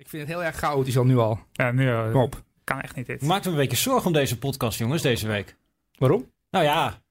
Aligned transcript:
Ik 0.00 0.08
vind 0.08 0.22
het 0.22 0.30
heel 0.36 0.44
erg 0.44 0.56
chaotisch 0.56 0.96
al 0.98 1.04
nu 1.04 1.18
al. 1.18 1.38
Ja, 1.52 1.72
nu 1.72 1.88
eh, 1.88 2.12
Kom 2.12 2.22
op. 2.22 2.42
kan 2.64 2.80
echt 2.80 2.96
niet 2.96 3.06
dit. 3.06 3.22
Maakt 3.22 3.44
me 3.44 3.50
een 3.50 3.56
beetje 3.56 3.76
zorgen 3.76 4.06
om 4.06 4.12
deze 4.12 4.38
podcast, 4.38 4.78
jongens, 4.78 5.02
deze 5.02 5.26
week. 5.26 5.56
Waarom? 5.98 6.30
Nou 6.50 6.64
ja, 6.64 7.02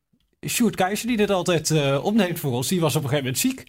Sjoerd 0.48 0.76
Keizer, 0.76 1.08
die 1.08 1.18
dit 1.18 1.30
altijd 1.30 1.72
eh, 1.72 2.00
opneemt 2.04 2.40
voor 2.40 2.52
ons, 2.52 2.68
die 2.68 2.80
was 2.80 2.96
op 2.96 3.04
een 3.04 3.10
gegeven 3.10 3.34
moment 3.34 3.42
ziek. 3.44 3.66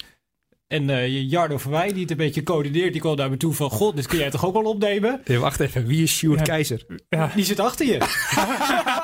En 0.66 0.90
eh 0.90 1.30
Jardo 1.30 1.58
van 1.58 1.70
Wij, 1.70 1.92
die 1.92 2.02
het 2.02 2.10
een 2.10 2.16
beetje 2.16 2.42
coördineert, 2.42 2.92
die 2.92 3.00
kwam 3.00 3.16
naar 3.16 3.30
me 3.30 3.36
toe 3.36 3.52
van... 3.52 3.70
God, 3.70 3.96
dit 3.96 4.06
kun 4.06 4.18
jij 4.18 4.30
toch 4.30 4.44
ook 4.44 4.52
wel 4.52 4.62
opnemen? 4.64 5.20
Hey, 5.24 5.38
wacht 5.38 5.60
even, 5.60 5.86
wie 5.86 6.02
is 6.02 6.16
Sjoerd 6.16 6.38
Ja. 6.38 6.44
Keizer? 6.44 6.86
Ja. 7.08 7.30
Die 7.34 7.44
zit 7.44 7.60
achter 7.60 7.86
je. 7.86 7.98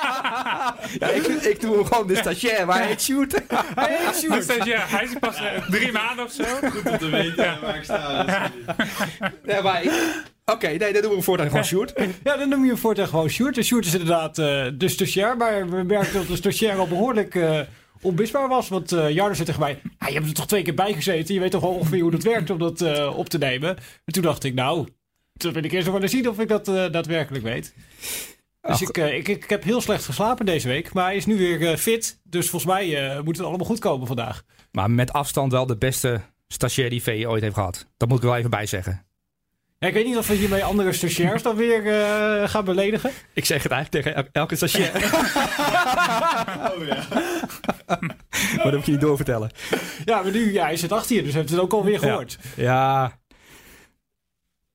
Ja, 0.99 1.09
ik, 1.11 1.27
ik 1.27 1.61
doe 1.61 1.75
hem 1.77 1.85
gewoon 1.85 2.07
de 2.07 2.17
stagiair, 2.17 2.67
maar 2.67 2.79
hij 2.79 2.87
heet 2.87 3.03
Sjoerd. 3.03 3.43
Hij 3.75 3.99
Sjoerd. 4.15 4.49
is, 4.49 4.65
ja, 4.65 4.85
hij 4.87 5.05
is 5.05 5.11
pas 5.21 5.37
eh, 5.37 5.69
drie 5.71 5.93
maanden 5.93 6.25
of 6.25 6.33
zo. 6.33 6.45
Goed 6.45 6.91
om 6.93 6.99
te 6.99 7.09
weten 7.11 7.59
waar 7.61 7.77
ik 7.77 7.85
sta. 7.85 8.25
Ja, 9.45 9.63
maar 9.63 9.83
ik- 9.83 10.25
Oké, 10.45 10.67
nee, 10.67 10.79
dan 10.79 10.93
doen 10.93 11.03
we 11.03 11.09
hem 11.17 11.23
voortaan 11.23 11.49
gewoon 11.49 11.65
Sjoerd. 11.65 11.93
Ja, 12.25 12.37
dan 12.37 12.49
noem 12.49 12.63
je 12.63 12.69
hem 12.69 12.79
voortaan 12.79 13.09
gewoon 13.09 13.29
Sjoerd. 13.29 13.57
En 13.57 13.65
Sjoerd 13.65 13.87
is 13.87 13.93
inderdaad 13.93 14.39
eh, 14.39 14.67
de 14.75 14.89
stagiair, 14.89 15.37
maar 15.37 15.69
we 15.71 15.83
merken 15.83 16.13
dat 16.13 16.27
de 16.27 16.37
stagiair 16.37 16.79
al 16.79 16.89
behoorlijk 16.89 17.35
eh, 17.35 17.61
onmisbaar 18.01 18.49
was. 18.49 18.69
Want 18.69 18.93
eh 18.93 19.11
Jardo 19.11 19.35
zei 19.35 19.47
tegen 19.47 19.61
mij, 19.61 19.81
ah, 19.99 20.09
je 20.09 20.15
hebt 20.15 20.27
er 20.27 20.35
toch 20.35 20.47
twee 20.47 20.63
keer 20.63 20.75
bij 20.75 20.93
gezeten? 20.93 21.35
Je 21.35 21.41
weet 21.41 21.51
toch 21.51 21.61
wel 21.61 21.71
ongeveer 21.71 22.01
hoe 22.01 22.11
dat 22.11 22.23
werkt 22.23 22.51
om 22.51 22.59
dat 22.59 22.81
eh, 22.81 23.19
op 23.19 23.29
te 23.29 23.39
nemen? 23.39 23.77
En 24.05 24.13
toen 24.13 24.23
dacht 24.23 24.45
ik, 24.45 24.55
nou, 24.55 24.89
dan 25.33 25.53
wil 25.53 25.65
ik 25.65 25.73
eerst 25.73 25.85
nog 25.85 25.95
wel 25.95 26.03
eens 26.03 26.13
zien 26.13 26.29
of 26.29 26.39
ik 26.39 26.49
dat 26.49 26.69
eh, 26.69 26.75
daadwerkelijk 26.91 27.45
weet. 27.45 27.75
Dus 28.67 28.75
Ach. 28.75 28.81
ik, 28.81 28.99
eh, 28.99 29.15
ik, 29.17 29.29
ik 29.29 29.51
heb 29.51 29.63
heel 29.63 29.81
slecht 29.81 30.05
geslapen 30.05 30.47
deze 30.47 30.69
week, 30.69 30.93
maar 30.93 31.05
hij 31.05 31.17
is 31.17 31.27
nu 31.27 31.37
weer 31.39 31.71
eh, 31.71 31.77
fit. 31.77 32.21
Dus 32.25 32.51
volgens 32.51 32.73
mij 32.73 33.11
eh, 33.11 33.21
moet 33.23 33.37
het 33.37 33.47
allemaal 33.47 33.67
goed 33.67 33.79
komen 33.79 34.07
vandaag. 34.07 34.43
Maar 34.73 34.91
met 34.91 35.13
afstand 35.13 35.53
wel 35.53 35.67
de 35.67 35.77
beste 35.77 36.21
stagiair 36.49 36.91
die 36.91 37.03
VE 37.03 37.29
ooit 37.29 37.43
heeft 37.43 37.55
gehad. 37.55 37.87
Dat 37.97 38.09
moet 38.09 38.19
ik 38.19 38.25
wel 38.25 38.37
even 38.37 38.51
bij 38.51 38.67
zeggen. 38.67 39.05
Ja, 39.79 39.89
ik 39.89 39.95
weet 39.95 40.07
niet 40.07 40.17
of 40.17 40.27
we 40.27 40.35
hiermee 40.35 40.65
andere 40.65 40.93
stagiairs 40.93 41.43
dan 41.43 41.57
weer 41.57 41.87
eh, 41.87 42.49
gaan 42.49 42.65
beledigen. 42.65 43.11
Ik 43.33 43.45
zeg 43.45 43.63
het 43.63 43.73
eigenlijk 43.73 44.05
tegen 44.05 44.23
el- 44.25 44.29
elke 44.33 44.57
stagiair. 44.57 44.95
Oh 46.77 46.87
ja. 46.87 47.07
maar 48.57 48.65
dat 48.65 48.73
moet 48.73 48.85
je 48.87 48.91
niet 48.93 49.01
doorvertellen. 49.01 49.51
Ja, 50.05 50.23
maar 50.23 50.33
nu, 50.33 50.53
ja, 50.53 50.65
hij 50.65 50.77
zit 50.77 50.93
achter 50.93 51.17
je, 51.17 51.23
dus 51.23 51.35
heeft 51.35 51.51
het 51.51 51.59
ook 51.59 51.73
alweer 51.73 51.99
gehoord. 51.99 52.39
Ja. 52.57 53.19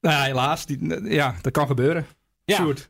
Nou 0.02 0.16
ja, 0.16 0.24
helaas. 0.24 0.66
Die, 0.66 1.10
ja, 1.14 1.36
dat 1.42 1.52
kan 1.52 1.68
gebeuren. 1.68 2.06
Ja. 2.46 2.56
Sjoerd. 2.56 2.90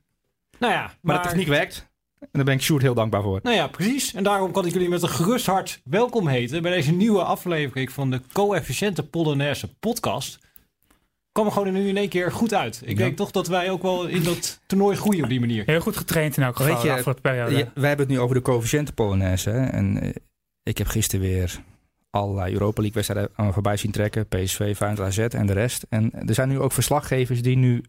Nou 0.62 0.74
ja, 0.74 0.92
Maar, 1.02 1.22
de 1.22 1.28
techniek 1.28 1.48
werkt. 1.48 1.90
En 2.20 2.28
daar 2.32 2.44
ben 2.44 2.54
ik 2.54 2.62
Sjoerd 2.62 2.82
heel 2.82 2.94
dankbaar 2.94 3.22
voor. 3.22 3.40
Nou 3.44 3.56
ja, 3.56 3.68
precies. 3.68 4.14
En 4.14 4.24
daarom 4.24 4.52
kan 4.52 4.66
ik 4.66 4.74
jullie 4.74 4.90
met 4.90 5.02
een 5.02 5.10
gerust 5.10 5.46
hart 5.46 5.82
welkom 5.84 6.28
heten 6.28 6.62
bij 6.62 6.72
deze 6.72 6.92
nieuwe 6.94 7.24
aflevering 7.24 7.92
van 7.92 8.10
de 8.12 8.22
Coëfficiënte 8.34 9.04
Polonaise 9.04 9.74
podcast. 9.80 10.40
Kwam 11.32 11.46
er 11.46 11.52
gewoon 11.52 11.74
nu 11.74 11.88
in 11.88 11.98
één 11.98 12.10
keer 12.10 12.32
goed 12.32 12.54
uit. 12.54 12.82
Ik 12.84 12.90
Ja. 12.90 12.96
denk 13.04 13.18
toch 13.18 13.32
dat 13.32 13.48
wij 13.48 13.70
ook 13.72 13.82
wel 13.82 14.08
in 14.08 14.24
dat 14.24 14.62
toernooi 14.66 14.96
groeien 14.98 15.24
op 15.24 15.30
die 15.30 15.40
manier. 15.40 15.64
Heel 15.66 15.82
goed 15.82 15.98
getraind 15.98 16.38
in 16.38 16.44
elk 16.44 16.56
geval 16.56 16.72
Weet 16.74 16.82
je, 16.82 16.88
de 16.88 16.94
afgelopen 16.94 17.22
periode. 17.22 17.52
Ja, 17.58 17.72
wij 17.76 17.88
hebben 17.88 18.06
het 18.08 18.16
nu 18.16 18.22
over 18.22 18.36
de 18.36 18.42
coëfficiënten 18.42 18.94
Polonaise. 18.94 19.50
hè. 19.50 19.66
En 19.66 20.02
eh, 20.02 20.10
ik 20.64 20.78
heb 20.78 20.88
gisteren 20.88 21.26
weer 21.26 21.60
allerlei 22.10 22.54
Europa 22.54 22.82
League 22.82 23.02
wedstrijden 23.04 23.32
aan 23.36 23.46
me 23.46 23.54
voorbij 23.54 23.78
zien 23.78 23.92
trekken. 23.92 24.28
PSV, 24.28 24.76
Feyenoord, 24.76 25.08
AZ 25.08 25.18
en 25.18 25.46
de 25.46 25.54
rest. 25.54 25.86
En 25.90 26.12
er 26.28 26.34
zijn 26.34 26.50
nu 26.50 26.60
ook 26.60 26.72
verslaggevers 26.72 27.42
die 27.42 27.58
nu 27.58 27.84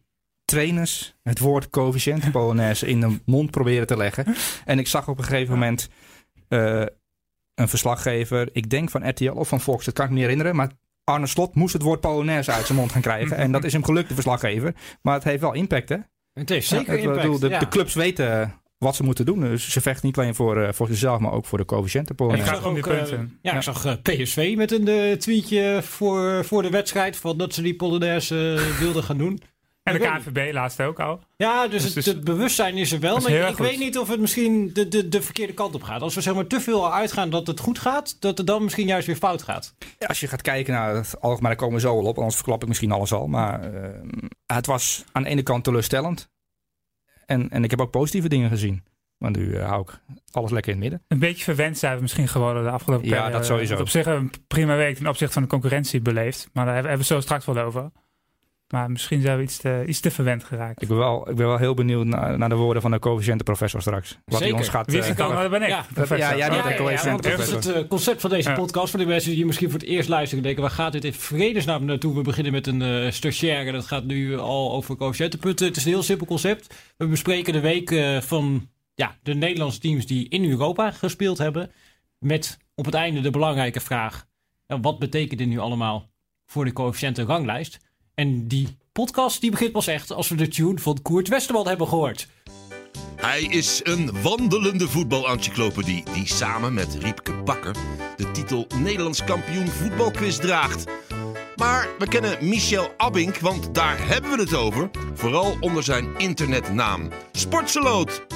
trainers 0.45 1.15
het 1.23 1.39
woord 1.39 1.71
coëfficiënten 1.71 2.31
Polonaise 2.31 2.87
in 2.87 3.01
de 3.01 3.19
mond 3.25 3.51
proberen 3.51 3.87
te 3.87 3.97
leggen. 3.97 4.35
En 4.65 4.79
ik 4.79 4.87
zag 4.89 5.09
op 5.09 5.19
een 5.19 5.25
gegeven 5.25 5.53
moment 5.53 5.89
eh, 6.49 6.85
een 7.55 7.69
verslaggever, 7.69 8.49
ik 8.53 8.71
denk 8.71 8.91
van 8.91 9.09
RTL 9.09 9.31
of 9.31 9.49
van 9.49 9.61
Fox, 9.61 9.85
dat 9.85 9.95
kan 9.95 10.05
ik 10.05 10.11
me 10.11 10.17
niet 10.17 10.25
herinneren, 10.25 10.57
maar 10.57 10.71
Arne 11.05 11.27
Slot 11.27 11.55
moest 11.55 11.73
het 11.73 11.83
woord 11.83 12.01
Polonaise 12.01 12.53
uit 12.53 12.67
zijn 12.67 12.79
mond 12.79 12.93
gaan 12.93 13.01
krijgen. 13.03 13.37
En 13.37 13.53
dat 13.53 13.65
is 13.65 13.73
hem 13.73 13.85
gelukt, 13.85 14.09
de 14.09 14.15
verslaggever. 14.15 14.75
Maar 15.03 15.15
het 15.15 15.25
heeft 15.25 15.41
wel 15.41 15.53
impact, 15.55 15.89
hè? 15.89 15.97
Het 16.33 16.49
heeft 16.49 16.67
zeker 16.69 16.93
Ja, 16.93 16.99
ik 16.99 17.05
impact. 17.05 17.21
bedoel, 17.23 17.39
de, 17.39 17.49
ja. 17.49 17.59
de 17.59 17.69
clubs 17.69 17.95
weten 17.95 18.55
wat 18.79 18.97
ze 18.97 19.03
moeten 19.03 19.25
doen. 19.27 19.41
Dus 19.41 19.71
ze 19.71 19.81
vechten 19.81 20.07
niet 20.07 20.19
alleen 20.19 20.35
voor, 20.35 20.63
eh, 20.63 20.73
voor 20.73 20.87
zichzelf, 20.87 21.19
maar 21.19 21.33
ook 21.33 21.45
voor 21.45 21.59
de 21.59 21.65
coëfficiënten 21.65 22.11
Ik 22.11 22.17
Polonaise. 22.17 22.55
ga 22.55 22.69
om 22.69 22.75
die 22.75 22.85
ook, 22.85 22.91
eh, 22.91 22.97
punten. 22.99 23.39
ja, 23.43 23.55
ik 23.57 23.63
zag 23.63 23.85
eh, 23.85 23.93
PSV 24.03 24.55
met 24.57 24.73
een 24.73 24.89
eh, 24.89 25.13
tweetje 25.17 25.81
voor, 25.83 26.45
voor 26.45 26.63
de 26.63 26.71
wedstrijd 26.71 27.17
van 27.17 27.39
dat 27.39 27.55
ze 27.55 27.63
die 27.63 27.75
Polonaise 27.77 28.55
eh, 28.71 28.79
wilden 28.79 29.03
gaan 29.03 29.19
doen. 29.19 29.41
En 29.83 29.93
de 29.93 29.99
KNVB 29.99 30.53
laatst 30.53 30.81
ook 30.81 31.01
al. 31.01 31.21
Ja, 31.37 31.63
dus, 31.69 31.71
Dus- 31.73 31.85
het, 31.85 31.95
dus- 31.95 32.07
het 32.15 32.25
bewustzijn 32.25 32.77
is 32.77 32.93
er 32.93 33.01
wel. 33.01 33.17
Is 33.17 33.23
Maar 33.23 33.49
ik 33.49 33.57
weet 33.57 33.79
niet 33.79 33.99
of 33.99 34.09
het 34.09 34.21
misschien 34.21 34.71
de, 34.73 34.89
de, 34.89 35.09
de 35.09 35.23
verkeerde 35.23 35.53
kant 35.53 35.75
op 35.75 35.83
gaat. 35.83 36.01
Als 36.03 36.15
we 36.15 36.21
zeg 36.21 36.35
maar 36.35 36.47
te 36.47 36.61
veel 36.61 36.93
uitgaan 36.93 37.31
dat 37.31 37.47
het 37.47 37.61
goed 37.61 37.79
gaat, 37.79 38.21
dat 38.21 38.39
het 38.39 38.47
dan 38.47 38.63
misschien 38.63 38.87
juist 38.87 39.07
weer 39.07 39.17
fout 39.17 39.43
gaat. 39.43 39.75
Ja, 39.99 40.07
als 40.07 40.21
je 40.21 40.29
gaat 40.29 40.43
kijken 40.43 40.73
naar 40.73 40.95
het 40.95 41.21
algemeen, 41.21 41.49
daar 41.49 41.57
komen 41.57 41.75
we 41.75 41.81
zo 41.81 41.95
wel 41.97 42.05
op, 42.05 42.17
anders 42.17 42.35
verklap 42.37 42.63
ik 42.63 42.69
misschien 42.69 42.93
alles 42.93 43.13
al. 43.13 43.27
Maar 43.27 43.75
eh, 43.75 43.91
het 44.47 44.67
was 44.67 45.05
aan 45.13 45.23
de 45.23 45.29
ene 45.29 45.43
kant 45.43 45.65
teleurstellend. 45.65 46.31
En, 47.27 47.51
en 47.51 47.65
ik 47.65 47.71
heb 47.71 47.81
ook 47.81 47.91
positieve 47.91 48.29
dingen 48.29 48.49
gezien. 48.51 48.85
Maar 49.19 49.31
nu 49.31 49.55
eh, 49.55 49.69
hou 49.69 49.83
ik 49.83 50.01
alles 50.31 50.51
lekker 50.51 50.73
in 50.73 50.81
het 50.81 50.91
midden. 50.91 51.07
Een 51.09 51.19
beetje 51.19 51.45
verwend 51.45 51.79
zijn 51.79 51.95
we 51.97 52.03
misschien 52.03 52.29
geworden 52.29 52.63
de 52.65 52.71
afgelopen 52.71 53.07
Ja, 53.07 53.11
periode. 53.13 53.33
dat 53.37 53.47
sowieso. 53.47 53.69
Want 53.75 53.81
op 53.87 53.89
zich 53.89 54.07
een 54.07 54.31
prima 54.47 54.77
week 54.77 54.97
ten 54.97 55.07
opzichte 55.07 55.33
van 55.33 55.43
de 55.43 55.49
concurrentie 55.49 56.01
beleefd. 56.01 56.49
Maar 56.53 56.65
daar 56.67 56.75
hebben 56.75 56.97
we 56.99 57.05
zo 57.05 57.21
straks 57.21 57.45
wel 57.45 57.59
over. 57.59 57.91
Maar 58.73 58.91
misschien 58.91 59.21
zijn 59.21 59.37
we 59.37 59.43
iets 59.43 59.57
te, 59.57 59.85
iets 59.87 60.01
te 60.01 60.11
verwend 60.11 60.45
geraakt. 60.45 60.83
Ik 60.83 60.89
ben 60.89 60.97
wel, 60.97 61.31
ik 61.31 61.37
ben 61.37 61.47
wel 61.47 61.57
heel 61.57 61.75
benieuwd 61.75 62.07
naar, 62.07 62.39
naar 62.39 62.49
de 62.49 62.55
woorden 62.55 62.83
van 62.83 62.91
de 62.91 62.99
coëfficiënte 62.99 63.45
professor 63.45 63.81
straks. 63.81 64.19
Wat 64.25 64.41
hij 64.41 64.53
ons 64.53 64.69
gaat... 64.69 64.91
Wie 64.91 64.99
is 64.99 65.09
eh? 65.09 65.17
Dat 65.17 65.51
ben 65.51 65.63
ik. 65.63 65.69
Ja, 65.69 65.87
professor. 65.95 66.29
ja, 66.29 66.37
jij 66.37 66.51
bent 66.51 66.65
een 66.65 66.77
coëfficiënte 66.77 67.09
want 67.09 67.23
dat 67.23 67.33
is 67.33 67.49
professor. 67.49 67.75
het 67.75 67.83
eh, 67.83 67.89
concept 67.89 68.21
van 68.21 68.31
deze 68.31 68.49
Ja. 68.49 68.55
podcast. 68.55 68.91
Voor 68.91 68.99
de 68.99 69.07
mensen 69.07 69.31
die 69.31 69.47
misschien 69.47 69.71
voor 69.71 69.79
het 69.81 69.89
eerst 69.89 70.09
luisteren 70.09 70.39
en 70.39 70.45
denken... 70.45 70.63
waar 70.63 70.73
gaat 70.73 70.93
dit 70.93 71.05
in 71.05 71.13
vredesnaam 71.13 71.85
naartoe? 71.85 72.15
We 72.15 72.23
beginnen 72.23 72.53
met 72.53 72.67
een 72.67 72.83
eh 72.83 73.11
stagiair 73.11 73.67
en 73.67 73.73
dat 73.73 73.87
gaat 73.87 74.05
nu 74.05 74.39
al 74.39 74.73
over 74.73 74.97
coëfficiëntenpunten. 74.97 75.67
Het 75.67 75.77
is 75.77 75.85
een 75.85 75.91
heel 75.91 76.03
simpel 76.03 76.27
concept. 76.27 76.75
We 76.97 77.07
bespreken 77.07 77.53
de 77.53 77.61
week 77.61 77.91
eh, 77.91 78.21
van 78.21 78.69
ja, 78.95 79.17
de 79.23 79.35
Nederlandse 79.35 79.81
teams 79.81 80.07
die 80.07 80.29
in 80.29 80.51
Europa 80.51 80.91
gespeeld 80.91 81.39
hebben. 81.39 81.71
Met 82.19 82.59
op 82.75 82.85
het 82.85 82.95
einde 82.95 83.21
de 83.21 83.31
belangrijke 83.31 83.81
vraag... 83.81 84.27
wat 84.67 84.99
betekent 84.99 85.39
dit 85.39 85.49
nu 85.49 85.59
allemaal 85.59 86.11
voor 86.47 86.65
de 86.65 86.73
coëfficiënte 86.73 87.23
ranglijst? 87.23 87.79
En 88.15 88.49
die 88.49 88.77
podcast 88.93 89.41
die 89.41 89.51
begint 89.51 89.73
pas 89.73 89.87
echt 89.87 90.13
als 90.13 90.29
we 90.29 90.35
de 90.35 90.49
tune 90.49 90.79
van 90.79 91.03
Koert 91.03 91.29
Westerman 91.29 91.69
hebben 91.69 91.89
gehoord. 91.89 92.29
Hij 93.17 93.43
is 93.43 93.81
een 93.83 94.23
wandelende 94.23 94.89
voetbalencyclopedie 94.89 96.05
die 96.13 96.27
samen 96.27 96.75
met 96.75 96.95
Riepke 96.95 97.35
Bakker 97.35 97.77
de 98.23 98.31
titel 98.31 98.67
Nederlands 98.79 99.25
kampioen 99.25 99.69
voetbalquiz 99.69 100.39
draagt. 100.39 100.85
Maar 101.57 101.89
we 101.99 102.09
kennen 102.09 102.49
Michel 102.49 102.95
Abink, 102.97 103.39
want 103.39 103.75
daar 103.75 104.09
hebben 104.09 104.31
we 104.31 104.41
het 104.41 104.55
over. 104.55 104.91
Vooral 105.15 105.57
onder 105.61 105.83
zijn 105.83 106.09
internetnaam 106.17 107.09
Sportseloot. 107.33 108.27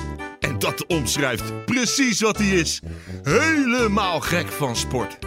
En 0.41 0.59
dat 0.59 0.87
omschrijft 0.87 1.65
precies 1.65 2.21
wat 2.21 2.39
hij 2.39 2.49
is. 2.49 2.81
Helemaal 3.23 4.21
gek 4.21 4.49
van 4.49 4.77
sport. 4.77 5.19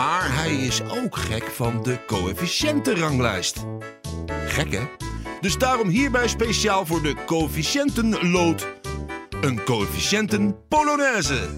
Maar 0.00 0.34
hij 0.34 0.56
is 0.56 0.82
ook 0.82 1.16
gek 1.16 1.44
van 1.44 1.82
de 1.82 1.98
coëfficiëntenranglijst. 2.06 3.64
Gek 4.46 4.72
hè? 4.72 4.82
Dus 5.40 5.58
daarom 5.58 5.88
hierbij 5.88 6.28
speciaal 6.28 6.86
voor 6.86 7.02
de 7.02 7.14
coëfficiëntenlood. 7.26 8.66
Een 9.40 9.64
coëfficiënten 9.64 10.56
Polonaise. 10.68 11.48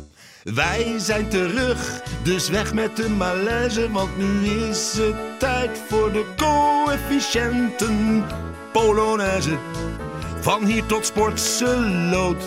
Wij 0.42 0.94
zijn 0.98 1.28
terug, 1.28 2.02
dus 2.22 2.48
weg 2.48 2.74
met 2.74 2.96
de 2.96 3.08
malaise, 3.08 3.90
want 3.90 4.16
nu 4.16 4.46
is 4.46 4.92
het 4.92 5.38
tijd 5.38 5.80
voor 5.88 6.12
de 6.12 6.26
coëfficiënten 6.36 8.24
Polonaise. 8.72 9.58
Van 10.40 10.64
hier 10.64 10.86
tot 10.86 11.06
Sportseloot. 11.06 12.42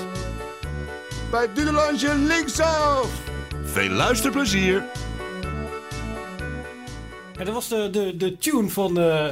Bij 1.31 1.47
Dudelandje 1.53 2.15
linksaf. 2.15 3.07
Veel 3.63 3.89
luisterplezier. 3.89 4.83
Ja, 7.37 7.43
dat 7.43 7.53
was 7.53 7.67
de, 7.67 7.89
de, 7.89 8.17
de 8.17 8.37
tune 8.37 8.69
van 8.69 8.99
eh 8.99 9.29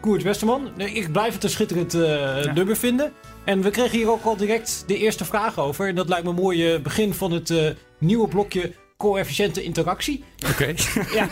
Koert 0.00 0.22
Westerman. 0.22 0.70
Nee, 0.76 0.90
Ik 0.92 1.12
blijf 1.12 1.34
het 1.34 1.44
een 1.44 1.50
schitterend 1.50 1.94
eh, 1.94 2.52
nummer 2.54 2.76
vinden. 2.76 3.12
En 3.44 3.62
we 3.62 3.70
kregen 3.70 3.98
hier 3.98 4.10
ook 4.10 4.24
al 4.24 4.36
direct 4.36 4.84
de 4.86 4.96
eerste 4.98 5.24
vraag 5.24 5.58
over. 5.58 5.88
En 5.88 5.94
dat 5.94 6.08
lijkt 6.08 6.24
me 6.24 6.30
een 6.30 6.36
mooi 6.36 6.78
begin 6.78 7.14
van 7.14 7.32
het 7.32 7.50
eh, 7.50 7.70
nieuwe 7.98 8.28
blokje 8.28 8.72
coëfficiënte 8.96 9.62
interactie. 9.62 10.24
Oké. 10.50 10.74
Ja, 11.12 11.28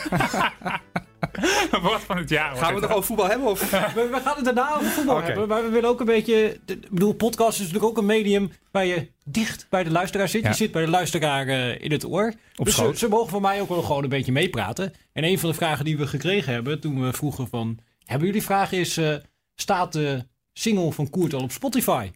Woord 1.82 2.02
van 2.02 2.16
het 2.16 2.28
jaar. 2.28 2.56
Gaan 2.56 2.74
we 2.74 2.80
het 2.80 2.88
nog 2.88 2.92
over 2.92 3.04
voetbal 3.04 3.28
hebben? 3.28 3.48
Of? 3.48 3.70
we, 3.70 4.08
we 4.12 4.20
gaan 4.24 4.36
het 4.36 4.44
daarna 4.44 4.74
over 4.76 4.90
voetbal 4.90 5.22
hebben. 5.22 5.48
Maar 5.48 5.62
we 5.62 5.68
willen 5.68 5.88
ook 5.90 6.00
een 6.00 6.06
beetje... 6.06 6.60
Ik 6.66 6.90
bedoel, 6.90 7.12
podcast 7.12 7.52
is 7.52 7.58
natuurlijk 7.58 7.84
ook 7.84 7.98
een 7.98 8.06
medium 8.06 8.50
waar 8.70 8.84
je 8.86 9.08
dicht 9.28 9.66
bij 9.70 9.84
de 9.84 9.90
luisteraar 9.90 10.28
zit. 10.28 10.42
Ja. 10.42 10.48
Je 10.48 10.54
zit 10.54 10.72
bij 10.72 10.84
de 10.84 10.90
luisteraar 10.90 11.46
eh, 11.48 11.80
in 11.82 11.92
het 11.92 12.04
oor. 12.06 12.32
Op 12.56 12.64
dus 12.64 12.74
ze, 12.74 12.80
schoot. 12.80 12.98
ze 12.98 13.08
mogen 13.08 13.28
van 13.30 13.42
mij 13.42 13.60
ook 13.60 13.68
wel 13.68 13.82
gewoon 13.82 14.02
een 14.02 14.08
beetje 14.08 14.32
meepraten. 14.32 14.92
En 15.12 15.24
een 15.24 15.38
van 15.38 15.50
de 15.50 15.56
vragen 15.56 15.84
die 15.84 15.96
we 15.96 16.06
gekregen 16.06 16.52
hebben 16.52 16.80
toen 16.80 17.02
we 17.04 17.12
vroegen 17.12 17.48
van... 17.48 17.78
Hebben 18.04 18.26
jullie 18.26 18.42
vragen 18.42 18.78
is... 18.78 18.96
eh, 18.96 19.14
staat 19.54 19.92
de 19.92 20.26
single 20.52 20.92
van 20.92 21.10
Koert 21.10 21.34
al 21.34 21.42
op 21.42 21.52
Spotify? 21.52 22.10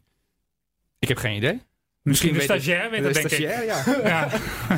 Ik 0.99 1.09
heb 1.09 1.17
geen 1.17 1.37
idee. 1.37 1.61
Misschien 2.03 2.33
de 2.35 2.41
stagiair 2.41 2.91
weet 2.91 2.99
De 3.03 3.05
dat, 3.05 3.15
denk 3.15 3.27
ik. 3.27 3.33
stagiair, 3.33 3.65
ja. 3.65 3.85
Ja. 4.09 4.29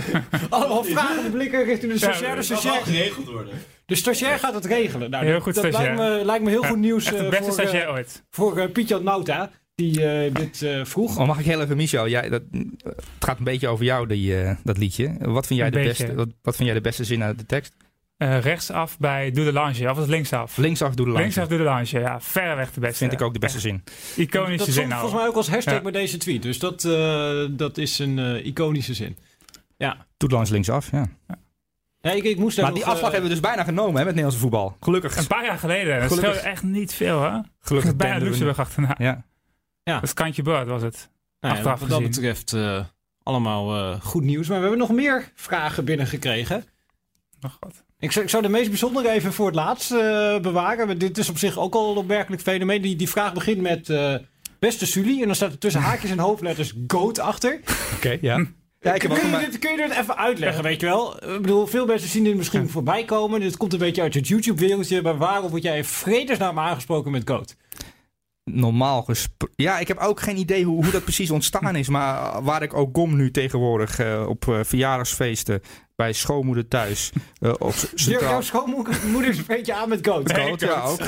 Allemaal 0.51 0.85
vragen 0.85 1.31
blikken 1.31 1.65
richting 1.65 1.93
de 1.93 1.99
Ja, 1.99 2.13
stagiaire. 2.13 2.41
De 2.43 2.49
Dat 2.49 2.61
zal 2.61 2.73
wel 2.73 2.81
stagiaire, 2.83 3.05
geregeld 3.11 3.27
worden. 3.35 3.55
De 3.87 3.95
stagiair 3.95 4.39
gaat 4.39 4.55
het 4.55 4.65
regelen. 4.65 5.11
Nou, 5.11 5.25
Heel 5.25 5.33
dat- 5.35 5.43
goed, 5.43 5.55
dat 5.55 5.65
stagiair. 5.65 5.97
lijkt 5.97 6.19
me, 6.19 6.25
lijkt 6.25 6.45
me 6.45 6.51
heel 6.51 6.63
Ja, 6.63 6.69
goed 6.69 6.79
nieuws 6.79 7.05
Echt 7.05 7.17
de 7.19 7.23
eh, 7.25 7.29
beste 7.31 7.45
voor, 7.45 7.53
stagiair 7.53 7.87
eh, 7.87 7.93
ooit. 7.93 8.23
voor 8.31 8.59
eh, 8.59 8.73
Piet-Jan 8.73 9.05
Nauta, 9.05 9.51
die 9.75 10.07
eh, 10.07 10.35
dit 10.35 10.63
eh, 10.63 10.85
vroeg. 10.85 11.19
Oh, 11.19 11.27
mag 11.27 11.39
ik 11.39 11.45
heel 11.45 11.61
even, 11.61 11.77
Michel? 11.77 12.09
Jij, 12.09 12.29
dat, 12.29 12.43
het 12.53 13.05
gaat 13.21 13.39
een 13.39 13.45
beetje 13.45 13.69
over 13.69 13.85
jou, 13.85 14.07
die, 14.07 14.41
eh, 14.43 14.57
dat 14.65 14.79
liedje. 14.79 15.17
Wat 15.21 15.47
vind, 15.47 15.59
jij 15.59 15.69
Een 15.69 15.75
de 15.75 15.79
beetje. 15.79 16.05
beste, 16.05 16.15
wat, 16.15 16.29
wat 16.43 16.57
vind 16.57 16.69
jij 16.69 16.77
de 16.77 16.85
beste 16.85 17.05
zin 17.05 17.23
uit 17.23 17.39
de 17.39 17.47
tekst? 17.47 17.75
Eh, 18.17 18.41
rechtsaf 18.41 18.99
bij 18.99 19.31
Doe 19.31 19.45
de 19.45 19.53
Lange. 19.53 19.79
Of 19.81 19.85
was 19.85 19.99
het 19.99 20.09
linksaf? 20.09 20.57
Linksaf 20.57 20.95
doe 20.95 21.07
de 21.07 21.13
langs. 21.13 21.23
Linksaf 21.23 21.49
Doe 21.49 21.59
de 21.59 21.65
Lange. 21.65 21.87
Ja, 22.01 22.21
verreweg 22.21 22.73
de 22.73 22.81
beste. 22.81 22.97
Vind 22.97 23.13
ik 23.13 23.23
ook 23.23 23.33
de 23.33 23.39
beste 23.39 23.61
zin. 23.61 23.83
Echt 23.85 24.17
Iconische 24.19 24.57
dat 24.57 24.67
zin 24.67 24.73
stond 24.73 24.89
nou. 24.89 25.01
volgens 25.01 25.21
mij 25.21 25.31
ook 25.31 25.37
als 25.37 25.49
hashtag 25.49 25.75
Ja. 25.75 25.81
bij 25.81 25.93
deze 25.93 26.17
tweet. 26.17 26.43
Dus 26.43 26.59
dat, 26.59 26.85
eh, 26.85 27.45
dat 27.51 27.79
is 27.79 27.99
een 27.99 28.19
eh, 28.19 28.47
iconische 28.47 28.95
zin. 28.95 29.17
Ja. 29.77 30.07
Doe 30.17 30.29
langs 30.31 30.51
linksaf, 30.51 30.91
ja. 30.91 31.07
ja 32.01 32.11
ik, 32.11 32.25
ik 32.25 32.39
moest 32.39 32.57
daar 32.57 32.65
Maar 32.65 32.75
nog, 32.75 32.83
die 32.83 32.93
afslag 32.93 33.11
hebben 33.13 33.29
we 33.29 33.35
dus 33.35 33.45
bijna 33.45 33.65
genomen 33.65 33.95
hè, 33.97 33.99
met 34.05 34.07
Nederlandse 34.07 34.41
voetbal. 34.41 34.77
Gelukkig. 34.81 35.17
Een 35.17 35.27
paar 35.27 35.45
jaar 35.45 35.59
geleden. 35.59 36.01
Dat 36.01 36.09
Gelukkig. 36.09 36.33
scheelde 36.33 36.49
echt 36.49 36.63
niet 36.63 36.95
veel, 36.95 37.23
hè? 37.23 37.39
Gelukkig 37.61 37.97
Bijna 37.97 38.25
Luxemburg 38.25 38.59
achterna. 38.59 38.95
Ja. 38.99 39.25
Dat 39.85 40.03
is 40.03 40.15
kantje 40.15 40.43
boord 40.43 40.67
was 40.67 40.83
het. 40.83 41.11
Nou 41.41 41.55
ja, 41.55 41.61
achteraf 41.61 41.81
wat 41.81 41.89
dat 41.89 42.03
betreft 42.03 42.53
eh, 42.53 42.85
allemaal 43.23 43.77
eh, 43.77 44.01
goed 44.01 44.23
nieuws. 44.23 44.49
Maar 44.49 44.57
we 44.57 44.63
hebben 44.63 44.81
nog 44.81 44.93
meer 44.93 45.33
vragen 45.35 45.85
binnengekregen. 45.85 46.65
Oh 47.41 47.51
god. 47.61 47.85
Ik 48.03 48.13
zou, 48.13 48.25
ik 48.25 48.31
zou 48.31 48.43
de 48.43 48.49
meest 48.49 48.69
bijzondere 48.69 49.11
even 49.11 49.33
voor 49.33 49.47
het 49.47 49.55
laatst 49.55 49.91
eh, 49.91 50.39
bewaren. 50.39 50.87
Maar 50.87 50.99
dit 50.99 51.19
is 51.19 51.29
op 51.29 51.39
zich 51.39 51.59
ook 51.59 51.75
al 51.75 51.91
een 51.91 51.97
opmerkelijk 51.97 52.43
fenomeen. 52.43 52.83
Die, 52.83 52.97
die 52.97 53.09
vraag 53.09 53.33
begint 53.33 53.61
met 53.61 53.89
eh, 53.89 54.15
beste 54.59 54.87
Sully. 54.87 55.21
En 55.21 55.27
dan 55.27 55.35
staat 55.35 55.53
er 55.53 55.59
tussen 55.59 55.81
haakjes 55.81 56.11
en 56.11 56.19
hoofdletters 56.19 56.75
GOAT 56.87 57.19
achter. 57.19 57.61
Oké, 57.97 58.19
ja. 58.21 58.47
Ja, 58.81 58.97
kun, 58.97 59.11
je 59.11 59.47
dit, 59.51 59.59
kun 59.59 59.71
je 59.71 59.77
dit 59.77 59.97
even 59.99 60.17
uitleggen, 60.17 60.63
weet 60.63 60.81
je 60.81 60.87
wel? 60.87 61.17
Ik 61.17 61.43
bedoel, 61.43 61.67
veel 61.67 61.87
mensen 61.87 62.09
zien 62.09 62.25
dit 62.25 62.37
misschien 62.37 62.69
voorbij 62.69 63.05
komen. 63.05 63.41
Dit 63.41 63.57
komt 63.57 63.73
een 63.73 63.79
beetje 63.79 64.03
uit 64.03 64.15
het 64.15 64.29
YouTube-wereldje. 64.29 65.03
Maar 65.03 65.17
waarom 65.17 65.51
word 65.51 65.63
jij 65.63 65.77
in 65.77 65.85
vredesnaam 65.85 66.59
aangesproken 66.59 67.11
met 67.11 67.29
GOAT? 67.29 67.57
Normaal 68.45 69.03
gesproken. 69.03 69.55
Ja, 69.57 69.79
ik 69.79 69.89
heb 69.89 69.99
ook 69.99 70.21
geen 70.21 70.37
idee 70.37 70.65
hoe, 70.65 70.83
hoe 70.83 70.93
dat 70.93 71.03
precies 71.03 71.31
ontstaan 71.31 71.77
is. 71.77 71.89
Maar 71.89 72.43
waar 72.43 72.63
ik 72.63 72.75
ook 72.75 72.93
kom 72.93 73.17
nu 73.17 73.31
tegenwoordig 73.31 73.99
eh, 73.99 74.25
op 74.29 74.49
eh, 74.49 74.59
verjaardagsfeesten, 74.63 75.61
bij 75.97 76.13
schoonmoeder 76.13 76.69
thuis. 76.69 77.13
eh, 77.41 77.53
op 77.59 77.75
Jouw 77.95 78.41
schoonmoeder 78.41 79.35
spreekt 79.43 79.67
je 79.67 79.75
aan 79.75 79.89
met 79.89 80.07
GOAT. 80.07 80.61
Ja, 80.61 80.81
ook. 80.83 81.01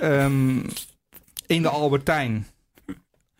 Ehm, 0.00 0.58
in 1.46 1.62
de 1.62 1.68
Albertijn. 1.68 2.46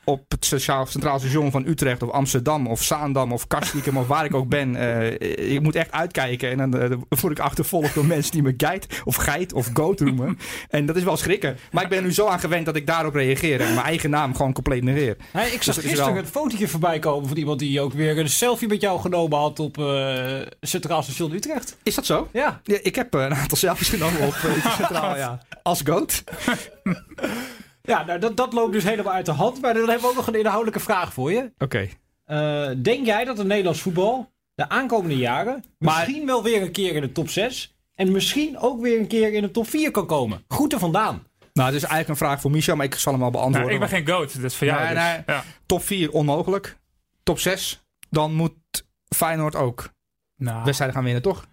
Op 0.08 0.24
het 0.28 0.44
sociaal, 0.44 0.86
centraal 0.86 1.18
station 1.18 1.50
van 1.50 1.66
Utrecht 1.66 2.02
of 2.02 2.10
Amsterdam 2.10 2.66
of 2.66 2.82
Zaandam 2.82 3.32
of 3.32 3.46
Kastrikum 3.46 3.96
of 3.96 4.06
waar 4.06 4.24
ik 4.24 4.34
ook 4.34 4.48
ben. 4.48 4.76
eh, 4.76 5.52
ik 5.54 5.60
moet 5.62 5.74
echt 5.74 5.92
uitkijken. 5.92 6.50
En 6.50 6.56
dan 6.70 6.80
eh, 6.80 6.88
dan 6.90 7.04
word 7.20 7.38
ik 7.38 7.44
achtervolgd 7.44 7.94
door 7.94 8.04
mensen 8.06 8.32
die 8.32 8.42
me 8.42 8.54
geit 8.56 8.86
of 9.04 9.16
geit 9.16 9.52
of 9.52 9.70
goat 9.74 10.00
noemen. 10.00 10.38
En 10.68 10.86
dat 10.86 10.96
is 10.96 11.02
wel 11.02 11.16
schrikken. 11.16 11.56
Maar 11.72 11.82
ik 11.82 11.88
ben 11.88 11.98
er 11.98 12.04
nu 12.04 12.12
zo 12.12 12.26
aan 12.26 12.40
gewend 12.40 12.66
dat 12.66 12.76
ik 12.76 12.86
daarop 12.86 13.14
reageer. 13.14 13.60
En 13.60 13.74
mijn 13.74 13.86
eigen 13.86 14.10
naam 14.10 14.36
gewoon 14.36 14.52
compleet 14.52 14.82
negeer. 14.84 15.16
Hey, 15.32 15.50
ik 15.50 15.62
zag 15.62 15.74
dat 15.74 15.84
is 15.84 15.90
gisteren 15.90 16.14
wel- 16.14 16.22
een 16.22 16.28
fotootje 16.28 16.68
voorbij 16.68 16.98
komen 16.98 17.28
van 17.28 17.36
iemand 17.36 17.58
die 17.58 17.80
ook 17.80 17.92
weer 17.92 18.18
een 18.18 18.28
selfie 18.28 18.68
met 18.68 18.80
jou 18.80 19.00
genomen 19.00 19.38
had 19.38 19.58
op 19.60 19.78
eh, 19.78 20.34
Centraal 20.60 21.02
Station 21.02 21.32
Utrecht. 21.32 21.76
Is 21.82 21.94
dat 21.94 22.06
zo? 22.06 22.28
Ja. 22.32 22.60
Ja, 22.64 22.78
ik 22.82 22.94
heb 22.94 23.14
eh, 23.14 23.22
een 23.22 23.34
aantal 23.34 23.56
selfies 23.58 23.88
genomen 23.88 24.20
op 24.26 24.34
eh, 24.34 24.74
Centraal, 24.76 25.16
ja. 25.24 25.42
Als 25.62 25.82
goat. 25.84 26.24
Ja, 27.88 28.04
nou, 28.04 28.18
dat, 28.18 28.36
dat 28.36 28.52
loopt 28.52 28.72
dus 28.72 28.84
helemaal 28.84 29.12
uit 29.12 29.26
de 29.26 29.32
hand. 29.32 29.60
Maar 29.60 29.74
dan 29.74 29.82
hebben 29.82 30.02
we 30.02 30.08
ook 30.08 30.16
nog 30.16 30.26
een 30.26 30.38
inhoudelijke 30.38 30.80
vraag 30.80 31.12
voor 31.12 31.32
je. 31.32 31.52
Oké. 31.58 31.88
Eh, 32.24 32.68
denk 32.82 33.06
jij 33.06 33.24
dat 33.24 33.38
het 33.38 33.46
Nederlands 33.46 33.80
voetbal 33.80 34.32
de 34.54 34.68
aankomende 34.68 35.16
jaren 35.16 35.64
misschien 35.78 36.26
wel 36.26 36.42
weer 36.42 36.62
een 36.62 36.72
keer 36.72 36.94
in 36.94 37.00
de 37.00 37.12
top 37.12 37.28
6 37.28 37.76
en 37.94 38.12
misschien 38.12 38.58
ook 38.58 38.80
weer 38.80 38.98
een 39.00 39.06
keer 39.06 39.32
in 39.32 39.42
de 39.42 39.50
top 39.50 39.68
4 39.68 39.90
kan 39.90 40.06
komen? 40.06 40.44
Groeten 40.48 40.78
vandaan. 40.78 41.26
Nou, 41.52 41.70
dit 41.70 41.82
is 41.82 41.88
eigenlijk 41.88 42.08
een 42.08 42.26
vraag 42.26 42.40
voor 42.40 42.50
Michel, 42.50 42.76
maar 42.76 42.86
ik 42.86 42.94
zal 42.94 43.12
hem 43.12 43.20
wel 43.20 43.30
beantwoorden. 43.30 43.72
Nou, 43.72 43.84
ik 43.84 43.90
ben 43.90 43.98
geen 43.98 44.14
goat, 44.14 44.34
dat 44.34 44.44
is 44.50 44.56
voor 44.56 44.66
jou. 44.66 44.84
Nee, 44.84 44.94
dus. 44.94 45.02
nee. 45.02 45.22
Ja. 45.26 45.44
Top 45.66 45.82
4 45.82 46.10
onmogelijk. 46.10 46.76
Top 47.22 47.38
6, 47.38 47.82
dan 48.10 48.34
moet 48.34 48.54
Feyenoord 49.16 49.56
ook 49.56 49.90
Nou, 50.36 50.64
wedstrijden 50.64 50.96
gaan 50.96 51.04
winnen, 51.04 51.22
toch? 51.22 51.46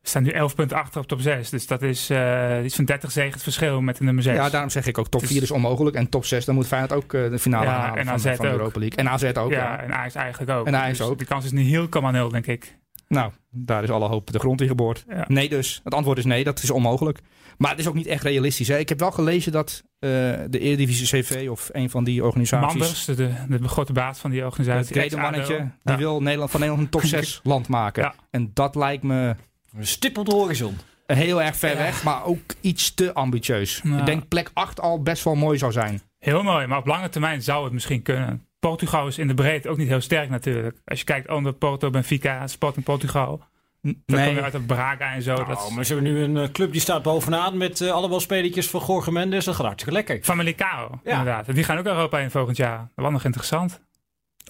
We 0.00 0.08
staan 0.08 0.22
nu 0.22 0.30
11 0.30 0.54
punten 0.54 0.76
achter 0.76 1.00
op 1.00 1.06
top 1.06 1.20
6. 1.20 1.50
Dus 1.50 1.66
dat 1.66 1.82
is 1.82 2.10
eh, 2.10 2.64
iets 2.64 2.74
van 2.74 2.84
30 2.84 3.10
zegen 3.12 3.32
het 3.32 3.42
verschil 3.42 3.80
met 3.80 3.96
de 3.96 4.04
nummer 4.04 4.22
6. 4.22 4.34
Ja, 4.34 4.48
daarom 4.50 4.70
zeg 4.70 4.86
ik 4.86 4.98
ook 4.98 5.08
top 5.08 5.20
Dus- 5.20 5.30
4 5.30 5.42
is 5.42 5.50
onmogelijk. 5.50 5.96
En 5.96 6.08
top 6.08 6.24
6, 6.24 6.44
dan 6.44 6.54
moet 6.54 6.66
Feyenoord 6.66 6.92
ook 6.92 7.14
eh, 7.14 7.30
de 7.30 7.38
finale 7.38 7.64
Ja, 7.64 7.70
halen 7.80 7.98
en 7.98 8.04
van, 8.04 8.14
AZ 8.14 8.36
van 8.36 8.46
de. 8.46 8.52
Europa 8.52 8.78
League. 8.78 8.98
En 8.98 9.08
AZ 9.08 9.24
ook, 9.24 9.50
ja. 9.50 9.58
Ja, 9.58 9.80
en 9.82 9.92
Ajax 9.94 10.14
eigenlijk 10.14 10.50
ook. 10.58 10.66
En 10.66 10.76
Ajax 10.76 10.98
Dus 10.98 11.06
ook. 11.06 11.18
Die 11.18 11.26
kans 11.26 11.44
is 11.44 11.52
nu 11.52 11.62
heel 11.62 11.88
0, 11.90 12.28
denk 12.28 12.46
ik. 12.46 12.76
Nou, 13.08 13.32
daar 13.50 13.82
is 13.82 13.90
alle 13.90 14.08
hoop 14.08 14.32
de 14.32 14.38
grond 14.38 14.60
in 14.60 14.68
geboord. 14.68 15.04
Ja. 15.08 15.24
Nee 15.28 15.48
dus. 15.48 15.80
Het 15.84 15.94
antwoord 15.94 16.18
is 16.18 16.24
nee, 16.24 16.44
dat 16.44 16.62
is 16.62 16.70
onmogelijk. 16.70 17.18
Maar 17.58 17.70
het 17.70 17.78
is 17.80 17.88
ook 17.88 17.94
niet 17.94 18.06
echt 18.06 18.22
realistisch. 18.22 18.68
Hè? 18.68 18.78
Ik 18.78 18.88
heb 18.88 18.98
wel 18.98 19.10
gelezen 19.10 19.52
dat 19.52 19.82
eh, 19.98 20.10
de 20.48 20.58
Eredivisie 20.58 21.20
CV 21.20 21.48
of 21.50 21.68
een 21.72 21.90
van 21.90 22.04
die 22.04 22.24
organisaties... 22.24 22.78
Manders, 22.78 23.04
de, 23.04 23.14
de, 23.14 23.30
de 23.48 23.68
grote 23.68 23.92
baas 23.92 24.18
van 24.18 24.30
die 24.30 24.40
Het 24.40 24.48
organisatie. 24.48 24.94
Gredenmannetje, 24.96 25.54
ex-ADO. 25.54 25.70
die 25.82 25.96
wil 25.96 26.22
Nederland, 26.22 26.50
van 26.50 26.60
Nederland 26.60 26.86
een 26.86 27.00
top 27.00 27.08
6 27.18 27.40
land 27.42 27.68
maken. 27.68 28.14
En 28.30 28.50
dat 28.54 28.74
lijkt 28.74 29.02
me 29.02 29.34
Een 29.76 29.86
stip 29.86 30.18
op 30.18 30.26
de 30.26 30.34
horizon. 30.34 30.76
heel 31.06 31.42
erg 31.42 31.56
ver 31.56 31.76
weg, 31.76 32.02
maar 32.04 32.24
ook 32.24 32.40
iets 32.60 32.94
te 32.94 33.14
ambitieus. 33.14 33.80
Nou. 33.82 33.98
Ik 33.98 34.06
denk 34.06 34.28
plek 34.28 34.50
8 34.54 34.80
al 34.80 35.02
best 35.02 35.24
wel 35.24 35.34
mooi 35.34 35.58
zou 35.58 35.72
zijn. 35.72 36.00
Heel 36.18 36.42
mooi, 36.42 36.66
maar 36.66 36.78
op 36.78 36.86
lange 36.86 37.08
termijn 37.08 37.42
zou 37.42 37.64
het 37.64 37.72
misschien 37.72 38.02
kunnen. 38.02 38.46
Portugal 38.58 39.06
is 39.06 39.18
in 39.18 39.26
de 39.28 39.34
breedte 39.34 39.68
ook 39.68 39.76
niet 39.76 39.88
heel 39.88 40.00
sterk 40.00 40.30
natuurlijk. 40.30 40.76
Als 40.84 40.98
je 40.98 41.04
kijkt 41.04 41.30
onder 41.30 41.52
Porto, 41.52 41.90
Benfica, 41.90 42.46
Sporting 42.46 42.84
Portugal. 42.84 43.42
Dan 43.82 43.94
kom 44.06 44.16
Nee, 44.16 44.34
je 44.34 44.42
uit 44.42 44.54
op 44.54 44.66
Braga 44.66 45.12
en 45.14 45.22
zo. 45.22 45.34
dat 45.34 45.46
Nou, 45.46 45.66
is 45.68 45.74
maar 45.74 45.84
ze 45.84 45.92
hebben 45.94 46.12
nu 46.12 46.22
een 46.22 46.36
eh, 46.36 46.48
club 46.52 46.72
die 46.72 46.80
staat 46.80 47.02
bovenaan 47.02 47.56
met 47.56 47.80
eh, 47.80 47.90
allemaal 47.90 48.20
spelletjes 48.20 48.70
van 48.70 48.82
Jorge 48.86 49.12
Mendes. 49.12 49.44
Dat 49.44 49.54
gaat 49.54 49.66
hartstikke 49.66 49.94
lekker. 49.94 50.16
Famalicão, 50.22 51.00
Ja. 51.04 51.18
inderdaad. 51.18 51.54
Die 51.54 51.64
gaan 51.64 51.78
ook 51.78 51.86
Europa 51.86 52.18
in 52.18 52.30
volgend 52.30 52.56
jaar. 52.56 52.78
Dat 52.78 53.04
was 53.04 53.12
nog 53.12 53.24
interessant. 53.24 53.80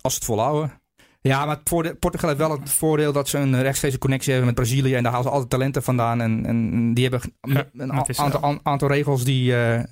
als 0.01 0.15
het 0.15 0.25
volhouden. 0.25 0.81
Ja, 1.29 1.45
maar 1.47 1.61
voorde- 1.65 1.95
Portugal 1.95 2.29
heeft 2.29 2.41
wel 2.41 2.51
het 2.61 2.71
voordeel 2.71 3.13
dat 3.13 3.29
ze 3.29 3.39
een 3.39 3.63
rechtstreekse 3.63 3.99
connectie 3.99 4.33
hebben 4.33 4.47
met 4.55 4.61
Brazilië. 4.61 4.95
En 4.95 5.03
daar 5.03 5.13
halen 5.13 5.27
ze 5.27 5.33
altijd 5.33 5.51
talenten 5.51 5.83
vandaan. 5.83 6.21
En, 6.21 6.47
en 6.47 6.95
die 6.95 7.09
hebben 7.09 7.33
een 7.73 7.93
aantal, 7.93 8.43
aan- 8.43 8.61
aantal 8.63 8.89
regels 8.89 9.25
die, 9.25 9.57
eh, 9.57 9.85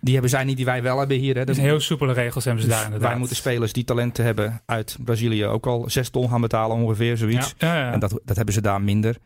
die 0.00 0.12
hebben 0.12 0.30
zij 0.30 0.44
niet, 0.44 0.56
die 0.56 0.64
wij 0.64 0.82
wel 0.82 0.98
hebben 0.98 1.16
hier. 1.16 1.36
Hè. 1.36 1.44
Dus 1.44 1.56
heel 1.56 1.80
soepele 1.80 2.12
regels 2.12 2.44
hebben 2.44 2.62
ze 2.62 2.68
Dus 2.68 2.76
daar 2.76 2.84
inderdaad. 2.86 3.10
wij 3.10 3.18
moeten 3.18 3.36
spelers 3.36 3.72
die 3.72 3.84
talenten 3.84 4.24
hebben 4.24 4.62
uit 4.66 4.96
Brazilië 5.04 5.46
ook 5.46 5.66
al 5.66 5.84
zes 5.86 6.08
ton 6.08 6.28
gaan 6.28 6.40
betalen 6.40 6.76
ongeveer, 6.76 7.16
zoiets. 7.16 7.54
Ja, 7.58 7.76
ja. 7.76 7.92
En 7.92 8.00
dat, 8.00 8.20
dat 8.24 8.36
hebben 8.36 8.54
ze 8.54 8.60
daar 8.60 8.80
minder. 8.82 9.16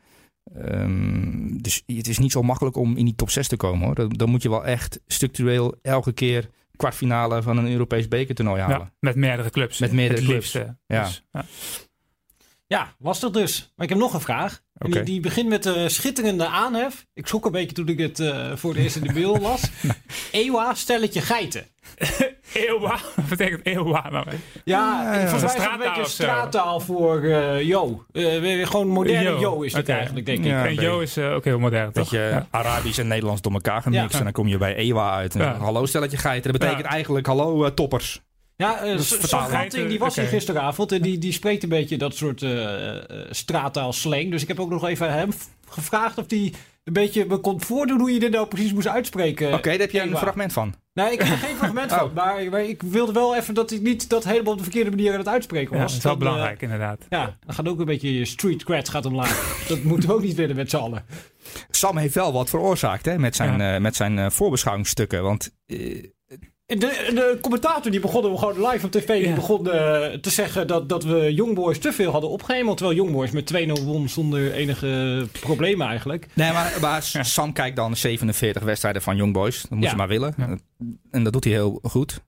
Ehm, 0.63 1.57
dus 1.61 1.83
het 1.87 2.09
is 2.09 2.19
niet 2.19 2.33
zo 2.33 2.43
makkelijk 2.43 2.77
om 2.77 2.97
in 2.97 3.05
die 3.05 3.15
top 3.15 3.31
6 3.31 3.49
te 3.49 3.57
komen 3.57 3.87
hoor. 3.87 3.95
Dan, 3.95 4.09
dan 4.09 4.29
moet 4.31 4.43
je 4.43 4.51
wel 4.51 4.65
echt 4.65 5.01
structureel 5.07 5.75
elke 5.83 6.13
keer 6.13 6.49
kwartfinale 6.79 7.43
van 7.43 7.57
een 7.57 7.71
Europees 7.71 8.09
bekertoernooi 8.09 8.61
halen. 8.61 8.79
Ja, 8.79 8.93
met 9.01 9.17
meerdere 9.17 9.51
clubs. 9.51 9.79
Met 9.79 9.93
meerdere 9.93 10.21
het 10.21 10.29
clubs. 10.29 10.53
liefste. 10.53 10.77
Ja. 10.87 11.05
Dus, 11.05 11.25
ja. 11.33 11.45
Ja, 12.67 12.95
lastig 12.99 13.31
dus. 13.31 13.73
Maar 13.77 13.85
ik 13.85 13.93
heb 13.93 14.01
nog 14.03 14.15
een 14.15 14.21
vraag. 14.21 14.63
Die, 14.79 15.03
die 15.03 15.21
begint 15.21 15.49
met 15.49 15.63
de 15.63 15.89
schitterende 15.89 16.47
aanhef. 16.47 17.07
Ik 17.15 17.27
schrok 17.27 17.45
een 17.45 17.53
beetje 17.53 17.75
toen 17.75 17.89
ik 17.89 17.99
het 17.99 18.21
eh, 18.21 18.53
voor 18.55 18.71
het 18.75 18.83
eerst 18.83 18.97
in 18.97 19.03
de 19.03 19.13
mail 19.13 19.39
las. 19.49 19.71
Ewa, 20.33 20.75
stelletje 20.75 21.21
geiten. 21.21 21.67
Eeuwa, 22.53 22.99
wat 23.17 23.29
betekent 23.29 23.67
eeuwa 23.67 24.09
nou? 24.11 24.27
Ja, 24.31 24.35
Ja, 24.65 25.15
ja. 25.21 25.29
volgens 25.29 25.43
mij 25.55 25.55
is 25.55 25.63
het 25.63 25.73
een 25.73 25.79
Straattaal 25.79 25.95
beetje 25.95 26.11
straattaal 26.11 26.81
voor 26.81 27.23
eh 27.23 27.63
Jo. 27.63 28.05
Eh, 28.13 28.23
weer 28.41 28.67
gewoon 28.67 28.89
moderne 28.89 29.31
Yo. 29.31 29.39
Jo 29.41 29.63
is 29.63 29.73
het 29.73 29.89
eigenlijk, 29.89 30.27
denk 30.27 30.39
ik. 30.39 30.45
Ja. 30.45 30.67
en 30.67 30.75
Jo 30.75 31.01
is 31.01 31.19
ook 31.19 31.45
heel 31.45 31.59
modern, 31.59 31.85
Dat 31.85 31.95
toch? 31.95 32.11
je 32.11 32.19
Ja. 32.19 32.47
Arabisch 32.51 32.99
en 32.99 33.07
Nederlands 33.09 33.41
door 33.43 33.53
elkaar 33.53 33.83
gemixt. 33.83 34.13
Ja. 34.13 34.19
En 34.19 34.25
dan 34.25 34.33
kom 34.33 34.49
je 34.49 34.59
bij 34.59 34.75
Ewa 34.77 35.15
uit. 35.15 35.35
En 35.35 35.41
Ja. 35.41 35.57
Hallo 35.59 35.87
stelletje 35.87 36.17
geiten. 36.17 36.53
Dat 36.53 36.61
betekent 36.61 36.85
Ja. 36.87 36.91
eigenlijk 36.93 37.27
hallo 37.27 37.75
toppers. 37.75 38.21
Ja. 38.63 38.97
Gatting, 38.99 39.89
die 39.89 39.99
was 39.99 40.17
hier 40.17 40.25
gisteravond 40.27 40.93
en 40.93 41.03
die, 41.03 41.19
die 41.19 41.33
spreekt 41.33 41.63
een 41.63 41.69
beetje 41.69 41.97
dat 41.99 42.15
soort 42.17 42.43
eh 42.43 42.97
eh, 42.97 43.27
straattaal 43.31 43.93
slang. 43.93 44.31
Dus 44.31 44.43
ik 44.43 44.49
heb 44.49 44.61
ook 44.61 44.71
nog 44.71 44.87
even 44.89 45.13
hem 45.13 45.31
gevraagd 45.69 46.19
of 46.19 46.25
hij 46.29 46.53
een 46.85 46.93
beetje 46.93 47.25
me 47.27 47.37
kon 47.39 47.61
voordoen 47.61 48.01
hoe 48.01 48.13
je 48.13 48.19
dit 48.19 48.31
nou 48.31 48.47
precies 48.47 48.73
moest 48.73 48.87
uitspreken. 48.87 49.53
Oké, 49.55 49.71
daar 49.71 49.79
heb 49.79 49.91
je 49.91 50.01
een 50.01 50.17
fragment 50.17 50.53
van. 50.53 50.75
Nee, 50.93 51.13
ik 51.13 51.19
heb 51.23 51.29
er 51.29 51.37
geen 51.37 51.57
fragment 51.57 51.93
van, 51.95 52.03
Oh. 52.05 52.15
maar, 52.15 52.45
maar 52.51 52.65
ik 52.65 52.83
wilde 52.83 53.13
wel 53.13 53.37
even 53.37 53.55
dat 53.55 53.71
ik 53.71 53.81
niet 53.81 54.09
dat 54.09 54.25
helemaal 54.25 54.53
op 54.53 54.59
de 54.59 54.65
verkeerde 54.65 54.91
manier 54.91 55.13
aan 55.13 55.19
het 55.19 55.29
uitspreken 55.29 55.77
Ja, 55.77 55.83
was. 55.83 55.91
dat 55.91 55.99
is 55.99 56.05
wel 56.05 56.19
Dan, 56.19 56.29
belangrijk, 56.29 56.63
inderdaad. 56.63 57.07
ja, 57.09 57.37
dan 57.47 57.55
gaat 57.55 57.69
ook 57.69 57.79
een 57.79 57.85
beetje 57.85 58.15
je 58.19 58.25
street 58.25 58.65
cred 58.65 58.89
gaat 58.89 59.07
omlaag. 59.07 59.65
dat 59.69 59.83
moeten 59.83 60.09
we 60.09 60.15
ook 60.15 60.23
niet 60.23 60.35
willen 60.37 60.57
met 60.57 60.71
z'n 60.71 60.77
allen. 60.77 61.05
Sam 61.71 61.97
heeft 61.97 62.15
wel 62.15 62.33
wat 62.33 62.51
veroorzaakt 62.51 63.05
hè, 63.05 63.19
met 63.19 63.37
zijn, 63.37 63.61
eh, 63.61 63.81
met 63.81 63.97
zijn 63.97 64.33
voorbeschouwingsstukken. 64.33 65.23
Want 65.23 65.51
De, 66.77 66.77
de 67.15 67.39
commentator 67.41 67.91
die 67.91 68.01
begon 68.01 68.39
gewoon 68.39 68.67
live 68.71 68.87
op 68.87 68.93
tv 68.93 69.07
die 69.07 69.29
Ja. 69.29 69.35
begon 69.35 69.71
eh, 69.71 70.13
te 70.19 70.31
zeggen 70.31 70.67
dat, 70.67 70.89
dat 70.89 71.05
we 71.05 71.35
Youngboys 71.35 71.79
te 71.79 71.93
veel 71.93 72.11
hadden 72.11 72.31
opgehemeld. 72.31 72.77
Terwijl 72.77 72.99
Youngboys 72.99 73.31
met 73.31 73.53
2-0 73.81 73.85
won 73.85 74.09
zonder 74.09 74.53
enige 74.53 75.27
problemen 75.41 75.87
eigenlijk. 75.87 76.27
Nee, 76.35 76.53
maar, 76.53 76.77
maar 76.81 77.03
Sam 77.23 77.53
kijkt 77.53 77.77
dan 77.77 77.97
47 77.97 78.63
wedstrijden 78.63 79.03
van 79.03 79.17
Young 79.17 79.33
Boys. 79.33 79.63
Dat 79.63 79.71
moet 79.71 79.83
Ja. 79.85 79.91
je 79.91 79.97
maar 79.97 80.09
willen. 80.09 80.35
Ja. 80.37 80.57
En 81.11 81.25
dat 81.25 81.33
doet 81.33 81.45
hij 81.45 81.53
heel 81.53 81.79
goed. 81.83 82.21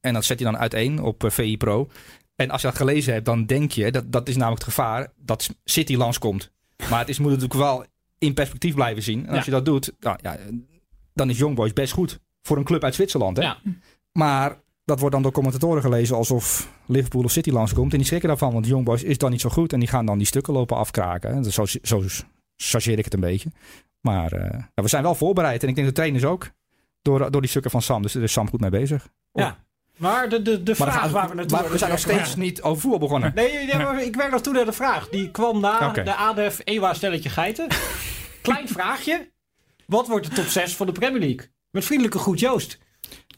En 0.00 0.14
dat 0.14 0.24
zet 0.24 0.40
hij 0.40 0.50
dan 0.50 0.60
uiteen 0.60 1.02
op 1.02 1.24
eh, 1.24 1.30
VI 1.30 1.56
Pro. 1.56 1.88
En 2.36 2.50
als 2.50 2.60
je 2.60 2.66
dat 2.66 2.76
gelezen 2.76 3.12
hebt, 3.12 3.24
dan 3.26 3.46
denk 3.46 3.70
je, 3.72 3.90
dat, 3.90 4.12
dat 4.12 4.28
is 4.28 4.36
namelijk 4.36 4.64
het 4.64 4.74
gevaar, 4.74 5.12
dat 5.16 5.48
City 5.64 5.96
langskomt. 5.96 6.50
Maar 6.90 6.98
het 6.98 7.08
is, 7.08 7.18
moet 7.18 7.28
natuurlijk 7.30 7.60
wel 7.60 7.84
in 8.18 8.34
perspectief 8.34 8.74
blijven 8.74 9.02
zien. 9.02 9.20
En 9.26 9.30
Ja. 9.30 9.36
als 9.36 9.44
je 9.44 9.50
dat 9.50 9.64
doet, 9.64 9.92
nou, 10.00 10.18
ja, 10.22 10.36
dan 11.14 11.30
is 11.30 11.38
Young 11.38 11.54
Boys 11.54 11.72
best 11.72 11.92
goed. 11.92 12.18
Voor 12.42 12.56
een 12.56 12.64
club 12.64 12.84
uit 12.84 12.94
Zwitserland. 12.94 13.36
Hè? 13.36 13.42
Ja. 13.42 13.58
Maar 14.12 14.60
dat 14.84 14.98
wordt 14.98 15.14
dan 15.14 15.22
door 15.22 15.32
commentatoren 15.32 15.82
gelezen 15.82 16.16
alsof 16.16 16.68
Liverpool 16.86 17.24
of 17.24 17.30
City 17.30 17.50
langskomt. 17.50 17.92
En 17.92 17.98
die 17.98 18.06
schrikken 18.06 18.28
daarvan, 18.28 18.52
want 18.52 18.66
Young 18.66 18.84
Boys 18.84 19.02
is 19.02 19.18
dan 19.18 19.30
niet 19.30 19.40
zo 19.40 19.48
goed. 19.48 19.72
En 19.72 19.78
die 19.78 19.88
gaan 19.88 20.06
dan 20.06 20.18
die 20.18 20.26
stukken 20.26 20.52
lopen 20.52 20.76
afkraken. 20.76 21.30
En 21.30 21.44
Zo, 21.44 21.64
zo 21.82 22.02
chargeer 22.56 22.98
ik 22.98 23.04
het 23.04 23.14
een 23.14 23.20
beetje. 23.20 23.50
Maar 24.00 24.32
eh, 24.32 24.62
we 24.74 24.88
zijn 24.88 25.02
wel 25.02 25.14
voorbereid. 25.14 25.62
En 25.62 25.68
ik 25.68 25.74
denk 25.74 25.86
de 25.86 25.92
trainers 25.92 26.24
ook. 26.24 26.50
Door, 27.02 27.30
door 27.30 27.40
die 27.40 27.50
stukken 27.50 27.70
van 27.70 27.82
Sam. 27.82 28.02
Dus 28.02 28.12
daar 28.12 28.22
is 28.22 28.32
Sam 28.32 28.48
goed 28.48 28.60
mee 28.60 28.70
bezig. 28.70 29.08
Ja. 29.32 29.58
Maar 29.96 30.28
de, 30.28 30.42
de, 30.42 30.62
de 30.62 30.74
vraag 30.74 30.94
gaan 30.94 31.10
waar 31.10 31.28
we 31.28 31.34
naartoe 31.34 31.60
maar 31.60 31.70
we 31.70 31.78
zijn 31.78 31.90
nog 31.90 32.00
steeds 32.00 32.36
niet 32.36 32.62
over 32.62 32.80
voetbal 32.80 33.00
begonnen. 33.00 33.32
Nee, 33.34 33.66
nee, 33.66 33.76
maar 33.76 34.02
ik 34.02 34.16
werk 34.16 34.30
nog 34.30 34.40
toe 34.40 34.52
naar 34.52 34.64
de 34.64 34.72
vraag. 34.72 35.08
Die 35.08 35.30
kwam 35.30 35.60
na 35.60 35.92
de 35.92 36.14
ADF 36.14 36.60
Ewa 36.64 36.94
stelletje 36.94 37.28
geiten. 37.28 37.66
Klein 38.42 38.68
vraagje. 38.68 39.30
Wat 39.86 40.08
wordt 40.08 40.28
de 40.28 40.34
top 40.34 40.44
6 40.44 40.76
van 40.76 40.86
de 40.86 40.92
Premier 40.92 41.20
League? 41.20 41.50
Met 41.70 41.84
vriendelijke 41.84 42.18
groet 42.18 42.40
Joost. 42.40 42.78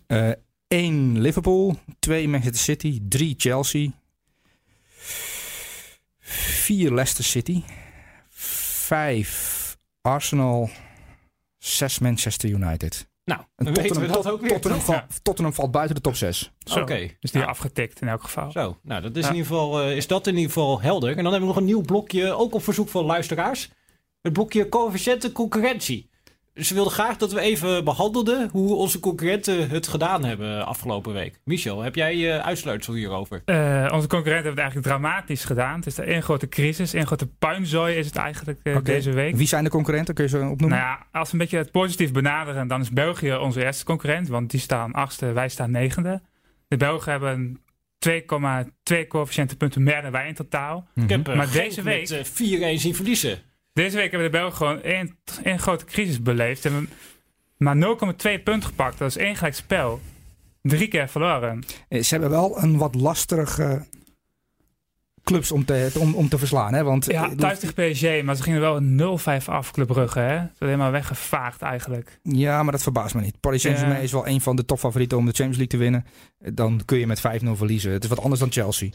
Eh 0.07 0.31
1 0.69 1.21
Liverpool, 1.21 1.77
2 1.99 2.29
Manchester 2.29 2.61
City, 2.63 3.01
3 3.09 3.35
Chelsea, 3.39 3.91
4 6.19 6.93
Leicester 6.95 7.25
City, 7.25 7.63
5 8.29 9.77
Arsenal, 10.01 10.71
6 11.59 11.99
Manchester 11.99 12.49
United. 12.51 13.11
Nou, 13.25 13.41
En 13.57 13.65
dan 13.65 13.75
weten 13.75 14.01
we 14.01 14.07
dat 14.07 14.31
ook 14.31 14.41
weer. 14.41 14.61
Tottenham, 15.23 15.53
valt 15.55 15.71
buiten 15.71 15.95
de 15.95 16.01
top 16.03 16.15
6. 16.17 16.53
Zo. 16.59 16.81
Oké. 16.81 17.11
Dus 17.21 17.31
die 17.31 17.41
Nou. 17.41 17.53
afgetikt 17.53 18.01
in 18.01 18.09
elk 18.09 18.23
geval. 18.23 18.51
Zo, 18.51 18.79
nou 18.83 19.03
dat 19.03 19.17
is, 19.17 19.23
Ja. 19.23 19.29
in 19.31 19.35
ieder 19.37 19.51
geval, 19.51 19.81
eh, 19.83 19.97
is 19.97 20.07
dat 20.07 20.27
in 20.27 20.33
ieder 20.35 20.49
geval 20.53 20.81
helder. 20.81 21.09
En 21.17 21.23
dan 21.23 21.25
hebben 21.33 21.41
we 21.41 21.47
nog 21.47 21.57
een 21.57 21.65
nieuw 21.65 21.81
blokje, 21.81 22.33
ook 22.33 22.55
op 22.55 22.63
verzoek 22.63 22.89
van 22.89 23.05
luisteraars. 23.05 23.71
Het 24.21 24.33
blokje 24.33 24.69
coëfficiënte 24.69 25.33
concurrentie. 25.33 26.11
Ze 26.55 26.75
wilden 26.75 26.93
graag 26.93 27.17
dat 27.17 27.33
we 27.33 27.41
even 27.41 27.85
behandelden 27.85 28.49
hoe 28.51 28.75
onze 28.75 29.01
concurrenten 29.01 29.69
het 29.69 29.87
gedaan 29.89 30.25
hebben 30.25 30.67
afgelopen 30.67 31.13
week. 31.13 31.41
Michel, 31.45 31.81
heb 31.83 31.95
jij 31.95 32.35
eh 32.35 32.45
uitsluitsel 32.47 32.95
hierover? 32.95 33.43
Eh, 33.45 33.57
onze 33.93 34.07
concurrenten 34.09 34.33
hebben 34.33 34.51
het 34.51 34.59
eigenlijk 34.59 34.87
dramatisch 34.87 35.45
gedaan. 35.45 35.77
Het 35.77 35.87
is 35.87 35.95
de 35.95 36.03
één 36.03 36.23
grote 36.23 36.49
crisis, 36.49 36.95
één 36.95 37.07
grote 37.07 37.27
puinzooi 37.27 37.97
is 37.97 38.07
het 38.07 38.17
eigenlijk 38.17 38.61
eh, 38.63 38.77
deze 38.83 39.11
week. 39.11 39.37
Wie 39.37 39.47
zijn 39.47 39.65
de 39.65 39.71
concurrenten? 39.71 40.15
Kun 40.15 40.25
je 40.25 40.31
ze 40.31 40.37
opnoemen? 40.37 40.69
Nou 40.69 40.81
ja, 40.81 41.07
als 41.13 41.29
we 41.29 41.33
een 41.35 41.41
beetje 41.41 41.57
het 41.57 41.71
positief 41.71 42.13
benaderen, 42.13 42.69
dan 42.69 42.81
is 42.81 42.91
België 42.91 43.35
onze 43.35 43.65
eerste 43.65 43.85
concurrent, 43.85 44.29
want 44.29 44.51
die 44.51 44.61
staan 44.61 44.93
achtste, 44.93 45.33
wij 45.33 45.49
staan 45.49 45.71
negende. 45.71 46.23
De 46.69 46.77
Belgen 46.77 47.11
hebben 47.13 47.61
2,2 47.99 49.07
coëfficiëntenpunten 49.09 49.83
meer 49.83 50.03
dan 50.03 50.11
wij 50.11 50.29
in 50.29 50.35
totaal. 50.35 50.89
Ik 50.95 51.09
heb 51.09 51.35
Maar 51.35 51.51
deze 51.53 51.83
week- 51.83 52.09
met 52.11 52.19
eh, 52.19 52.25
4-1 52.25 52.79
zien 52.81 52.95
verliezen. 52.95 53.39
Deze 53.73 53.97
week 53.97 54.11
hebben 54.11 54.31
de 54.31 54.39
Belgen 54.39 54.57
gewoon 54.57 54.83
één, 54.83 55.17
één 55.45 55.59
grote 55.59 55.85
crisis 55.85 56.23
beleefd. 56.23 56.63
Hebben 56.63 56.89
maar 57.57 57.77
0,2 57.77 57.83
punten 58.23 58.63
gepakt. 58.63 58.99
Dat 58.99 59.09
is 59.09 59.17
één 59.17 59.37
gelijk 59.37 59.55
spel. 59.55 60.01
Drie 60.63 60.89
keer 60.89 61.09
verloren. 61.09 61.63
Eh, 61.89 62.03
Ze 62.03 62.09
hebben 62.15 62.31
wel 62.31 62.63
een 62.63 62.79
wat 62.79 62.95
lastige 62.95 63.87
clubs 65.25 65.53
om 65.53 65.65
te, 65.65 65.91
om, 65.99 66.15
om 66.15 66.29
te 66.29 66.39
verslaan. 66.39 66.75
Hè? 66.75 66.83
Want 66.85 67.05
Ja, 67.05 67.31
eh, 67.31 67.37
thuis 67.37 67.59
tegen 67.59 67.93
PSG, 67.93 68.23
maar 68.23 68.37
ze 68.37 68.43
gingen 68.43 68.61
wel 68.61 68.81
0-5 68.81 69.49
af, 69.49 69.71
Club 69.73 69.87
Brugge. 69.87 70.19
Hè? 70.19 70.37
Ze 70.39 70.49
zijn 70.59 70.71
helemaal 70.71 70.91
weggevaagd 70.91 71.63
eigenlijk. 71.63 72.19
Ja, 72.23 72.63
maar 72.63 72.73
dat 72.73 72.83
verbaast 72.83 73.15
me 73.15 73.21
niet. 73.21 73.41
Paris 73.41 73.63
Saint-Germain 73.63 73.99
Ja. 73.99 74.05
is 74.05 74.13
wel 74.13 74.27
een 74.27 74.41
van 74.41 74.57
de 74.57 74.65
topfavorieten 74.65 75.19
om 75.19 75.25
de 75.27 75.33
Champions 75.33 75.57
League 75.59 75.79
te 75.79 75.85
winnen. 75.85 76.07
Eh, 76.41 76.51
Dan 76.55 76.83
kun 76.85 76.99
je 76.99 77.07
met 77.07 77.21
5-0 77.21 77.57
verliezen. 77.57 77.93
Het 77.93 78.03
is 78.05 78.09
wat 78.11 78.21
anders 78.23 78.41
dan 78.41 78.53
Chelsea. 78.53 78.91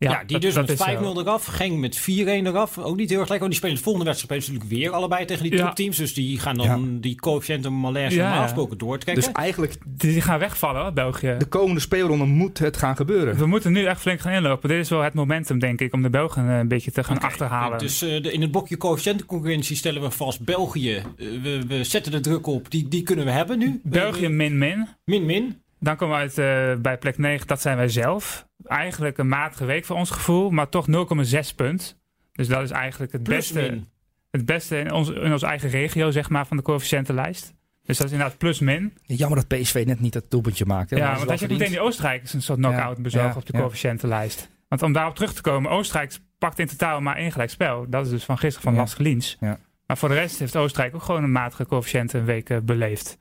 Ja, 0.00 0.18
die 0.18 0.26
dat- 0.26 0.40
dus 0.42 0.54
dat 0.54 0.66
met 0.66 0.78
is 0.80 0.86
5-0 0.86 1.14
zo. 1.14 1.20
eraf. 1.20 1.44
Genk 1.46 1.78
met 1.78 1.96
4-1 1.96 2.46
eraf. 2.46 2.78
Ook 2.78 2.96
niet 2.96 3.10
heel 3.10 3.18
erg 3.20 3.28
lekker. 3.28 3.38
Want 3.38 3.50
die 3.50 3.54
spelen 3.58 3.76
de 3.76 3.82
volgende 3.82 4.06
wedstrijd 4.10 4.42
spelen 4.42 4.42
ze 4.42 4.52
natuurlijk 4.64 4.90
weer 4.90 4.98
allebei 5.00 5.24
tegen 5.24 5.42
die 5.42 5.52
Ja. 5.58 5.64
topteams. 5.66 5.96
Dus 5.96 6.14
die 6.14 6.38
gaan 6.38 6.56
dan 6.56 7.00
die 7.00 7.14
coëfficiënten 7.20 7.80
malaise 7.80 8.16
Ja, 8.16 8.22
normaal 8.26 8.42
gesproken 8.42 8.78
doortrekken. 8.78 9.24
Dus 9.24 9.32
eigenlijk 9.32 9.76
Die, 9.86 10.20
gaan 10.20 10.38
wegvallen, 10.38 10.94
België. 10.94 11.34
de 11.38 11.44
komende 11.46 11.80
speelronde 11.80 12.24
moet 12.24 12.58
het 12.58 12.76
gaan 12.76 12.96
gebeuren. 12.96 13.36
We 13.36 13.46
moeten 13.46 13.72
nu 13.72 13.84
echt 13.84 14.00
flink 14.00 14.20
gaan 14.20 14.32
inlopen. 14.32 14.68
Dit 14.68 14.78
is 14.78 14.88
wel 14.88 15.00
het 15.02 15.14
momentum, 15.14 15.58
denk 15.58 15.80
ik, 15.80 15.92
om 15.92 16.02
de 16.02 16.10
Belgen 16.10 16.48
eh, 16.50 16.58
een 16.58 16.68
beetje 16.68 16.90
te 16.92 17.04
gaan 17.04 17.20
achterhalen. 17.20 17.78
Dus 17.78 18.02
eh, 18.02 18.22
de- 18.22 18.32
in 18.32 18.40
het 18.40 18.50
blokje 18.50 18.76
coëfficiëntenconcurrentie 18.76 19.76
stellen 19.76 20.02
we 20.02 20.10
vast 20.10 20.44
België. 20.44 20.94
eh, 20.94 21.02
we, 21.42 21.62
we 21.68 21.84
zetten 21.84 22.12
de 22.12 22.20
druk 22.20 22.46
op. 22.46 22.70
Die, 22.70 22.88
die 22.88 23.02
kunnen 23.02 23.24
we 23.24 23.30
hebben 23.30 23.58
nu. 23.58 23.80
België 23.84 24.24
Eh, 24.24 24.30
min-min. 24.30 24.86
Min-min. 25.04 25.56
Dan 25.80 25.96
komen 25.96 26.14
we 26.16 26.20
uit 26.20 26.38
eh, 26.38 26.82
bij 26.82 26.98
plek 26.98 27.18
9, 27.18 27.46
dat 27.46 27.60
zijn 27.60 27.76
wij 27.76 27.88
zelf. 27.88 28.46
Eigenlijk 28.64 29.18
een 29.18 29.28
matige 29.28 29.64
week 29.64 29.84
voor 29.84 29.96
ons 29.96 30.10
gevoel, 30.10 30.50
maar 30.50 30.68
toch 30.68 30.86
0,6 30.86 31.54
punt. 31.56 31.98
Dus 32.32 32.48
dat 32.48 32.62
is 32.62 32.70
eigenlijk 32.70 33.12
het 33.12 33.22
Plus 33.22 33.36
beste, 33.52 33.70
min. 33.70 33.88
het 34.30 34.44
beste 34.44 34.78
in, 34.78 34.92
ons, 34.92 35.08
in 35.10 35.32
onze 35.32 35.46
eigen 35.46 35.68
regio, 35.70 36.10
zeg 36.10 36.28
maar, 36.30 36.46
van 36.46 36.56
de 36.56 36.62
coëfficiëntenlijst. 36.62 37.54
Dus 37.82 37.96
dat 37.96 38.06
is 38.06 38.12
inderdaad 38.12 38.38
plus 38.38 38.58
min. 38.60 38.92
Jammer 39.02 39.46
dat 39.46 39.58
PSV 39.60 39.82
net 39.86 40.00
niet 40.00 40.12
dat 40.12 40.24
doelpuntje 40.30 40.64
maakt. 40.66 40.90
hè, 40.90 40.96
Ja, 40.96 41.16
want 41.16 41.30
als 41.30 41.40
je 41.40 41.48
meteen 41.48 41.68
die. 41.68 41.80
Oostenrijkers 41.80 42.32
een 42.32 42.42
soort 42.42 42.58
knock-out 42.58 42.96
Ja, 42.96 43.02
bezorgt 43.02 43.32
ja, 43.34 43.40
op 43.40 43.46
de 43.46 43.52
ja. 43.52 43.58
coëfficiëntenlijst. 43.60 44.50
Want 44.68 44.82
om 44.82 44.92
daarop 44.92 45.14
terug 45.14 45.34
te 45.34 45.40
komen, 45.40 45.70
Oostenrijk 45.70 46.18
pakt 46.38 46.58
in 46.58 46.66
totaal 46.66 47.00
maar 47.00 47.16
één 47.16 47.32
gelijk 47.32 47.50
spel. 47.50 47.86
Dat 47.88 48.04
is 48.04 48.10
dus 48.10 48.24
van 48.24 48.38
gisteren 48.38 48.62
van 48.62 48.72
Ja. 48.74 48.78
Las 48.78 48.96
Liens. 48.98 49.36
Ja. 49.40 49.58
Maar 49.86 49.98
voor 49.98 50.08
de 50.08 50.14
rest 50.14 50.38
heeft 50.38 50.56
Oostenrijk 50.56 50.94
ook 50.94 51.02
gewoon 51.02 51.22
een 51.22 51.32
matige 51.32 51.66
coëfficiënten 51.66 52.18
een 52.20 52.24
week 52.26 52.50
eh, 52.50 52.58
beleefd. 52.62 53.18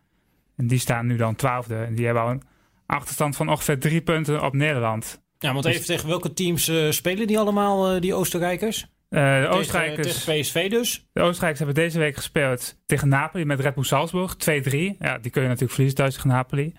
En 0.58 0.68
die 0.68 0.80
staan 0.80 1.06
nu 1.06 1.16
dan 1.16 1.36
twaalfde. 1.36 1.76
En 1.76 1.96
die 1.96 2.06
hebben 2.06 2.24
al 2.24 2.30
een 2.30 2.42
achterstand 2.86 3.36
van 3.36 3.50
ongeveer 3.50 3.80
drie 3.80 4.02
punten 4.02 4.44
op 4.44 4.54
Nederland. 4.54 5.22
Ja, 5.40 5.52
want 5.54 5.66
Dus- 5.66 5.74
even 5.74 5.86
tegen 5.86 6.08
welke 6.08 6.34
teams 6.34 6.68
eh, 6.68 6.90
spelen 6.92 7.28
die 7.28 7.40
allemaal, 7.40 7.94
eh, 7.96 8.02
die 8.02 8.14
Oostenrijkers? 8.14 8.88
Eh, 9.10 9.42
de, 9.42 9.48
Oostenrijkers, 9.48 10.24
Tegen, 10.24 10.42
PSV 10.42 10.70
dus. 10.70 11.08
de 11.14 11.22
Oostenrijkers 11.22 11.66
hebben 11.66 11.84
deze 11.84 12.00
week 12.00 12.16
gespeeld 12.16 12.78
tegen 12.86 13.08
Napoli 13.10 13.46
met 13.46 13.60
Red 13.60 13.74
Bull 13.76 13.84
Salzburg 13.84 14.36
2-3. 14.36 14.96
Ja, 15.00 15.18
die 15.18 15.32
kun 15.32 15.42
je 15.42 15.48
natuurlijk 15.48 15.74
verliezen 15.74 15.98
thuis 15.98 16.14
tegen 16.14 16.30
Napoli. 16.30 16.74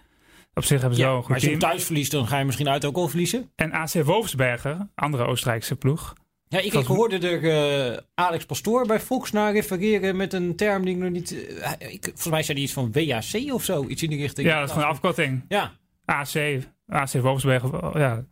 Op 0.55 0.65
zich 0.65 0.81
hebben 0.81 0.99
ze 0.99 1.03
wel 1.05 1.13
Ja, 1.13 1.17
een 1.17 1.17
maar 1.17 1.23
goed 1.23 1.35
als 1.35 1.43
je 1.43 1.51
hem 1.51 1.59
thuis 1.59 1.85
verliest, 1.85 2.11
dan 2.11 2.27
ga 2.27 2.39
je 2.39 2.45
misschien 2.45 2.69
uit 2.69 2.85
ook 2.85 2.97
al 2.97 3.09
verliezen. 3.09 3.51
En 3.57 3.73
AC 3.73 3.93
Wolfsberger, 3.93 4.89
andere 4.95 5.25
Oostenrijkse 5.25 5.77
ploeg. 5.77 6.15
Ja, 6.49 6.59
ik, 6.59 6.73
ik 6.73 6.87
hoorde 6.87 7.19
er 7.29 7.51
eh, 7.93 7.99
Alex 8.15 8.45
Pastoor 8.45 8.87
bij 8.87 9.01
Fox 9.01 9.33
naar 9.33 9.53
refereren 9.53 10.17
met 10.17 10.33
een 10.33 10.57
term 10.57 10.85
die 10.85 10.95
ik 10.95 11.01
nog 11.01 11.11
niet... 11.11 11.47
eh, 11.61 11.71
ik, 11.93 12.05
volgens 12.05 12.29
mij 12.29 12.43
zei 12.43 12.53
hij 12.59 12.67
iets 12.67 12.73
van 12.73 12.93
WAC 12.93 13.53
of 13.55 13.65
zo, 13.65 13.85
iets 13.87 14.03
in 14.03 14.11
die 14.11 14.19
richting. 14.19 14.47
Ja, 14.49 14.55
dat 14.59 14.65
is 14.65 14.71
gewoon 14.73 14.85
een 14.89 14.93
afkorting. 14.95 15.45
Ja, 15.49 15.73
AC, 16.05 16.35
AC 16.87 17.13
Wolfsberger, 17.13 17.99
ja. 17.99 18.25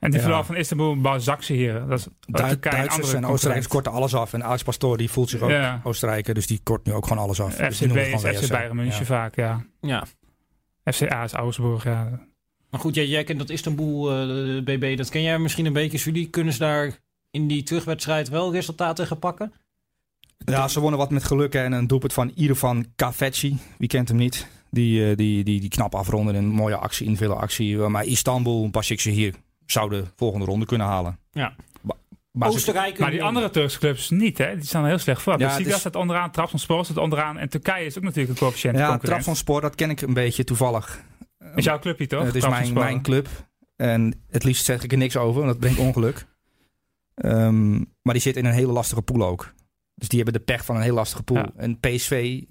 En 0.00 0.10
die 0.10 0.20
Ja. 0.20 0.44
van 0.44 0.56
Istanbul 0.56 0.96
Basaksehir. 1.00 1.70
hier. 1.72 1.86
Dat 1.88 1.98
is 1.98 2.06
ook 2.08 2.12
Du- 2.20 2.32
Turkije, 2.32 2.52
een 2.54 2.60
Duitsers 2.80 3.06
andere 3.06 3.26
en. 3.26 3.32
Oostenrijkers 3.32 3.68
korten 3.68 3.92
alles 3.92 4.14
af. 4.14 4.32
En 4.32 4.44
Alex 4.44 4.62
Pastoor 4.62 4.96
die 4.96 5.10
voelt 5.10 5.30
zich 5.30 5.40
ook 5.40 5.50
Ja. 5.50 5.80
Oostenrijker. 5.84 6.34
Dus 6.34 6.46
die 6.46 6.60
kort 6.62 6.86
nu 6.86 6.92
ook 6.92 7.06
gewoon 7.06 7.22
alles 7.22 7.40
af. 7.40 7.56
Dus 7.56 7.76
FCB 7.76 7.96
is 7.96 8.20
FC. 8.20 8.48
Bayern 8.50 8.76
München 8.76 8.98
Ja. 9.00 9.04
vaak, 9.04 9.36
ja. 9.36 9.64
ja. 9.80 10.04
FCA 10.84 11.22
is 11.24 11.32
Augsburg, 11.32 11.84
ja. 11.84 12.26
Maar 12.70 12.80
goed, 12.80 12.94
jij, 12.94 13.06
jij 13.06 13.24
kent 13.24 13.38
dat 13.38 13.50
Istanbul 13.50 14.10
eh, 14.10 14.62
BB, 14.62 14.96
dat 14.96 15.08
ken 15.08 15.22
jij 15.22 15.38
misschien 15.38 15.66
een 15.66 15.72
beetje. 15.72 15.98
Jullie 15.98 16.28
kunnen 16.30 16.52
ze 16.52 16.58
daar 16.58 16.98
in 17.38 17.48
die 17.48 17.62
terugwedstrijd 17.62 18.28
wel 18.28 18.52
resultaten 18.52 19.06
gaan 19.06 19.18
pakken? 19.18 19.52
Ja, 20.38 20.68
ze 20.68 20.80
wonnen 20.80 20.98
wat 20.98 21.10
met 21.10 21.24
geluk. 21.24 21.52
hè. 21.52 21.62
En 21.64 21.72
een 21.72 21.86
doelpunt 21.86 22.12
van 22.12 22.32
Irfan 22.34 22.86
Kafetsi. 22.96 23.58
Wie 23.78 23.88
kent 23.88 24.08
hem 24.08 24.16
niet? 24.16 24.46
Die, 24.70 25.10
eh, 25.10 25.16
die, 25.16 25.44
die, 25.44 25.60
die 25.60 25.68
knap 25.68 25.94
afronden 25.94 26.34
in 26.34 26.44
een 26.44 26.50
mooie 26.50 26.76
actie, 26.76 27.06
in 27.06 27.16
vele 27.16 27.34
actie. 27.34 27.76
Maar 27.76 28.04
Istanbul, 28.04 28.70
hier 29.02 29.34
zou 29.66 29.90
de 29.90 30.04
volgende 30.16 30.46
ronde 30.46 30.66
kunnen 30.66 30.86
halen. 30.86 31.18
Ja. 31.32 31.54
Maar 32.32 32.48
ze- 32.50 32.56
Oostenrijk... 32.56 32.98
Maar 32.98 33.10
die 33.10 33.22
andere 33.22 33.50
Turkse 33.50 33.78
clubs 33.78 34.10
niet, 34.10 34.38
hè. 34.38 34.54
Die 34.56 34.64
staan 34.64 34.82
er 34.82 34.88
heel 34.88 34.98
slecht 34.98 35.22
voor. 35.22 35.38
Ja, 35.38 35.56
is- 35.56 35.78
staat 35.78 35.96
onderaan, 35.96 36.30
Trabzonspor 36.30 36.84
staat 36.84 36.96
onderaan. 36.96 37.38
En 37.38 37.48
Turkije 37.48 37.84
is 37.86 37.96
ook 37.98 38.02
natuurlijk 38.04 38.28
een 38.28 38.46
coëfficiënt 38.46 38.74
ja, 38.76 38.80
concurrent. 38.88 39.02
Trabzonspor, 39.10 39.60
dat 39.60 39.74
ken 39.74 39.90
ik 39.90 40.00
een 40.00 40.12
beetje 40.14 40.44
toevallig. 40.44 41.00
is 41.54 41.64
jouw 41.64 41.78
clubje, 41.78 42.06
toch? 42.06 42.24
Het 42.24 42.34
is 42.34 42.48
mijn, 42.48 42.72
mijn 42.72 43.02
club. 43.02 43.28
En 43.76 44.22
het 44.30 44.44
liefst 44.44 44.64
zeg 44.64 44.82
ik 44.82 44.92
er 44.92 44.98
niks 44.98 45.16
over, 45.16 45.34
want 45.40 45.46
dat 45.52 45.58
brengt 45.60 45.78
ongeluk. 45.78 46.26
Ehm, 47.18 47.72
maar 47.78 48.12
die 48.14 48.20
zit 48.22 48.36
in 48.36 48.44
een 48.44 48.52
hele 48.52 48.72
lastige 48.72 49.02
pool 49.02 49.26
ook. 49.26 49.52
Dus 49.94 50.08
die 50.08 50.22
hebben 50.22 50.38
de 50.40 50.44
pech 50.52 50.64
van 50.64 50.76
een 50.76 50.82
heel 50.82 50.94
lastige 50.94 51.22
pool. 51.22 51.36
Ja. 51.36 51.50
En 51.56 51.80
PSV 51.80 52.42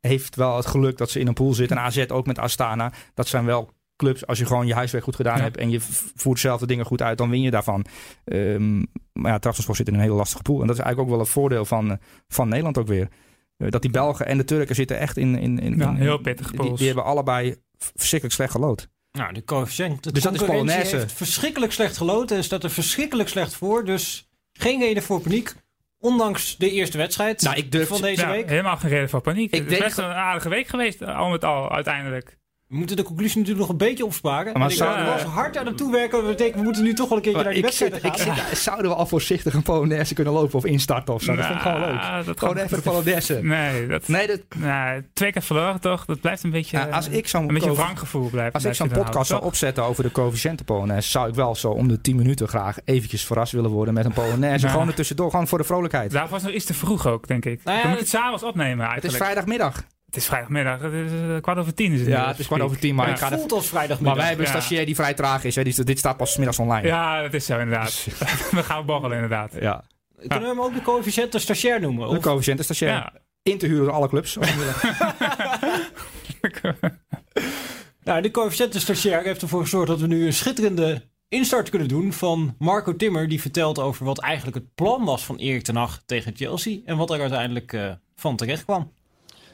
heeft 0.00 0.36
wel 0.36 0.56
het 0.56 0.66
geluk 0.66 0.96
dat 0.98 1.10
ze 1.10 1.20
in 1.20 1.26
een 1.26 1.34
pool 1.34 1.54
zitten. 1.54 1.76
En 1.76 1.82
AZ 1.82 2.04
ook 2.08 2.26
met 2.26 2.38
Astana. 2.38 2.92
Dat 3.14 3.28
zijn 3.28 3.44
wel 3.44 3.70
clubs, 3.96 4.26
als 4.26 4.38
je 4.38 4.46
gewoon 4.46 4.66
je 4.66 4.74
huiswerk 4.74 5.04
goed 5.04 5.16
gedaan 5.16 5.36
Ja. 5.36 5.42
hebt... 5.42 5.56
en 5.56 5.70
je 5.70 5.80
voert 6.14 6.38
zelf 6.40 6.60
de 6.60 6.66
dingen 6.66 6.84
goed 6.84 7.02
uit, 7.02 7.18
dan 7.18 7.30
win 7.30 7.40
je 7.40 7.50
daarvan. 7.50 7.84
Ehm, 8.24 8.78
maar 9.12 9.32
ja, 9.32 9.38
Trabzonspor 9.38 9.76
zit 9.76 9.88
in 9.88 9.94
een 9.94 10.00
hele 10.00 10.14
lastige 10.14 10.42
pool. 10.42 10.60
En 10.60 10.66
dat 10.66 10.76
is 10.76 10.82
eigenlijk 10.82 11.10
ook 11.10 11.16
wel 11.16 11.24
het 11.26 11.34
voordeel 11.34 11.64
van, 11.64 11.90
eh, 11.90 11.96
van 12.28 12.48
Nederland 12.48 12.78
ook 12.78 12.86
weer. 12.86 13.08
Eh, 13.56 13.68
dat 13.70 13.82
die 13.82 13.90
Belgen 13.90 14.26
en 14.26 14.36
de 14.38 14.44
Turken 14.44 14.74
zitten 14.74 14.98
echt 14.98 15.16
in... 15.16 15.38
in, 15.38 15.58
in, 15.58 15.76
Ja, 15.78 15.88
in- 15.90 15.94
heel 15.96 16.18
pittige 16.18 16.50
die, 16.50 16.60
pools. 16.60 16.78
die 16.78 16.86
hebben 16.86 17.04
allebei 17.04 17.56
verschrikkelijk 17.94 18.34
slecht 18.38 18.52
gelood. 18.52 18.88
Nou, 19.12 19.32
de 19.32 19.44
coëfficiënt. 19.44 20.02
De 20.04 20.12
Dus 20.12 20.22
dat 20.22 20.34
is 20.34 20.42
Polonaise. 20.42 20.96
heeft 20.96 21.12
verschrikkelijk 21.12 21.72
slecht 21.72 21.96
geloten 21.96 22.36
en 22.36 22.44
staat 22.44 22.64
er 22.64 22.70
verschrikkelijk 22.70 23.28
slecht 23.28 23.54
voor. 23.54 23.84
Dus 23.84 24.28
geen 24.52 24.80
reden 24.80 25.02
voor 25.02 25.20
paniek. 25.20 25.54
Ondanks 25.98 26.56
de 26.56 26.70
eerste 26.70 26.96
wedstrijd 26.98 27.42
Nou, 27.42 27.56
ik 27.56 27.72
durf- 27.72 27.88
van 27.88 28.00
deze 28.00 28.20
Ja, 28.22 28.30
week. 28.30 28.48
helemaal 28.48 28.76
geen 28.76 28.90
reden 28.90 29.08
voor 29.08 29.20
paniek. 29.20 29.52
Ik 29.52 29.58
het 29.58 29.62
is 29.62 29.68
denk 29.70 29.82
best 29.82 29.98
een 29.98 30.04
aardige 30.04 30.48
week 30.48 30.66
geweest, 30.68 31.02
al 31.02 31.28
met 31.28 31.44
al, 31.44 31.70
uiteindelijk. 31.72 32.38
We 32.70 32.76
moeten 32.76 32.96
de 32.96 33.02
conclusie 33.02 33.38
natuurlijk 33.38 33.60
nog 33.66 33.68
een 33.80 33.86
beetje 33.86 34.04
opsparen. 34.04 34.44
Maar 34.52 34.58
Maar 34.62 34.70
ik 34.70 34.76
zou- 34.76 34.98
zou 34.98 35.12
was 35.12 35.22
hard 35.22 35.56
aan 35.56 35.66
het 35.66 35.76
toewerken. 35.76 36.26
We 36.26 36.34
denken, 36.34 36.58
we 36.58 36.64
moeten 36.64 36.82
nu 36.82 36.94
toch 36.94 37.08
wel 37.08 37.16
een 37.16 37.22
keertje 37.24 37.42
naar 37.42 37.52
die 37.52 37.58
ik 37.62 37.64
wedstrijd 37.64 38.04
ik 38.04 38.16
gaan. 38.16 38.36
zit, 38.48 38.58
zouden 38.58 38.90
we 38.90 38.96
al 38.96 39.06
voorzichtig 39.06 39.54
een 39.54 39.62
Polonaise 39.62 40.14
kunnen 40.14 40.32
lopen 40.32 40.54
of 40.58 40.64
instarten 40.64 41.14
of 41.14 41.22
zo? 41.22 41.34
Dat 41.36 41.44
vind 41.44 41.56
ik 41.56 41.62
gewoon 41.62 41.80
leuk. 41.80 41.94
Nou, 42.00 42.24
dat 42.24 42.38
Gewoon 42.38 42.54
kan- 42.54 42.64
even 42.64 42.76
de 42.76 42.82
Polonaise. 42.82 43.38
Nee, 43.42 43.86
dat, 43.86 44.08
Nee, 44.08 44.26
dat, 44.26 44.40
nou, 44.56 45.04
twee 45.12 45.32
keer 45.32 45.42
verloren 45.42 45.80
toch? 45.80 46.04
Dat 46.04 46.20
blijft 46.20 46.42
een 46.42 46.50
beetje, 46.50 46.90
als 46.90 47.08
ik 47.08 47.28
zo'n 47.28 47.40
een 47.40 47.46
beetje 47.46 47.62
een 47.62 47.68
coëffi- 47.68 47.82
wranggevoel 47.84 48.28
blijven. 48.30 48.52
als 48.52 48.64
ik 48.64 48.74
zo'n 48.74 48.88
podcast 48.88 49.28
zou 49.30 49.42
opzetten 49.42 49.84
over 49.84 50.02
de 50.02 50.12
coëfficiënten 50.12 50.64
Polonaise, 50.66 51.08
zou 51.10 51.28
ik 51.28 51.34
wel 51.34 51.54
zo 51.54 51.70
om 51.70 51.88
de 51.88 52.00
10 52.00 52.16
minuten 52.16 52.48
graag 52.48 52.76
eventjes 52.84 53.24
verrast 53.26 53.52
willen 53.52 53.70
worden 53.70 53.94
met 53.94 54.04
een 54.04 54.12
Polonaise. 54.12 54.58
Nou. 54.64 54.70
Gewoon 54.70 54.88
er 54.88 54.94
tussendoor, 54.94 55.30
gewoon 55.30 55.48
voor 55.48 55.58
de 55.58 55.64
vrolijkheid. 55.64 56.10
Daar 56.10 56.28
was 56.28 56.42
nog 56.42 56.52
iets 56.52 56.64
te 56.64 56.74
vroeg 56.74 57.06
ook, 57.06 57.26
denk 57.26 57.44
ik. 57.44 57.60
Nou 57.64 57.76
ja, 57.76 57.82
Dan 57.82 57.90
moet 57.90 58.00
je 58.00 58.04
het 58.04 58.14
s'avonds 58.14 58.42
opnemen 58.42 58.70
Het 58.78 58.80
eigenlijk. 58.92 59.12
is 59.12 59.22
vrijdagmiddag. 59.22 59.84
Het 60.10 60.18
is 60.18 60.26
vrijdagmiddag. 60.26 60.80
Het 60.80 60.92
is 60.92 61.10
eh, 61.12 61.40
kwart 61.40 61.58
over 61.58 61.74
tien. 61.74 61.92
Is 61.92 62.00
het 62.00 62.08
Ja, 62.08 62.28
het 62.28 62.38
is 62.38 62.46
kwart 62.46 62.62
over 62.62 62.78
tien, 62.78 62.94
maar 62.94 63.06
Ja. 63.06 63.12
ik 63.12 63.18
ga 63.18 63.28
Het 63.28 63.38
voelt 63.38 63.52
als 63.52 63.66
vrijdagmiddag. 63.68 64.06
Maar 64.06 64.16
wij 64.16 64.26
hebben 64.26 64.46
een 64.46 64.52
Ja. 64.52 64.58
stagiair 64.60 64.86
die 64.86 64.94
vrij 64.94 65.14
traag 65.14 65.44
is. 65.44 65.54
Hè. 65.54 65.64
Die, 65.64 65.84
dit 65.84 65.98
staat 65.98 66.16
pas 66.16 66.36
middags 66.36 66.58
online. 66.58 66.86
Ja, 66.86 67.22
dat 67.22 67.34
is 67.34 67.44
zo 67.46 67.58
inderdaad. 67.58 68.06
we 68.50 68.62
gaan 68.62 68.86
borrelen 68.86 69.14
inderdaad. 69.14 69.52
ja. 69.60 69.84
Kunnen 70.18 70.40
we 70.40 70.46
hem 70.48 70.60
ook 70.60 70.74
de 70.74 70.82
coëfficiënte 70.82 71.38
stagiair 71.38 71.80
noemen? 71.80 72.08
De 72.08 72.16
Of- 72.16 72.22
coëfficiënten 72.22 72.64
stagiair. 72.64 72.92
Ja. 72.92 73.12
In 73.42 73.58
te 73.58 73.66
huren 73.66 73.84
door 73.84 73.94
alle 73.94 74.08
clubs. 74.08 74.36
Nou, 78.04 78.22
de 78.22 78.30
coëfficiënte 78.30 78.80
stagiair 78.80 79.22
heeft 79.22 79.42
ervoor 79.42 79.62
gezorgd 79.62 79.86
dat 79.88 80.00
we 80.00 80.06
nu 80.06 80.26
een 80.26 80.32
schitterende 80.32 81.08
instart 81.28 81.68
kunnen 81.68 81.88
doen 81.88 82.12
van 82.12 82.54
Marco 82.58 82.96
Timmer. 82.96 83.28
Die 83.28 83.40
vertelt 83.40 83.78
over 83.78 84.04
wat 84.04 84.18
eigenlijk 84.20 84.56
het 84.56 84.74
plan 84.74 85.04
was 85.04 85.24
van 85.24 85.36
Erik 85.36 85.62
ten 85.62 85.76
Hag 85.76 86.02
tegen 86.06 86.36
Chelsea. 86.36 86.78
En 86.84 86.96
wat 86.96 87.10
er 87.10 87.20
uiteindelijk 87.20 87.72
eh, 87.72 87.90
van 88.16 88.36
terecht 88.36 88.64
kwam. 88.64 88.92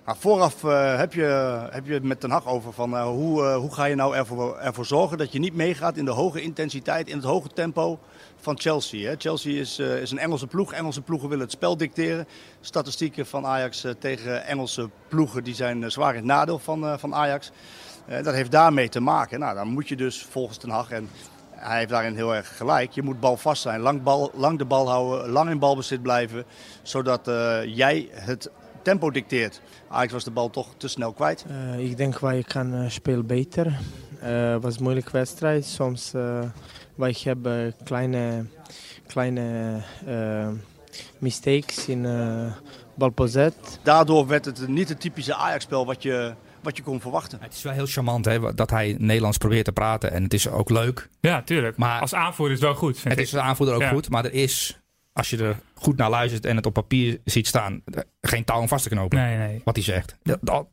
Nou, 0.06 0.18
vooraf 0.18 0.64
eh, 0.64 0.96
heb, 0.96 1.12
je, 1.12 1.22
heb 1.70 1.86
je 1.86 1.92
het 1.92 2.02
met 2.02 2.20
Ten 2.20 2.30
Hag 2.30 2.46
over 2.46 2.72
van 2.72 2.96
eh, 2.96 3.04
hoe, 3.04 3.44
eh, 3.44 3.56
hoe 3.56 3.74
ga 3.74 3.84
je 3.84 3.94
nou 3.94 4.16
ervoor, 4.16 4.58
ervoor 4.58 4.86
zorgen 4.86 5.18
dat 5.18 5.32
je 5.32 5.38
niet 5.38 5.54
meegaat 5.54 5.96
in 5.96 6.04
de 6.04 6.10
hoge 6.10 6.42
intensiteit, 6.42 7.08
in 7.08 7.16
het 7.16 7.24
hoge 7.24 7.48
tempo 7.48 7.98
van 8.40 8.58
Chelsea. 8.58 9.08
Hè? 9.08 9.14
Chelsea 9.18 9.60
is, 9.60 9.78
is 9.78 10.10
een 10.10 10.18
Engelse 10.18 10.46
ploeg. 10.46 10.72
Engelse 10.72 11.00
ploegen 11.00 11.28
willen 11.28 11.44
het 11.44 11.52
spel 11.52 11.76
dicteren. 11.76 12.26
Statistieken 12.60 13.26
van 13.26 13.46
Ajax 13.46 13.86
tegen 13.98 14.44
Engelse 14.44 14.90
ploegen 15.08 15.44
die 15.44 15.54
zijn 15.54 15.90
zwaar 15.90 16.10
in 16.10 16.16
het 16.16 16.24
nadeel 16.24 16.58
van, 16.58 16.98
van 16.98 17.14
Ajax. 17.14 17.50
Dat 18.22 18.34
heeft 18.34 18.50
daarmee 18.50 18.88
te 18.88 19.00
maken. 19.00 19.38
Nou, 19.38 19.54
dan 19.54 19.68
moet 19.68 19.88
je 19.88 19.96
dus 19.96 20.26
volgens 20.30 20.58
Ten 20.58 20.70
Hag, 20.70 20.90
en 20.90 21.08
hij 21.50 21.78
heeft 21.78 21.90
daarin 21.90 22.14
heel 22.14 22.34
erg 22.34 22.56
gelijk, 22.56 22.92
je 22.92 23.02
moet 23.02 23.20
balvast 23.20 23.62
zijn. 23.62 23.80
Lang, 23.80 24.02
bal, 24.02 24.30
lang 24.34 24.58
de 24.58 24.64
bal 24.64 24.88
houden, 24.88 25.30
lang 25.30 25.50
in 25.50 25.58
balbezit 25.58 26.02
blijven, 26.02 26.44
zodat 26.82 27.30
jij 27.64 28.08
het 28.12 28.50
tempo 28.86 29.10
dicteert. 29.10 29.60
Ajax 29.88 30.12
was 30.12 30.24
de 30.24 30.30
bal 30.30 30.50
toch 30.50 30.74
te 30.76 30.88
snel 30.88 31.12
kwijt. 31.12 31.44
Eh, 31.48 31.78
ik 31.78 31.96
denk 31.96 32.18
wij 32.18 32.42
kan 32.42 32.74
eh, 32.74 32.88
spelen 32.90 33.26
beter. 33.26 33.78
Het 34.18 34.62
was 34.62 34.76
een 34.76 34.82
moeilijke 34.82 35.10
wedstrijd. 35.12 35.64
Soms 35.64 36.12
uh, 36.14 36.38
wij 36.94 37.16
hebben 37.22 37.74
kleine, 37.84 38.46
kleine 39.06 39.76
uh, 40.08 40.48
mistakes 41.18 41.86
in 41.88 42.04
uh, 42.04 42.52
balbezit. 42.94 43.54
Daardoor 43.82 44.26
werd 44.26 44.44
het 44.44 44.68
niet 44.68 44.88
het 44.88 45.00
typische 45.00 45.34
Ajax-spel 45.34 45.86
wat 45.86 46.02
je, 46.02 46.34
wat 46.62 46.76
je 46.76 46.82
kon 46.82 47.00
verwachten. 47.00 47.38
Het 47.42 47.52
is 47.54 47.62
wel 47.62 47.72
heel 47.72 47.86
charmant 47.86 48.24
hè, 48.24 48.54
dat 48.54 48.70
hij 48.70 48.96
Nederlands 48.98 49.38
probeert 49.38 49.64
te 49.64 49.72
praten. 49.72 50.12
En 50.12 50.22
het 50.22 50.34
is 50.34 50.48
ook 50.48 50.70
leuk. 50.70 51.08
Ja, 51.20 51.42
tuurlijk. 51.42 51.76
Maar- 51.76 52.00
als 52.00 52.14
aanvoerder 52.14 52.56
is 52.56 52.60
het 52.62 52.70
wel 52.70 52.78
goed. 52.78 52.98
vind 52.98 53.08
Het 53.14 53.18
ik. 53.18 53.26
is 53.26 53.34
als 53.34 53.42
aanvoerder 53.42 53.74
ook 53.74 53.80
Ja. 53.80 53.88
goed. 53.88 54.10
Maar 54.10 54.24
er 54.24 54.32
is, 54.32 54.80
als 55.16 55.30
je 55.30 55.36
er 55.36 55.56
goed 55.74 55.96
naar 55.96 56.10
luistert 56.10 56.44
en 56.46 56.56
het 56.56 56.66
op 56.66 56.72
papier 56.72 57.20
ziet 57.24 57.46
staan, 57.46 57.82
geen 58.20 58.44
touw 58.44 58.60
om 58.60 58.68
vast 58.68 58.82
te 58.82 58.88
knopen. 58.90 59.18
Nee, 59.18 59.36
nee. 59.36 59.60
Wat 59.64 59.76
hij 59.76 59.84
zegt. 59.84 60.16
Dat, 60.22 60.38
dat- 60.42 60.66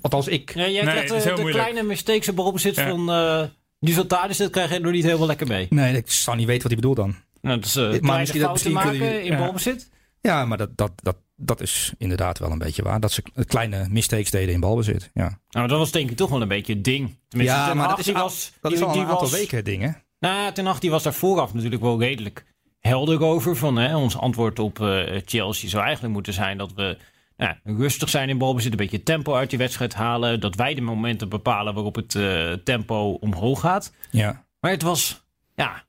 althans, 0.00 0.28
ik. 0.28 0.54
Ja, 0.54 0.60
jij 0.60 0.70
Nee, 0.70 0.80
krijgt 0.82 1.08
het 1.08 1.18
is 1.18 1.24
eh, 1.24 1.34
de 1.34 1.40
moeilijk. 1.40 1.64
kleine 1.64 1.88
mistakes 1.88 2.34
balbezit 2.34 2.74
Ja. 2.76 2.88
van 2.88 3.10
uh, 3.10 3.42
die 3.80 4.06
Tadic. 4.06 4.36
Dat 4.36 4.50
krijg 4.50 4.72
je 4.72 4.78
nog 4.78 4.92
niet 4.92 5.04
helemaal 5.04 5.26
lekker 5.26 5.46
mee. 5.46 5.66
Nee, 5.70 5.96
ik 5.96 6.10
zou 6.10 6.36
niet 6.36 6.46
weten 6.46 6.62
wat 6.62 6.72
hij 6.72 6.80
bedoelt 6.80 6.96
dan. 6.96 7.14
Nou, 7.40 7.56
dat 7.60 7.64
is 7.68 7.76
uh, 7.76 8.00
Maar 8.00 8.18
misschien 8.18 8.40
dat- 8.40 8.48
fouten 8.48 8.72
misschien 8.72 8.72
maken 9.00 9.22
in 9.24 9.32
ja. 9.32 9.38
balbezit. 9.38 9.90
Ja, 10.20 10.44
maar 10.44 10.58
dat, 10.58 10.76
dat, 10.76 10.92
dat, 10.96 11.16
dat 11.36 11.60
is 11.60 11.92
inderdaad 11.98 12.38
wel 12.38 12.50
een 12.50 12.58
beetje 12.58 12.82
waar. 12.82 13.00
Dat 13.00 13.12
ze 13.12 13.22
kleine 13.46 13.86
mistakes 13.90 14.30
deden 14.30 14.54
in 14.54 14.60
balbezit. 14.60 15.10
Ja, 15.14 15.40
Nou, 15.48 15.68
dat 15.68 15.78
was 15.78 15.90
denk 15.90 16.10
ik 16.10 16.16
toch 16.16 16.30
wel 16.30 16.42
een 16.42 16.48
beetje 16.48 16.72
het 16.74 16.84
ding. 16.84 17.18
Tenminste, 17.28 17.56
Ja, 17.56 17.74
maar 17.74 17.88
dat 17.88 17.98
is 17.98 18.04
die 18.04 18.14
was, 18.14 18.52
dat 18.60 18.72
is 18.72 18.82
al 18.82 18.92
die 18.92 19.00
een 19.00 19.06
aantal 19.06 19.20
was, 19.20 19.30
weken 19.38 19.64
dingen. 19.64 20.02
Nou, 20.18 20.52
Ten 20.52 20.66
Hag 20.66 20.78
die 20.78 20.90
was 20.90 21.02
daar 21.02 21.14
vooraf 21.14 21.54
natuurlijk 21.54 21.82
wel 21.82 22.00
redelijk 22.00 22.44
helder 22.80 23.22
over. 23.22 23.56
Van, 23.56 23.76
hè, 23.76 23.96
ons 23.96 24.16
antwoord 24.18 24.58
op 24.58 24.80
eh, 24.80 25.20
Chelsea 25.24 25.68
zou 25.68 25.82
eigenlijk 25.82 26.14
moeten 26.14 26.32
zijn 26.32 26.58
dat 26.58 26.72
we 26.72 26.96
nou, 27.36 27.54
rustig 27.64 28.08
zijn 28.08 28.28
in 28.28 28.38
balbezit. 28.38 28.70
Een 28.70 28.76
beetje 28.76 29.02
tempo 29.02 29.34
uit 29.34 29.50
die 29.50 29.58
wedstrijd 29.58 29.94
halen. 29.94 30.40
Dat 30.40 30.54
wij 30.54 30.74
de 30.74 30.80
momenten 30.80 31.28
bepalen 31.28 31.74
waarop 31.74 31.94
het 31.94 32.14
eh, 32.14 32.52
tempo 32.52 33.10
omhoog 33.20 33.60
gaat. 33.60 33.92
Ja. 34.10 34.44
Maar 34.60 34.70
het 34.70 34.82
was 34.82 35.24
ja, 35.54 35.84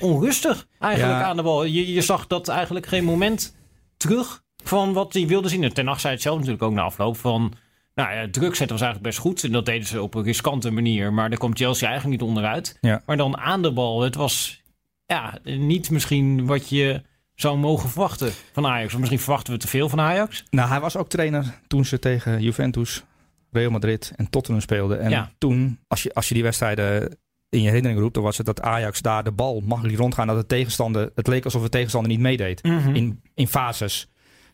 onrustig 0.00 0.66
eigenlijk 0.78 1.20
Ja. 1.20 1.26
aan 1.26 1.36
de 1.36 1.42
bal. 1.42 1.64
Je, 1.64 1.92
je 1.92 2.00
zag 2.00 2.26
dat 2.26 2.48
eigenlijk 2.48 2.86
geen 2.86 3.04
moment 3.04 3.56
terug 3.96 4.42
van 4.64 4.92
wat 4.92 5.12
hij 5.12 5.26
wilde 5.26 5.48
zien. 5.48 5.62
En 5.62 5.72
Ten 5.74 5.86
Hag 5.86 6.00
zei 6.00 6.12
het 6.12 6.22
zelf 6.22 6.36
natuurlijk 6.36 6.62
ook 6.62 6.72
na 6.72 6.82
afloop 6.82 7.16
van... 7.16 7.52
Nou 7.94 8.14
ja, 8.14 8.28
druk 8.30 8.54
zetten 8.54 8.76
was 8.76 8.86
eigenlijk 8.86 9.02
best 9.02 9.18
goed. 9.18 9.44
En 9.44 9.52
dat 9.52 9.66
deden 9.66 9.86
ze 9.86 10.02
op 10.02 10.14
een 10.14 10.22
riskante 10.22 10.70
manier. 10.70 11.12
Maar 11.12 11.28
daar 11.28 11.38
kwam 11.38 11.56
Chelsea 11.56 11.88
eigenlijk 11.88 12.20
niet 12.20 12.28
onderuit. 12.28 12.78
Ja. 12.80 13.02
Maar 13.06 13.16
dan 13.16 13.38
aan 13.38 13.62
de 13.62 13.72
bal, 13.72 14.00
het 14.00 14.14
was 14.14 14.62
ja, 15.06 15.38
niet 15.44 15.90
misschien 15.90 16.46
wat 16.46 16.68
je 16.68 17.02
zou 17.34 17.58
mogen 17.58 17.88
verwachten 17.88 18.32
van 18.52 18.66
Ajax. 18.66 18.92
Of 18.92 18.98
misschien 18.98 19.20
verwachten 19.20 19.52
we 19.52 19.58
te 19.58 19.68
veel 19.68 19.88
van 19.88 20.00
Ajax. 20.00 20.44
Nou, 20.50 20.68
hij 20.68 20.80
was 20.80 20.96
ook 20.96 21.08
trainer 21.08 21.60
toen 21.66 21.84
ze 21.84 21.98
tegen 21.98 22.42
Juventus, 22.42 23.04
Real 23.50 23.70
Madrid 23.70 24.12
en 24.16 24.30
Tottenham 24.30 24.62
speelden. 24.62 25.00
En 25.00 25.10
Ja. 25.10 25.32
toen, 25.38 25.78
als 25.88 26.02
je, 26.02 26.14
als 26.14 26.28
je 26.28 26.34
die 26.34 26.42
wedstrijden 26.42 27.16
in 27.48 27.60
je 27.60 27.66
herinnering 27.66 28.00
roept, 28.00 28.14
dan 28.14 28.22
was 28.22 28.36
het 28.36 28.46
dat 28.46 28.60
Ajax 28.60 29.02
daar 29.02 29.24
de 29.24 29.32
bal 29.32 29.60
makkelijk 29.60 29.98
rondgaan. 29.98 30.26
Dat 30.26 30.36
de 30.40 30.46
tegenstander, 30.46 31.10
het 31.14 31.26
leek 31.26 31.44
alsof 31.44 31.62
de 31.62 31.68
tegenstander 31.68 32.10
niet 32.10 32.20
meedeed. 32.20 32.60
in, 32.94 33.20
in 33.34 33.48
fases. 33.48 34.08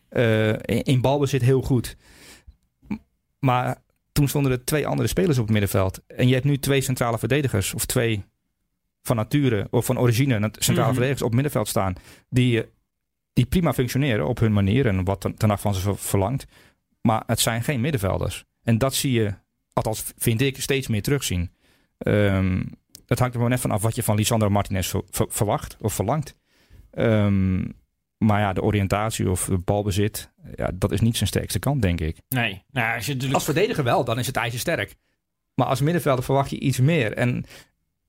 Eh, 0.09 0.49
in, 0.49 0.83
in 0.83 1.01
balbezit 1.01 1.41
heel 1.41 1.61
goed. 1.61 1.95
Maar 3.39 3.77
toen 4.11 4.27
stonden 4.27 4.51
er 4.51 4.63
twee 4.65 4.87
andere 4.87 5.07
spelers 5.07 5.37
op 5.37 5.43
het 5.43 5.51
middenveld. 5.51 5.99
En 6.07 6.27
je 6.27 6.33
hebt 6.33 6.45
nu 6.45 6.57
twee 6.57 6.81
centrale 6.81 7.17
verdedigers. 7.19 7.73
Of 7.73 7.85
twee 7.85 8.23
van 9.01 9.15
nature 9.15 9.67
of 9.71 9.85
van 9.85 9.99
origine 9.99 10.33
centrale 10.51 10.79
Mhm. 10.81 10.85
verdedigers 10.91 11.21
op 11.21 11.27
het 11.27 11.33
middenveld 11.33 11.67
staan. 11.67 11.93
Die, 12.29 12.61
eh, 12.63 12.67
die 13.33 13.45
prima 13.45 13.73
functioneren 13.73 14.27
op 14.27 14.39
hun 14.39 14.53
manier. 14.53 14.87
En 14.87 15.03
wat 15.03 15.21
ten- 15.21 15.35
ten 15.35 15.57
van 15.59 15.73
ze 15.73 15.81
ver- 15.81 15.97
verlangt. 15.97 16.45
Maar 17.01 17.23
het 17.25 17.39
zijn 17.39 17.63
geen 17.63 17.81
middenvelders. 17.81 18.45
En 18.63 18.77
dat 18.77 18.95
zie 18.95 19.11
je, 19.11 19.33
althans 19.73 20.03
vind 20.17 20.41
ik, 20.41 20.61
steeds 20.61 20.87
meer 20.87 21.01
terugzien. 21.01 21.51
Ehm, 21.97 22.63
het 23.05 23.19
hangt 23.19 23.33
er 23.33 23.39
maar 23.41 23.49
net 23.49 23.59
van 23.59 23.71
af 23.71 23.81
wat 23.81 23.95
je 23.95 24.03
van 24.03 24.15
Lisandro 24.15 24.49
Martinez 24.49 24.87
ver- 24.89 25.03
ver- 25.09 25.25
verwacht 25.29 25.77
of 25.79 25.93
verlangt. 25.93 26.35
Ehm, 26.91 27.59
maar 28.17 28.39
ja, 28.39 28.53
de 28.53 28.61
oriëntatie 28.61 29.29
of 29.29 29.45
de 29.45 29.57
balbezit, 29.57 30.31
ja, 30.55 30.71
dat 30.73 30.91
is 30.91 30.99
niet 31.01 31.17
zijn 31.17 31.29
sterkste 31.29 31.59
kant, 31.59 31.81
denk 31.81 31.99
ik. 32.01 32.17
Nee, 32.29 32.63
nou, 32.71 32.95
als 32.95 33.05
je 33.05 33.11
natuurlijk... 33.11 33.33
Als 33.33 33.43
verdediger 33.45 33.83
wel, 33.83 34.03
dan 34.03 34.19
is 34.19 34.27
het 34.27 34.35
ijzersterk. 34.35 34.95
Maar 35.55 35.67
als 35.67 35.81
middenvelder 35.81 36.23
verwacht 36.23 36.49
je 36.49 36.59
iets 36.59 36.79
meer. 36.79 37.13
En 37.13 37.45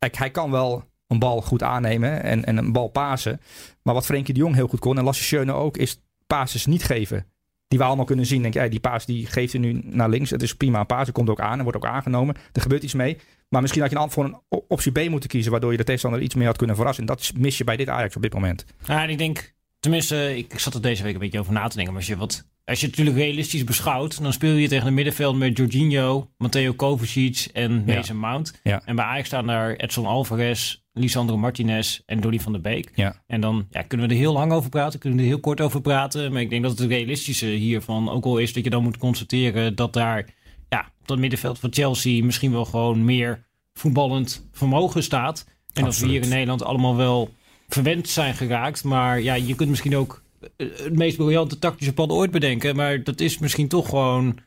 kijk, 0.02 0.16
hij 0.16 0.30
kan 0.30 0.50
wel 0.50 0.90
een 1.06 1.18
bal 1.18 1.40
goed 1.40 1.62
aannemen 1.62 2.22
en, 2.22 2.44
en 2.44 2.56
een 2.56 2.72
bal 2.72 2.88
pasen. 2.88 3.40
Maar 3.82 3.94
wat 3.94 4.04
Frenkie 4.04 4.34
de 4.34 4.40
Jong 4.40 4.54
heel 4.54 4.66
goed 4.66 4.80
kon, 4.80 4.98
en 4.98 5.04
Lasse 5.04 5.22
Schöne 5.22 5.52
ook, 5.52 5.76
is 5.76 6.00
pases 6.26 6.66
niet 6.66 6.84
geven. 6.84 7.26
Die 7.68 7.78
we 7.78 7.84
allemaal 7.84 8.04
kunnen 8.04 8.26
zien. 8.26 8.42
Denk, 8.42 8.54
ja, 8.54 8.68
die 8.68 8.80
paas 8.80 9.06
die 9.06 9.26
geeft 9.26 9.52
hij 9.52 9.60
nu 9.60 9.80
naar 9.84 10.08
links. 10.08 10.30
Het 10.30 10.42
is 10.42 10.54
prima 10.54 10.80
een 10.80 10.86
paas. 10.86 11.12
Komt 11.12 11.30
ook 11.30 11.40
aan 11.40 11.56
en 11.56 11.62
wordt 11.62 11.76
ook 11.76 11.86
aangenomen. 11.86 12.34
Er 12.52 12.60
gebeurt 12.60 12.82
iets 12.82 12.94
mee. 12.94 13.18
Maar 13.48 13.60
misschien 13.60 13.82
had 13.82 13.90
je 13.90 13.96
een, 13.96 14.10
voor 14.10 14.24
een 14.24 14.40
optie 14.68 14.92
B 14.92 15.08
moeten 15.08 15.28
kiezen. 15.28 15.50
Waardoor 15.50 15.70
je 15.70 15.76
de 15.76 15.84
tegenstander 15.84 16.20
iets 16.20 16.34
meer 16.34 16.46
had 16.46 16.56
kunnen 16.56 16.76
verrassen. 16.76 17.06
En 17.06 17.14
dat 17.14 17.32
mis 17.36 17.58
je 17.58 17.64
bij 17.64 17.76
dit 17.76 17.88
Ajax 17.88 18.16
op 18.16 18.22
dit 18.22 18.34
moment. 18.34 18.64
En 18.86 19.10
ik 19.10 19.18
denk, 19.18 19.54
tenminste, 19.80 20.36
ik 20.36 20.58
zat 20.58 20.74
er 20.74 20.82
deze 20.82 21.02
week 21.02 21.14
een 21.14 21.20
beetje 21.20 21.40
over 21.40 21.52
na 21.52 21.68
te 21.68 21.76
denken. 21.76 21.92
Maar 21.92 22.02
als 22.02 22.10
je, 22.10 22.16
wat, 22.16 22.46
als 22.64 22.80
je 22.80 22.86
het 22.86 22.96
natuurlijk 22.96 23.24
realistisch 23.24 23.64
beschouwt, 23.64 24.22
dan 24.22 24.32
speel 24.32 24.54
je 24.54 24.68
tegen 24.68 24.86
een 24.86 24.94
middenveld 24.94 25.36
met 25.36 25.56
Jorginho, 25.56 26.30
Matteo 26.38 26.72
Kovacic 26.72 27.48
en 27.52 27.82
Ja. 27.86 27.94
Mason 27.94 28.16
Mount. 28.16 28.60
Ja. 28.62 28.82
En 28.84 28.96
bij 28.96 29.04
Ajax 29.04 29.26
staan 29.26 29.46
daar 29.46 29.74
Edson 29.74 30.06
Alvarez, 30.06 30.76
Lisandro 30.92 31.36
Martinez 31.36 32.00
en 32.06 32.20
Donny 32.20 32.40
van 32.40 32.52
der 32.52 32.60
Beek. 32.60 32.90
Ja. 32.94 33.22
En 33.26 33.40
dan 33.40 33.66
ja, 33.70 33.82
kunnen 33.82 34.08
we 34.08 34.12
er 34.12 34.20
heel 34.20 34.32
lang 34.32 34.52
over 34.52 34.70
praten, 34.70 34.98
kunnen 34.98 35.18
we 35.18 35.24
er 35.24 35.30
heel 35.30 35.40
kort 35.40 35.60
over 35.60 35.80
praten. 35.80 36.32
Maar 36.32 36.40
ik 36.40 36.50
denk 36.50 36.62
dat 36.62 36.78
het 36.78 36.88
realistische 36.88 37.46
hiervan 37.46 38.08
ook 38.08 38.24
al 38.24 38.38
is 38.38 38.52
dat 38.52 38.64
je 38.64 38.70
dan 38.70 38.82
moet 38.82 38.98
constateren 38.98 39.74
dat 39.74 39.92
daar 39.92 40.34
ja, 40.68 40.92
op 41.00 41.08
dat 41.08 41.18
middenveld 41.18 41.58
van 41.58 41.72
Chelsea 41.72 42.24
misschien 42.24 42.52
wel 42.52 42.64
gewoon 42.64 43.04
meer 43.04 43.44
voetballend 43.74 44.48
vermogen 44.52 45.02
staat. 45.02 45.46
En 45.72 45.84
dat 45.84 45.98
we 45.98 46.06
hier 46.06 46.22
in 46.22 46.28
Nederland 46.28 46.62
allemaal 46.62 46.96
wel 46.96 47.34
verwend 47.68 48.08
zijn 48.08 48.34
geraakt. 48.34 48.84
Maar 48.84 49.20
ja, 49.20 49.34
je 49.34 49.54
kunt 49.54 49.70
misschien 49.70 49.96
ook 49.96 50.21
het 50.56 50.96
meest 50.96 51.16
briljante 51.16 51.58
tactische 51.58 51.92
plan 51.92 52.10
ooit 52.10 52.30
bedenken. 52.30 52.76
Maar 52.76 53.02
dat 53.04 53.20
is 53.20 53.38
misschien 53.38 53.68
toch 53.68 53.88
gewoon 53.88 54.38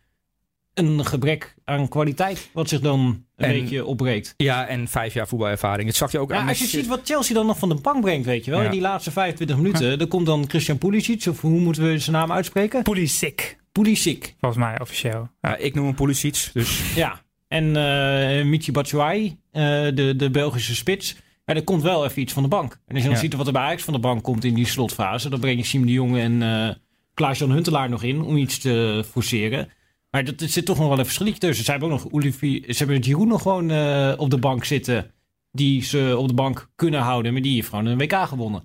een 0.74 1.06
gebrek 1.06 1.56
aan 1.66 1.88
kwaliteit 1.88 2.50
wat 2.54 2.70
zich 2.70 2.80
dan 2.80 3.00
een 3.36 3.46
En- 3.46 3.60
beetje 3.60 3.86
opbreekt. 3.86 4.34
Ja, 4.38 4.68
en 4.68 4.88
vijf 4.88 5.14
jaar 5.14 5.28
voetbalervaring. 5.28 5.88
Het 5.88 5.98
zag 5.98 6.12
je 6.12 6.20
ook 6.20 6.30
Ja, 6.32 6.38
aan 6.38 6.48
als 6.48 6.60
je 6.60 6.66
ziet 6.68 6.88
wat 6.88 7.02
Chelsea 7.04 7.36
dan 7.36 7.46
nog 7.46 7.58
van 7.58 7.70
de 7.70 7.76
bank 7.76 8.02
brengt, 8.02 8.26
weet 8.26 8.46
je 8.46 8.52
wel. 8.52 8.60
Ja. 8.60 8.66
In 8.66 8.72
die 8.72 8.82
laatste 8.82 9.12
25 9.12 9.58
minuten. 9.58 10.00
Dan 10.00 10.08
komt 10.08 10.26
dan 10.26 10.46
Christian 10.50 10.78
Pulisic, 10.78 11.26
of 11.30 11.42
hoe 11.42 11.60
moeten 11.60 11.84
we 11.84 12.00
zijn 12.00 12.16
naam 12.16 12.32
uitspreken? 12.32 12.84
Pulisic, 12.84 13.58
Pulisic. 13.72 14.36
volgens 14.40 14.64
mij 14.64 14.80
officieel. 14.82 15.30
Ja, 15.42 15.56
ik 15.58 15.74
noem 15.76 15.86
hem 15.86 15.96
Pulisic. 15.96 16.50
Dus 16.54 16.96
Ja. 16.96 17.24
En 17.48 17.76
eh 17.76 18.46
Michi 18.46 18.72
Batshuayi, 18.72 19.38
eh, 19.52 19.62
de, 19.94 20.14
de 20.18 20.30
Belgische 20.32 20.76
spits. 20.76 21.16
Ja, 21.46 21.54
er 21.56 21.64
komt 21.64 21.82
wel 21.82 22.06
even 22.06 22.22
iets 22.22 22.34
van 22.34 22.44
de 22.44 22.50
bank. 22.50 22.72
En 22.72 22.80
als 22.96 22.98
je 22.98 23.04
dan 23.04 23.12
Ja. 23.14 23.18
ziet 23.24 23.34
wat 23.34 23.48
er 23.48 23.54
bij 23.54 23.62
Ajax 23.62 23.84
van 23.84 23.94
de 23.94 24.00
bank 24.00 24.24
komt 24.24 24.44
in 24.44 24.54
die 24.54 24.66
slotfase... 24.68 25.30
dan 25.30 25.40
breng 25.40 25.58
je 25.58 25.66
Siem 25.66 25.86
de 25.86 25.92
Jong 25.92 26.18
en 26.18 26.42
eh 26.42 26.70
Klaas-Jan 27.14 27.52
Huntelaar 27.52 27.90
nog 27.90 28.04
in 28.04 28.22
om 28.22 28.38
iets 28.38 28.58
te 28.60 29.04
forceren. 29.12 29.70
Maar 30.12 30.24
dat, 30.24 30.42
er 30.42 30.48
zit 30.50 30.66
toch 30.66 30.78
nog 30.78 30.88
wel 30.88 31.00
een 31.00 31.06
verschilletje 31.06 31.40
tussen. 31.40 31.66
Ze 31.66 31.72
hebben 31.72 31.92
ook 31.92 32.04
nog 32.04 32.12
Olivier, 32.14 32.74
ze 32.74 32.84
hebben 32.84 33.04
Giroud 33.04 33.28
nog 33.28 33.42
gewoon 33.42 33.72
eh, 33.72 34.14
op 34.18 34.30
de 34.30 34.38
bank 34.38 34.64
zitten... 34.66 35.12
die 35.52 35.84
ze 35.84 36.16
op 36.18 36.28
de 36.28 36.34
bank 36.34 36.70
kunnen 36.76 37.00
houden. 37.00 37.34
Maar 37.34 37.42
die 37.42 37.54
heeft 37.56 37.70
gewoon 37.70 37.86
een 37.86 37.98
WK 37.98 38.14
gewonnen. 38.14 38.64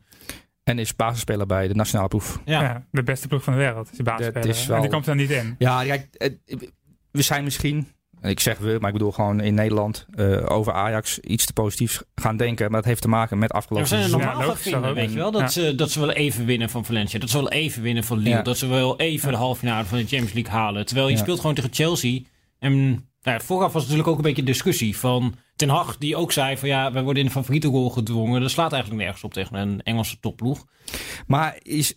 En 0.64 0.78
is 0.78 0.96
basisspeler 0.96 1.46
bij 1.46 1.68
de 1.68 1.74
nationale 1.74 2.08
proef. 2.08 2.40
Ja. 2.44 2.62
Ja. 2.62 2.86
de 2.90 3.02
beste 3.02 3.28
ploeg 3.28 3.42
van 3.42 3.52
de 3.52 3.58
wereld. 3.58 3.88
is 3.90 3.96
Die 3.96 4.02
basisspeler. 4.04 4.46
Dat 4.46 4.56
is 4.56 4.66
wel- 4.66 4.76
En 4.76 4.82
die 4.82 4.90
komt 4.90 5.06
er 5.06 5.14
niet 5.14 5.30
in. 5.30 5.54
Ja, 5.58 5.82
kijk, 5.84 6.32
we 7.10 7.22
zijn 7.22 7.44
misschien, 7.44 7.88
ik 8.22 8.40
zeg 8.40 8.59
we, 8.59 8.76
maar 8.80 8.88
ik 8.88 8.96
bedoel 8.96 9.12
gewoon 9.12 9.40
in 9.40 9.54
Nederland 9.54 10.06
eh, 10.14 10.50
over 10.50 10.72
Ajax 10.72 11.18
iets 11.18 11.46
te 11.46 11.52
positiefs 11.52 12.02
gaan 12.14 12.37
denken. 12.37 12.70
Maar 12.70 12.80
dat 12.80 12.88
heeft 12.88 13.02
te 13.02 13.09
maken 13.09 13.38
met 13.38 13.48
Ja, 13.48 13.54
we 13.54 13.61
afgelopen 13.61 13.88
zijn 13.88 14.00
seizoen. 14.00 14.20
normaal 14.20 14.40
Ja, 14.40 14.46
gaan 14.46 14.56
vinden, 14.56 14.94
weet 14.94 15.11
je 15.12 15.16
wel. 15.18 15.30
Dat, 15.30 15.40
Ja. 15.40 15.48
ze, 15.48 15.74
dat 15.74 15.90
ze 15.90 16.00
wel 16.00 16.11
even 16.12 16.44
winnen 16.46 16.70
van 16.70 16.85
Valencia. 16.85 17.18
Dat 17.18 17.30
ze 17.30 17.37
wel 17.37 17.50
even 17.50 17.83
winnen 17.83 18.04
van 18.04 18.18
Lille. 18.18 18.28
Ja. 18.37 18.42
Dat 18.42 18.59
ze 18.59 18.66
wel 18.66 18.98
even 18.98 19.30
de 19.30 19.37
halve 19.37 19.59
finale 19.59 19.85
van 19.85 19.98
de 19.98 20.06
Champions 20.06 20.33
League 20.33 20.52
halen. 20.52 20.87
Terwijl 20.87 21.09
je 21.09 21.14
Ja. 21.14 21.20
speelt 21.20 21.40
gewoon 21.40 21.54
tegen 21.54 21.72
Chelsea. 21.74 22.20
En 22.59 22.88
nou 22.90 23.00
ja, 23.22 23.40
vooraf 23.40 23.72
was 23.72 23.83
natuurlijk 23.83 24.09
ook 24.09 24.16
een 24.16 24.22
beetje 24.22 24.42
discussie 24.42 24.96
van 24.96 25.35
Ten 25.56 25.68
Hag. 25.68 25.96
Die 25.98 26.16
ook 26.16 26.33
zei 26.33 26.56
van 26.56 26.68
ja, 26.68 26.92
wij 26.92 27.02
worden 27.02 27.22
in 27.22 27.28
de 27.28 27.35
favoriete 27.35 27.68
rol 27.68 27.90
gedwongen. 27.90 28.40
Dat 28.40 28.50
slaat 28.50 28.72
eigenlijk 28.72 29.02
nergens 29.02 29.24
op 29.24 29.33
tegen 29.33 29.56
een 29.56 29.83
Engelse 29.83 30.20
topploeg. 30.20 30.64
Maar 31.26 31.59
is, 31.62 31.94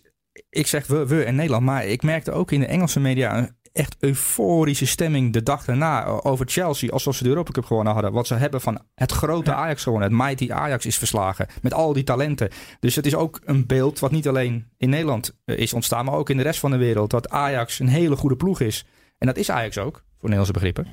ik 0.50 0.66
zeg 0.66 0.86
we, 0.86 1.06
we 1.06 1.24
in 1.24 1.34
Nederland, 1.34 1.64
maar 1.64 1.86
ik 1.86 2.02
merkte 2.02 2.32
ook 2.32 2.50
in 2.52 2.60
de 2.60 2.66
Engelse 2.66 3.00
media 3.00 3.50
echt 3.74 3.96
euforische 4.00 4.86
stemming 4.86 5.32
de 5.32 5.42
dag 5.42 5.64
daarna 5.64 6.04
over 6.04 6.46
Chelsea. 6.48 6.90
Alsof 6.90 7.16
ze 7.16 7.22
de 7.22 7.28
Europa 7.28 7.50
Cup 7.50 7.64
gewonnen 7.64 7.92
hadden. 7.92 8.12
Wat 8.12 8.26
ze 8.26 8.34
hebben 8.34 8.60
van 8.60 8.80
het 8.94 9.12
grote 9.12 9.54
Ajax 9.54 9.82
gewonnen. 9.82 10.08
Het 10.08 10.18
mighty 10.18 10.52
Ajax 10.52 10.86
is 10.86 10.98
verslagen. 10.98 11.46
Met 11.62 11.74
al 11.74 11.92
die 11.92 12.04
talenten. 12.04 12.48
Dus 12.80 12.96
het 12.96 13.06
is 13.06 13.14
ook 13.14 13.40
een 13.44 13.66
beeld 13.66 13.98
wat 13.98 14.10
niet 14.10 14.28
alleen 14.28 14.68
in 14.76 14.88
Nederland 14.88 15.36
eh, 15.44 15.58
is 15.58 15.72
ontstaan, 15.72 16.04
maar 16.04 16.14
ook 16.14 16.30
in 16.30 16.36
de 16.36 16.42
rest 16.42 16.60
van 16.60 16.70
de 16.70 16.76
wereld. 16.76 17.10
Dat 17.10 17.28
Ajax 17.28 17.78
een 17.78 17.88
hele 17.88 18.16
goede 18.16 18.36
ploeg 18.36 18.60
is. 18.60 18.86
En 19.18 19.26
dat 19.26 19.36
is 19.36 19.50
Ajax 19.50 19.78
ook, 19.78 19.94
voor 19.94 20.28
Nederlandse 20.30 20.52
begrippen. 20.52 20.86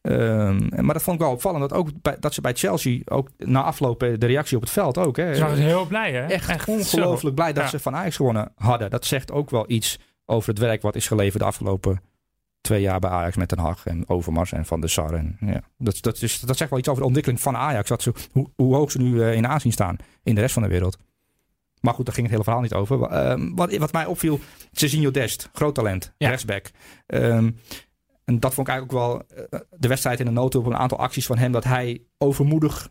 Ehm, 0.00 0.84
maar 0.84 0.94
dat 0.94 1.02
vond 1.02 1.16
ik 1.16 1.22
wel 1.22 1.32
opvallend. 1.32 1.68
Dat, 1.68 1.78
ook 1.78 1.88
bij, 2.02 2.16
dat 2.20 2.34
ze 2.34 2.40
bij 2.40 2.54
Chelsea, 2.54 3.00
ook 3.04 3.28
na 3.38 3.62
afloop 3.62 4.02
eh, 4.02 4.12
de 4.18 4.26
reactie 4.26 4.56
op 4.56 4.62
het 4.62 4.72
veld 4.72 4.98
ook. 4.98 5.16
Hè, 5.16 5.34
Ze 5.34 5.40
waren 5.40 5.56
heel 5.58 5.86
blij, 5.86 6.12
hè? 6.12 6.26
echt, 6.26 6.62
zo. 6.64 6.70
ongelooflijk 6.70 7.34
blij 7.34 7.52
dat 7.52 7.62
Ja. 7.64 7.68
ze 7.70 7.78
van 7.78 7.94
Ajax 7.96 8.16
gewonnen 8.16 8.52
hadden. 8.54 8.90
Dat 8.90 9.04
zegt 9.04 9.32
ook 9.32 9.50
wel 9.50 9.64
iets 9.70 9.98
over 10.26 10.48
het 10.48 10.58
werk 10.58 10.82
wat 10.82 10.96
is 10.96 11.06
geleverd 11.06 11.42
de 11.42 11.48
afgelopen 11.48 12.00
twee 12.66 12.80
jaar 12.80 13.00
bij 13.00 13.10
Ajax 13.10 13.36
met 13.36 13.48
Den 13.48 13.58
Haag 13.58 13.86
en 13.86 14.08
Overmars 14.08 14.52
en 14.52 14.64
Van 14.66 14.80
der 14.80 14.90
Sar. 14.90 15.14
En, 15.14 15.36
ja, 15.40 15.60
dat, 15.78 16.02
dat, 16.02 16.22
is, 16.22 16.40
dat 16.40 16.56
zegt 16.56 16.70
wel 16.70 16.78
iets 16.78 16.88
over 16.88 17.00
de 17.00 17.06
ontwikkeling 17.06 17.42
van 17.42 17.56
Ajax. 17.56 17.88
Dat 17.88 18.02
ze, 18.02 18.12
hoe, 18.32 18.50
hoe 18.56 18.74
hoog 18.74 18.90
ze 18.90 18.98
nu 18.98 19.22
eh, 19.22 19.34
in 19.34 19.46
aanzien 19.46 19.72
staan 19.72 19.96
in 20.22 20.34
de 20.34 20.40
rest 20.40 20.52
van 20.54 20.62
de 20.62 20.68
wereld. 20.68 20.98
Maar 21.80 21.94
goed, 21.94 22.04
daar 22.04 22.14
ging 22.14 22.26
het 22.26 22.34
hele 22.36 22.44
verhaal 22.48 22.62
niet 22.62 22.74
over. 22.74 23.02
Ehm, 23.02 23.54
wat, 23.54 23.76
wat 23.76 23.92
mij 23.92 24.06
opviel, 24.06 24.40
Cezinho 24.72 25.10
Dest, 25.10 25.50
groot 25.52 25.74
talent, 25.74 26.12
Ja. 26.18 26.28
rechtsback. 26.28 26.70
Ehm, 27.06 27.50
en 28.24 28.40
dat 28.40 28.54
vond 28.54 28.68
ik 28.68 28.74
eigenlijk 28.74 28.92
ook 28.92 29.08
wel 29.08 29.22
eh, 29.50 29.60
de 29.78 29.88
wedstrijd 29.88 30.20
in 30.20 30.26
de 30.26 30.32
noten 30.32 30.60
op 30.60 30.66
een 30.66 30.76
aantal 30.76 30.98
acties 30.98 31.26
van 31.26 31.38
hem. 31.38 31.52
Dat 31.52 31.64
hij 31.64 32.02
overmoedig 32.18 32.88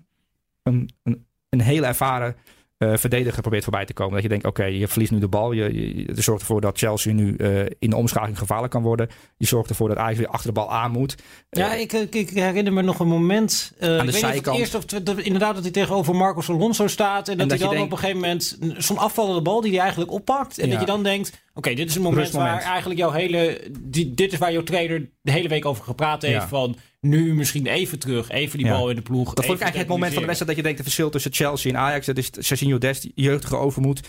een, 0.63 0.89
een, 1.03 1.25
een 1.49 1.61
heel 1.61 1.85
ervaren 1.85 2.35
eh, 2.77 2.93
verdediger 2.95 3.41
probeert 3.41 3.63
voorbij 3.63 3.85
te 3.85 3.93
komen. 3.93 4.13
Dat 4.13 4.23
je 4.23 4.29
denkt, 4.29 4.45
oké, 4.45 4.63
je 4.65 4.87
verliest 4.87 5.11
nu 5.11 5.19
de 5.19 5.27
bal. 5.27 5.51
Je, 5.51 5.63
je, 5.73 5.95
je 5.97 6.21
zorgt 6.21 6.41
ervoor 6.41 6.61
dat 6.61 6.77
Chelsea 6.77 7.13
nu 7.13 7.35
eh, 7.35 7.59
in 7.79 7.89
de 7.89 7.95
omschakeling 7.95 8.37
gevaarlijk 8.37 8.71
kan 8.71 8.81
worden. 8.81 9.09
Je 9.37 9.45
zorgt 9.45 9.69
ervoor 9.69 9.87
dat 9.87 9.97
Ajax 9.97 10.17
weer 10.17 10.27
achter 10.27 10.47
de 10.47 10.59
bal 10.59 10.71
aan 10.73 10.91
moet. 10.91 11.15
Ja, 11.49 11.73
Eh, 11.73 11.79
ik, 11.79 11.93
ik, 11.93 12.15
ik 12.15 12.29
herinner 12.29 12.73
me 12.73 12.81
nog 12.81 12.99
een 12.99 13.07
moment. 13.07 13.73
eh, 13.79 13.87
ik 13.89 13.95
weet 13.95 14.05
niet 14.05 14.13
of 14.13 14.19
zijkant. 14.19 14.45
het 14.45 14.55
eerste 14.55 14.77
of 14.77 14.85
dat- 14.85 15.17
inderdaad 15.19 15.53
dat 15.53 15.63
hij 15.63 15.71
tegenover 15.71 16.15
Marcos 16.15 16.49
Alonso 16.49 16.87
staat. 16.87 17.27
En 17.27 17.37
dat, 17.37 17.49
dat 17.49 17.59
hij 17.59 17.67
dan 17.67 17.77
denkt- 17.77 17.85
op 17.85 17.91
een 17.91 17.97
gegeven 18.03 18.21
moment 18.21 18.57
zo'n 18.83 18.97
afvallende 18.97 19.41
bal 19.41 19.61
die 19.61 19.71
hij 19.71 19.79
eigenlijk 19.79 20.11
oppakt. 20.11 20.57
En 20.57 20.65
Ja. 20.65 20.71
dat 20.71 20.79
je 20.79 20.85
dan 20.87 21.03
denkt: 21.03 21.43
oké, 21.53 21.73
dit 21.73 21.89
is 21.89 21.95
een 21.95 22.01
moment 22.01 22.21
Rustmoment. 22.21 22.53
waar 22.61 22.71
eigenlijk 22.71 22.99
jouw 22.99 23.11
hele. 23.11 23.61
Die, 23.79 24.13
dit 24.13 24.33
is 24.33 24.39
waar 24.39 24.51
jouw 24.51 24.63
trainer 24.63 25.09
de 25.21 25.31
hele 25.31 25.47
week 25.47 25.65
over 25.65 25.83
gepraat 25.83 26.21
heeft. 26.21 26.33
Ja. 26.41 26.47
Van 26.47 26.75
nu 27.05 27.33
misschien 27.33 27.67
even 27.67 27.99
terug, 27.99 28.29
even 28.29 28.57
die 28.57 28.67
Ja. 28.67 28.77
bal 28.77 28.89
in 28.89 28.95
de 28.95 29.01
ploeg. 29.01 29.33
Dat 29.33 29.45
vond 29.45 29.57
ik 29.57 29.63
eigenlijk 29.63 29.77
het 29.77 29.87
moment 29.87 30.13
van 30.13 30.21
de 30.21 30.27
wedstrijd 30.27 30.55
dat 30.55 30.55
je 30.55 30.63
denkt... 30.63 30.77
het 30.77 30.87
verschil 30.87 31.09
tussen 31.09 31.33
Chelsea 31.33 31.71
en 31.71 31.77
Ajax... 31.79 32.05
dat 32.05 32.17
is 32.17 32.29
Serginho 32.37 32.77
Dest, 32.77 33.07
jeugdige 33.15 33.55
overmoed. 33.55 34.07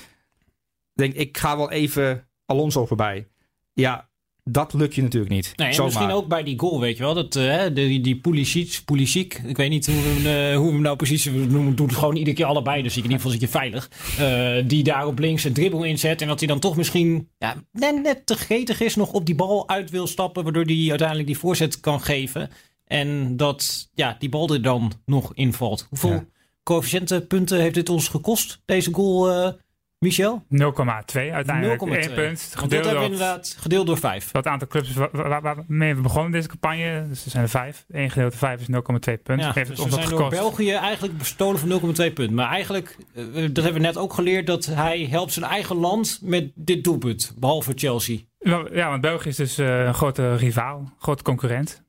Denk, 0.95 1.15
ik 1.15 1.39
ga 1.39 1.57
wel 1.57 1.71
even 1.71 2.29
Alonso 2.47 2.87
voorbij. 2.87 3.29
Ja, 3.73 4.09
dat 4.45 4.73
lukt 4.73 4.95
je 4.95 5.03
natuurlijk 5.03 5.33
niet. 5.33 5.53
Nee, 5.57 5.77
en 5.77 5.85
misschien 5.85 6.11
ook 6.11 6.29
bij 6.29 6.43
die 6.43 6.59
goal, 6.59 6.81
weet 6.81 6.97
je 6.97 7.03
wel. 7.03 7.15
Dat, 7.15 7.33
de, 7.33 7.71
die 7.75 8.01
die 8.01 8.17
Pulisic, 8.17 8.81
Pulisic, 8.85 9.41
ik 9.47 9.57
weet 9.57 9.71
niet 9.71 9.87
hoe 9.87 9.95
we, 9.95 10.09
hem, 10.09 10.51
eh, 10.51 10.57
hoe 10.57 10.67
we 10.67 10.73
hem 10.73 10.83
nou 10.83 10.97
precies 10.97 11.25
noemen. 11.25 11.77
Doet 11.77 11.91
het 11.91 11.99
gewoon 11.99 12.17
iedere 12.17 12.37
keer 12.37 12.45
allebei, 12.45 12.83
dus 12.83 12.97
in 12.97 13.03
ieder 13.03 13.17
geval 13.17 13.31
zit 13.31 13.41
je 13.41 13.49
veilig. 13.49 13.91
Eh, 14.19 14.69
die 14.69 14.83
daar 14.83 15.07
op 15.07 15.19
links 15.19 15.45
een 15.45 15.53
dribbel 15.53 15.85
inzet. 15.85 16.23
En 16.23 16.29
dat 16.29 16.39
hij 16.39 16.49
dan 16.49 16.59
toch 16.59 16.77
misschien 16.77 17.29
ja, 17.39 17.55
net, 17.73 18.03
net 18.03 18.27
te 18.27 18.35
gretig 18.37 18.81
is, 18.81 18.95
nog 18.97 19.13
op 19.13 19.27
die 19.27 19.35
bal 19.35 19.69
uit 19.69 19.91
wil 19.91 20.07
stappen. 20.07 20.43
Waardoor 20.45 20.65
hij 20.65 20.87
uiteindelijk 20.89 21.29
die 21.29 21.39
voorzet 21.39 21.81
kan 21.81 22.01
geven. 22.01 22.51
En 22.87 23.37
dat 23.37 23.91
ja, 23.95 24.17
die 24.19 24.29
bal 24.29 24.49
er 24.49 24.63
dan 24.63 24.93
nog 25.05 25.35
invalt. 25.35 25.87
Hoeveel 25.89 26.11
Ja. 26.11 26.25
coëfficiëntenpunten 26.63 27.61
heeft 27.61 27.75
dit 27.75 27.89
ons 27.89 28.09
gekost, 28.09 28.63
deze 28.65 28.95
goal, 28.95 29.31
eh, 29.31 29.53
Michel? 29.99 30.45
0,2 30.49 31.33
uiteindelijk. 31.33 31.81
0,2. 31.81 32.09
Eén 32.09 32.15
punt. 32.15 32.49
Dat 32.51 32.59
Gedeeld 32.63 32.71
hebben 32.71 32.89
we 32.89 32.95
door 32.95 33.03
inderdaad 33.05 33.57
gedeeld 33.59 33.87
door 33.87 33.99
vijf. 33.99 34.31
dat 34.31 34.47
aantal 34.47 34.69
clubs 34.69 34.93
wa- 34.93 35.09
wa- 35.13 35.29
wa- 35.29 35.41
waarmee 35.41 35.95
we 35.95 36.01
begonnen 36.01 36.33
deze 36.33 36.49
campagne. 36.49 37.07
Dus 37.09 37.25
er 37.25 37.31
zijn 37.31 37.43
er 37.43 37.49
vijf. 37.49 37.85
Eén 37.89 38.11
gedeeld 38.11 38.31
door 38.31 38.39
vijf 38.41 38.61
is 38.61 38.67
0,2 38.69 39.17
punten. 39.23 39.47
Ja, 39.47 39.53
Heeft 39.53 39.69
dus 39.69 39.79
het 39.79 39.89
we 39.89 39.95
zijn 39.95 40.09
door. 40.09 40.29
België 40.31 40.71
eigenlijk 40.73 41.19
bestolen 41.19 41.59
van 41.61 41.69
0,2 41.69 42.13
punten. 42.13 42.35
Maar 42.35 42.49
eigenlijk, 42.51 42.97
eh, 43.15 43.23
dat 43.35 43.65
hebben 43.65 43.73
we 43.73 43.79
net 43.79 43.97
ook 43.97 44.13
geleerd, 44.13 44.47
dat 44.47 44.65
hij 44.67 45.07
helpt 45.11 45.33
zijn 45.33 45.45
eigen 45.45 45.77
land 45.77 46.19
met 46.23 46.51
dit 46.55 46.85
doelpunt. 46.85 47.35
Behalve 47.39 47.73
Chelsea. 47.75 48.19
Wel, 48.39 48.75
Ja, 48.75 48.89
want 48.89 49.01
België 49.01 49.29
is 49.29 49.37
dus 49.37 49.59
eh, 49.59 49.85
een 49.85 49.95
grote 49.95 50.35
rivaal. 50.37 50.79
Een 50.79 50.93
grote 50.99 51.23
concurrent. 51.23 51.85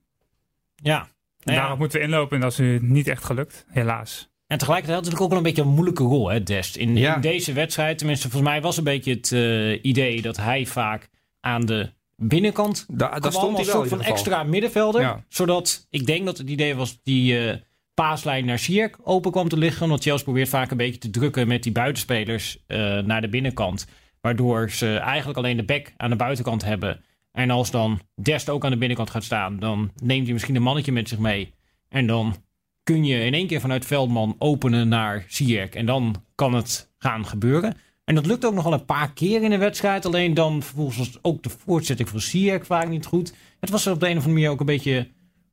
Ja. 0.83 0.99
En 0.99 1.07
Nou 1.43 1.57
ja. 1.57 1.61
daarop 1.61 1.79
moeten 1.79 1.99
we 1.99 2.05
inlopen 2.05 2.35
en 2.35 2.41
dat 2.41 2.59
is 2.59 2.79
niet 2.81 3.07
echt 3.07 3.23
gelukt. 3.23 3.65
Helaas. 3.67 4.29
En 4.47 4.57
tegelijkertijd 4.57 4.97
natuurlijk 4.97 5.23
ook 5.23 5.29
wel 5.29 5.37
een 5.37 5.53
beetje 5.53 5.61
een 5.61 5.75
moeilijke 5.75 6.03
rol, 6.03 6.29
hè, 6.29 6.43
Dest. 6.43 6.75
In, 6.75 6.97
Ja. 6.97 7.15
in 7.15 7.21
deze 7.21 7.53
wedstrijd, 7.53 7.97
tenminste 7.97 8.29
volgens 8.29 8.51
mij 8.51 8.61
was 8.61 8.77
een 8.77 8.83
beetje 8.83 9.13
het 9.13 9.31
eh, 9.31 9.83
idee 9.83 10.21
dat 10.21 10.37
hij 10.37 10.65
vaak 10.65 11.09
aan 11.39 11.65
de 11.65 11.89
binnenkant 12.15 12.85
Da, 12.91 13.07
kwam 13.07 13.31
stond 13.31 13.57
als 13.57 13.65
wel 13.65 13.75
soort 13.75 13.89
van 13.89 14.01
extra 14.01 14.43
middenvelder. 14.43 15.01
Ja. 15.01 15.23
Zodat, 15.29 15.87
ik 15.89 16.05
denk 16.05 16.25
dat 16.25 16.37
het 16.37 16.49
idee 16.49 16.75
was, 16.75 16.99
die 17.03 17.49
eh, 17.49 17.55
paaslijn 17.93 18.45
naar 18.45 18.59
Sierk 18.59 18.97
open 19.03 19.31
kwam 19.31 19.49
te 19.49 19.57
liggen. 19.57 19.89
Want 19.89 20.03
Chelsea 20.03 20.23
probeert 20.23 20.49
vaak 20.49 20.71
een 20.71 20.77
beetje 20.77 20.99
te 20.99 21.09
drukken 21.09 21.47
met 21.47 21.63
die 21.63 21.71
buitenspelers 21.71 22.63
eh, 22.67 22.77
naar 22.99 23.21
de 23.21 23.29
binnenkant. 23.29 23.87
Waardoor 24.21 24.69
ze 24.69 24.97
eigenlijk 24.97 25.37
alleen 25.37 25.57
de 25.57 25.63
back 25.63 25.93
aan 25.97 26.09
de 26.09 26.15
buitenkant 26.15 26.63
hebben. 26.63 27.03
En 27.37 27.49
als 27.49 27.71
dan 27.71 27.99
Dest 28.21 28.49
ook 28.49 28.65
aan 28.65 28.71
de 28.71 28.77
binnenkant 28.77 29.09
gaat 29.09 29.23
staan, 29.23 29.59
dan 29.59 29.91
neemt 30.03 30.23
hij 30.23 30.33
misschien 30.33 30.55
een 30.55 30.61
mannetje 30.61 30.91
met 30.91 31.09
zich 31.09 31.19
mee. 31.19 31.53
En 31.89 32.07
dan 32.07 32.35
kun 32.83 33.05
je 33.05 33.19
in 33.19 33.33
één 33.33 33.47
keer 33.47 33.61
vanuit 33.61 33.85
Veldman 33.85 34.35
openen 34.39 34.87
naar 34.87 35.25
Sierk. 35.27 35.75
En 35.75 35.85
dan 35.85 36.15
kan 36.35 36.53
het 36.53 36.93
gaan 36.97 37.25
gebeuren. 37.25 37.77
En 38.03 38.15
dat 38.15 38.25
lukt 38.25 38.45
ook 38.45 38.53
nog 38.53 38.63
wel 38.63 38.73
een 38.73 38.85
paar 38.85 39.13
keer 39.13 39.43
in 39.43 39.49
de 39.49 39.57
wedstrijd. 39.57 40.05
Alleen 40.05 40.33
dan 40.33 40.61
vervolgens 40.61 40.97
was 40.97 41.19
ook 41.21 41.43
de 41.43 41.49
voortzetting 41.49 42.09
van 42.09 42.21
Sierk 42.21 42.65
vaak 42.65 42.87
niet 42.87 43.05
goed. 43.05 43.33
Het 43.59 43.69
was 43.69 43.87
op 43.87 43.99
de 43.99 44.05
een 44.05 44.17
of 44.17 44.17
andere 44.17 44.33
manier 44.33 44.49
ook 44.49 44.59
een 44.59 44.65
beetje 44.65 45.07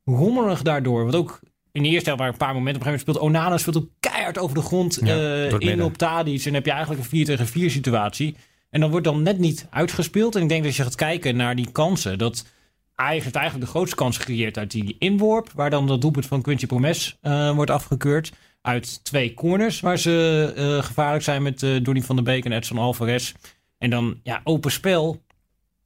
rommelig 0.05 0.63
daardoor. 0.63 1.03
Want 1.03 1.15
ook 1.15 1.41
in 1.73 1.83
de 1.83 1.89
eerste 1.89 2.05
helft 2.05 2.21
waren 2.21 2.33
een 2.33 2.47
paar 2.47 2.55
momenten. 2.55 2.83
Op 2.83 2.87
een 2.87 2.93
gegeven 2.93 3.15
moment 3.15 3.31
speelt 3.31 3.47
Onana 3.47 3.59
speelt 3.59 3.77
ook 3.77 3.91
keihard 4.01 4.39
over 4.39 4.55
de 4.55 4.63
grond 4.63 4.99
Ja, 5.03 5.17
eh, 5.17 5.55
in 5.59 5.83
op 5.83 5.97
Tadic. 5.97 6.39
En 6.39 6.45
dan 6.45 6.55
heb 6.55 6.65
je 6.65 6.71
eigenlijk 6.71 7.03
een 7.03 7.09
4 7.09 7.25
tegen 7.25 7.47
4 7.47 7.71
situatie. 7.71 8.37
En 8.75 8.81
dan 8.81 8.91
wordt 8.91 9.05
dan 9.05 9.23
net 9.23 9.39
niet 9.39 9.67
uitgespeeld. 9.71 10.37
En 10.37 10.43
ik 10.43 10.49
denk 10.49 10.65
dat 10.65 10.77
je 10.77 10.83
gaat 10.83 10.95
kijken 10.95 11.37
naar 11.37 11.57
die 11.57 11.71
kansen. 11.71 12.19
Dat 12.19 12.47
Ajax 12.95 13.31
eigenlijk 13.31 13.65
de 13.65 13.71
grootste 13.71 13.97
kans 13.97 14.17
gecreëerd 14.17 14.59
uit 14.59 14.71
die 14.71 14.97
inworp. 14.99 15.51
Waar 15.55 15.71
dan 15.71 15.87
dat 15.87 16.01
doelpunt 16.01 16.27
van 16.27 16.43
Quincy 16.43 16.67
Promes 16.67 17.19
eh, 17.21 17.55
wordt 17.55 17.71
afgekeurd. 17.71 18.33
Uit 18.61 19.05
twee 19.05 19.35
corners 19.35 19.81
waar 19.81 19.99
ze 19.99 20.53
eh, 20.57 20.85
gevaarlijk 20.85 21.25
zijn 21.25 21.43
met 21.43 21.63
eh 21.63 21.83
Donny 21.83 22.03
van 22.03 22.17
der 22.17 22.25
Beek 22.25 22.45
en 22.45 22.53
Edson 22.53 22.79
Alvarez. 22.79 23.35
En 23.79 23.91
dan 23.91 24.21
ja, 24.23 24.41
open 24.45 24.71
spel. 24.71 25.23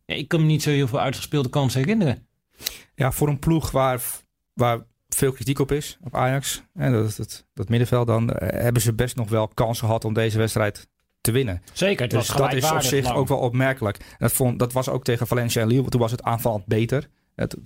Ik 0.05 0.29
kan 0.29 0.41
me 0.41 0.47
niet 0.47 0.63
zo 0.63 0.71
heel 0.71 0.89
veel 0.89 1.01
uitgespeelde 1.01 1.49
kansen 1.49 1.81
herinneren. 1.81 2.27
Ja, 2.95 3.13
voor 3.13 3.29
een 3.29 3.39
ploeg 3.39 3.71
waar, 3.71 4.01
waar 4.53 4.81
veel 5.09 5.33
kritiek 5.33 5.59
op 5.59 5.73
is, 5.73 5.99
op 6.05 6.15
Ajax, 6.15 6.63
hè, 6.75 6.91
dat, 6.91 7.17
dat, 7.17 7.47
dat 7.55 7.69
middenveld, 7.69 8.07
dan 8.07 8.31
hebben 8.39 8.83
ze 8.83 8.95
best 8.95 9.17
nog 9.17 9.29
wel 9.29 9.49
kans 9.49 9.79
gehad 9.79 10.05
om 10.05 10.13
deze 10.13 10.39
wedstrijd 10.39 10.89
te 11.21 11.33
winnen. 11.33 11.63
Zeker, 11.73 12.03
het 12.03 12.11
Dus 12.11 12.29
was 12.29 12.37
dat 12.37 12.53
is 12.53 12.71
op 12.71 12.81
zich 12.81 13.05
lang. 13.05 13.17
ook 13.17 13.29
wel 13.29 13.39
opmerkelijk. 13.39 13.99
Dat, 14.19 14.33
vond, 14.33 14.59
dat 14.59 14.73
was 14.73 14.89
ook 14.89 15.05
tegen 15.05 15.27
Valencia 15.27 15.63
en 15.63 15.69
Lille, 15.69 15.89
toen 15.89 16.01
was 16.01 16.11
het 16.11 16.23
aanvallend 16.23 16.67
beter. 16.67 17.09
Het, 17.35 17.57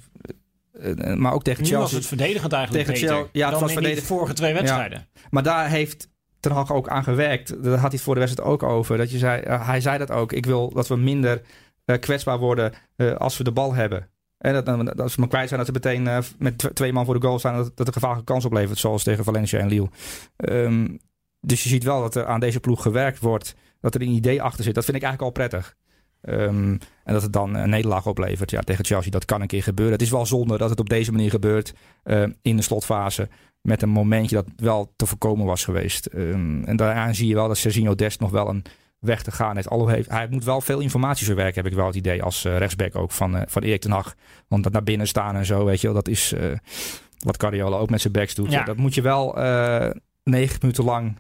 eh, 0.72 1.14
maar 1.14 1.32
ook 1.32 1.42
tegen 1.44 1.62
Nu 1.64 1.68
was 1.70 1.78
Chelsea. 1.78 1.98
het 1.98 2.06
verdedigend 2.06 2.52
eigenlijk 2.52 2.86
Tegen 2.86 3.00
beter 3.02 3.16
Chelsea- 3.16 3.40
ja, 3.40 3.50
het 3.50 3.60
was 3.60 3.70
in 3.70 3.76
die 3.76 3.84
verdedig- 3.86 4.08
vorige 4.08 4.32
twee 4.32 4.52
wedstrijden. 4.54 5.06
Maar 5.30 5.42
daar 5.42 5.68
heeft 5.68 6.10
Ten 6.40 6.52
Hag 6.52 6.72
ook 6.72 6.88
aan 6.88 7.04
gewerkt. 7.04 7.48
Daar 7.62 7.72
had 7.72 7.80
hij 7.80 7.90
het 7.90 8.00
voor 8.00 8.14
de 8.14 8.20
wedstrijd 8.20 8.48
ook 8.48 8.62
over. 8.62 8.96
Dat 8.96 9.10
je 9.10 9.18
zei, 9.18 9.40
eh, 9.42 9.66
hij 9.66 9.80
zei 9.80 9.98
dat 9.98 10.10
ook. 10.10 10.32
Ik 10.32 10.46
wil 10.46 10.70
dat 10.74 10.88
we 10.88 10.96
minder 10.96 11.42
eh, 11.84 11.98
kwetsbaar 11.98 12.38
worden 12.38 12.72
als 13.18 13.36
we 13.36 13.44
de 13.44 13.52
bal 13.52 13.74
hebben. 13.74 14.08
En 14.38 14.52
dat, 14.52 14.66
dat, 14.66 14.96
dat 14.96 15.10
ze 15.12 15.20
maar 15.20 15.28
kwijt 15.28 15.48
zijn 15.48 15.64
dat 15.64 15.68
ze 15.68 15.90
meteen 15.90 16.24
met 16.38 16.58
tw- 16.58 16.66
twee 16.66 16.92
man 16.92 17.04
voor 17.04 17.20
de 17.20 17.26
goal 17.26 17.38
staan. 17.38 17.56
Dat, 17.56 17.76
dat 17.76 17.86
een 17.86 17.92
gevaarlijke 17.92 18.24
kans 18.32 18.44
oplevert. 18.44 18.78
Zoals 18.78 19.02
tegen 19.02 19.24
Valencia 19.24 19.58
en 19.58 19.68
Lille. 19.68 19.88
Ehm, 20.36 20.88
dus 21.46 21.62
je 21.62 21.68
ziet 21.68 21.84
wel 21.84 22.00
dat 22.00 22.14
er 22.14 22.26
aan 22.26 22.40
deze 22.40 22.60
ploeg 22.60 22.82
gewerkt 22.82 23.18
wordt. 23.18 23.54
Dat 23.80 23.94
er 23.94 24.00
een 24.02 24.08
idee 24.08 24.42
achter 24.42 24.64
zit. 24.64 24.74
Dat 24.74 24.84
vind 24.84 24.96
ik 24.96 25.02
eigenlijk 25.02 25.36
al 25.36 25.42
prettig. 25.42 25.76
Ehm, 26.22 26.76
en 27.04 27.12
dat 27.12 27.22
het 27.22 27.32
dan 27.32 27.54
een 27.54 27.70
nederlaag 27.70 28.06
oplevert 28.06 28.50
ja, 28.50 28.60
tegen 28.60 28.84
Chelsea. 28.84 29.10
Dat 29.10 29.24
kan 29.24 29.40
een 29.40 29.46
keer 29.46 29.62
gebeuren. 29.62 29.94
Het 29.94 30.02
is 30.02 30.10
wel 30.10 30.26
zonde 30.26 30.58
dat 30.58 30.70
het 30.70 30.80
op 30.80 30.88
deze 30.88 31.12
manier 31.12 31.30
gebeurt. 31.30 31.74
eh, 32.02 32.22
in 32.42 32.56
de 32.56 32.62
slotfase. 32.62 33.28
Met 33.60 33.82
een 33.82 33.88
momentje 33.88 34.34
dat 34.34 34.46
wel 34.56 34.92
te 34.96 35.06
voorkomen 35.06 35.46
was 35.46 35.64
geweest. 35.64 36.06
Ehm, 36.06 36.64
en 36.64 36.76
daaraan 36.76 37.14
zie 37.14 37.28
je 37.28 37.34
wel 37.34 37.48
dat 37.48 37.56
Serginho 37.56 37.94
Dest 37.94 38.20
nog 38.20 38.30
wel 38.30 38.48
een 38.48 38.64
weg 38.98 39.22
te 39.22 39.30
gaan 39.30 39.56
heeft. 39.56 39.68
Alhoewel 39.68 39.94
heeft, 39.96 40.10
hij 40.10 40.26
moet 40.30 40.44
wel 40.44 40.60
veel 40.60 40.80
informatie 40.80 41.26
verwerken, 41.26 41.62
heb 41.62 41.70
ik 41.72 41.78
wel 41.78 41.86
het 41.86 41.94
idee. 41.96 42.22
Als 42.22 42.44
eh, 42.44 42.58
rechtsback 42.58 42.96
ook 42.96 43.10
van, 43.10 43.36
eh, 43.36 43.42
van 43.46 43.62
Erik 43.62 43.80
ten 43.80 43.90
Hag. 43.90 44.14
Want 44.48 44.62
dat 44.62 44.72
naar 44.72 44.82
binnen 44.82 45.06
staan 45.06 45.36
en 45.36 45.46
zo, 45.46 45.64
weet 45.64 45.80
je 45.80 45.86
wel. 45.86 45.96
Dat 45.96 46.08
is 46.08 46.34
wat 47.18 47.40
Guardiola 47.40 47.76
ook 47.76 47.90
met 47.90 48.00
zijn 48.00 48.12
backs 48.12 48.34
doet. 48.34 48.50
Ja. 48.52 48.64
Dat 48.64 48.76
moet 48.76 48.94
je 48.94 49.02
wel 49.02 49.34
90 50.24 50.60
minuten 50.60 50.84
lang 50.84 51.16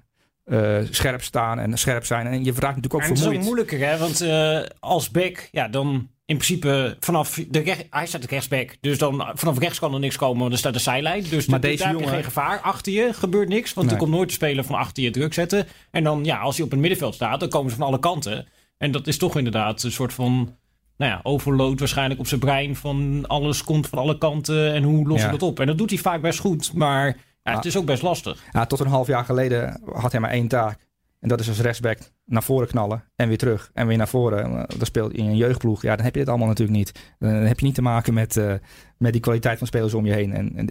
eh, 0.52 0.78
scherp 0.90 1.22
staan 1.22 1.58
en 1.58 1.78
scherp 1.78 2.04
zijn. 2.04 2.26
En 2.26 2.44
je 2.44 2.52
vraagt 2.52 2.76
natuurlijk 2.76 2.94
ook 2.94 3.00
En 3.02 3.08
het 3.08 3.18
is 3.18 3.26
ook 3.38 3.44
moeilijker, 3.44 3.78
hè? 3.88 3.98
Want 3.98 4.20
eh, 4.20 4.58
als 4.80 5.10
back, 5.10 5.48
ja, 5.50 5.68
dan 5.68 6.08
in 6.24 6.36
principe 6.36 6.96
vanaf 7.00 7.40
de 7.48 7.58
recht, 7.58 7.86
hij 7.90 8.06
staat 8.06 8.20
de 8.22 8.26
rechtsback. 8.30 8.76
Dus 8.80 8.98
dan 8.98 9.30
vanaf 9.34 9.58
rechts 9.58 9.78
kan 9.78 9.94
er 9.94 10.00
niks 10.00 10.16
komen, 10.16 10.40
want 10.40 10.52
er 10.52 10.58
staat 10.58 10.72
de 10.72 10.78
zijlijn. 10.78 11.24
Dus 11.30 11.46
Maar 11.46 11.60
de- 11.60 11.66
deze 11.66 11.78
daar 11.82 11.88
heb 11.88 11.96
je 11.98 12.02
jongen- 12.04 12.18
geen 12.22 12.32
gevaar. 12.32 12.60
Achter 12.60 12.92
je 12.92 13.12
gebeurt 13.12 13.48
niks, 13.48 13.72
want 13.74 13.86
Nee. 13.86 13.94
er 13.96 14.02
komt 14.02 14.14
nooit 14.14 14.28
een 14.28 14.34
speler 14.34 14.64
van 14.64 14.74
achter 14.76 15.02
je 15.02 15.10
druk 15.10 15.34
zetten. 15.34 15.66
En 15.90 16.04
dan, 16.04 16.24
ja, 16.24 16.38
als 16.38 16.56
hij 16.56 16.64
op 16.64 16.70
het 16.70 16.80
middenveld 16.80 17.14
staat, 17.14 17.40
dan 17.40 17.48
komen 17.48 17.70
ze 17.70 17.76
van 17.76 17.86
alle 17.86 17.98
kanten. 17.98 18.46
En 18.78 18.90
dat 18.90 19.06
is 19.06 19.18
toch 19.18 19.36
inderdaad 19.36 19.82
een 19.82 19.92
soort 19.92 20.12
van, 20.12 20.56
nou 20.96 21.10
ja, 21.12 21.20
overload 21.22 21.78
waarschijnlijk 21.78 22.20
op 22.20 22.26
zijn 22.26 22.40
brein 22.40 22.76
van 22.76 23.24
alles 23.26 23.64
komt 23.64 23.86
van 23.88 23.98
alle 23.98 24.18
kanten 24.18 24.72
en 24.72 24.82
hoe 24.82 25.06
los 25.08 25.18
je 25.20 25.24
Ja. 25.26 25.30
dat 25.30 25.42
op. 25.42 25.60
En 25.60 25.66
dat 25.66 25.78
doet 25.78 25.90
hij 25.90 25.98
vaak 25.98 26.20
best 26.22 26.38
goed, 26.38 26.72
maar 26.72 27.16
ja, 27.42 27.54
het 27.56 27.64
is 27.64 27.76
ook 27.76 27.86
best 27.86 28.02
lastig. 28.02 28.42
Ja, 28.52 28.66
tot 28.66 28.80
een 28.80 28.86
half 28.86 29.06
jaar 29.06 29.24
geleden 29.24 29.80
had 29.92 30.12
hij 30.12 30.20
maar 30.20 30.30
één 30.30 30.48
taak. 30.48 30.90
En 31.20 31.28
dat 31.28 31.40
is 31.40 31.48
als 31.48 31.60
rechtsback 31.60 31.98
naar 32.24 32.42
voren 32.42 32.68
knallen 32.68 33.04
en 33.16 33.28
weer 33.28 33.38
terug. 33.38 33.70
En 33.74 33.86
weer 33.86 33.96
naar 33.96 34.08
voren. 34.08 34.44
Eh, 34.44 34.78
Dat 34.78 34.86
speelt 34.86 35.12
in 35.12 35.24
een 35.26 35.36
jeugdploeg. 35.36 35.82
Ja, 35.82 35.96
dan 35.96 36.04
heb 36.04 36.14
je 36.14 36.20
dit 36.20 36.28
allemaal 36.28 36.48
natuurlijk 36.48 36.78
niet. 36.78 37.14
Dan 37.18 37.30
heb 37.30 37.60
je 37.60 37.66
niet 37.66 37.74
te 37.74 37.82
maken 37.82 38.14
met, 38.14 38.36
eh, 38.36 38.54
met 38.98 39.12
die 39.12 39.20
kwaliteit 39.20 39.58
van 39.58 39.66
spelers 39.66 39.94
om 39.94 40.06
je 40.06 40.12
heen. 40.12 40.32
En, 40.32 40.56
en 40.56 40.68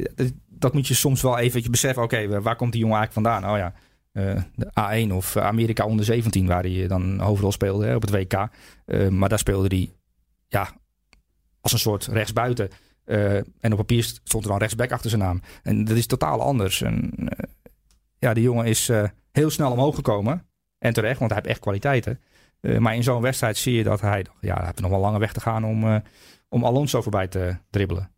dat, 0.50 0.74
moet 0.74 0.88
je 0.88 0.94
soms 0.94 1.22
wel 1.22 1.38
even 1.38 1.72
beseffen. 1.72 2.04
Oké, 2.04 2.42
waar 2.42 2.56
komt 2.56 2.72
die 2.72 2.82
jongen 2.82 2.98
eigenlijk 2.98 3.28
vandaan? 3.28 3.52
Oh 3.52 3.58
ja, 3.58 3.74
eh, 4.12 4.44
de 4.56 4.72
A1 4.74 5.14
of 5.14 5.38
Amerika 5.38 5.86
onder 5.86 6.06
17, 6.06 6.48
waar 6.48 6.64
hij 6.64 6.88
dan 6.88 7.20
hoofdrol 7.20 7.52
speelde 7.52 7.86
hè, 7.86 7.96
op 7.96 8.02
het 8.02 8.12
WK. 8.12 8.48
Eh, 8.86 9.08
maar 9.08 9.30
daar 9.30 9.40
speelde 9.40 9.76
hij 9.76 9.92
ja, 10.48 10.70
als 11.62 11.74
een 11.74 11.80
soort 11.80 12.06
rechtsbuiten. 12.06 12.70
Eh, 13.12 13.36
en 13.36 13.72
op 13.72 13.78
papier 13.78 14.04
stond 14.04 14.44
er 14.44 14.50
dan 14.50 14.60
rechtsback 14.60 14.92
achter 14.92 15.10
zijn 15.10 15.22
naam. 15.22 15.42
En 15.64 15.86
dat 15.86 15.98
is 15.98 16.06
totaal 16.06 16.42
anders. 16.42 16.82
En, 16.82 17.12
eh, 17.16 17.50
ja, 18.20 18.34
die 18.34 18.44
jongen 18.44 18.66
is 18.66 18.90
eh, 18.90 19.04
heel 19.32 19.50
snel 19.50 19.72
omhoog 19.72 19.96
gekomen. 19.96 20.46
En 20.78 20.94
terecht, 20.94 21.20
want 21.20 21.32
hij 21.32 21.40
heeft 21.40 21.52
echt 21.54 21.62
kwaliteiten. 21.62 22.20
Maar 22.80 22.96
in 22.96 23.04
zo'n 23.04 23.22
wedstrijd 23.22 23.58
zie 23.58 23.74
je 23.74 23.84
dat 23.84 24.02
hij... 24.02 24.26
Ja, 24.42 24.56
hij 24.56 24.66
heeft 24.66 24.82
nog 24.82 24.90
wel 24.90 25.00
lange 25.00 25.20
weg 25.20 25.34
te 25.34 25.40
gaan 25.40 25.66
om, 25.66 26.02
om 26.50 26.66
Alonso 26.66 27.02
voorbij 27.02 27.28
te 27.28 27.56
dribbelen. 27.70 28.12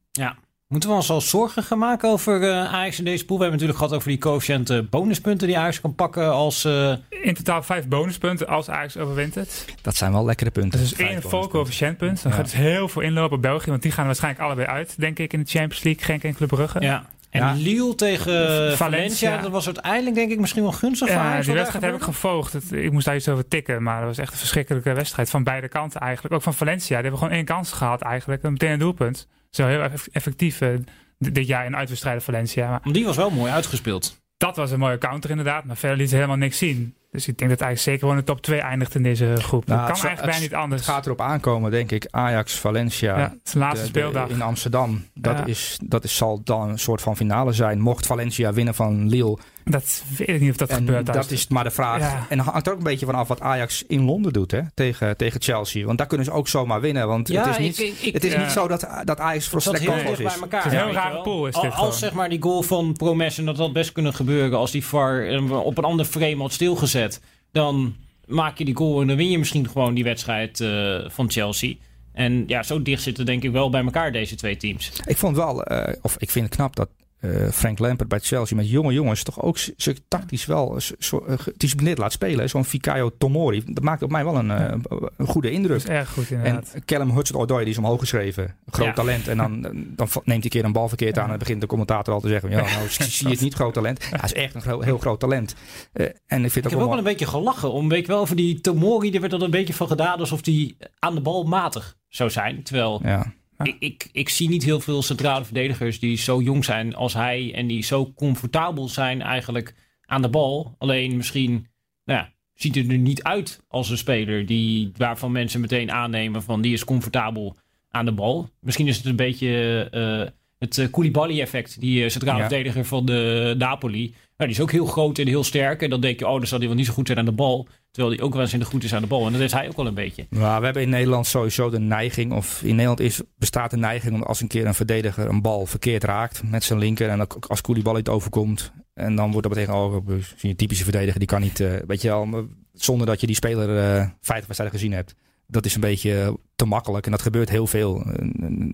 Moeten 0.73 0.91
we 0.91 0.95
ons 0.95 1.09
al 1.09 1.21
zorgen 1.21 1.63
gaan 1.63 1.77
maken 1.77 2.09
over 2.09 2.43
eh, 2.49 2.73
Ajax 2.73 2.97
in 2.99 3.05
deze 3.05 3.25
pool? 3.25 3.37
We 3.37 3.43
hebben 3.43 3.61
natuurlijk 3.61 3.77
gehad 3.85 3.95
over 3.95 4.09
die 4.09 4.17
coëfficiënte 4.19 4.85
bonuspunten 4.89 5.47
die 5.47 5.57
Ajax 5.57 5.81
kan 5.81 5.95
pakken 5.95 6.31
als... 6.31 6.65
eh, 6.65 6.93
In 7.09 7.33
totaal 7.33 7.63
vijf 7.63 7.87
bonuspunten 7.87 8.47
als 8.47 8.69
Ajax 8.69 8.97
overwint 8.97 9.35
het. 9.35 9.65
Dat 9.81 9.95
zijn 9.95 10.11
wel 10.11 10.25
lekkere 10.25 10.51
punten. 10.51 10.79
Dat 10.79 10.87
is 10.87 10.93
Vijf 10.93 11.09
één 11.09 11.21
vol 11.21 11.47
coëfficiëntpunt. 11.47 12.21
Dan 12.23 12.31
Ja. 12.31 12.37
gaat 12.37 12.45
dus 12.45 12.55
heel 12.55 12.87
veel 12.87 13.01
inlopen 13.01 13.35
op 13.35 13.41
België. 13.41 13.69
Want 13.69 13.81
die 13.81 13.91
gaan 13.91 13.99
er 14.01 14.05
waarschijnlijk 14.07 14.43
allebei 14.43 14.67
uit, 14.67 14.93
denk 14.99 15.19
ik, 15.19 15.33
in 15.33 15.39
de 15.39 15.49
Champions 15.49 15.83
League. 15.83 16.03
Genk 16.03 16.23
en 16.23 16.33
Club 16.35 16.49
Brugge. 16.49 16.79
ja. 16.81 17.05
En 17.33 17.41
Ja. 17.41 17.53
Lille 17.53 17.95
tegen 17.95 18.77
Valencia. 18.77 19.41
Dat 19.41 19.51
was 19.51 19.65
uiteindelijk 19.65 20.15
denk 20.15 20.31
ik 20.31 20.39
misschien 20.39 20.61
wel 20.63 20.71
gunstig 20.71 21.07
voor 21.07 21.17
Ja, 21.17 21.41
die 21.41 21.53
wedstrijd 21.53 21.83
heb 21.85 21.95
ik 21.95 22.01
gevolgd. 22.01 22.53
Het- 22.53 22.71
ik 22.71 22.91
moest 22.91 23.05
daar 23.05 23.15
iets 23.15 23.29
over 23.29 23.47
tikken, 23.47 23.83
maar 23.83 23.97
dat 23.99 24.07
was 24.07 24.17
echt 24.17 24.31
een 24.31 24.37
verschrikkelijke 24.37 24.93
wedstrijd 24.93 25.29
van 25.29 25.43
beide 25.43 25.67
kanten 25.67 25.99
eigenlijk. 26.01 26.35
Ook 26.35 26.41
van 26.41 26.53
Valencia, 26.53 26.87
die 26.87 26.95
hebben 27.01 27.17
gewoon 27.19 27.33
één 27.33 27.45
kans 27.45 27.71
gehad 27.71 28.01
eigenlijk. 28.01 28.43
En 28.43 28.51
meteen 28.51 28.71
een 28.71 28.79
doelpunt. 28.79 29.27
Zo 29.49 29.67
heel 29.67 29.81
eff- 29.81 30.07
effectief 30.11 30.61
eh, 30.61 30.69
dit 31.17 31.47
jaar 31.47 31.65
in 31.65 31.75
uitwedstrijden 31.75 32.21
Valencia. 32.21 32.69
Maar 32.69 32.79
Maar 32.83 32.93
Die 32.93 33.05
was 33.05 33.15
wel 33.15 33.29
mooi 33.31 33.51
uitgespeeld. 33.51 34.17
dat 34.37 34.55
was 34.55 34.71
een 34.71 34.79
mooie 34.79 34.97
counter 34.97 35.29
inderdaad, 35.29 35.63
maar 35.65 35.77
verder 35.77 35.97
liet 35.97 36.09
ze 36.09 36.15
helemaal 36.15 36.37
niks 36.37 36.57
zien. 36.57 36.95
Dus 37.13 37.27
ik 37.27 37.37
denk 37.37 37.49
dat 37.51 37.61
Ajax 37.61 37.83
zeker 37.83 37.99
gewoon 37.99 38.15
de 38.15 38.23
top 38.23 38.41
2 38.41 38.59
eindigt 38.59 38.95
in 38.95 39.03
deze 39.03 39.33
groep. 39.37 39.65
Nou, 39.65 39.79
dat 39.79 39.87
kan 39.87 39.95
het 39.95 40.05
eigenlijk 40.05 40.31
bijna 40.31 40.39
niet 40.45 40.55
anders. 40.63 40.81
Het 40.81 40.89
gaat 40.91 41.05
erop 41.05 41.21
aankomen, 41.21 41.71
denk 41.71 41.91
ik. 41.91 42.07
Ajax, 42.11 42.59
Valencia. 42.59 43.17
ja, 43.17 43.33
laatste 43.53 43.85
de- 43.85 43.91
de- 43.91 43.99
speeldag. 43.99 44.29
in 44.29 44.41
Amsterdam. 44.41 45.05
Dat, 45.13 45.37
Ja. 45.37 45.45
is, 45.45 45.77
dat 45.83 46.03
is, 46.03 46.15
zal 46.17 46.41
dan 46.43 46.69
een 46.69 46.79
soort 46.79 47.01
van 47.01 47.15
finale 47.15 47.51
zijn. 47.51 47.79
Mocht 47.79 48.05
Valencia 48.05 48.53
winnen 48.53 48.75
van 48.75 49.09
Lille. 49.09 49.37
Dat 49.65 50.03
weet 50.17 50.27
ik 50.27 50.39
niet 50.39 50.49
of 50.49 50.57
dat 50.57 50.69
en 50.69 50.75
gebeurt. 50.75 51.05
dat 51.05 51.31
is 51.31 51.47
maar 51.47 51.63
de 51.63 51.71
vraag. 51.71 51.99
Ja. 51.99 52.25
En 52.29 52.39
hangt 52.39 52.67
er 52.67 52.71
ook 52.71 52.77
een 52.77 52.83
beetje 52.83 53.05
vanaf 53.05 53.27
wat 53.27 53.41
Ajax 53.41 53.83
in 53.87 54.03
Londen 54.03 54.33
doet 54.33 54.51
hè, 54.51 54.61
tegen, 54.73 55.17
tegen 55.17 55.41
Chelsea. 55.41 55.85
Want 55.85 55.97
daar 55.97 56.07
kunnen 56.07 56.25
ze 56.25 56.31
ook 56.31 56.47
zomaar 56.47 56.81
winnen. 56.81 57.07
Want 57.07 57.27
het 57.27 57.47
is 57.47 57.57
niet, 57.57 57.79
ik, 57.79 57.95
ik, 58.01 58.13
het 58.13 58.23
is 58.23 58.31
ja. 58.31 58.41
niet 58.41 58.51
zo 58.51 58.67
dat, 58.67 58.87
dat 59.03 59.19
Ajax 59.19 59.49
slecht 59.49 59.79
heel 59.79 59.91
kansloos 59.91 60.17
dicht 60.17 60.17
bij 60.17 60.33
is. 60.35 60.41
elkaar. 60.41 60.63
Het 60.63 60.73
is 60.73 60.79
een 60.79 60.85
heel 60.85 60.93
rare 60.93 61.21
pool 61.21 61.47
is 61.47 61.55
dit 61.55 61.73
Als 61.73 61.99
zeg 61.99 62.13
maar 62.13 62.29
die 62.29 62.41
goal 62.41 62.61
van 62.61 62.93
Promes 62.93 63.37
en 63.37 63.45
dat 63.45 63.57
had 63.57 63.73
best 63.73 63.91
kunnen 63.91 64.13
gebeuren 64.13 64.57
als 64.57 64.71
die 64.71 64.85
VAR 64.85 65.25
hem 65.25 65.51
op 65.51 65.77
een 65.77 65.83
ander 65.83 66.05
frame 66.05 66.37
had 66.37 66.53
stilgezet. 66.53 67.21
Dan 67.51 67.95
maak 68.25 68.57
je 68.57 68.65
die 68.65 68.75
goal 68.75 69.01
en 69.01 69.07
dan 69.07 69.17
win 69.17 69.29
je 69.29 69.37
misschien 69.37 69.69
gewoon 69.69 69.93
die 69.93 70.03
wedstrijd 70.03 70.59
eh, 70.61 70.99
van 71.07 71.31
Chelsea. 71.31 71.73
En 72.13 72.43
ja, 72.47 72.63
zo 72.63 72.81
dicht 72.81 73.01
zitten 73.01 73.25
denk 73.25 73.43
ik 73.43 73.51
wel 73.51 73.69
bij 73.69 73.83
elkaar 73.83 74.11
deze 74.11 74.35
twee 74.35 74.57
teams. 74.57 74.91
Ik 75.05 75.17
vond 75.17 75.35
wel, 75.35 75.63
eh, 75.63 75.93
of 76.01 76.15
ik 76.17 76.29
vind 76.29 76.45
het 76.45 76.55
knap 76.55 76.75
dat 76.75 76.89
eh, 77.23 77.47
Frank 77.51 77.79
Lampert 77.79 78.09
bij 78.09 78.19
Chelsea 78.19 78.57
met 78.57 78.69
jonge 78.69 78.93
jongens 78.93 79.23
toch 79.23 79.41
ook 79.41 79.57
ze 79.57 79.95
tactisch 80.07 80.45
wel 80.45 80.77
eh, 80.77 81.37
gedisciplineerd 81.37 81.97
laat 81.97 82.11
spelen. 82.11 82.49
Zo'n 82.49 82.65
Fikayo 82.65 83.11
Tomori. 83.17 83.63
Dat 83.65 83.83
maakt 83.83 84.01
op 84.01 84.11
mij 84.11 84.23
wel 84.23 84.35
een, 84.35 84.51
eh, 84.51 84.73
een 85.17 85.27
goede 85.27 85.47
Dat 85.47 85.57
indruk. 85.57 85.77
is 85.77 85.85
erg 85.85 86.09
goed 86.09 86.31
En 86.31 86.37
inderdaad. 86.37 86.75
Callum 86.85 87.09
Hudson-Odoi, 87.09 87.63
die 87.63 87.71
is 87.73 87.77
omhoog 87.77 87.99
geschreven. 87.99 88.55
Groot 88.69 88.87
Ja. 88.87 88.93
talent. 88.93 89.27
En 89.27 89.37
dan, 89.37 89.61
dan 89.61 90.07
neemt 90.13 90.23
hij 90.25 90.33
een 90.43 90.49
keer 90.49 90.63
een 90.65 90.71
bal 90.71 90.87
verkeerd 90.87 91.17
aan. 91.17 91.31
En 91.31 91.39
begint 91.39 91.61
de 91.61 91.67
commentator 91.67 92.13
al 92.13 92.19
te 92.21 92.27
zeggen... 92.27 92.49
Ja, 92.49 92.55
nou, 92.61 92.87
zie 92.89 93.27
je 93.27 93.33
het 93.33 93.41
niet 93.43 93.53
groot 93.53 93.73
talent. 93.73 94.09
Hij 94.09 94.19
is 94.23 94.33
echt 94.33 94.55
een 94.55 94.61
gro- 94.61 94.81
heel 94.81 94.97
groot 94.97 95.19
talent. 95.19 95.55
Eh, 95.93 96.05
en 96.25 96.45
ik 96.45 96.51
vind 96.51 96.55
Ik 96.55 96.63
heb 96.63 96.65
ook 96.65 96.71
ook 96.73 96.79
wel... 96.79 96.87
wel 96.89 96.97
een 96.97 97.03
beetje 97.03 97.25
gelachen. 97.25 97.71
Om, 97.71 97.89
weet 97.89 98.07
wel, 98.07 98.19
over 98.19 98.35
die 98.35 98.61
Tomori, 98.61 99.11
er 99.11 99.21
werd 99.21 99.33
er 99.33 99.41
een 99.41 99.51
beetje 99.51 99.73
van 99.73 99.87
gedaan 99.87 100.19
alsof 100.19 100.41
die 100.41 100.77
aan 100.99 101.15
de 101.15 101.21
bal 101.21 101.43
matig 101.43 101.95
zou 102.07 102.29
zijn. 102.29 102.63
Terwijl 102.63 102.99
Ja. 103.03 103.33
Ik, 103.63 103.75
ik, 103.79 104.09
ik 104.11 104.29
zie 104.29 104.49
niet 104.49 104.63
heel 104.63 104.79
veel 104.79 105.01
centrale 105.01 105.45
verdedigers 105.45 105.99
die 105.99 106.17
zo 106.17 106.41
jong 106.41 106.65
zijn 106.65 106.95
als 106.95 107.13
hij. 107.13 107.53
En 107.53 107.67
die 107.67 107.83
zo 107.83 108.13
comfortabel 108.13 108.87
zijn 108.87 109.21
eigenlijk 109.21 109.75
aan 110.05 110.21
de 110.21 110.29
bal. 110.29 110.75
Alleen 110.77 111.17
misschien 111.17 111.67
nou 112.05 112.19
ja, 112.19 112.31
ziet 112.53 112.75
het 112.75 112.91
er 112.91 112.97
niet 112.97 113.23
uit 113.23 113.63
als 113.67 113.89
een 113.89 113.97
speler 113.97 114.45
die, 114.45 114.91
waarvan 114.97 115.31
mensen 115.31 115.61
meteen 115.61 115.91
aannemen 115.91 116.43
van 116.43 116.61
die 116.61 116.73
is 116.73 116.83
comfortabel 116.83 117.57
aan 117.89 118.05
de 118.05 118.11
bal. 118.11 118.49
Misschien 118.59 118.87
is 118.87 118.97
het 118.97 119.05
een 119.05 119.15
beetje 119.15 119.83
eh, 119.91 120.31
het 120.59 120.77
uh, 120.77 120.91
Koulibaly-effect, 120.91 121.79
die 121.79 122.03
eh, 122.03 122.09
centrale 122.09 122.39
Ja. 122.39 122.47
verdediger 122.47 122.85
van 122.85 123.05
de 123.05 123.55
Napoli. 123.57 124.13
Nou, 124.43 124.55
die 124.55 124.63
is 124.63 124.69
ook 124.69 124.79
heel 124.79 124.93
groot 124.93 125.17
en 125.17 125.27
heel 125.27 125.43
sterk. 125.43 125.81
En 125.81 125.89
dan 125.89 126.01
denk 126.01 126.19
je, 126.19 126.27
oh, 126.27 126.37
dan 126.37 126.47
zal 126.47 126.57
hij 126.57 126.67
wel 126.67 126.77
niet 126.77 126.85
zo 126.85 126.93
goed 126.93 127.07
zijn 127.07 127.19
aan 127.19 127.25
de 127.25 127.31
bal. 127.31 127.67
Terwijl 127.91 128.15
hij 128.15 128.25
ook 128.25 128.33
wel 128.33 128.41
eens 128.41 128.53
in 128.53 128.63
goed 128.63 128.83
is 128.83 128.93
aan 128.93 129.01
de 129.01 129.07
bal. 129.07 129.25
En 129.25 129.31
dat 129.31 129.41
is 129.41 129.51
hij 129.51 129.67
ook 129.67 129.75
wel 129.75 129.87
een 129.87 129.93
beetje. 129.93 130.25
Maar 130.29 130.59
we 130.59 130.65
hebben 130.65 130.83
in 130.83 130.89
Nederland 130.89 131.27
sowieso 131.27 131.69
de 131.69 131.79
neiging... 131.79 132.33
of 132.33 132.63
in 132.63 132.75
Nederland 132.75 132.99
is, 132.99 133.21
bestaat 133.37 133.71
de 133.71 133.77
neiging... 133.77 134.13
om 134.13 134.23
als 134.23 134.41
een 134.41 134.47
keer 134.47 134.65
een 134.65 134.73
verdediger 134.73 135.29
een 135.29 135.41
bal 135.41 135.65
verkeerd 135.65 136.03
raakt... 136.03 136.41
met 136.43 136.63
zijn 136.63 136.79
linker 136.79 137.09
en 137.09 137.27
als 137.47 137.61
Koulibaly 137.61 137.97
het 137.97 138.09
overkomt... 138.09 138.71
en 138.93 139.15
dan 139.15 139.31
wordt 139.31 139.47
er 139.47 139.55
meteen 139.55 139.75
oh, 139.75 140.07
een 140.41 140.55
typische 140.55 140.83
verdediger... 140.83 141.19
die 141.19 141.27
kan 141.27 141.41
niet, 141.41 141.59
eh, 141.59 141.71
weet 141.87 142.01
je 142.01 142.07
wel... 142.07 142.25
maar 142.25 142.43
zonder 142.73 143.07
dat 143.07 143.19
je 143.19 143.27
die 143.27 143.35
speler 143.35 143.77
eh 143.77 144.07
50 144.21 144.47
wedstrijden 144.47 144.79
gezien 144.79 144.91
hebt... 144.91 145.15
Dat 145.47 145.65
is 145.65 145.75
een 145.75 145.81
beetje 145.81 146.37
te 146.55 146.65
makkelijk 146.65 147.05
en 147.05 147.11
dat 147.11 147.21
gebeurt 147.21 147.49
heel 147.49 147.67
veel. 147.67 148.01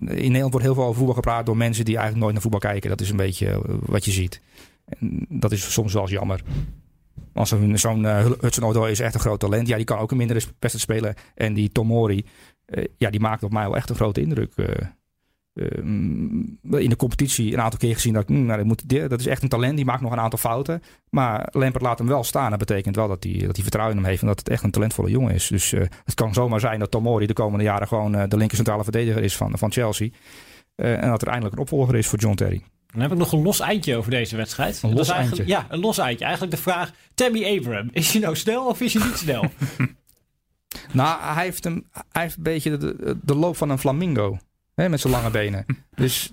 Nederland 0.06 0.50
wordt 0.50 0.66
heel 0.66 0.74
veel 0.74 0.84
over 0.84 0.96
voetbal 0.96 1.14
gepraat 1.14 1.46
door 1.46 1.56
mensen 1.56 1.84
die 1.84 1.94
eigenlijk 1.94 2.22
nooit 2.22 2.32
naar 2.32 2.42
voetbal 2.42 2.70
kijken. 2.70 2.90
Dat 2.90 3.00
is 3.00 3.10
een 3.10 3.16
beetje 3.16 3.46
eh, 3.46 3.58
wat 3.80 4.04
je 4.04 4.10
ziet. 4.10 4.40
En 4.98 5.26
dat 5.28 5.52
is 5.52 5.72
soms 5.72 5.92
wel 5.92 6.02
eens 6.02 6.10
jammer. 6.10 6.42
Als 7.32 7.54
zo'n 7.74 8.02
uh, 8.02 8.30
Hudson 8.40 8.64
Odoi 8.64 8.90
is 8.90 9.00
echt 9.00 9.14
een 9.14 9.20
groot 9.20 9.40
talent. 9.40 9.68
Ja, 9.68 9.76
die 9.76 9.84
kan 9.84 9.98
ook 9.98 10.10
een 10.10 10.16
mindere 10.16 10.40
wedstrijd 10.58 10.80
spelen. 10.80 11.14
En 11.34 11.54
die 11.54 11.72
Tomori, 11.72 12.24
uh, 12.66 12.84
ja, 12.96 13.10
die 13.10 13.20
maakt 13.20 13.42
op 13.42 13.52
mij 13.52 13.64
wel 13.64 13.76
echt 13.76 13.90
een 13.90 13.96
grote 13.96 14.20
indruk. 14.20 14.52
Uh, 14.56 14.66
in 15.54 16.88
de 16.88 16.96
competitie 16.96 17.52
een 17.52 17.60
aantal 17.60 17.78
keer 17.78 17.94
gezien 17.94 18.12
dat, 18.12 18.28
mm, 18.28 18.44
nou, 18.44 18.56
dat, 18.58 18.66
moet, 18.66 18.88
dat 18.88 19.20
is 19.20 19.26
echt 19.26 19.42
een 19.42 19.48
talent. 19.48 19.76
Die 19.76 19.84
maakt 19.84 20.00
nog 20.00 20.12
een 20.12 20.20
aantal 20.20 20.38
fouten. 20.38 20.82
Maar 21.10 21.48
Lampert 21.52 21.82
laat 21.82 21.98
hem 21.98 22.08
wel 22.08 22.24
staan. 22.24 22.50
Dat 22.50 22.58
betekent 22.58 22.96
wel 22.96 23.08
dat 23.08 23.24
hij, 23.24 23.46
dat 23.46 23.58
vertrouwen 23.58 23.96
in 23.96 24.02
hem 24.02 24.10
heeft. 24.10 24.22
En 24.22 24.28
dat 24.28 24.38
het 24.38 24.48
echt 24.48 24.62
een 24.62 24.70
talentvolle 24.70 25.10
jongen 25.10 25.34
is. 25.34 25.46
Dus 25.46 25.70
het 26.04 26.14
kan 26.14 26.34
zomaar 26.34 26.60
zijn 26.60 26.78
dat 26.78 26.90
Tomori 26.90 27.26
de 27.26 27.32
komende 27.32 27.64
jaren 27.64 27.88
gewoon 27.88 28.12
de 28.12 28.36
linker 28.36 28.56
centrale 28.56 28.82
verdediger 28.82 29.22
is 29.22 29.36
van, 29.36 29.58
van 29.58 29.72
Chelsea. 29.72 30.08
En 30.74 31.08
dat 31.08 31.22
er 31.22 31.28
eindelijk 31.28 31.54
een 31.54 31.62
opvolger 31.62 31.96
is 31.96 32.06
voor 32.06 32.18
John 32.18 32.34
Terry. 32.34 32.62
Dan 32.92 33.00
heb 33.00 33.12
ik 33.12 33.18
nog 33.18 33.32
een 33.32 33.42
los 33.42 33.60
eindje 33.60 33.96
over 33.96 34.10
deze 34.10 34.36
wedstrijd. 34.36 34.82
Een 34.82 34.88
dat 34.88 34.98
los 34.98 35.08
is 35.08 35.12
eigenlijk, 35.14 35.48
eindje? 35.48 35.66
Ja, 35.68 35.74
een 35.74 35.80
los 35.80 35.98
eindje. 35.98 36.24
Eigenlijk 36.24 36.54
de 36.56 36.62
vraag, 36.62 36.92
Tammy 37.14 37.58
Abraham, 37.58 37.88
is 37.92 38.12
hij 38.12 38.20
nou 38.20 38.36
snel 38.36 38.66
of 38.66 38.80
is 38.80 38.94
hij 38.94 39.06
niet 39.06 39.16
snel? 39.16 39.44
nou, 40.92 41.22
hij 41.22 41.44
heeft, 41.44 41.64
een, 41.64 41.86
hij 42.12 42.22
heeft 42.22 42.36
een 42.36 42.42
beetje 42.42 42.76
de, 42.76 43.16
de 43.22 43.34
loop 43.34 43.56
van 43.56 43.70
een 43.70 43.78
flamingo. 43.78 44.38
Hè, 44.74 44.88
met 44.88 45.00
zijn 45.00 45.12
lange 45.12 45.30
benen. 45.30 45.66
Dus 45.94 46.32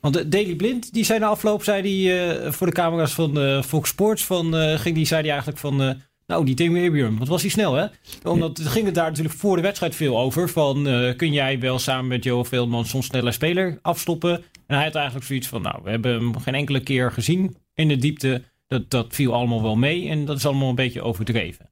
Want 0.00 0.14
de 0.14 0.28
Daily 0.28 0.54
Blind, 0.54 0.92
die 0.92 1.04
zei 1.04 1.18
na 1.18 1.26
afloop, 1.26 1.62
zei 1.64 1.82
die, 1.82 2.20
eh, 2.20 2.52
voor 2.52 2.66
de 2.66 2.72
camera's 2.72 3.12
van 3.12 3.40
eh, 3.40 3.62
Fox 3.62 3.88
Sports, 3.88 4.24
van, 4.24 4.56
eh, 4.56 4.78
ging 4.78 4.94
die, 4.94 5.06
zei 5.06 5.22
die 5.22 5.30
eigenlijk 5.30 5.60
van, 5.60 5.82
eh, 5.82 5.90
nou 6.26 6.44
die 6.44 6.54
Tim 6.54 6.76
Abraham, 6.76 7.18
wat 7.18 7.28
was 7.28 7.40
hij 7.40 7.50
snel 7.50 7.74
hè? 7.74 7.86
Omdat 8.22 8.58
het 8.58 8.66
ging 8.66 8.84
het 8.84 8.94
daar 8.94 9.08
natuurlijk 9.08 9.36
voor 9.36 9.56
de 9.56 9.62
wedstrijd 9.62 9.94
veel 9.94 10.18
over, 10.18 10.48
van 10.48 10.88
eh, 10.88 11.16
kun 11.16 11.32
jij 11.32 11.60
wel 11.60 11.78
samen 11.78 12.06
met 12.06 12.24
Joe 12.24 12.44
Veldman 12.44 12.84
soms 12.86 13.06
sneller 13.06 13.32
speler 13.32 13.78
afstoppen? 13.82 14.44
En 14.68 14.76
hij 14.76 14.84
had 14.84 14.94
eigenlijk 14.94 15.26
zoiets 15.26 15.46
van, 15.46 15.62
nou 15.62 15.80
we 15.82 15.90
hebben 15.90 16.14
hem 16.14 16.38
geen 16.38 16.54
enkele 16.54 16.80
keer 16.80 17.12
gezien 17.12 17.56
in 17.74 17.88
de 17.88 17.96
diepte, 17.96 18.42
dat, 18.66 18.90
dat 18.90 19.14
viel 19.14 19.34
allemaal 19.34 19.62
wel 19.62 19.76
mee 19.76 20.08
en 20.08 20.24
dat 20.24 20.36
is 20.36 20.46
allemaal 20.46 20.68
een 20.68 20.74
beetje 20.74 21.02
overdreven. 21.02 21.70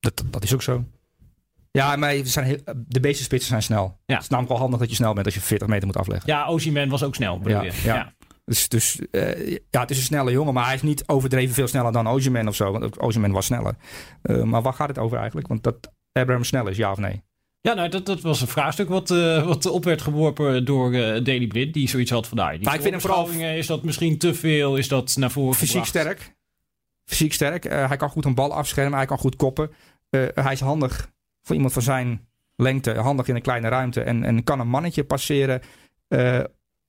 dat, 0.00 0.24
dat 0.30 0.42
is 0.44 0.54
ook 0.54 0.62
zo. 0.62 0.84
Ja, 1.70 1.96
maar 1.96 2.14
zijn 2.22 2.46
heel, 2.46 2.58
de 2.76 3.00
meeste 3.00 3.22
spitsen 3.22 3.48
zijn 3.48 3.62
snel. 3.62 3.98
Ja. 4.06 4.14
Het 4.14 4.22
is 4.22 4.28
namelijk 4.28 4.52
wel 4.52 4.62
handig 4.62 4.80
dat 4.80 4.88
je 4.88 4.94
snel 4.94 5.12
bent 5.12 5.26
als 5.26 5.34
je 5.34 5.40
40 5.40 5.68
meter 5.68 5.86
moet 5.86 5.96
afleggen. 5.96 6.30
Ja, 6.32 6.46
Ozyman 6.46 6.88
was 6.88 7.02
ook 7.02 7.14
snel, 7.14 7.40
Ja, 7.44 7.64
ja. 7.84 8.14
Dus, 8.44 8.68
dus 8.68 8.98
eh, 9.10 9.50
ja, 9.70 9.80
het 9.80 9.90
is 9.90 9.98
een 9.98 10.02
snelle 10.02 10.30
jongen, 10.30 10.54
maar 10.54 10.64
hij 10.64 10.74
is 10.74 10.82
niet 10.82 11.06
overdreven 11.06 11.54
veel 11.54 11.66
sneller 11.66 11.92
dan 11.92 12.06
Ozyman 12.06 12.48
of 12.48 12.54
zo. 12.54 12.72
Want 12.72 12.98
Ozyman 12.98 13.32
was 13.32 13.46
sneller. 13.46 13.74
Eh, 14.22 14.42
maar 14.42 14.62
waar 14.62 14.72
gaat 14.72 14.88
het 14.88 14.98
over 14.98 15.16
eigenlijk? 15.16 15.48
Want 15.48 15.62
dat 15.62 15.92
Abraham 16.12 16.44
snel 16.44 16.68
is, 16.68 16.76
ja 16.76 16.90
of 16.90 16.98
nee? 16.98 17.22
Ja, 17.60 17.74
nou, 17.74 17.88
dat, 17.88 18.06
dat 18.06 18.20
was 18.20 18.40
een 18.40 18.46
vraagstuk 18.48 18.88
wat, 18.88 19.10
eh, 19.10 19.46
wat 19.46 19.66
op 19.66 19.84
werd 19.84 20.02
geworpen 20.02 20.64
door 20.64 20.92
eh 20.92 21.24
Daily 21.24 21.46
Blind. 21.46 21.74
Die 21.74 21.88
zoiets 21.88 22.10
had 22.10 22.26
van, 22.26 22.36
nou, 22.36 22.50
die 22.56 22.64
Maar 22.64 22.74
ik 22.74 22.80
vind 22.80 22.92
hem 22.92 23.00
vooral- 23.02 23.28
Is 23.30 23.66
dat 23.66 23.82
misschien 23.82 24.18
te 24.18 24.34
veel? 24.34 24.76
Is 24.76 24.88
dat 24.88 25.16
naar 25.16 25.30
voren 25.30 25.54
Fysiek 25.54 25.68
gebracht? 25.68 25.88
sterk. 25.88 26.36
Fysiek 27.04 27.32
sterk. 27.32 27.64
Eh, 27.64 27.88
hij 27.88 27.96
kan 27.96 28.10
goed 28.10 28.24
een 28.24 28.34
bal 28.34 28.52
afschermen. 28.54 28.96
Hij 28.98 29.06
kan 29.06 29.18
goed 29.18 29.36
koppen. 29.36 29.70
Hij 30.10 30.52
is 30.52 30.60
handig 30.60 31.10
voor 31.42 31.54
iemand 31.54 31.72
van 31.72 31.82
zijn 31.82 32.28
lengte. 32.56 32.94
Handig 32.94 33.28
in 33.28 33.34
een 33.34 33.42
kleine 33.42 33.68
ruimte. 33.68 34.00
En, 34.00 34.24
en 34.24 34.44
kan 34.44 34.60
een 34.60 34.68
mannetje 34.68 35.04
passeren 35.04 35.60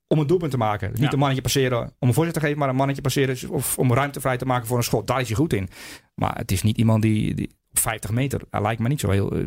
om 0.08 0.20
een 0.20 0.28
doelpunt 0.28 0.52
te 0.52 0.58
maken. 0.58 0.90
Niet 0.90 1.00
Ja. 1.00 1.12
een 1.12 1.18
mannetje 1.18 1.42
passeren 1.42 1.94
om 2.00 2.08
een 2.08 2.14
voorzet 2.14 2.34
te 2.34 2.40
geven. 2.40 2.58
Maar 2.58 2.70
een 2.70 2.76
mannetje 2.76 3.02
passeren 3.02 3.50
of 3.50 3.78
om 3.78 3.94
ruimte 3.94 4.20
vrij 4.22 4.38
te 4.38 4.46
maken 4.46 4.68
voor 4.68 4.78
een 4.78 4.84
schot. 4.84 5.08
Daar 5.08 5.22
is 5.22 5.28
hij 5.28 5.36
goed 5.36 5.54
in. 5.54 5.70
Maar 6.16 6.36
het 6.38 6.52
is 6.52 6.62
niet 6.62 6.78
iemand 6.78 7.02
die, 7.02 7.34
die 7.34 7.50
50 7.72 8.12
meter. 8.12 8.42
Hij 8.50 8.62
lijkt 8.62 8.82
me 8.82 8.88
niet 8.88 9.00
zo 9.00 9.10
heel 9.10 9.32
eh, 9.32 9.44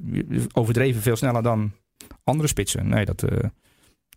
overdreven 0.53 1.03
veel 1.03 1.17
sneller 1.17 1.43
dan 1.43 1.73
andere 2.25 2.49
spitsen. 2.49 2.89
Nee, 2.89 3.05
dat, 3.05 3.23
eh, 3.23 3.39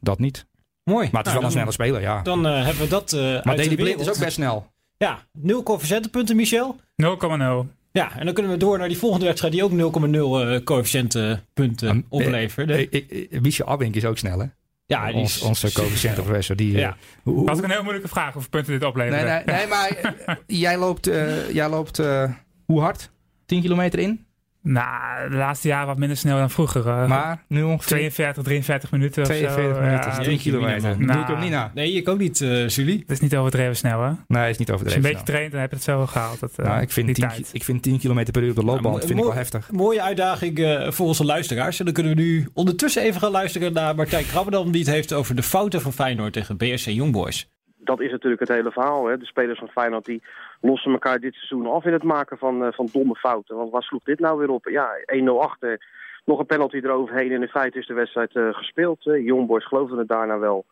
dat 0.01 0.19
niet. 0.19 0.45
Mooi. 0.83 1.09
Maar 1.11 1.23
het 1.23 1.25
is 1.25 1.25
Nou, 1.25 1.35
wel 1.35 1.43
een 1.45 1.51
snelle 1.51 1.71
speler, 1.71 2.01
ja. 2.01 2.21
Dan 2.21 2.45
eh, 2.47 2.63
hebben 2.65 2.83
we 2.83 2.89
dat 2.89 3.13
eh 3.13 3.19
uit 3.21 3.45
maar 3.45 3.55
Daley 3.55 3.75
Blind 3.75 3.99
is 3.99 4.09
ook 4.09 4.17
best 4.19 4.33
snel. 4.33 4.71
Ja, 4.97 5.19
0 5.31 5.63
coëfficiëntenpunten, 5.63 6.35
Michel. 6.35 6.75
0,0. 6.95 7.65
Ja, 7.91 8.17
en 8.17 8.25
dan 8.25 8.33
kunnen 8.33 8.51
we 8.51 8.57
door 8.57 8.77
naar 8.77 8.87
die 8.87 8.97
volgende 8.97 9.25
wedstrijd 9.25 9.53
die 9.53 9.63
ook 9.63 9.71
0,0 9.71 10.39
eh 10.39 10.63
coëfficiëntenpunten 10.63 11.89
Um, 11.89 12.05
opleverde. 12.09 12.73
Eh, 12.73 12.87
eh, 13.09 13.27
eh, 13.31 13.41
Michel 13.41 13.67
Abink 13.67 13.95
is 13.95 14.05
ook 14.05 14.17
snel, 14.17 14.39
hè? 14.39 14.45
ja, 14.85 15.05
die 15.07 15.15
Ons, 15.15 15.35
is, 15.35 15.41
onze 15.41 15.71
coëfficiëntenprofessor. 15.73 16.55
Die, 16.55 16.71
Ja. 16.77 16.97
hoe- 17.23 17.45
Dat 17.45 17.57
is 17.57 17.63
een 17.63 17.69
heel 17.71 17.81
moeilijke 17.83 18.07
vraag 18.09 18.33
hoeveel 18.33 18.49
punten 18.51 18.73
dit 18.73 18.83
opleveren. 18.83 19.25
nee, 19.25 19.43
nee, 19.45 19.55
nee, 19.55 19.67
maar 19.67 20.15
jij 20.47 20.77
loopt, 20.77 21.07
eh, 21.07 21.49
jij 21.53 21.69
loopt 21.69 21.99
eh, 21.99 22.31
hoe 22.65 22.81
hard? 22.81 23.11
10 23.45 23.61
kilometer 23.61 23.99
in? 23.99 24.25
Nou, 24.61 25.29
de 25.29 25.35
laatste 25.35 25.67
jaren 25.67 25.87
wat 25.87 25.97
minder 25.97 26.17
snel 26.17 26.37
dan 26.37 26.49
vroeger. 26.49 26.87
eh. 26.87 27.07
Maar 27.07 27.43
nu 27.47 27.63
ongeveer 27.63 27.87
42, 27.87 28.43
43 28.43 28.91
minuten 28.91 29.21
of 29.21 29.27
42 29.27 29.75
zo. 29.75 29.81
minuten. 29.81 30.07
Ja, 30.07 30.07
is 30.07 30.15
10 30.15 30.25
jeetje, 30.33 30.51
kilometer. 30.51 30.97
man. 30.99 31.07
doe 31.07 31.21
ik 31.21 31.27
hem 31.27 31.39
niet 31.39 31.49
na. 31.49 31.71
Nee, 31.73 31.91
ik 31.93 32.09
ook 32.09 32.17
niet, 32.17 32.41
eh 32.41 32.67
Julie. 32.67 32.99
dat 32.99 33.09
is 33.09 33.19
niet 33.19 33.35
overdreven 33.35 33.75
snel, 33.75 34.01
hè? 34.01 34.07
Als 34.07 34.17
Nee, 34.27 34.49
is 34.49 34.57
niet 34.57 34.67
je 34.67 34.73
overdreven. 34.73 35.03
een 35.05 35.11
beetje 35.11 35.25
traint, 35.25 35.51
dan 35.51 35.61
heb 35.61 35.69
je 35.69 35.75
het 35.75 35.85
zo 35.85 35.97
wel 35.97 36.07
gehaald. 36.07 36.39
Dat, 36.39 36.51
eh, 36.55 36.65
Nou, 36.65 36.81
ik, 36.81 36.91
vind 36.91 37.05
die 37.05 37.15
10, 37.15 37.27
tijd. 37.27 37.49
ik 37.53 37.63
vind 37.63 37.81
10 37.83 37.99
kilometer 37.99 38.33
per 38.33 38.43
uur 38.43 38.49
op 38.49 38.55
de 38.55 38.63
loopband 38.65 38.95
mo- 38.95 39.07
vind 39.07 39.19
ik 39.19 39.25
wel 39.25 39.33
heftig. 39.33 39.71
Mooie 39.71 40.01
uitdaging 40.01 40.59
eh, 40.59 40.91
voor 40.91 41.07
onze 41.07 41.25
luisteraars. 41.25 41.79
En 41.79 41.85
dan 41.85 41.93
kunnen 41.93 42.15
we 42.15 42.21
nu 42.21 42.47
ondertussen 42.53 43.01
even 43.03 43.21
gaan 43.21 43.31
luisteren 43.31 43.73
naar 43.73 43.95
Martijn 43.95 44.25
Krabbendam... 44.27 44.71
die 44.71 44.81
het 44.81 44.89
heeft 44.93 45.13
over 45.13 45.35
de 45.35 45.43
fouten 45.43 45.81
van 45.81 45.93
Feyenoord 45.93 46.33
tegen 46.33 46.57
BSC 46.57 46.85
Youngboys. 46.87 47.49
dat 47.83 48.01
is 48.01 48.11
natuurlijk 48.11 48.39
het 48.41 48.49
hele 48.49 48.71
verhaal. 48.71 49.05
Hè. 49.07 49.17
De 49.17 49.25
spelers 49.25 49.59
van 49.59 49.67
Feyenoord 49.67 50.05
die 50.05 50.23
lossen 50.61 50.91
elkaar 50.91 51.19
dit 51.19 51.33
seizoen 51.33 51.67
af 51.67 51.85
in 51.85 51.93
het 51.93 52.03
maken 52.03 52.37
van, 52.37 52.65
eh, 52.65 52.73
van 52.73 52.89
domme 52.91 53.15
fouten. 53.15 53.55
Want 53.55 53.71
waar 53.71 53.83
sloeg 53.83 54.03
dit 54.03 54.19
nou 54.19 54.39
weer 54.39 54.49
op? 54.49 54.67
Ja, 54.69 54.89
1-0 55.05 55.41
achter. 55.41 55.85
Nog 56.25 56.39
een 56.39 56.45
penalty 56.45 56.75
eroverheen 56.75 57.31
en 57.31 57.41
in 57.41 57.47
feite 57.47 57.79
is 57.79 57.87
de 57.87 57.93
wedstrijd 57.93 58.35
eh, 58.35 58.53
gespeeld. 58.53 59.05
Uh, 59.05 59.25
Youngboys 59.25 59.67
geloofden 59.67 59.97
het 59.97 60.07
daarna 60.07 60.39
wel. 60.39 60.65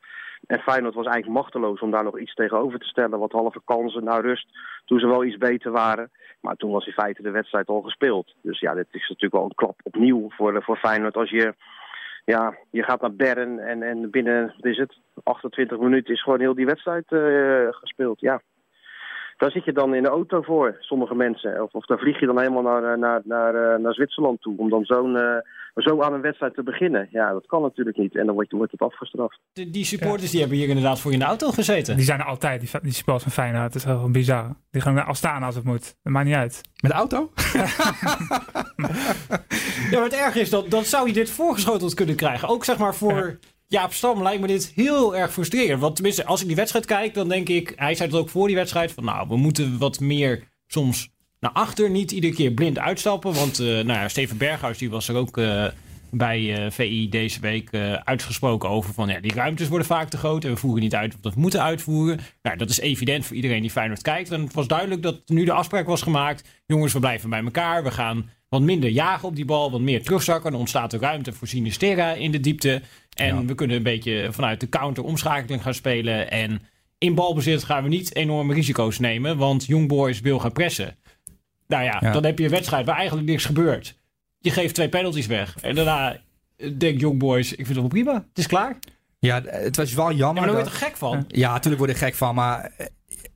En 0.48 0.60
Feyenoord 0.60 0.93
was 0.93 1.06
eigenlijk 1.06 1.36
machteloos 1.36 1.80
om 1.80 1.91
daar 1.91 2.04
nog 2.04 2.19
iets 2.19 2.34
tegenover 2.34 2.80
te 2.80 2.88
stellen. 2.88 3.19
Wat 3.19 3.32
halve 3.32 3.62
kansen 3.65 4.04
naar 4.04 4.22
rust, 4.22 4.48
toen 4.86 5.00
ze 5.00 5.08
wel 5.08 5.24
iets 5.24 5.38
beter 5.38 5.72
waren. 5.72 6.12
Maar 6.41 6.56
toen 6.56 6.72
was 6.72 6.86
in 6.86 6.93
feite 6.93 7.22
de 7.22 7.32
wedstrijd 7.32 7.67
al 7.67 7.82
gespeeld. 7.82 8.36
Dus 8.41 8.60
ja, 8.60 8.74
dit 8.74 8.88
is 8.91 9.02
natuurlijk 9.10 9.34
wel 9.34 9.43
een 9.43 9.56
klap 9.56 9.80
opnieuw 9.84 10.30
voor, 10.30 10.56
eh, 10.56 10.62
voor 10.62 10.78
Feyenoord. 10.78 11.15
Als 11.15 11.30
je, 11.30 11.54
ja, 12.26 12.58
je 12.69 12.84
gaat 12.84 13.02
naar 13.02 13.13
Bern 13.13 13.60
en, 13.60 13.84
en 13.84 14.10
binnen, 14.10 14.54
is 14.60 14.78
het, 14.78 14.98
28 15.24 15.80
minuten 15.80 16.13
is 16.13 16.24
gewoon 16.24 16.39
heel 16.39 16.56
die 16.56 16.65
wedstrijd 16.65 17.12
eh, 17.12 17.67
gespeeld. 17.69 18.19
Ja, 18.19 18.41
daar 19.43 19.51
zit 19.51 19.65
je 19.65 19.73
dan 19.73 19.95
in 19.95 20.03
de 20.03 20.10
auto 20.10 20.41
voor, 20.41 20.77
sommige 20.79 21.15
mensen. 21.15 21.63
Of, 21.63 21.73
of 21.73 21.86
dan 21.86 21.97
vlieg 21.97 22.19
je 22.19 22.25
dan 22.25 22.39
helemaal 22.39 22.62
naar, 22.62 22.84
eh, 22.84 22.99
naar, 22.99 23.21
naar, 23.23 23.56
eh, 23.56 23.79
naar 23.79 23.93
Zwitserland 23.93 24.41
toe 24.41 24.58
om 24.58 24.69
dan 24.69 24.84
zo'n, 24.84 25.17
eh, 25.17 25.38
zo 25.75 26.01
aan 26.01 26.13
een 26.13 26.21
wedstrijd 26.21 26.53
te 26.53 26.63
beginnen. 26.63 27.08
Ja, 27.12 27.32
dat 27.32 27.45
kan 27.45 27.62
natuurlijk 27.62 27.97
niet. 27.97 28.15
En 28.15 28.25
dan 28.25 28.36
wordt, 28.36 28.51
wordt 28.51 28.71
het 28.71 28.82
afgestraft. 28.82 29.39
Die, 29.53 29.69
die 29.69 29.86
supporters 29.86 30.32
die 30.32 30.39
hebben 30.39 30.58
hier 30.58 30.67
inderdaad 30.67 30.99
voor 30.99 31.12
je 31.12 31.17
in 31.17 31.23
de 31.23 31.29
auto 31.29 31.51
gezeten. 31.51 31.95
Die 31.95 32.06
zijn 32.06 32.19
er 32.19 32.25
altijd, 32.25 32.62
die, 32.62 32.82
die 32.82 32.93
supporters 32.93 33.23
van 33.23 33.43
Feyenoord. 33.43 33.73
Dat 33.73 33.82
is 33.82 33.86
wel 33.86 34.12
bizar. 34.12 34.56
Die 34.71 34.82
gaan 34.82 35.06
al 35.06 35.15
staan 35.15 35.43
als 35.43 35.56
het 35.56 35.63
moet. 35.63 35.95
Dat 36.03 36.13
maakt 36.13 36.25
niet 36.25 36.36
uit. 36.36 36.62
Met 36.82 36.91
de 36.91 36.97
auto? 36.97 37.29
Ja, 39.91 39.99
maar 39.99 40.10
het 40.10 40.19
erg 40.19 40.36
is, 40.36 40.49
dat, 40.49 40.69
dan 40.69 40.84
zou 40.84 41.08
je 41.08 41.13
dit 41.13 41.29
voorgeschoteld 41.29 41.93
kunnen 41.93 42.15
krijgen. 42.15 42.47
Ook 42.47 42.65
zeg 42.65 42.77
maar 42.77 42.95
voor 42.95 43.39
Jaap 43.73 43.93
Stam 43.93 44.21
lijkt 44.21 44.41
me 44.41 44.47
dit 44.47 44.71
heel 44.75 45.15
erg 45.15 45.31
frustrerend. 45.33 45.81
Want 45.81 45.95
tenminste, 45.95 46.25
als 46.25 46.41
ik 46.41 46.47
die 46.47 46.55
wedstrijd 46.55 46.86
kijk, 46.86 47.13
dan 47.13 47.29
denk 47.29 47.49
ik... 47.49 47.73
Hij 47.75 47.95
zei 47.95 48.09
het 48.09 48.19
ook 48.19 48.29
voor 48.29 48.47
die 48.47 48.55
wedstrijd 48.55 48.91
van... 48.91 49.03
Nou, 49.03 49.27
we 49.27 49.38
moeten 49.38 49.77
wat 49.77 49.99
meer 49.99 50.43
soms 50.67 51.09
naar 51.39 51.51
achter. 51.51 51.89
Niet 51.89 52.12
iedere 52.12 52.33
keer 52.33 52.51
blind 52.51 52.79
uitstappen. 52.79 53.33
Want 53.33 53.59
eh, 53.59 53.65
nou 53.65 53.88
ja, 53.88 54.07
Steven 54.07 54.38
Berghuis 54.38 54.77
die 54.77 54.89
was 54.89 55.07
er 55.07 55.15
ook 55.15 55.38
eh, 55.38 55.65
bij 56.12 56.65
eh, 56.65 56.71
VI 56.71 57.09
deze 57.09 57.39
week 57.39 57.69
uitgesproken 58.03 58.69
over 58.69 58.93
van... 58.93 59.07
Ja, 59.07 59.19
die 59.19 59.33
ruimtes 59.33 59.67
worden 59.67 59.88
vaak 59.88 60.09
te 60.09 60.17
groot 60.17 60.43
en 60.43 60.51
we 60.51 60.57
voeren 60.57 60.83
niet 60.83 60.95
uit 60.95 61.15
of 61.21 61.33
we 61.33 61.39
moeten 61.39 61.63
uitvoeren. 61.63 62.19
Nou, 62.41 62.57
dat 62.57 62.69
is 62.69 62.79
evident 62.79 63.25
voor 63.25 63.36
iedereen 63.36 63.62
die 63.62 63.71
Feyenoord 63.71 64.01
kijkt. 64.01 64.31
En 64.31 64.41
het 64.41 64.53
was 64.53 64.67
duidelijk 64.67 65.01
dat 65.01 65.21
nu 65.25 65.45
de 65.45 65.53
afspraak 65.53 65.86
was 65.86 66.01
gemaakt... 66.01 66.62
Jongens, 66.65 66.93
we 66.93 66.99
blijven 66.99 67.29
bij 67.29 67.43
elkaar. 67.43 67.83
We 67.83 67.91
gaan 67.91 68.29
wat 68.49 68.62
minder 68.62 68.89
jagen 68.89 69.27
op 69.27 69.36
die 69.36 69.45
bal, 69.45 69.71
wat 69.71 69.81
meer 69.81 70.03
terugzakken. 70.03 70.51
Dan 70.51 70.59
ontstaat 70.59 70.93
er 70.93 70.99
ruimte 70.99 71.33
voor 71.33 71.47
Sinisterra 71.47 72.12
in 72.12 72.31
de 72.31 72.39
diepte. 72.39 72.81
En 73.15 73.36
Ja. 73.36 73.45
we 73.45 73.56
kunnen 73.56 73.78
een 73.78 73.84
beetje 73.84 74.28
vanuit 74.32 74.60
de 74.60 74.69
counter 74.69 75.04
omschakeling 75.04 75.62
gaan 75.62 75.73
spelen. 75.73 76.32
En 76.32 76.62
in 76.97 77.15
balbezit 77.15 77.63
gaan 77.63 77.84
we 77.84 77.89
niet 77.89 78.15
enorme 78.15 78.54
risico's 78.54 78.99
nemen, 78.99 79.38
want 79.38 79.65
Young 79.65 79.88
Boys 79.88 80.19
wil 80.21 80.39
gaan 80.39 80.52
pressen. 80.52 80.95
Nou 81.67 81.84
ja, 81.84 81.97
Ja. 82.02 82.12
dan 82.12 82.26
heb 82.26 82.38
je 82.38 82.43
een 82.45 82.49
wedstrijd 82.52 82.86
waar 82.86 82.95
eigenlijk 82.97 83.28
niks 83.28 83.45
gebeurt. 83.45 83.95
Je 84.39 84.52
geeft 84.52 84.76
twee 84.76 84.89
penalties 84.89 85.26
weg. 85.28 85.56
En 85.62 85.76
daarna 85.76 86.17
denkt 86.78 87.02
Young 87.02 87.17
Boys, 87.19 87.49
ik 87.52 87.56
vind 87.56 87.67
het 87.67 87.78
wel 87.78 87.88
prima. 87.88 88.13
Het 88.13 88.38
is 88.38 88.47
klaar. 88.47 88.80
Ja, 89.19 89.41
het 89.45 89.76
was 89.76 89.93
wel 89.93 90.10
Ja, 90.10 90.15
jammer. 90.17 90.36
maar 90.36 90.52
daar 90.52 90.62
word 90.62 90.65
je 90.73 90.80
toch 90.80 90.88
gek 90.89 90.97
van? 90.97 91.26
Ja, 91.28 91.52
natuurlijk 91.52 91.78
word 91.78 91.91
ik 91.91 91.97
gek 91.97 92.15
van, 92.15 92.36
maar 92.36 92.71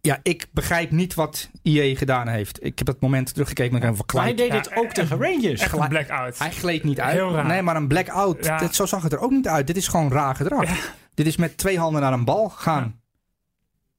ja, 0.07 0.19
ik 0.23 0.47
begrijp 0.51 0.91
niet 0.91 1.13
wat 1.13 1.49
IE 1.61 1.95
gedaan 1.95 2.27
heeft. 2.27 2.63
Ik 2.65 2.77
heb 2.77 2.87
dat 2.87 2.99
moment 2.99 3.33
teruggekeken 3.33 3.71
en 3.71 3.77
ik 3.77 3.95
heb 3.97 4.13
Maar 4.13 4.23
hij 4.23 4.35
deed 4.35 4.53
het 4.53 4.75
ook 4.75 4.91
tegen 4.91 5.17
Rangers. 5.21 5.61
Echt 5.61 5.77
een 5.77 5.87
blackout. 5.87 6.39
Hij 6.39 6.51
gleed 6.51 6.83
niet 6.83 6.99
uit. 6.99 7.13
Heel 7.13 7.33
raar. 7.33 7.45
Nee, 7.45 7.61
maar 7.61 7.75
een 7.75 7.87
blackout. 7.87 8.45
Ja. 8.45 8.57
Dit- 8.57 8.75
Zo 8.75 8.85
zag 8.85 9.03
het 9.03 9.13
er 9.13 9.19
ook 9.19 9.31
niet 9.31 9.47
uit. 9.47 9.67
Dit 9.67 9.77
is 9.77 9.87
gewoon 9.87 10.11
raar 10.11 10.35
gedrag. 10.35 10.93
Dit 11.13 11.27
is 11.27 11.37
met 11.37 11.57
twee 11.57 11.79
handen 11.79 12.01
naar 12.01 12.13
een 12.13 12.25
bal 12.25 12.49
gaan. 12.49 12.99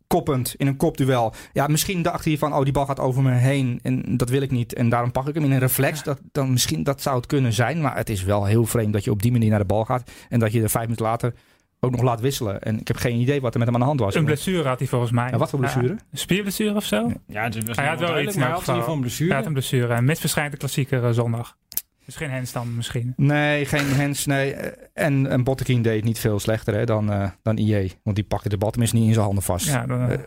Koppend 0.07 0.55
in 0.57 0.67
een 0.67 0.77
kopduel. 0.77 1.35
Ja, 1.53 1.67
misschien 1.67 2.03
dacht 2.03 2.25
hij 2.25 2.39
van, 2.39 2.55
oh, 2.55 2.63
die 2.63 2.73
bal 2.73 2.87
gaat 2.87 3.01
over 3.01 3.23
me 3.23 3.33
heen. 3.33 3.81
En 3.83 4.17
dat 4.17 4.29
wil 4.29 4.43
ik 4.43 4.51
niet. 4.51 4.75
En 4.75 4.89
daarom 4.89 5.13
pak 5.13 5.29
ik 5.29 5.35
hem 5.35 5.45
in 5.45 5.53
een 5.53 5.59
reflex. 5.59 6.03
Dat, 6.03 6.21
dan 6.33 6.53
misschien, 6.53 6.83
dat 6.83 7.03
zou 7.03 7.17
het 7.17 7.27
kunnen 7.27 7.53
zijn. 7.53 7.81
Maar 7.81 7.97
het 7.97 8.11
is 8.11 8.23
wel 8.23 8.45
heel 8.45 8.65
vreemd 8.67 8.93
dat 8.93 9.05
je 9.05 9.11
op 9.11 9.23
die 9.23 9.33
manier 9.33 9.51
naar 9.51 9.59
de 9.59 9.65
bal 9.65 9.85
gaat. 9.85 10.11
En 10.29 10.39
dat 10.39 10.53
je 10.53 10.63
er 10.63 10.71
vijf 10.71 10.85
minuten 10.85 11.05
later 11.07 11.35
ook 11.81 11.91
nog 11.91 12.03
laat 12.03 12.21
wisselen. 12.21 12.63
En 12.63 12.81
ik 12.81 12.89
heb 12.89 12.97
geen 12.97 13.21
idee 13.21 13.41
wat 13.41 13.53
er 13.53 13.59
met 13.59 13.67
hem 13.69 13.77
aan 13.77 13.83
de 13.83 13.87
hand 13.89 14.01
was. 14.01 14.15
Een 14.15 14.25
blessure 14.25 14.69
had 14.69 14.79
hij 14.79 14.89
volgens 14.89 15.11
mij. 15.11 15.31
Ja, 15.31 15.39
wat 15.39 15.51
voor 15.51 15.59
blessure? 15.59 15.87
Ja, 15.89 15.99
een 16.13 16.19
spierblessure 16.19 16.75
of 16.75 16.85
zo? 16.85 17.13
Ja, 17.27 17.43
het 17.45 17.67
was 17.67 17.77
Hij 17.77 17.87
had 17.87 17.99
wel 18.01 18.21
iets 18.21 18.35
maar 18.37 18.45
hij 18.45 18.53
had 18.53 18.59
geval. 18.65 18.75
een 18.81 18.91
Hij 18.91 19.01
blessure. 19.01 19.35
had 19.35 19.47
een 19.47 19.53
blessure. 19.53 19.95
En 19.95 20.05
mis 20.05 20.21
verschijnt 20.21 20.53
de 20.53 20.59
klassieker 20.59 21.05
eh, 21.05 21.11
zondag. 21.11 21.57
Dus 22.05 22.17
geen 22.17 22.31
handstand 22.31 22.77
misschien. 22.77 23.13
Nee, 23.17 23.65
geen 23.67 23.87
Hens. 23.87 24.27
Nee. 24.27 24.53
En, 24.95 25.27
en 25.27 25.45
Bottekin 25.45 25.83
deed 25.83 26.05
niet 26.05 26.19
veel 26.19 26.39
slechter 26.39 26.75
hè, 26.75 26.85
dan, 26.85 27.13
eh, 27.13 27.31
dan 27.43 27.57
IE. 27.57 27.93
Want 28.03 28.17
die 28.17 28.25
pakte 28.25 28.49
de 28.49 28.57
bal 28.59 28.71
tenminste 28.71 28.97
niet 28.97 29.07
in 29.07 29.13
zijn 29.13 29.25
handen 29.25 29.45
vast. 29.45 29.67
Ja, 29.67 29.87
dan, 29.87 30.01
eh, 30.01 30.19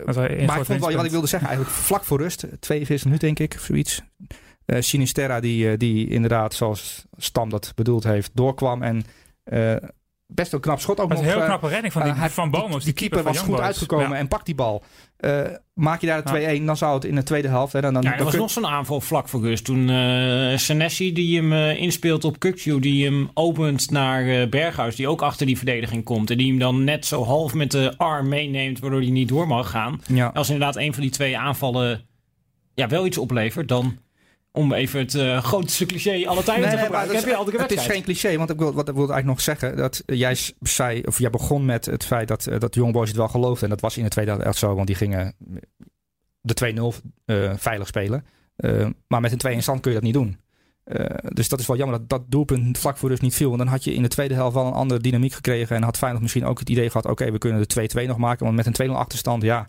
maar 0.48 0.60
ik 0.60 0.66
vond 0.66 0.80
wel, 0.80 0.92
wat 0.96 1.06
ik 1.06 1.12
wilde 1.12 1.28
zeggen, 1.28 1.50
eigenlijk 1.50 1.78
vlak 1.78 2.04
voor 2.04 2.18
rust, 2.22 2.46
42 2.60 3.06
minuten 3.06 3.28
denk 3.36 3.40
ik, 3.52 3.58
of 3.60 3.66
zoiets. 3.66 4.02
Eh 4.66 4.82
Sinisterra, 4.82 5.40
die, 5.40 5.78
die 5.78 6.08
inderdaad, 6.08 6.54
zoals 6.54 7.06
Stam 7.18 7.50
dat 7.50 7.72
bedoeld 7.76 8.04
heeft, 8.04 8.32
doorkwam 8.34 8.82
en 8.84 9.04
eh, 9.44 9.76
best 10.34 10.54
een 10.54 10.60
knap 10.60 10.80
schot 10.80 11.00
ook 11.00 11.10
nog. 11.10 11.20
een 11.20 11.26
heel 11.26 11.40
eh, 11.40 11.46
knappe 11.46 11.68
redding 11.68 11.94
van, 11.94 12.02
die, 12.04 12.12
eh, 12.12 12.20
hij- 12.20 12.30
van 12.30 12.50
Bomos. 12.52 12.70
Die, 12.70 12.80
die 12.84 12.94
keeper 12.94 13.24
was 13.24 13.38
goed 13.40 13.48
Boys. 13.48 13.62
uitgekomen 13.62 14.10
Ja. 14.10 14.16
en 14.16 14.28
pakt 14.28 14.46
die 14.46 14.56
bal. 14.56 14.84
Eh, 15.18 15.42
maak 15.74 16.02
je 16.02 16.08
daar 16.08 16.24
de 16.24 16.30
2-1, 16.30 16.66
dan 16.66 16.78
zou 16.78 16.94
het 16.94 17.06
in 17.06 17.16
de 17.16 17.24
tweede 17.24 17.48
helft... 17.48 17.74
Hè, 17.74 17.82
dan, 17.82 17.94
dan, 17.94 18.02
Ja, 18.02 18.10
er 18.12 18.16
dan 18.16 18.24
was 18.26 18.34
kun- 18.34 18.42
nog 18.44 18.52
zo'n 18.52 18.68
aanval 18.68 19.02
vlak 19.02 19.30
voor 19.30 19.42
rust. 19.42 19.66
Toen 19.66 19.90
eh 19.90 20.58
Senesi 20.58 21.14
die 21.14 21.38
hem 21.42 21.54
inspeelt 21.78 22.24
op 22.26 22.40
Kukju, 22.40 22.80
die 22.80 23.06
hem 23.06 23.30
opent 23.34 23.90
naar 23.92 24.28
eh, 24.28 24.50
Berghuis, 24.50 24.96
die 24.96 25.08
ook 25.08 25.22
achter 25.22 25.46
die 25.46 25.58
verdediging 25.58 26.04
komt. 26.04 26.30
En 26.30 26.38
die 26.38 26.48
hem 26.50 26.60
dan 26.60 26.84
net 26.84 27.06
zo 27.06 27.24
half 27.24 27.54
met 27.54 27.72
de 27.72 27.94
arm 27.98 28.28
meeneemt, 28.28 28.80
waardoor 28.80 29.00
hij 29.02 29.10
niet 29.10 29.28
door 29.30 29.48
mag 29.48 29.70
gaan. 29.70 30.02
ja. 30.08 30.28
Als 30.34 30.50
inderdaad 30.50 30.76
een 30.76 30.94
van 30.94 31.02
die 31.02 31.12
twee 31.12 31.38
aanvallen 31.38 32.06
ja, 32.74 32.88
wel 32.88 33.06
iets 33.06 33.18
oplevert, 33.18 33.68
dan 33.68 33.98
om 34.52 34.74
even 34.74 35.00
het 35.00 35.16
eh, 35.16 35.44
grootste 35.44 35.86
cliché 35.86 36.28
alle 36.28 36.44
tijden 36.44 36.70
te 36.70 36.78
gebruiken, 36.78 37.16
heb 37.16 37.26
je 37.26 37.36
altijd 37.36 37.62
Het 37.62 37.72
is 37.72 37.86
geen 37.86 38.04
cliché, 38.04 38.38
want 38.38 38.50
ik 38.50 38.58
wil, 38.58 38.74
wat 38.74 38.90
ik 38.90 38.96
wilde 38.96 39.14
eigenlijk 39.14 39.26
nog 39.26 39.42
zeggen. 39.42 39.78
Dat 39.78 40.04
eh, 40.06 40.18
jij 40.18 40.38
zei, 40.60 41.02
of 41.02 41.20
jij 41.20 41.30
begon 41.30 41.66
met 41.66 41.86
het 41.86 42.06
feit 42.06 42.28
dat, 42.28 42.48
eh, 42.48 42.60
dat 42.60 42.76
Young 42.76 42.94
Boys 42.94 43.08
het 43.08 43.18
wel 43.18 43.28
geloofden. 43.28 43.64
En 43.64 43.70
dat 43.70 43.82
was 43.82 43.98
in 43.98 44.04
de 44.04 44.10
tweede 44.10 44.32
helft 44.32 44.58
zo, 44.58 44.76
want 44.76 44.88
die 44.88 44.96
gingen 44.96 45.36
de 46.42 46.54
2-0 46.54 46.94
eh, 47.26 47.54
veilig 47.58 47.88
spelen. 47.88 48.26
Eh, 48.56 48.88
maar 49.08 49.22
met 49.22 49.32
een 49.32 49.38
2 49.38 49.54
in 49.54 49.62
stand 49.62 49.82
kun 49.82 49.92
je 49.92 49.98
dat 49.98 50.06
niet 50.06 50.14
doen. 50.14 50.38
Eh, 50.84 51.06
dus 51.24 51.50
dat 51.50 51.60
is 51.60 51.68
wel 51.68 51.78
jammer 51.78 52.00
dat 52.00 52.10
dat 52.10 52.22
doelpunt 52.28 52.78
vlak 52.78 52.98
voor 52.98 53.10
rust 53.10 53.22
niet 53.22 53.36
viel. 53.36 53.48
Want 53.48 53.60
dan 53.60 53.68
had 53.68 53.84
je 53.84 53.94
in 53.94 54.02
de 54.02 54.08
tweede 54.08 54.34
helft 54.34 54.56
wel 54.56 54.66
een 54.66 54.74
andere 54.74 55.00
dynamiek 55.00 55.34
gekregen. 55.34 55.76
En 55.76 55.84
had 55.84 55.98
Feyenoord 55.98 56.22
misschien 56.22 56.46
ook 56.46 56.60
het 56.60 56.70
idee 56.70 56.90
gehad... 56.90 57.06
oké, 57.06 57.32
we 57.32 57.38
kunnen 57.38 57.68
de 57.68 57.90
2-2 58.04 58.08
nog 58.08 58.18
maken. 58.18 58.46
Want 58.46 58.56
met 58.58 58.80
een 58.80 58.90
2-0 58.90 58.94
achterstand, 58.94 59.44
ja, 59.44 59.68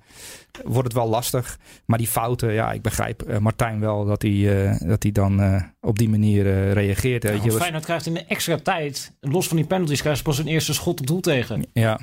wordt 0.65 0.89
het 0.89 0.97
wel 0.97 1.09
lastig. 1.09 1.59
Maar 1.87 1.99
die 1.99 2.07
fouten, 2.07 2.53
ja, 2.53 2.73
ik 2.73 2.83
begrijp 2.83 3.23
eh, 3.23 3.39
Martijn 3.39 3.81
wel... 3.81 4.05
dat 4.05 4.23
hij, 4.23 4.67
eh, 4.71 4.89
dat 4.89 5.03
hij 5.03 5.13
dan 5.13 5.63
op 5.81 5.99
die 5.99 6.09
manier 6.09 6.73
reageert. 6.73 7.23
Ja, 7.23 7.31
want 7.31 7.45
je, 7.45 7.53
Feyenoord 7.53 7.85
krijgt 7.85 8.07
in 8.07 8.15
de 8.15 8.25
extra 8.25 8.57
tijd, 8.57 9.17
los 9.21 9.49
van 9.49 9.57
die 9.57 9.67
penalties, 9.67 10.01
krijgt 10.01 10.19
ze 10.19 10.25
pas 10.25 10.39
een 10.39 10.47
eerste 10.47 10.75
schot 10.75 11.01
op 11.01 11.07
doel 11.07 11.21
tegen. 11.21 11.67
Ja. 11.73 12.01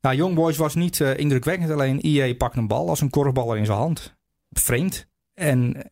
Nou, 0.00 0.16
Young 0.16 0.34
Boys 0.34 0.56
was 0.56 0.74
niet 0.74 1.00
indrukwekkend. 1.00 1.70
Alleen 1.70 2.06
IE 2.06 2.36
pakt 2.36 2.56
een 2.56 2.66
bal 2.66 2.88
als 2.88 3.00
een 3.00 3.10
korfballer 3.10 3.56
in 3.56 3.66
zijn 3.66 3.78
hand. 3.78 4.16
Vreemd. 4.50 5.06
En 5.34 5.90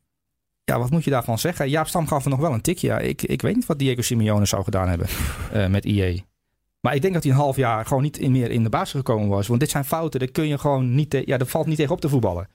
ja, 0.71 0.79
wat 0.79 0.91
moet 0.91 1.05
je 1.05 1.11
daarvan 1.11 1.39
zeggen? 1.39 1.69
Jaap 1.71 1.87
Stam 1.89 2.07
gaf 2.09 2.25
er 2.25 2.31
nog 2.31 2.39
wel 2.41 2.53
een 2.53 2.61
tikje. 2.61 2.87
Ja, 2.87 2.99
ik, 2.99 3.23
ik 3.23 3.43
weet 3.43 3.55
niet 3.55 3.67
wat 3.67 3.79
Diego 3.79 4.03
Simeone 4.03 4.47
zou 4.47 4.65
gedaan 4.65 4.89
hebben 4.89 5.07
eh, 5.53 5.67
met 5.67 5.85
IE. 5.85 6.25
Maar 6.81 6.95
ik 6.95 7.03
denk 7.03 7.15
dat 7.15 7.23
hij 7.23 7.33
een 7.33 7.39
half 7.39 7.57
jaar 7.57 7.87
gewoon 7.87 8.03
niet 8.03 8.29
meer 8.29 8.51
in 8.51 8.63
de 8.63 8.69
basis 8.69 8.91
gekomen 8.91 9.29
was. 9.29 9.47
Want 9.47 9.61
dit 9.61 9.71
zijn 9.71 9.85
fouten, 9.85 10.21
daar 10.21 10.29
kun 10.31 10.49
je 10.49 10.59
gewoon 10.59 10.95
niet... 10.95 11.11
te- 11.11 11.23
ja, 11.27 11.37
dat 11.39 11.49
valt 11.51 11.67
niet 11.67 11.77
tegen 11.77 11.93
op 11.93 12.01
te 12.01 12.09
voetballen. 12.09 12.49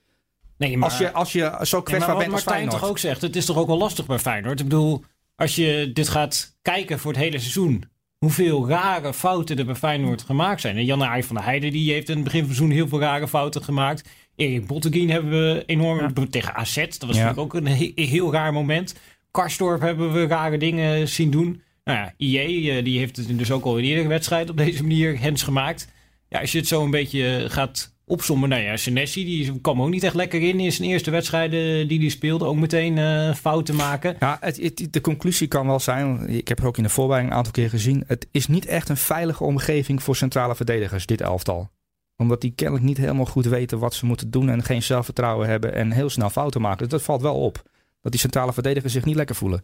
Nee, 0.57 0.77
maar, 0.77 0.89
Als 0.89 0.97
je, 0.97 1.11
als 1.11 1.31
je 1.31 1.39
zo 1.39 1.47
Nee, 1.49 1.59
maar 1.71 1.83
kwetsbaar 1.83 2.09
wat 2.09 2.17
bent 2.17 2.33
als 2.33 2.43
Martijn 2.45 2.69
toch 2.69 2.89
ook 2.89 2.97
zegt, 2.97 3.21
het 3.21 3.35
is 3.35 3.45
toch 3.45 3.57
ook 3.57 3.67
wel 3.67 3.77
lastig 3.77 4.05
bij 4.05 4.19
Feyenoord. 4.19 4.59
Ik 4.59 4.65
bedoel, 4.67 5.03
als 5.35 5.55
je 5.55 5.91
dit 5.93 6.07
gaat 6.09 6.57
kijken 6.61 6.99
voor 6.99 7.11
het 7.11 7.21
hele 7.21 7.39
seizoen, 7.39 7.83
hoeveel 8.17 8.67
rare 8.69 9.13
fouten 9.13 9.57
er 9.57 9.65
bij 9.65 9.75
Feyenoord 9.75 10.21
gemaakt 10.21 10.61
zijn. 10.61 10.77
En 10.77 10.85
Janne 10.85 11.07
Arie 11.07 11.25
van 11.25 11.35
der 11.35 11.45
Heijden 11.45 11.71
die 11.71 11.91
heeft 11.91 12.09
in 12.09 12.15
het 12.15 12.23
begin 12.23 12.39
van 12.39 12.49
het 12.49 12.57
seizoen 12.57 12.77
heel 12.77 12.87
veel 12.87 12.99
rare 12.99 13.27
fouten 13.27 13.63
gemaakt. 13.63 14.09
Erik 14.35 14.67
Botteguin 14.67 15.09
hebben 15.09 15.31
we 15.31 15.63
enorm 15.65 16.29
tegen 16.29 16.55
AZ. 16.55 16.75
Dat 16.75 17.03
was 17.05 17.15
Ja. 17.17 17.23
natuurlijk 17.23 17.39
ook 17.39 17.53
een 17.53 17.67
he- 17.67 17.91
heel 17.95 18.31
raar 18.31 18.53
moment. 18.53 18.95
Karstorp 19.31 19.81
hebben 19.81 20.13
we 20.13 20.27
rare 20.27 20.57
dingen 20.57 21.07
zien 21.07 21.29
doen. 21.31 21.61
Nou 21.83 21.97
ja, 21.97 22.13
IE 22.17 22.71
eh, 22.71 22.83
die 22.83 22.99
heeft 22.99 23.15
het 23.17 23.37
dus 23.37 23.51
ook 23.51 23.63
al 23.65 23.77
in 23.77 23.83
eerdere 23.83 24.07
wedstrijd 24.07 24.49
op 24.49 24.57
deze 24.57 24.81
manier 24.81 25.19
hens 25.19 25.43
gemaakt. 25.43 25.87
Ja, 26.29 26.39
als 26.39 26.51
je 26.51 26.57
het 26.57 26.67
zo 26.67 26.83
een 26.83 26.91
beetje 26.91 27.45
gaat 27.49 27.93
opzommen. 28.05 28.49
Nou 28.49 28.61
ja, 28.61 28.77
Senesi 28.77 29.25
die 29.25 29.59
kwam 29.61 29.81
ook 29.81 29.89
niet 29.89 30.03
echt 30.03 30.13
lekker 30.15 30.41
in 30.41 30.59
in 30.59 30.71
zijn 30.71 30.89
eerste 30.89 31.11
wedstrijden 31.11 31.87
die 31.87 31.99
hij 31.99 32.09
speelde. 32.09 32.45
Ook 32.45 32.55
meteen 32.55 32.97
eh, 32.97 33.33
fouten 33.33 33.75
maken. 33.75 34.15
Ja, 34.19 34.37
het, 34.41 34.57
het- 34.61 34.87
de 34.93 35.01
conclusie 35.01 35.47
kan 35.47 35.67
wel 35.67 35.79
zijn, 35.79 36.29
ik 36.29 36.47
heb 36.47 36.57
het 36.57 36.67
ook 36.67 36.77
in 36.77 36.83
de 36.83 36.89
voorbereiding 36.89 37.31
een 37.33 37.37
aantal 37.39 37.53
keer 37.63 37.69
gezien. 37.69 38.03
Het 38.07 38.27
is 38.31 38.47
niet 38.47 38.65
echt 38.65 38.89
een 38.89 38.97
veilige 38.97 39.43
omgeving 39.43 40.03
voor 40.03 40.15
centrale 40.15 40.55
verdedigers, 40.55 41.05
dit 41.05 41.21
elftal. 41.21 41.69
Omdat 42.17 42.41
die 42.41 42.51
kennelijk 42.51 42.85
niet 42.85 42.97
helemaal 42.97 43.25
goed 43.25 43.45
weten 43.45 43.79
wat 43.79 43.93
ze 43.93 44.05
moeten 44.05 44.31
doen 44.31 44.49
en 44.49 44.63
geen 44.63 44.83
zelfvertrouwen 44.83 45.47
hebben 45.47 45.73
en 45.73 45.91
heel 45.91 46.09
snel 46.09 46.29
fouten 46.29 46.61
maken. 46.61 46.79
Dus 46.79 46.87
dat 46.87 47.01
valt 47.01 47.21
wel 47.21 47.35
op. 47.35 47.63
Dat 48.01 48.11
die 48.11 48.21
centrale 48.21 48.53
verdedigers 48.53 48.93
zich 48.93 49.05
niet 49.05 49.15
lekker 49.15 49.35
voelen. 49.35 49.63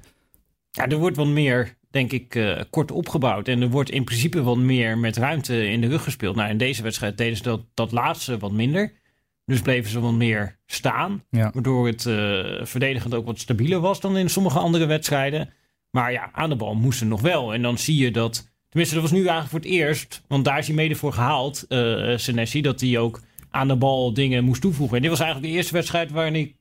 Ja, 0.71 0.87
er 0.87 0.97
wordt 0.97 1.17
wat 1.17 1.27
meer, 1.27 1.77
denk 1.89 2.11
ik, 2.11 2.35
eh, 2.35 2.61
kort 2.69 2.91
opgebouwd. 2.91 3.47
En 3.47 3.61
er 3.61 3.69
wordt 3.69 3.89
in 3.89 4.03
principe 4.03 4.43
wat 4.43 4.57
meer 4.57 4.97
met 4.97 5.17
ruimte 5.17 5.67
in 5.67 5.81
de 5.81 5.87
rug 5.87 6.03
gespeeld. 6.03 6.35
Nou, 6.35 6.49
in 6.49 6.57
deze 6.57 6.83
wedstrijd 6.83 7.17
deden 7.17 7.37
ze 7.37 7.43
dat, 7.43 7.61
dat 7.73 7.91
laatste 7.91 8.37
wat 8.37 8.51
minder. 8.51 8.93
Dus 9.45 9.61
bleven 9.61 9.91
ze 9.91 9.99
wat 9.99 10.13
meer 10.13 10.57
staan. 10.65 11.23
Ja. 11.29 11.51
Waardoor 11.53 11.87
het 11.87 12.05
eh, 12.05 12.65
verdedigend 12.65 13.13
ook 13.13 13.25
wat 13.25 13.39
stabieler 13.39 13.79
was 13.79 13.99
dan 13.99 14.17
in 14.17 14.29
sommige 14.29 14.59
andere 14.59 14.85
wedstrijden. 14.85 15.53
Maar 15.89 16.11
ja, 16.11 16.29
aan 16.31 16.49
de 16.49 16.55
bal 16.55 16.75
moesten 16.75 17.07
nog 17.07 17.21
wel. 17.21 17.53
En 17.53 17.61
dan 17.61 17.77
zie 17.77 17.97
je 17.97 18.11
dat. 18.11 18.50
Tenminste, 18.71 18.99
dat 18.99 19.09
was 19.09 19.19
nu 19.19 19.27
eigenlijk 19.27 19.49
voor 19.49 19.59
het 19.59 19.69
eerst. 19.69 20.21
Want 20.27 20.45
daar 20.45 20.57
is 20.57 20.67
hij 20.67 20.75
mede 20.75 20.95
voor 20.95 21.13
gehaald, 21.13 21.65
eh 21.67 22.17
Senesi. 22.17 22.61
Dat 22.61 22.81
hij 22.81 22.97
ook 22.97 23.21
aan 23.49 23.67
de 23.67 23.75
bal 23.75 24.13
dingen 24.13 24.43
moest 24.43 24.61
toevoegen. 24.61 24.95
En 24.95 25.01
dit 25.01 25.11
was 25.11 25.19
eigenlijk 25.19 25.51
de 25.51 25.57
eerste 25.57 25.73
wedstrijd 25.73 26.11
waarin 26.11 26.35
ik 26.35 26.55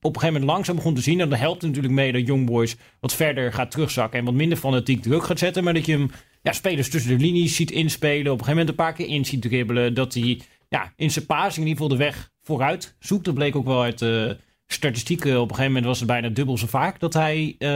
op 0.00 0.14
een 0.14 0.20
gegeven 0.20 0.32
moment 0.32 0.44
langzaam 0.44 0.76
begon 0.76 0.94
te 0.94 1.00
zien. 1.00 1.20
En 1.20 1.28
dat 1.28 1.38
helpt 1.38 1.62
natuurlijk 1.62 1.94
mee 1.94 2.12
dat 2.12 2.26
Young 2.26 2.46
Boys 2.46 2.76
wat 3.00 3.14
verder 3.14 3.52
gaat 3.52 3.70
terugzakken. 3.70 4.18
En 4.18 4.24
wat 4.24 4.34
minder 4.34 4.58
fanatiek 4.58 5.02
druk 5.02 5.24
gaat 5.24 5.38
zetten. 5.38 5.64
Maar 5.64 5.74
dat 5.74 5.86
je 5.86 5.92
hem 5.92 6.10
ja, 6.42 6.52
spelers 6.52 6.90
tussen 6.90 7.18
de 7.18 7.24
linies 7.24 7.56
ziet 7.56 7.70
inspelen. 7.70 8.32
Op 8.32 8.38
een 8.38 8.44
gegeven 8.44 8.50
moment 8.50 8.68
een 8.68 8.84
paar 8.84 8.92
keer 8.92 9.06
in 9.06 9.24
ziet 9.24 9.42
dribbelen. 9.42 9.94
Dat 9.94 10.14
hij 10.14 10.40
ja, 10.68 10.92
in 10.96 11.10
zijn 11.10 11.26
passing 11.26 11.66
in 11.66 11.72
ieder 11.72 11.82
geval 11.82 11.98
de 11.98 12.04
weg 12.04 12.30
vooruit 12.42 12.96
zoekt. 12.98 13.24
Dat 13.24 13.34
bleek 13.34 13.56
ook 13.56 13.66
wel 13.66 13.82
uit 13.82 13.98
de 13.98 14.36
statistieken. 14.72 15.32
Op 15.32 15.48
een 15.48 15.48
gegeven 15.48 15.66
moment 15.66 15.84
was 15.84 15.98
het 15.98 16.08
bijna 16.08 16.28
dubbel 16.28 16.58
zo 16.58 16.66
vaak 16.66 17.00
dat 17.00 17.12
hij 17.12 17.54
eh, 17.58 17.68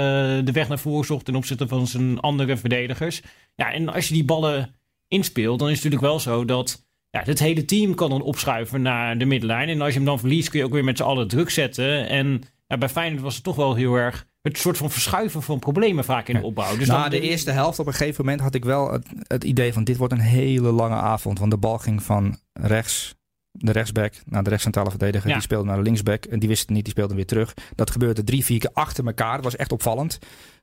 de 0.44 0.52
weg 0.52 0.68
naar 0.68 0.78
voren 0.78 1.06
zocht 1.06 1.24
ten 1.24 1.34
opzichte 1.34 1.68
van 1.68 1.86
zijn 1.86 2.20
andere 2.20 2.56
verdedigers. 2.56 3.22
Ja, 3.54 3.72
en 3.72 3.88
als 3.88 4.08
je 4.08 4.14
die 4.14 4.24
ballen 4.24 4.74
inspeelt, 5.08 5.58
dan 5.58 5.68
is 5.68 5.74
het 5.74 5.84
natuurlijk 5.84 6.12
wel 6.12 6.20
zo 6.20 6.44
dat 6.44 6.86
ja, 7.10 7.22
het 7.24 7.38
hele 7.38 7.64
team 7.64 7.94
kan 7.94 8.10
dan 8.10 8.22
opschuiven 8.22 8.82
naar 8.82 9.18
de 9.18 9.24
middenlijn. 9.24 9.68
En 9.68 9.80
als 9.80 9.90
je 9.90 9.96
hem 9.96 10.04
dan 10.04 10.18
verliest, 10.18 10.48
kun 10.48 10.58
je 10.58 10.64
ook 10.64 10.72
weer 10.72 10.84
met 10.84 10.96
z'n 10.96 11.02
allen 11.02 11.28
druk 11.28 11.50
zetten. 11.50 12.08
En 12.08 12.42
ja, 12.66 12.78
bij 12.78 12.88
Feyenoord 12.88 13.22
was 13.22 13.34
het 13.34 13.44
toch 13.44 13.56
wel 13.56 13.74
heel 13.74 13.94
erg 13.94 14.26
het 14.42 14.58
soort 14.58 14.76
van 14.76 14.90
verschuiven 14.90 15.42
van 15.42 15.58
problemen 15.58 16.04
vaak 16.04 16.28
in 16.28 16.36
de 16.36 16.42
opbouw. 16.42 16.76
Dus 16.76 16.88
Na 16.88 17.00
dan, 17.00 17.10
de 17.10 17.20
eerste 17.20 17.50
helft 17.50 17.78
op 17.78 17.86
een 17.86 17.92
gegeven 17.92 18.24
moment 18.24 18.42
had 18.42 18.54
ik 18.54 18.64
wel 18.64 18.92
het, 18.92 19.06
het 19.22 19.44
idee 19.44 19.72
van 19.72 19.84
dit 19.84 19.96
wordt 19.96 20.12
een 20.12 20.20
hele 20.20 20.70
lange 20.70 20.94
avond. 20.94 21.38
Want 21.38 21.50
de 21.50 21.56
bal 21.56 21.78
ging 21.78 22.02
van 22.02 22.38
rechts, 22.52 23.14
de 23.58 23.72
rechtsback, 23.72 24.14
naar 24.24 24.42
de 24.42 24.48
rechtscentrale 24.48 24.90
verdediger. 24.90 25.28
Ja. 25.28 25.34
Die 25.34 25.42
speelde 25.42 25.66
naar 25.66 25.76
de 25.76 25.82
linksback 25.82 26.24
en 26.24 26.38
die 26.38 26.48
wist 26.48 26.60
het 26.60 26.70
niet, 26.70 26.84
die 26.84 26.92
speelde 26.92 27.14
weer 27.14 27.26
terug. 27.26 27.54
Dat 27.74 27.90
gebeurde 27.90 28.24
drie, 28.24 28.44
vier 28.44 28.58
keer 28.58 28.70
achter 28.72 29.06
elkaar. 29.06 29.34
Dat 29.34 29.44
was 29.44 29.56
echt 29.56 29.72
opvallend. 29.72 30.18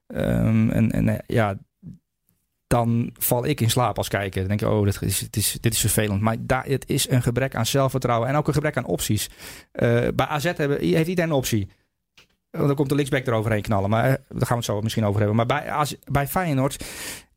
Ehm, 0.07 0.69
en 0.69 0.91
en 0.91 1.09
eh, 1.09 1.19
ja, 1.27 1.57
dan 2.67 3.09
val 3.13 3.45
ik 3.45 3.61
in 3.61 3.69
slaap 3.69 3.97
als 3.97 4.07
kijker. 4.07 4.39
Dan 4.39 4.47
denk 4.47 4.61
ik, 4.61 4.67
oh, 4.67 4.83
dit 4.83 5.01
is, 5.01 5.19
dit 5.19 5.35
is, 5.35 5.57
dit 5.61 5.73
is 5.73 5.79
vervelend. 5.79 6.21
Maar 6.21 6.35
daar, 6.39 6.65
het 6.65 6.89
is 6.89 7.09
een 7.09 7.21
gebrek 7.21 7.55
aan 7.55 7.65
zelfvertrouwen 7.65 8.29
en 8.29 8.35
ook 8.35 8.47
een 8.47 8.53
gebrek 8.53 8.77
aan 8.77 8.85
opties. 8.85 9.29
Eh, 9.71 10.07
bij 10.15 10.25
AZ 10.25 10.43
hebben, 10.43 10.79
heeft 10.79 11.07
iedereen 11.07 11.29
een 11.29 11.35
optie. 11.35 11.67
Want 12.49 12.67
dan 12.67 12.75
komt 12.75 12.89
de 12.89 12.95
linksback 12.95 13.27
eroverheen 13.27 13.61
knallen. 13.61 13.89
Maar 13.89 14.03
eh, 14.03 14.09
daar 14.09 14.47
gaan 14.47 14.47
we 14.47 14.55
het 14.55 14.65
zo 14.65 14.81
misschien 14.81 15.05
over 15.05 15.17
hebben. 15.19 15.35
Maar 15.37 15.45
bij, 15.45 15.69
AZ 15.69 15.93
bij 16.11 16.27
Feyenoord, 16.27 16.85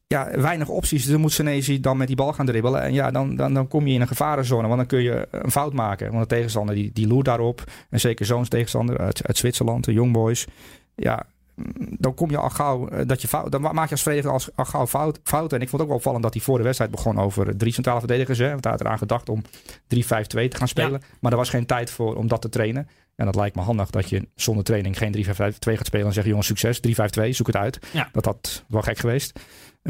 ja, 0.07 0.31
weinig 0.41 0.69
opties. 0.69 1.03
Dus 1.03 1.13
dan 1.13 1.21
moet 1.21 1.33
Senesi 1.33 1.81
dan 1.81 1.97
met 1.97 2.07
die 2.07 2.17
bal 2.17 2.33
gaan 2.33 2.47
dribbelen. 2.47 2.83
En 2.83 2.93
ja, 2.93 3.11
dan, 3.11 3.37
dan, 3.37 3.55
dan 3.55 3.69
kom 3.69 3.87
je 3.87 3.95
in 3.95 4.01
een 4.01 4.07
gevarenzone. 4.07 4.67
Want 4.67 4.77
dan 4.77 4.87
kun 4.87 5.03
je 5.03 5.29
een 5.31 5.51
fout 5.51 5.73
maken. 5.73 6.13
Want 6.13 6.29
de 6.29 6.35
tegenstander 6.35 6.75
die, 6.75 6.91
die 6.93 7.07
loert 7.07 7.25
daarop. 7.25 7.65
En 7.91 8.01
zeker 8.01 8.27
zo'n 8.27 8.49
tegenstander 8.49 8.99
uit, 8.99 9.27
uit 9.27 9.37
Zwitserland, 9.37 9.85
de 9.85 9.93
Young 9.93 10.13
Boys. 10.13 10.47
Ja, 10.95 11.27
mm, 11.55 11.73
dan 11.99 12.15
kom 12.15 12.31
je 12.31 12.37
al 12.37 12.51
gauw 12.51 12.89
eh, 12.89 13.07
dat 13.07 13.23
je 13.23 13.29
fout. 13.29 13.53
Dan 13.53 13.61
maak 13.61 13.85
je 13.85 13.91
als 13.91 14.03
verdediger 14.03 14.33
als, 14.33 14.49
al 14.55 14.65
gauw 14.65 14.87
fout, 14.87 15.21
fouten. 15.23 15.57
En 15.57 15.63
ik 15.63 15.69
vond 15.69 15.73
het 15.73 15.81
ook 15.81 15.89
wel 15.89 15.97
opvallend 15.97 16.23
dat 16.23 16.35
hij 16.35 16.43
voor 16.43 16.59
de 16.59 16.65
wedstrijd 16.65 16.91
begon 16.91 17.19
over 17.19 17.57
drie 17.57 17.73
centrale 17.73 17.99
verdedigers. 17.99 18.39
Hè. 18.39 18.51
Want 18.51 18.65
hij 18.65 18.73
had 18.73 18.81
eraan 18.81 18.99
gedacht 18.99 19.29
om 19.29 19.43
3-5-2 19.43 19.49
te 19.89 20.49
gaan 20.51 20.69
spelen. 20.69 21.03
Maar 21.21 21.33
er 21.33 21.39
was 21.39 21.51
geen 21.51 21.67
tijd 21.67 21.91
voor 21.91 22.17
om 22.17 22.29
dat 22.29 22.41
te 22.41 22.49
trainen. 22.49 22.89
En 23.17 23.25
dat 23.25 23.35
lijkt 23.35 23.57
me 23.57 23.63
handig 23.63 23.91
dat 23.91 24.09
je 24.09 24.29
zonder 24.35 24.65
training 24.65 24.99
geen 24.99 25.15
3-5-2 25.17 25.29
gaat 25.29 25.87
spelen. 25.87 26.07
En 26.07 26.13
zeggen 26.13 26.29
jongens 26.29 26.47
succes, 26.47 26.81
3-5-2, 27.27 27.29
zoek 27.31 27.47
het 27.47 27.57
uit. 27.57 27.79
Ja. 27.93 28.09
Dat 28.13 28.25
had 28.25 28.65
wel 28.69 28.83
gek 28.83 28.99
geweest. 28.99 29.41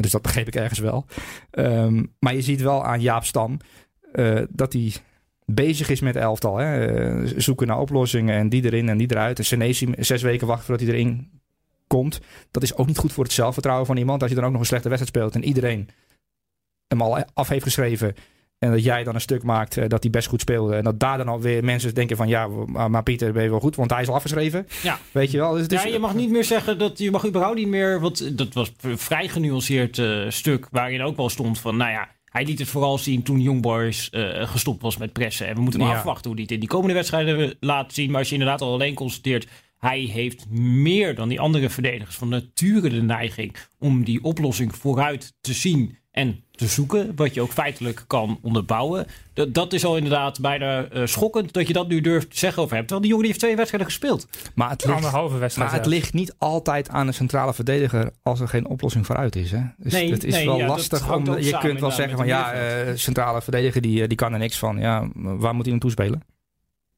Dus 0.00 0.10
dat 0.10 0.22
begreep 0.22 0.46
ik 0.46 0.54
ergens 0.54 0.78
wel. 0.78 1.06
Ehm, 1.50 2.04
maar 2.18 2.34
je 2.34 2.42
ziet 2.42 2.60
wel 2.60 2.84
aan 2.84 3.00
Jaap 3.00 3.24
Stam 3.24 3.56
eh, 4.12 4.42
dat 4.50 4.72
hij 4.72 4.92
bezig 5.44 5.88
is 5.88 6.00
met 6.00 6.16
elftal. 6.16 6.56
Hè? 6.56 6.86
Eh, 6.86 7.32
zoeken 7.36 7.66
naar 7.66 7.80
oplossingen 7.80 8.34
en 8.34 8.48
die 8.48 8.64
erin 8.64 8.88
en 8.88 8.98
die 8.98 9.10
eruit. 9.10 9.38
En 9.38 9.44
Senesi 9.44 9.92
zes 9.98 10.22
weken 10.22 10.46
wachten 10.46 10.66
voordat 10.66 10.86
hij 10.86 10.96
erin 10.96 11.30
komt. 11.86 12.20
Dat 12.50 12.62
is 12.62 12.76
ook 12.76 12.86
niet 12.86 12.98
goed 12.98 13.12
voor 13.12 13.24
het 13.24 13.32
zelfvertrouwen 13.32 13.86
van 13.86 13.96
iemand. 13.96 14.20
Als 14.20 14.30
je 14.30 14.36
dan 14.36 14.44
ook 14.44 14.52
nog 14.52 14.60
een 14.60 14.66
slechte 14.66 14.88
wedstrijd 14.88 15.16
speelt 15.16 15.34
en 15.34 15.48
iedereen 15.48 15.88
hem 16.88 17.02
al 17.02 17.24
af 17.34 17.48
heeft 17.48 17.62
geschreven. 17.62 18.14
En 18.58 18.70
dat 18.70 18.84
jij 18.84 19.04
dan 19.04 19.14
een 19.14 19.20
stuk 19.20 19.42
maakt 19.42 19.76
eh, 19.76 19.88
dat 19.88 20.02
hij 20.02 20.10
best 20.10 20.28
goed 20.28 20.40
speelde. 20.40 20.76
En 20.76 20.84
dat 20.84 21.00
daar 21.00 21.18
dan 21.18 21.28
alweer 21.28 21.64
mensen 21.64 21.94
denken 21.94 22.16
van 22.16 22.28
ja, 22.28 22.46
maar, 22.88 23.02
Pieter 23.02 23.32
ben 23.32 23.42
je 23.42 23.50
wel 23.50 23.60
goed. 23.60 23.76
Want 23.76 23.90
hij 23.90 24.02
is 24.02 24.08
al 24.08 24.14
afgeschreven. 24.14 24.66
Ja. 24.82 24.98
Weet 25.12 25.30
je 25.30 25.38
wel. 25.38 25.52
Dus 25.52 25.66
is, 25.66 25.82
ja, 25.82 25.88
je 25.88 25.98
mag 25.98 26.14
niet 26.14 26.30
meer 26.30 26.44
zeggen 26.44 26.78
dat 26.78 26.98
je 26.98 27.10
mag 27.10 27.26
überhaupt 27.26 27.56
niet 27.56 27.68
meer. 27.68 28.00
Want 28.00 28.38
dat 28.38 28.54
was 28.54 28.72
een 28.80 28.98
vrij 28.98 29.28
genuanceerd 29.28 29.98
eh, 29.98 30.24
stuk 30.28 30.66
waarin 30.70 31.02
ook 31.02 31.16
wel 31.16 31.28
stond 31.28 31.58
van, 31.60 31.76
nou 31.76 31.90
ja, 31.90 32.08
hij 32.24 32.44
liet 32.44 32.58
het 32.58 32.68
vooral 32.68 32.98
zien 32.98 33.22
toen 33.22 33.40
Young 33.40 33.62
Boys 33.62 34.10
eh, 34.10 34.48
gestopt 34.48 34.82
was 34.82 34.96
met 34.96 35.12
pressen. 35.12 35.46
En 35.46 35.54
we 35.54 35.60
moeten 35.60 35.80
maar 35.80 35.90
Ja. 35.90 35.96
afwachten 35.96 36.24
hoe 36.24 36.34
hij 36.34 36.42
het 36.42 36.52
in 36.52 36.60
die 36.60 36.68
komende 36.68 36.94
wedstrijden 36.94 37.56
laat 37.60 37.92
zien. 37.92 38.10
Maar 38.10 38.18
als 38.18 38.28
je 38.28 38.34
inderdaad 38.34 38.60
al 38.60 38.72
alleen 38.72 38.94
constateert, 38.94 39.46
hij 39.78 40.00
heeft 40.00 40.50
meer 40.50 41.14
dan 41.14 41.28
die 41.28 41.40
andere 41.40 41.70
verdedigers 41.70 42.16
van 42.16 42.28
nature 42.28 42.88
de 42.88 43.02
neiging 43.02 43.56
om 43.78 44.04
die 44.04 44.22
oplossing 44.24 44.76
vooruit 44.76 45.34
te 45.40 45.52
zien 45.52 45.98
en 46.10 46.44
te 46.56 46.66
zoeken, 46.66 47.12
wat 47.16 47.34
je 47.34 47.40
ook 47.40 47.52
feitelijk 47.52 48.04
kan 48.06 48.38
onderbouwen. 48.42 49.06
Dat, 49.32 49.54
dat 49.54 49.72
is 49.72 49.84
al 49.84 49.96
inderdaad 49.96 50.40
bijna 50.40 50.84
eh, 50.84 51.06
schokkend 51.06 51.52
dat 51.52 51.66
je 51.66 51.72
dat 51.72 51.88
nu 51.88 52.00
durft 52.00 52.30
te 52.30 52.38
zeggen 52.38 52.62
over 52.62 52.76
hem. 52.76 52.86
Terwijl 52.86 53.00
die 53.00 53.10
jongen 53.10 53.24
die 53.24 53.32
heeft 53.32 53.44
twee 53.44 53.56
wedstrijden 53.56 53.90
gespeeld. 53.90 54.26
Maar 54.54 54.70
het 54.70 54.84
ligt, 54.84 54.96
Anderhalve 54.96 55.38
wedstrijd. 55.38 55.70
maar 55.70 55.78
het 55.78 55.88
ligt 55.88 56.12
niet 56.12 56.34
altijd 56.38 56.88
aan 56.88 57.06
de 57.06 57.12
centrale 57.12 57.54
verdediger 57.54 58.10
als 58.22 58.40
er 58.40 58.48
geen 58.48 58.66
oplossing 58.66 59.06
vooruit 59.06 59.36
is. 59.36 59.50
Hè? 59.50 59.60
Dus 59.76 59.92
Nee, 59.92 60.10
het 60.10 60.24
is 60.24 60.34
nee, 60.34 60.46
wel 60.46 60.58
ja, 60.58 60.66
lastig. 60.66 61.12
Om, 61.12 61.36
je 61.36 61.42
samen 61.42 61.68
kunt 61.68 61.80
wel 61.80 61.90
zeggen 61.90 62.16
van 62.16 62.26
ja, 62.26 62.52
het 62.52 62.88
eh, 62.88 62.94
centrale 62.94 63.42
verdediger 63.42 63.80
die, 63.80 64.02
eh, 64.02 64.08
die 64.08 64.16
kan 64.16 64.32
er 64.32 64.38
niks 64.38 64.58
van. 64.58 64.78
Ja, 64.78 65.08
waar 65.14 65.54
moet 65.54 65.62
hij 65.62 65.72
naartoe 65.72 65.90
spelen? 65.90 66.22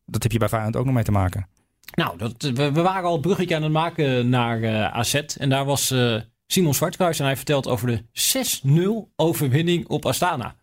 Dat 0.07 0.23
heb 0.23 0.33
je 0.33 0.39
bij 0.39 0.49
Feyenoord 0.49 0.77
ook 0.77 0.85
nog 0.85 0.95
mee 0.95 1.05
te 1.05 1.13
maken. 1.13 1.47
Nou, 1.95 2.19
dat, 2.19 2.35
we, 2.55 2.73
we 2.73 2.83
waren 2.83 3.09
al 3.09 3.15
een 3.15 3.21
bruggetje 3.21 3.57
aan 3.57 3.63
het 3.63 3.73
maken 3.73 4.29
naar 4.29 4.89
AZ. 4.91 5.15
En 5.15 5.49
daar 5.49 5.65
was 5.65 5.91
eh, 5.91 6.21
Simon 6.51 6.75
Zwartkruis 6.75 7.19
en 7.19 7.25
hij 7.25 7.37
vertelt 7.37 7.69
over 7.69 7.87
de 7.87 8.03
6-0 9.07 9.13
overwinning 9.17 9.89
op 9.89 10.05
Astana. 10.05 10.55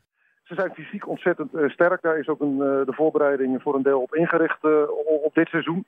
Ze 0.44 0.54
zijn 0.54 0.74
fysiek 0.74 1.08
ontzettend 1.08 1.54
eh, 1.54 1.70
sterk. 1.70 2.02
Daar 2.02 2.20
is 2.20 2.28
ook 2.28 2.42
een, 2.42 2.62
eh, 2.62 2.86
de 2.86 2.94
voorbereiding 2.94 3.62
voor 3.62 3.76
een 3.76 3.84
deel 3.84 4.02
op 4.02 4.16
ingericht 4.16 4.64
eh, 4.64 4.72
op, 5.24 5.34
dit 5.34 5.48
seizoen. 5.48 5.86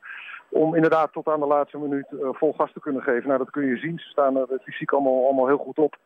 Om 0.50 0.76
inderdaad 0.76 1.14
tot 1.14 1.28
aan 1.28 1.40
de 1.40 1.46
laatste 1.46 1.78
minuut 1.78 2.08
vol 2.32 2.54
gas 2.54 2.74
te 2.74 2.80
kunnen 2.80 3.02
geven. 3.02 3.28
Nou, 3.28 3.38
dat 3.38 3.50
kun 3.50 3.66
je 3.66 3.78
zien. 3.78 4.00
Ze 4.00 4.10
staan 4.10 4.38
er 4.38 4.48
fysiek 4.64 4.92
allemaal, 4.92 5.26
allemaal 5.26 5.48
heel 5.48 5.58
goed 5.58 5.78
op. 5.78 5.98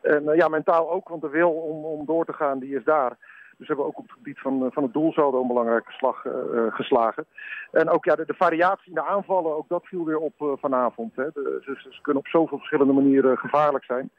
En 0.00 0.22
ja, 0.34 0.48
mentaal 0.48 0.90
ook, 0.90 1.08
want 1.08 1.22
de 1.22 1.28
wil 1.28 1.50
om, 1.50 1.84
om 1.84 2.06
door 2.06 2.24
te 2.24 2.32
gaan, 2.32 2.58
die 2.58 2.76
is 2.76 2.84
daar. 2.84 3.16
Dus 3.58 3.66
we 3.68 3.74
hebben 3.74 3.84
ook 3.84 3.98
op 3.98 4.04
het 4.04 4.12
gebied 4.12 4.38
van, 4.38 4.64
eh, 4.64 4.70
van 4.72 4.82
het 4.82 4.92
doelsaldo 4.92 5.40
een 5.40 5.46
belangrijke 5.46 5.92
slag 5.92 6.24
eh, 6.24 6.32
eh, 6.32 6.74
geslagen. 6.74 7.26
En 7.72 7.88
ook 7.88 8.04
ja, 8.04 8.14
de, 8.14 8.26
de 8.26 8.34
variatie 8.34 8.88
in 8.88 8.94
de 8.94 9.06
aanvallen, 9.06 9.56
ook 9.56 9.68
dat 9.68 9.86
viel 9.86 10.04
weer 10.04 10.18
op 10.18 10.56
vanavond. 10.60 11.16
Hè. 11.16 11.24
De, 11.32 11.58
ze, 11.64 11.98
kunnen 12.02 12.22
op 12.22 12.28
zoveel 12.28 12.58
verschillende 12.58 12.92
manieren 12.92 13.38
gevaarlijk 13.38 13.84
zijn. 13.84 14.10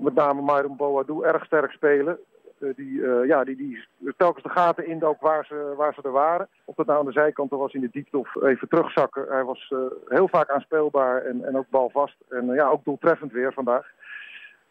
Met 0.00 0.14
name 0.14 0.42
Myron 0.42 0.76
Boadou 0.76 1.24
erg 1.24 1.44
sterk 1.44 1.70
spelen. 1.70 2.18
Die, 2.58 3.00
ja, 3.26 3.44
die, 3.44 3.56
die 3.56 3.86
telkens 4.16 4.44
de 4.44 4.50
gaten 4.50 4.86
indook 4.86 5.20
waar 5.20 5.44
ze, 5.44 5.74
waar 5.76 5.94
ze 5.94 6.02
er 6.02 6.10
waren. 6.10 6.48
Of 6.64 6.74
dat 6.74 6.86
nou 6.86 6.98
aan 6.98 7.04
de 7.04 7.12
zijkanten 7.12 7.58
was 7.58 7.72
in 7.72 7.80
de 7.80 7.88
diepte 7.92 8.18
of 8.18 8.34
even 8.42 8.68
terugzakken. 8.68 9.26
Hij 9.28 9.44
was 9.44 9.74
heel 10.08 10.28
vaak 10.28 10.50
aanspeelbaar 10.50 11.22
en, 11.22 11.44
en 11.44 11.56
ook 11.56 11.70
balvast. 11.70 12.16
En 12.28 12.46
ja, 12.46 12.68
ook 12.68 12.84
doeltreffend 12.84 13.32
weer 13.32 13.52
vandaag. 13.52 13.90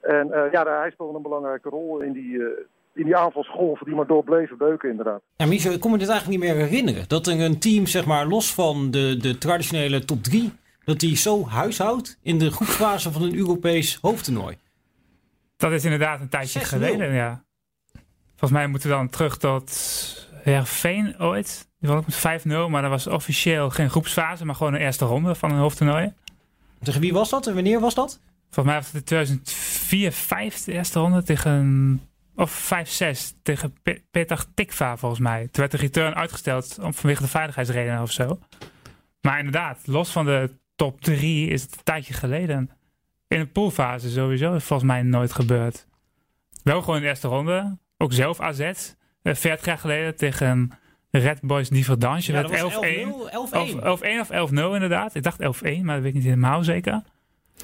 En 0.02 0.28
ja, 0.52 0.80
hij 0.80 0.92
speelde 0.92 1.16
een 1.16 1.22
belangrijke 1.22 1.70
rol 1.70 2.00
in 2.00 2.12
die, 2.12 2.44
in 2.96 3.06
die 3.06 3.16
aanvalsgolven 3.16 3.86
die 3.86 3.96
maar 3.96 4.08
door 4.08 4.24
bleven 4.24 4.58
beuken 4.58 4.90
inderdaad. 4.90 5.22
Ja, 5.36 5.46
Michel, 5.46 5.74
ik 5.74 5.80
kon 5.80 5.92
me 5.92 5.98
dit 5.98 6.10
eigenlijk 6.10 6.42
niet 6.42 6.50
meer 6.50 6.66
herinneren. 6.66 7.06
Dat 7.08 7.28
er 7.28 7.40
een 7.40 7.60
team, 7.60 7.86
zeg 7.86 8.06
maar, 8.06 8.28
los 8.28 8.54
van 8.54 8.92
de, 8.92 9.18
de 9.18 9.38
traditionele 9.38 10.06
top 10.06 10.24
3, 10.24 10.52
dat 10.84 11.00
die 11.00 11.16
zo 11.16 11.48
huishoudt 11.48 12.18
in 12.22 12.38
de 12.38 12.52
groepsfase 12.52 13.12
van 13.12 13.22
een 13.22 13.36
Europees 13.36 13.98
hoofdtoernooi. 14.02 14.58
Dat 15.58 15.72
is 15.72 15.84
inderdaad 15.84 16.20
een 16.20 16.30
tijdje 16.30 16.60
6-0. 16.60 16.64
geleden, 16.64 17.14
ja. 17.14 17.44
Volgens 18.30 18.52
mij 18.52 18.68
moeten 18.68 18.90
we 18.90 18.96
dan 18.96 19.10
terug 19.10 19.38
tot 19.38 20.30
Heerenveen 20.34 21.20
ooit. 21.20 21.68
Die 21.80 21.90
won 21.90 21.98
ook 21.98 22.06
met 22.06 22.44
5-0, 22.44 22.70
maar 22.70 22.82
dat 22.82 22.92
was 22.92 23.08
officieel 23.08 23.70
geen 23.70 23.90
groepsfase, 23.90 24.46
maar 24.46 24.56
gewoon 24.56 24.74
een 24.74 24.82
eerste 24.82 25.06
ronde 25.06 25.36
van 25.36 25.52
een 25.52 25.58
hoofdtoernooi. 25.58 26.14
Tegen 26.84 27.02
wie 27.02 27.14
was 27.14 27.30
dat 27.30 27.48
en 27.48 27.54
wanneer 27.54 27.80
was 27.80 27.94
dat? 27.94 28.20
Volgens 28.50 28.66
mij 28.66 28.76
was 28.76 28.86
het 28.86 28.96
in 28.96 29.04
2004, 29.04 30.12
5 30.12 30.64
de 30.64 30.72
eerste 30.72 31.00
ronde 31.00 31.24
tegen, 31.24 32.02
of 32.36 32.52
5, 32.52 32.90
6 32.90 33.34
tegen 33.44 33.74
Pe- 33.84 34.02
Petach 34.12 34.46
Tikva 34.54 34.98
volgens 34.98 35.22
mij. 35.22 35.40
Toen 35.42 35.50
werd 35.54 35.72
de 35.72 35.78
return 35.78 36.16
uitgesteld 36.16 36.78
om, 36.82 36.94
vanwege 36.94 37.22
de 37.22 37.28
veiligheidsredenen 37.28 38.02
of 38.02 38.12
zo. 38.12 38.40
Maar 39.22 39.38
inderdaad, 39.38 39.80
los 39.88 40.12
van 40.12 40.26
de 40.26 40.58
top 40.76 41.02
3 41.02 41.50
is 41.50 41.62
het 41.62 41.72
een 41.76 41.84
tijdje 41.84 42.14
geleden. 42.14 42.70
In 43.28 43.40
de 43.40 43.46
poolfase 43.48 44.10
sowieso 44.10 44.54
is 44.54 44.64
volgens 44.64 44.90
mij 44.90 45.02
nooit 45.02 45.34
gebeurd. 45.34 45.88
Wel 46.64 46.80
gewoon 46.80 46.96
in 46.96 47.02
de 47.02 47.08
eerste 47.08 47.28
ronde. 47.28 47.78
Ook 47.98 48.14
zelf 48.14 48.40
AZ. 48.42 48.60
eh, 48.60 49.34
40 49.36 49.66
jaar 49.66 49.78
geleden 49.78 50.16
tegen 50.16 50.72
Red 51.12 51.42
Boys 51.42 51.70
Diverdange. 51.70 52.22
Ja, 52.24 52.34
werd 52.34 52.48
dat 52.50 52.62
was 52.62 52.74
11-1. 52.74 53.80
11-1. 53.80 53.80
11-1 53.82 54.20
of 54.20 54.30
11-0 54.30 54.74
inderdaad. 54.74 55.16
Ik 55.16 55.24
dacht 55.24 55.42
11-1, 55.42 55.82
maar 55.84 55.94
dat 55.96 56.04
weet 56.04 56.06
ik 56.06 56.14
niet 56.14 56.24
helemaal 56.24 56.64
zeker. 56.64 57.02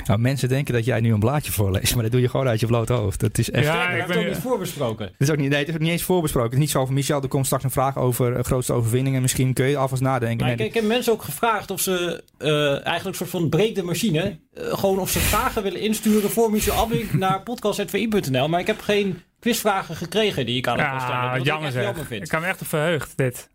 Nou, 0.06 0.20
mensen 0.20 0.50
denken 0.50 0.74
dat 0.74 0.86
jij 0.86 1.00
nu 1.00 1.14
een 1.14 1.20
blaadje 1.20 1.52
voorleest, 1.52 1.94
maar 1.94 2.04
dat 2.04 2.12
doe 2.12 2.22
je 2.22 2.30
gewoon 2.30 2.48
uit 2.48 2.60
je 2.60 2.66
blote 2.66 2.94
hoofd. 2.94 3.20
Dat 3.20 3.38
is 3.38 3.52
echt. 3.52 3.66
Ja, 3.66 3.74
Ja, 3.74 3.90
ik 3.90 4.08
ben- 4.08 4.16
het 4.18 4.26
ook 4.26 4.32
niet 4.34 4.42
voorbesproken. 4.42 5.06
Het 5.06 5.16
is 5.18 5.30
ook 5.30 5.38
niet, 5.38 5.50
nee, 5.50 5.60
het 5.60 5.68
is 5.68 5.74
ook 5.74 5.80
niet 5.80 5.90
eens 5.92 6.04
voorbesproken. 6.04 6.50
Het 6.50 6.58
is 6.60 6.64
niet 6.66 6.74
zo 6.76 6.86
van 6.86 6.94
Michel, 6.94 7.22
er 7.22 7.28
komt 7.28 7.46
straks 7.46 7.64
een 7.64 7.72
vraag 7.72 7.98
over 7.98 8.36
eh, 8.36 8.44
grootste 8.44 8.74
overwinningen. 8.74 9.22
Misschien 9.22 9.54
kun 9.54 9.66
je 9.66 9.78
alvast 9.78 10.02
nadenken. 10.02 10.46
Maar 10.48 10.56
Nee, 10.56 10.66
ik, 10.68 10.74
ik 10.76 10.82
heb 10.82 10.90
mensen 10.90 11.14
ook 11.14 11.22
gevraagd 11.22 11.72
of 11.72 11.82
ze 11.82 12.24
eh, 12.38 12.72
eigenlijk 12.72 13.06
een 13.06 13.14
soort 13.16 13.30
van 13.30 13.50
breek 13.50 13.76
de 13.76 13.84
machine. 13.84 14.40
eh, 14.54 14.64
gewoon 14.78 15.00
of 15.00 15.10
ze 15.10 15.20
vragen 15.20 15.64
willen 15.64 15.80
insturen 15.82 16.30
voor 16.30 16.52
Michel 16.52 16.76
Abink 16.76 17.14
naar 17.24 17.42
podcast.vi.nl. 17.42 18.50
Maar 18.50 18.60
ik 18.60 18.68
heb 18.68 18.82
geen 18.82 19.22
quizvragen 19.40 19.96
gekregen 19.96 20.46
die 20.46 20.58
ik 20.58 20.68
aan 20.68 20.80
het 20.80 20.88
kan 20.90 21.00
stellen. 21.02 21.24
Ja, 21.24 21.38
Wat 21.38 21.46
jammer 21.46 21.70
ik 21.70 21.76
echt 21.76 21.76
zeg. 21.76 21.84
jammer 21.84 22.06
vind. 22.06 22.24
Ik 22.24 22.30
kan 22.30 22.42
me 22.42 22.48
echt 22.48 22.62
verheugd, 22.66 23.18
dit. 23.18 23.50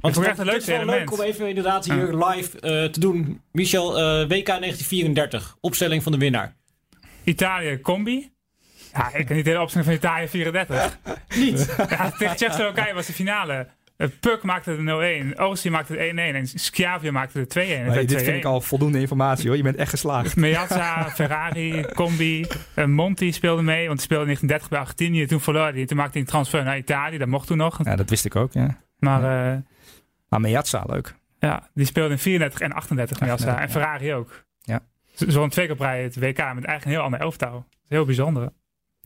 Want 0.00 0.16
het 0.16 0.24
echt 0.24 0.38
een 0.38 0.46
is 0.46 0.52
leuk 0.52 0.64
wel 0.64 0.76
leuk 0.76 0.86
element. 0.88 1.12
om 1.12 1.20
even 1.20 1.48
inderdaad 1.48 1.84
hier 1.84 2.26
live 2.26 2.60
eh, 2.60 2.84
te 2.84 3.00
doen. 3.00 3.40
Michel, 3.52 3.98
eh, 3.98 4.28
WK 4.28 4.46
1934. 4.46 5.56
Opstelling 5.60 6.02
van 6.02 6.12
de 6.12 6.18
winnaar. 6.18 6.56
Italië, 7.24 7.80
combi. 7.80 8.32
Ja, 8.92 9.14
ik 9.14 9.26
kan 9.26 9.36
niet 9.36 9.44
de 9.44 9.50
hele 9.50 9.62
opstelling 9.62 9.88
van 9.88 9.98
Italië 9.98 10.28
34. 10.28 10.98
Niet. 11.36 11.74
Ja, 11.90 12.10
tegen 12.10 12.36
Tsjechoslowakije 12.36 12.94
was 12.94 13.06
de 13.06 13.12
finale. 13.12 13.68
Eh, 13.96 14.08
Puk 14.20 14.42
maakte 14.42 14.76
de 14.76 15.32
0-1. 15.34 15.38
Oosti 15.40 15.70
maakte 15.70 15.92
de 15.92 16.10
1-1. 16.12 16.34
En 16.34 16.46
Schiavia 16.46 17.12
maakte 17.12 17.38
de 17.38 17.46
2-1. 17.46 17.84
Het 17.84 17.94
nee, 17.94 18.04
dit 18.04 18.22
vind 18.22 18.36
ik 18.36 18.42
2-1. 18.42 18.46
al 18.46 18.60
voldoende 18.60 19.00
informatie 19.00 19.48
hoor. 19.48 19.56
Je 19.56 19.62
bent 19.62 19.76
echt 19.76 19.90
geslaagd. 19.90 20.36
Meazza, 20.36 21.10
Ferrari, 21.10 21.86
Combi, 21.94 22.46
Monti 22.86 23.32
speelde 23.32 23.62
mee. 23.62 23.86
Want 23.86 23.98
die 23.98 24.06
speelde 24.06 24.30
in 24.30 24.34
1930 24.34 24.68
bij 24.68 24.78
Argentinië. 24.78 25.26
Toen 25.26 25.40
verloor 25.40 25.72
hij. 25.72 25.86
Toen 25.86 25.96
maakte 25.96 26.12
hij 26.12 26.20
een 26.20 26.26
transfer 26.26 26.64
naar 26.64 26.78
Italië. 26.78 27.18
Dat 27.18 27.28
mocht 27.28 27.46
toen 27.46 27.56
nog. 27.56 27.80
Ja, 27.84 27.96
dat 27.96 28.10
wist 28.10 28.24
ik 28.24 28.36
ook, 28.36 28.52
ja. 28.52 28.78
Maar 28.98 29.52
eh, 29.52 29.58
Maar 30.28 30.40
Meazza, 30.40 30.84
leuk. 30.86 31.14
ja, 31.38 31.68
die 31.74 31.86
speelde 31.86 32.12
in 32.12 32.18
34 32.18 32.60
en 32.60 32.72
38 32.72 33.20
Meazza. 33.20 33.34
38, 33.34 33.64
En 33.64 33.70
Ferrari 33.70 34.14
ook. 34.14 34.44
Ja. 34.60 34.80
Won 35.26 35.48
twee 35.48 35.66
keer 35.66 35.74
op 35.74 35.80
rij 35.80 36.02
het 36.02 36.14
WK 36.16 36.24
met 36.24 36.38
eigenlijk 36.38 36.84
een 36.84 36.90
heel 36.90 37.00
ander 37.00 37.20
elftal. 37.20 37.64
Heel 37.88 38.04
bijzonder. 38.04 38.52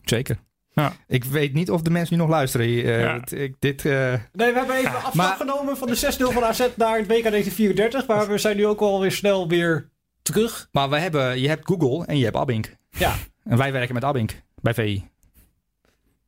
Zeker. 0.03 0.37
Ja. 0.71 0.93
Ik 1.07 1.23
weet 1.23 1.53
niet 1.53 1.71
of 1.71 1.81
de 1.81 1.89
mensen 1.89 2.15
nu 2.15 2.21
nog 2.21 2.29
luisteren. 2.31 2.65
Eh, 2.67 2.99
Ja. 3.01 3.21
ik, 3.29 3.55
dit, 3.59 3.85
eh, 3.85 3.91
Nee, 4.33 4.51
we 4.51 4.57
hebben 4.57 4.75
even 4.75 4.93
afstand 4.95 5.15
Maar- 5.15 5.35
genomen 5.35 5.77
van 5.77 5.87
de 5.87 5.95
6-0 5.95 6.31
van 6.31 6.43
AZ 6.43 6.59
naar 6.75 6.97
het 6.97 7.07
WK 7.07 7.21
1934. 7.29 8.07
Maar 8.07 8.27
we 8.27 8.37
zijn 8.37 8.55
nu 8.57 8.65
ook 8.67 8.79
alweer 8.79 9.11
snel 9.11 9.47
weer 9.47 9.89
terug. 10.21 10.67
maar 10.71 10.89
we 10.89 10.97
hebben, 10.99 11.39
je 11.39 11.47
hebt 11.47 11.65
Google 11.67 12.05
en 12.05 12.17
je 12.17 12.23
hebt 12.23 12.35
Abink. 12.35 12.75
Ja. 12.89 13.13
En 13.43 13.57
wij 13.57 13.71
werken 13.71 13.93
met 13.93 14.03
Abink 14.03 14.41
bij 14.61 14.73
VI. 14.73 15.07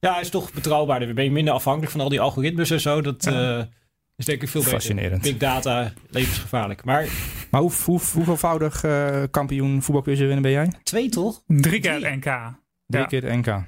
Ja, 0.06 0.12
hij 0.14 0.22
is 0.22 0.30
toch 0.30 0.54
betrouwbaarder. 0.54 1.08
Dan 1.08 1.16
ben 1.16 1.24
je 1.26 1.32
minder 1.32 1.54
afhankelijk 1.54 1.92
van 1.92 2.02
al 2.02 2.10
die 2.10 2.20
algoritmes 2.22 2.70
en 2.72 2.80
zo. 2.82 3.02
Dat 3.02 3.26
eh, 3.26 3.60
is 4.16 4.26
denk 4.26 4.42
ik 4.42 4.50
veel 4.50 4.62
beter. 4.62 4.76
Fascinerend. 4.78 5.22
Big 5.22 5.38
data, 5.38 5.94
levensgevaarlijk. 6.10 6.84
Maar 6.84 7.08
Maar 7.52 7.62
hoe, 7.62 7.72
hoe, 7.86 8.00
hoeveelvoudig 8.14 8.84
eh, 8.84 9.24
kampioen 9.32 9.82
voetbalquiz 9.82 10.20
winnen 10.20 10.42
ben 10.42 10.52
jij? 10.52 10.72
twee 10.84 11.10
toch? 11.10 11.42
Drie 11.48 11.80
keer 11.80 12.00
Drie. 12.00 12.16
NK. 12.16 12.24
Drie 12.88 13.02
Ja. 13.02 13.06
keer 13.06 13.22
de 13.22 13.34
NK. 13.36 13.64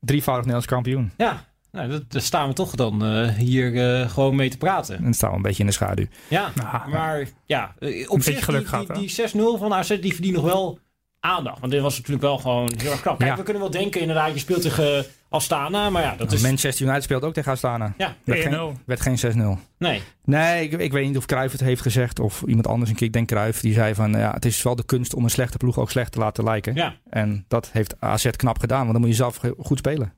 Drievoudig 0.00 0.44
Nederlands 0.44 0.66
kampioen. 0.66 1.12
Ja, 1.16 1.44
nou, 1.72 2.00
daar 2.08 2.22
staan 2.22 2.48
we 2.48 2.54
toch 2.54 2.74
dan 2.74 3.04
eh, 3.04 3.28
hier 3.28 4.00
eh, 4.00 4.10
gewoon 4.10 4.36
mee 4.36 4.50
te 4.50 4.56
praten. 4.58 5.04
En 5.04 5.14
staan 5.14 5.30
we 5.30 5.36
een 5.36 5.42
beetje 5.42 5.60
in 5.60 5.66
de 5.66 5.72
schaduw. 5.72 6.06
Ja, 6.28 6.50
Nou, 6.54 6.88
maar 6.90 7.28
ja, 7.46 7.74
op 8.06 8.22
zich 8.22 8.46
die, 8.46 8.64
die, 8.86 8.92
die 8.92 9.28
6-0 9.56 9.58
van 9.58 9.72
AZ 9.74 9.98
die 10.00 10.12
verdient 10.12 10.34
nog 10.34 10.44
wel 10.44 10.78
aandacht. 11.24 11.60
Want 11.60 11.72
dit 11.72 11.80
was 11.80 11.96
natuurlijk 11.96 12.22
wel 12.22 12.38
gewoon 12.38 12.72
heel 12.76 12.90
erg 12.90 13.00
knap. 13.00 13.18
Kijk, 13.18 13.30
Ja. 13.30 13.36
we 13.36 13.42
kunnen 13.42 13.62
wel 13.62 13.70
denken 13.70 14.00
inderdaad, 14.00 14.32
je 14.32 14.38
speelt 14.38 14.62
tegen 14.62 15.04
Astana. 15.28 15.90
Maar 15.90 16.02
ja, 16.02 16.16
dat 16.16 16.32
is... 16.32 16.42
Manchester 16.42 16.84
United 16.84 17.02
speelt 17.04 17.22
ook 17.22 17.32
tegen 17.34 17.52
Astana. 17.52 17.94
Ja, 17.98 18.14
Werd 18.24 18.40
1-0. 18.40 18.48
geen, 18.48 18.78
werd 18.86 19.00
geen 19.00 19.58
6-0. 19.58 19.60
nee. 19.78 20.02
Nee, 20.24 20.62
ik, 20.64 20.72
ik 20.80 20.92
weet 20.92 21.06
niet 21.06 21.16
of 21.16 21.26
Cruijff 21.26 21.52
het 21.52 21.60
heeft 21.60 21.82
gezegd 21.82 22.18
of 22.20 22.42
iemand 22.42 22.66
anders 22.66 22.90
een 22.90 22.96
keer. 22.96 23.06
Ik 23.06 23.12
denk 23.12 23.28
Cruijff, 23.28 23.60
die 23.60 23.72
zei 23.72 23.94
van 23.94 24.12
ja, 24.12 24.32
het 24.32 24.44
is 24.44 24.62
wel 24.62 24.76
de 24.76 24.84
kunst 24.84 25.14
om 25.14 25.24
een 25.24 25.30
slechte 25.30 25.56
ploeg 25.56 25.78
ook 25.78 25.90
slecht 25.90 26.12
te 26.12 26.18
laten 26.18 26.44
lijken. 26.44 26.74
Ja, 26.74 26.94
En 27.10 27.44
dat 27.48 27.70
heeft 27.72 28.00
AZ 28.00 28.30
knap 28.30 28.58
gedaan, 28.58 28.80
want 28.80 28.92
dan 28.92 29.00
moet 29.00 29.10
je 29.10 29.16
zelf 29.16 29.40
goed 29.58 29.78
spelen. 29.78 30.12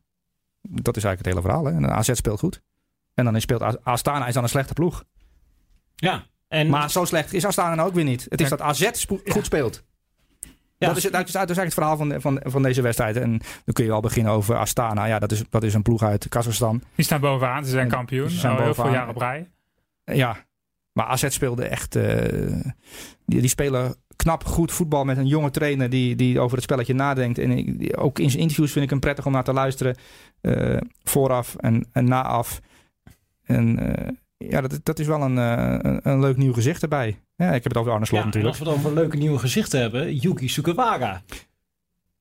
Dat 0.63 0.97
is 0.97 1.05
eigenlijk 1.05 1.17
het 1.19 1.27
hele 1.27 1.41
verhaal. 1.41 1.65
Hè? 1.65 1.87
En 1.87 1.93
AZ 1.97 2.11
speelt 2.13 2.39
goed. 2.39 2.63
En 3.15 3.25
dan 3.25 3.41
speelt 3.41 3.85
Astana 3.85 4.27
is 4.27 4.35
dan 4.35 4.43
een 4.43 4.49
slechte 4.49 4.73
ploeg. 4.73 5.05
ja. 5.97 6.27
En, 6.49 6.69
Maar 6.69 6.91
zo 6.91 7.05
slecht 7.05 7.33
is 7.33 7.45
Astana 7.45 7.75
nou 7.75 7.89
ook 7.89 7.95
weer 7.95 8.05
niet. 8.05 8.27
Het 8.29 8.41
is 8.41 8.49
dat 8.49 8.61
AZ 8.61 8.91
goed 9.27 9.45
speelt. 9.45 9.85
Ja. 10.79 10.87
Dat, 10.89 10.97
is, 10.97 11.03
het- 11.03 11.13
dat 11.13 11.29
is 11.29 11.35
eigenlijk 11.35 11.59
het 11.65 11.75
verhaal 11.75 11.97
van, 11.97 12.21
van, 12.21 12.41
van 12.45 12.63
deze 12.63 12.83
wedstrijd. 12.83 13.17
En 13.17 13.31
dan 13.65 13.73
kun 13.75 13.85
je 13.85 13.91
al 13.93 14.01
beginnen 14.01 14.33
over 14.33 14.57
Astana. 14.57 15.05
Ja, 15.05 15.19
dat 15.19 15.33
is, 15.33 15.43
dat 15.51 15.63
is 15.63 15.75
een 15.75 15.83
ploeg 15.83 16.03
uit 16.03 16.29
Kazachstan. 16.29 16.83
Die 16.95 17.05
staan 17.05 17.21
bovenaan. 17.21 17.65
Ze 17.65 17.71
zijn 17.71 17.85
En 17.85 17.91
kampioen. 17.91 18.31
ze 18.31 18.39
zijn 18.39 18.53
al 18.57 18.63
heel 18.63 18.75
veel 18.75 18.85
bovenaan. 18.85 19.07
jaar 19.07 19.15
op 19.15 19.21
rij. 19.21 19.51
Ja, 20.17 20.37
maar 20.93 21.07
AZ 21.07 21.29
speelde 21.29 21.65
echt... 21.65 21.97
eh, 21.97 22.53
die, 23.27 23.41
die 23.41 23.49
spelen 23.49 23.95
knap 24.17 24.45
goed 24.45 24.73
voetbal 24.73 25.05
met 25.05 25.17
een 25.17 25.27
jonge 25.27 25.51
trainer 25.51 25.91
die, 25.91 26.17
die 26.17 26.41
over 26.41 26.55
het 26.55 26.65
spelletje 26.65 26.95
nadenkt. 26.95 27.39
En 27.39 27.51
ik- 27.51 28.01
ook 28.01 28.19
in 28.19 28.31
zijn 28.31 28.43
interviews 28.43 28.73
vind 28.73 28.85
ik 28.85 28.91
hem 28.91 29.01
prettig 29.01 29.27
om 29.27 29.33
naar 29.33 29.45
te 29.45 29.53
luisteren. 29.53 29.97
eh, 30.41 30.77
vooraf 31.03 31.55
en, 31.57 31.89
en 31.93 32.05
naaf. 32.05 32.61
En 33.45 33.79
eh, 33.79 34.09
ja, 34.37 34.61
dat, 34.61 34.81
dat 34.83 34.99
is 34.99 35.07
wel 35.07 35.23
een, 35.23 35.39
eh, 35.39 35.79
een, 35.79 36.01
een 36.03 36.21
leuk 36.21 36.37
nieuw 36.37 36.53
gezicht 36.53 36.83
erbij. 36.83 37.19
Ja, 37.37 37.47
ik 37.47 37.63
heb 37.63 37.65
het 37.65 37.77
over 37.77 37.93
Arne 37.93 38.07
Slot 38.07 38.19
ja, 38.19 38.27
en 38.27 38.33
natuurlijk. 38.33 38.59
als 38.59 38.65
we 38.65 38.71
dan 38.71 38.79
over 38.79 38.95
leuke 38.95 39.17
nieuwe 39.17 39.39
gezichten 39.39 39.81
hebben, 39.81 40.15
Yuki 40.15 40.49
Sukawara. 40.49 41.23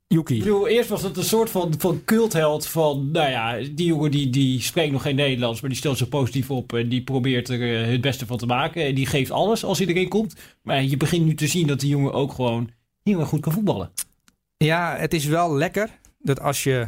Yuki. 0.08 0.36
Ik 0.36 0.44
bedoel, 0.44 0.68
eerst 0.68 0.90
was 0.90 1.02
het 1.04 1.18
een 1.18 1.24
soort 1.24 1.50
van, 1.50 1.74
van 1.78 2.02
cultheld 2.06 2.68
van, 2.68 3.12
nou 3.12 3.30
ja, 3.30 3.58
die 3.58 3.86
jongen 3.86 4.12
die, 4.12 4.30
die 4.30 4.62
spreekt 4.62 4.92
nog 4.92 5.02
geen 5.02 5.16
Nederlands, 5.16 5.62
maar 5.62 5.70
die 5.70 5.80
stelt 5.80 5.98
zich 5.98 6.10
positief 6.10 6.52
op 6.52 6.74
en 6.74 6.90
die 6.90 7.04
probeert 7.04 7.50
er 7.50 7.82
eh, 7.82 7.92
het 7.92 8.02
beste 8.02 8.26
van 8.26 8.38
te 8.38 8.46
maken. 8.46 8.86
En 8.86 8.96
die 8.96 9.06
geeft 9.06 9.32
alles 9.32 9.64
als 9.64 9.78
hij 9.78 9.88
erin 9.88 10.10
komt. 10.10 10.36
Maar 10.62 10.84
je 10.84 10.98
begint 10.98 11.26
nu 11.26 11.36
te 11.36 11.48
zien 11.48 11.68
dat 11.68 11.80
die 11.80 11.90
jongen 11.90 12.14
ook 12.14 12.34
gewoon 12.34 12.70
heel 13.04 13.20
erg 13.20 13.30
goed 13.30 13.40
kan 13.40 13.52
voetballen. 13.52 13.92
Ja, 14.58 14.96
het 14.98 15.14
is 15.14 15.26
wel 15.26 15.56
lekker 15.56 15.90
dat 16.20 16.40
als 16.40 16.64
je, 16.64 16.88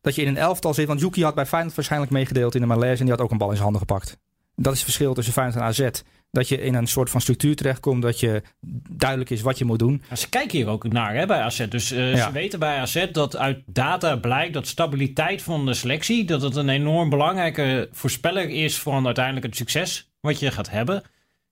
dat 0.00 0.14
je 0.14 0.22
in 0.22 0.28
een 0.28 0.36
elftal 0.36 0.74
zit. 0.74 0.86
Want 0.86 1.00
Yuki 1.00 1.22
had 1.22 1.34
bij 1.34 1.46
Feyenoord 1.46 1.74
waarschijnlijk 1.74 2.12
meegedeeld 2.12 2.54
in 2.54 2.60
de 2.60 2.66
Malaise 2.66 2.98
en 2.98 3.06
die 3.06 3.14
had 3.14 3.24
ook 3.24 3.30
een 3.30 3.38
bal 3.38 3.50
in 3.50 3.56
zijn 3.56 3.70
handen 3.70 3.86
gepakt. 3.88 4.18
Dat 4.56 4.72
is 4.72 4.78
het 4.78 4.88
verschil 4.88 5.14
tussen 5.14 5.32
Feyenoord 5.32 5.58
en 5.60 5.66
AZ. 5.66 6.00
Dat 6.30 6.48
je 6.48 6.60
in 6.60 6.74
een 6.74 6.86
soort 6.86 7.10
van 7.10 7.20
structuur 7.20 7.56
terechtkomt, 7.56 8.02
dat 8.02 8.20
je 8.20 8.42
duidelijk 8.90 9.30
is 9.30 9.40
wat 9.40 9.58
je 9.58 9.64
moet 9.64 9.78
doen. 9.78 10.02
Ja, 10.08 10.16
ze 10.16 10.28
kijken 10.28 10.58
hier 10.58 10.68
ook 10.68 10.88
naar 10.92 11.14
hè, 11.14 11.26
bij 11.26 11.40
AZ. 11.40 11.68
Dus 11.68 11.90
eh, 11.90 12.14
Ja. 12.14 12.26
ze 12.26 12.32
weten 12.32 12.58
bij 12.58 12.78
AZ 12.78 13.06
dat 13.12 13.36
uit 13.36 13.62
data 13.66 14.16
blijkt 14.16 14.54
dat 14.54 14.66
stabiliteit 14.66 15.42
van 15.42 15.66
de 15.66 15.74
selectie... 15.74 16.24
dat 16.24 16.42
het 16.42 16.56
een 16.56 16.68
enorm 16.68 17.10
belangrijke 17.10 17.88
voorspeller 17.92 18.48
is 18.48 18.78
van 18.78 19.06
uiteindelijk 19.06 19.46
het 19.46 19.56
succes 19.56 20.10
wat 20.20 20.38
je 20.38 20.50
gaat 20.50 20.70
hebben. 20.70 21.02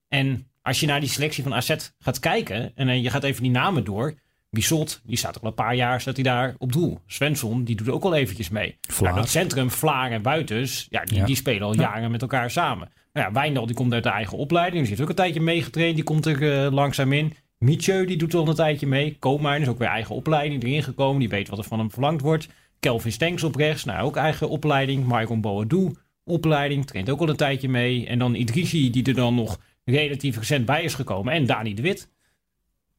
En 0.07 0.47
als 0.61 0.79
je 0.79 0.85
naar 0.85 0.99
die 0.99 1.09
selectie 1.09 1.43
van 1.43 1.53
AZ 1.53 1.75
gaat 1.99 2.19
kijken 2.19 2.71
en 2.75 2.89
eh, 2.89 3.03
je 3.03 3.09
gaat 3.09 3.23
even 3.23 3.43
die 3.43 3.51
namen 3.51 3.83
door... 3.83 4.13
Bizot, 4.53 5.01
die 5.03 5.17
staat 5.17 5.41
al 5.41 5.47
een 5.47 5.53
paar 5.53 5.75
jaar 5.75 6.01
staat 6.01 6.15
hij 6.15 6.23
daar 6.23 6.55
op 6.57 6.71
doel. 6.71 6.99
Svensson, 7.07 7.63
die 7.63 7.75
doet 7.75 7.89
ook 7.89 8.03
al 8.03 8.15
eventjes 8.15 8.49
mee. 8.49 8.77
Vlaar. 8.81 9.09
Nou, 9.09 9.21
dat 9.21 9.29
centrum, 9.31 9.71
Vlaar 9.71 10.11
en 10.11 10.21
Buitens, 10.21 10.87
ja, 10.89 11.03
die, 11.03 11.17
Ja. 11.17 11.25
die 11.25 11.35
spelen 11.35 11.61
al 11.61 11.75
jaren 11.75 12.11
met 12.11 12.21
elkaar 12.21 12.51
samen. 12.51 12.91
Nou 13.13 13.27
ja, 13.27 13.33
Wijndal 13.33 13.65
die 13.65 13.75
komt 13.75 13.93
uit 13.93 14.03
de 14.03 14.09
eigen 14.09 14.37
opleiding. 14.37 14.79
Die 14.79 14.89
heeft 14.89 15.01
ook 15.01 15.09
een 15.09 15.15
tijdje 15.15 15.41
meegetraind. 15.41 15.95
Die 15.95 16.03
komt 16.03 16.25
er 16.25 16.65
eh, 16.65 16.71
langzaam 16.71 17.13
in. 17.13 17.33
Mietje 17.57 18.05
die 18.05 18.17
doet 18.17 18.33
al 18.33 18.47
een 18.47 18.55
tijdje 18.55 18.87
mee. 18.87 19.15
Koopmijn 19.19 19.61
is 19.61 19.67
ook 19.67 19.77
weer 19.77 19.87
eigen 19.87 20.15
opleiding 20.15 20.63
erin 20.63 20.83
gekomen. 20.83 21.19
Die 21.19 21.29
weet 21.29 21.49
wat 21.49 21.57
er 21.59 21.63
van 21.65 21.79
hem 21.79 21.91
verlangd 21.91 22.21
wordt. 22.21 22.47
Kelvin 22.79 23.11
Stenks 23.11 23.43
op 23.43 23.55
rechts. 23.55 23.83
Nou, 23.83 24.05
ook 24.05 24.15
eigen 24.15 24.49
opleiding. 24.49 25.03
Michael 25.07 25.39
Boadou, 25.39 25.95
opleiding. 26.23 26.85
Traint 26.85 27.09
ook 27.09 27.19
al 27.19 27.29
een 27.29 27.35
tijdje 27.35 27.69
mee. 27.69 28.07
En 28.07 28.19
dan 28.19 28.35
Idrissi 28.35 28.89
die 28.89 29.03
er 29.03 29.13
dan 29.13 29.35
nog 29.35 29.59
relatief 29.85 30.37
recent 30.37 30.65
bij 30.65 30.83
is 30.83 30.93
gekomen. 30.93 31.33
En 31.33 31.45
Dani 31.45 31.73
de 31.73 31.81
Wit. 31.81 32.11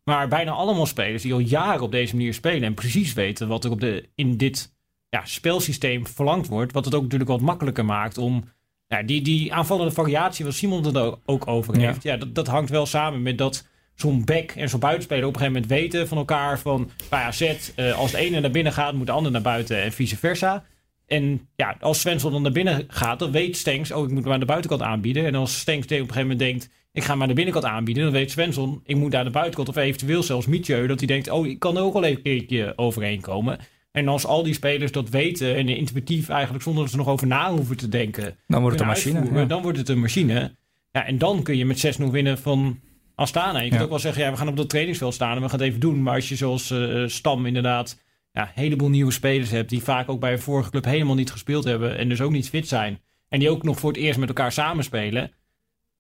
Maar 0.05 0.29
bijna 0.29 0.51
allemaal 0.51 0.87
spelers 0.87 1.23
die 1.23 1.33
al 1.33 1.39
jaren 1.39 1.83
op 1.83 1.91
deze 1.93 2.17
manier 2.17 2.35
spelen. 2.35 2.63
En 2.63 2.75
precies 2.75 3.13
weten 3.13 3.49
wat 3.49 3.65
er 3.65 3.71
op 3.71 3.81
de, 3.81 4.09
in 4.15 4.37
dit 4.37 4.75
ja, 5.09 5.25
spelsysteem 5.25 6.07
verlangd 6.07 6.47
wordt. 6.49 6.73
Wat 6.73 6.85
het 6.85 6.95
ook 6.95 7.03
natuurlijk 7.03 7.31
wat 7.31 7.41
makkelijker 7.41 7.85
maakt 7.85 8.19
om 8.19 8.45
ja, 8.87 9.03
die, 9.03 9.23
die 9.23 9.55
aanvallende 9.55 9.93
variatie, 9.93 10.45
wat 10.45 10.55
Simon 10.55 10.85
het 10.85 10.97
ook- 11.25 11.47
over 11.49 11.81
Ja. 11.81 11.87
heeft, 11.87 12.03
ja. 12.03 12.17
dat, 12.17 12.35
dat 12.35 12.47
hangt 12.47 12.71
wel 12.71 12.87
samen 12.87 13.23
met 13.23 13.39
dat 13.39 13.67
zo'n 13.95 14.25
back 14.25 14.51
en 14.51 14.69
zo'n 14.69 14.81
buitenspeler 14.81 15.27
op 15.27 15.35
een 15.35 15.41
gegeven 15.41 15.61
moment 15.63 15.81
weten 15.81 16.09
van 16.09 16.19
elkaar 16.19 16.59
van 16.59 16.91
bij 17.11 17.23
AZ, 17.23 17.41
eh, 17.75 17.99
als 17.99 18.11
de 18.11 18.19
ene 18.19 18.41
naar 18.41 18.51
binnen 18.51 18.73
gaat, 18.73 18.95
moet 18.95 19.07
de 19.07 19.13
ander 19.13 19.33
naar 19.33 19.43
buiten 19.43 19.83
en 19.83 19.93
vice 19.93 20.17
versa. 20.17 20.65
En 21.07 21.49
ja, 21.57 21.77
als 21.81 22.01
Svensson 22.01 22.33
dan 22.33 22.43
naar 22.43 22.53
binnen 22.53 22.85
gaat, 22.89 23.19
dan 23.19 23.31
weet 23.31 23.57
Stenks, 23.57 23.93
oh, 23.93 24.05
ik 24.05 24.11
moet 24.11 24.25
hem 24.25 24.33
aan 24.33 24.41
de 24.41 24.47
buitenkant 24.47 24.83
aanbieden. 24.83 25.27
En 25.27 25.35
als 25.35 25.59
Stenks 25.59 25.85
op 25.87 25.91
een 25.93 25.99
gegeven 25.99 26.21
moment 26.21 26.39
denkt, 26.39 26.69
ik 26.95 27.03
ga 27.05 27.13
hem 27.13 27.23
aan 27.23 27.29
de 27.29 27.35
binnenkant 27.35 27.65
aanbieden, 27.65 28.03
dan 28.05 28.13
weet 28.13 28.31
Svensson, 28.31 28.81
ik 28.85 28.97
moet 28.97 29.15
aan 29.15 29.25
de 29.25 29.31
buitenkant 29.31 29.69
of 29.69 29.77
eventueel 29.77 30.23
zelfs 30.23 30.47
Mietje, 30.47 30.87
dat 30.87 30.99
hij 30.99 31.07
denkt, 31.07 31.31
oh, 31.31 31.47
ik 31.47 31.59
kan 31.59 31.77
er 31.77 31.83
ook 31.83 31.93
wel 31.93 32.05
even 32.05 32.17
een 32.17 32.23
keertje 32.23 32.73
overheen 32.77 33.21
komen. 33.21 33.59
En 33.93 34.09
als 34.09 34.27
al 34.27 34.43
die 34.43 34.55
spelers 34.55 34.93
dat 34.93 35.09
weten 35.09 35.55
en 35.57 35.69
intuïtief 35.69 36.29
eigenlijk 36.29 36.63
zonder 36.63 36.83
dat 36.83 36.91
ze 36.93 36.97
nog 36.99 37.09
over 37.09 37.27
na 37.27 37.51
hoeven 37.53 37.77
te 37.77 37.89
denken, 37.89 38.37
Dan 38.47 38.61
wordt 38.61 38.75
het 38.79 38.83
een 38.83 38.93
machine. 38.93 39.39
ja. 39.41 39.45
Dan 39.45 39.63
wordt 39.63 39.79
het 39.79 39.89
een 39.89 40.01
machine. 40.01 40.55
Ja, 40.93 41.07
en 41.07 41.19
dan 41.19 41.43
kun 41.43 41.57
je 41.57 41.65
met 41.65 41.99
6-0 42.01 42.05
winnen 42.11 42.39
van 42.39 42.81
Astana. 43.15 43.59
Je 43.59 43.65
kunt 43.69 43.75
Ja. 43.75 43.83
ook 43.83 43.89
wel 43.91 43.99
zeggen, 43.99 44.23
ja, 44.23 44.31
we 44.31 44.37
gaan 44.37 44.49
op 44.49 44.57
dat 44.57 44.69
trainingsveld 44.69 45.15
staan 45.15 45.37
en 45.37 45.43
we 45.43 45.49
gaan 45.49 45.59
het 45.59 45.69
even 45.69 45.81
doen. 45.81 46.03
Maar 46.03 46.15
als 46.15 46.29
je 46.29 46.37
zoals 46.37 46.71
eh, 46.71 47.03
Stam 47.07 47.47
inderdaad 47.47 48.01
ja, 48.33 48.43
een 48.43 48.49
heleboel 48.63 48.89
nieuwe 48.89 49.13
spelers 49.13 49.51
hebt... 49.51 49.71
die 49.71 49.83
vaak 49.83 50.09
ook 50.09 50.21
bij 50.21 50.33
een 50.33 50.39
vorige 50.39 50.71
club 50.71 50.85
helemaal 50.85 51.15
niet 51.15 51.31
gespeeld 51.31 51.65
hebben... 51.65 51.99
en 51.99 52.09
dus 52.09 52.21
ook 52.21 52.31
niet 52.31 52.49
fit 52.49 52.69
zijn... 52.69 53.01
en 53.29 53.39
die 53.39 53.51
ook 53.51 53.63
nog 53.63 53.79
voor 53.79 53.91
het 53.93 54.01
eerst 54.01 54.19
met 54.19 54.29
elkaar 54.29 54.53
samenspelen... 54.53 55.31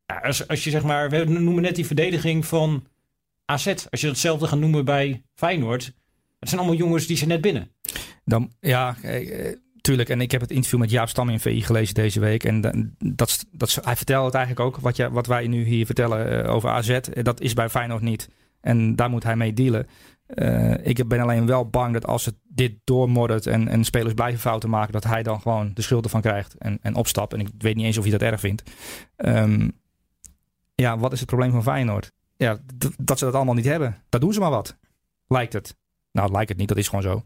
Als, 0.06 0.48
als 0.48 0.64
je 0.64 0.70
zeg 0.70 0.82
maar, 0.82 1.10
we 1.10 1.24
noemen 1.24 1.62
net 1.62 1.74
die 1.74 1.86
verdediging 1.86 2.46
van 2.46 2.86
AZ. 3.44 3.66
Als 3.90 4.00
je 4.00 4.06
datzelfde 4.06 4.46
gaat 4.46 4.58
noemen 4.58 4.84
bij 4.84 5.24
Feyenoord... 5.34 5.84
het 6.38 6.48
zijn 6.48 6.60
allemaal 6.60 6.78
jongens 6.78 7.06
die 7.06 7.16
zijn 7.16 7.28
net 7.28 7.40
binnen. 7.40 7.70
Dan, 8.24 8.52
ja, 8.60 8.96
eh, 9.02 9.48
eh, 9.48 9.56
tuurlijk. 9.80 10.08
En 10.08 10.20
ik 10.20 10.30
heb 10.30 10.40
het 10.40 10.50
interview 10.50 10.80
met 10.80 10.90
Jaap 10.90 11.08
Stam 11.08 11.28
in 11.28 11.40
VI 11.40 11.62
gelezen 11.62 11.94
deze 11.94 12.20
week. 12.20 12.44
En 12.44 12.60
da- 12.60 12.74
dat, 12.98 13.46
dat, 13.52 13.78
hij 13.82 13.96
vertelde 13.96 14.26
het 14.26 14.34
eigenlijk 14.34 14.66
ook, 14.66 14.76
wat, 14.82 14.96
je, 14.96 15.10
wat 15.10 15.26
wij 15.26 15.46
nu 15.46 15.64
hier 15.64 15.86
vertellen 15.86 16.44
eh, 16.44 16.54
over 16.54 16.70
AZ. 16.70 16.98
Dat 17.22 17.40
is 17.40 17.54
bij 17.54 17.68
Feyenoord 17.68 18.02
niet. 18.02 18.28
En 18.60 18.96
daar 18.96 19.10
moet 19.10 19.22
hij 19.24 19.36
mee 19.36 19.52
dealen. 19.52 19.86
Ik 20.82 21.08
ben 21.08 21.20
alleen 21.20 21.46
wel 21.46 21.68
bang 21.68 21.92
dat 21.92 22.06
als 22.06 22.24
het 22.24 22.34
dit 22.48 22.72
doormoddert 22.84 23.46
en, 23.46 23.68
en 23.68 23.84
spelers 23.84 24.14
blijven 24.14 24.40
fouten 24.40 24.70
maken, 24.70 24.92
dat 24.92 25.04
hij 25.04 25.22
dan 25.22 25.40
gewoon 25.40 25.70
de 25.74 25.82
schuld 25.82 26.04
ervan 26.04 26.20
krijgt 26.20 26.54
en, 26.58 26.78
en 26.82 26.94
opstapt. 26.94 27.32
En 27.32 27.40
ik 27.40 27.48
weet 27.58 27.76
niet 27.76 27.84
eens 27.84 27.98
of 27.98 28.02
hij 28.02 28.12
dat 28.12 28.22
erg 28.22 28.40
vindt. 28.40 28.62
Ehm, 29.16 29.68
ja, 30.74 30.98
wat 30.98 31.12
is 31.12 31.18
het 31.18 31.28
probleem 31.28 31.50
van 31.50 31.62
Feyenoord? 31.62 32.12
Ja, 32.36 32.58
dat 32.98 33.18
ze 33.18 33.24
dat 33.24 33.34
allemaal 33.34 33.54
niet 33.54 33.64
hebben. 33.64 33.96
Dat 34.08 34.20
doen 34.20 34.32
ze 34.32 34.40
maar 34.40 34.50
wat. 34.50 34.76
Lijkt 35.28 35.52
het. 35.52 35.76
Nou, 36.12 36.32
lijkt 36.32 36.48
het 36.48 36.58
niet. 36.58 36.68
Dat 36.68 36.76
is 36.76 36.88
gewoon 36.88 37.02
zo. 37.02 37.22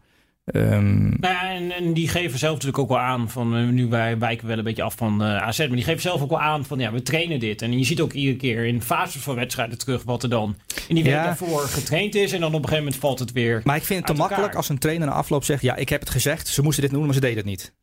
Nou 0.51 1.17
ja, 1.21 1.51
en, 1.53 1.71
en 1.71 1.93
die 1.93 2.07
geven 2.07 2.39
zelf 2.39 2.53
natuurlijk 2.53 2.79
ook 2.79 2.89
wel 2.89 2.99
aan 2.99 3.29
van 3.29 3.55
eh, 3.55 3.67
nu 3.67 3.87
wij 3.87 4.17
wijken 4.17 4.47
wel 4.47 4.57
een 4.57 4.63
beetje 4.63 4.83
af 4.83 4.95
van 4.95 5.23
eh, 5.23 5.35
AZ, 5.41 5.57
maar 5.59 5.67
die 5.69 5.83
geven 5.83 6.01
zelf 6.01 6.21
ook 6.21 6.29
wel 6.29 6.41
aan 6.41 6.65
van 6.65 6.79
ja, 6.79 6.91
we 6.91 7.01
trainen 7.01 7.39
dit. 7.39 7.61
En 7.61 7.77
je 7.77 7.83
ziet 7.85 8.01
ook 8.01 8.13
iedere 8.13 8.37
keer 8.37 8.65
in 8.65 8.81
fases 8.81 9.21
van 9.21 9.35
wedstrijden 9.35 9.77
terug 9.77 10.03
wat 10.03 10.23
er 10.23 10.29
dan 10.29 10.55
in 10.87 10.95
die 10.95 11.03
week 11.03 11.13
Ja. 11.13 11.23
daarvoor 11.23 11.61
getraind 11.61 12.15
is. 12.15 12.31
En 12.33 12.39
dan 12.39 12.49
op 12.49 12.55
een 12.55 12.61
gegeven 12.63 12.83
moment 12.83 13.01
valt 13.01 13.19
het 13.19 13.31
weer. 13.31 13.61
Maar 13.63 13.75
ik 13.75 13.83
vind 13.83 13.99
het 13.99 14.07
te 14.07 14.13
elkaar. 14.13 14.29
makkelijk 14.29 14.55
als 14.55 14.69
een 14.69 14.77
trainer 14.79 15.07
na 15.07 15.13
afloop 15.13 15.43
zegt: 15.43 15.61
Ja, 15.61 15.75
ik 15.75 15.89
heb 15.89 15.99
het 15.99 16.09
gezegd, 16.09 16.47
ze 16.47 16.61
moesten 16.61 16.83
dit 16.83 16.91
doen, 16.91 17.05
maar 17.05 17.13
ze 17.13 17.19
deden 17.19 17.37
het 17.37 17.45
niet. 17.45 17.73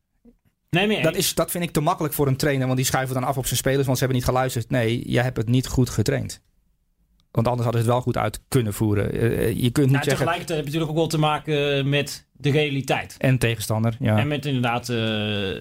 Nee, 0.71 0.87
meer 0.87 1.03
Dat, 1.03 1.17
is, 1.17 1.35
dat 1.35 1.51
vind 1.51 1.65
ik 1.65 1.71
te 1.71 1.81
makkelijk 1.81 2.15
voor 2.15 2.27
een 2.27 2.37
trainer, 2.37 2.65
want 2.67 2.79
die 2.79 2.87
schuiven 2.87 3.15
dan 3.15 3.25
af 3.25 3.37
op 3.37 3.47
zijn 3.47 3.59
spelers, 3.59 3.87
want 3.87 3.99
ze 3.99 4.05
hebben 4.05 4.23
niet 4.23 4.31
geluisterd. 4.31 4.71
Nee, 4.71 5.09
jij 5.09 5.23
hebt 5.23 5.37
het 5.37 5.49
niet 5.49 5.67
goed 5.67 5.91
getraind. 5.91 6.43
Want 7.31 7.47
anders 7.49 7.65
hadden 7.65 7.85
ze 7.85 7.89
het 7.89 7.97
wel 7.97 8.05
goed 8.07 8.17
uit 8.17 8.43
kunnen 8.49 8.73
voeren. 8.75 9.13
Eh, 9.13 9.49
je 9.49 9.71
kunt 9.71 9.75
niet 9.77 9.77
Nou, 9.77 9.93
zeggen. 9.93 10.03
tegelijkertijd 10.03 10.49
heb 10.49 10.59
je 10.59 10.65
natuurlijk 10.65 10.91
ook 10.91 10.97
wel 10.97 11.07
te 11.07 11.19
maken 11.19 11.89
met 11.89 12.27
de 12.33 12.51
realiteit. 12.51 13.15
En 13.19 13.39
tegenstander, 13.39 13.97
ja. 14.01 14.19
En 14.19 14.29
met 14.29 14.47
inderdaad 14.47 14.89
eh, 14.89 14.97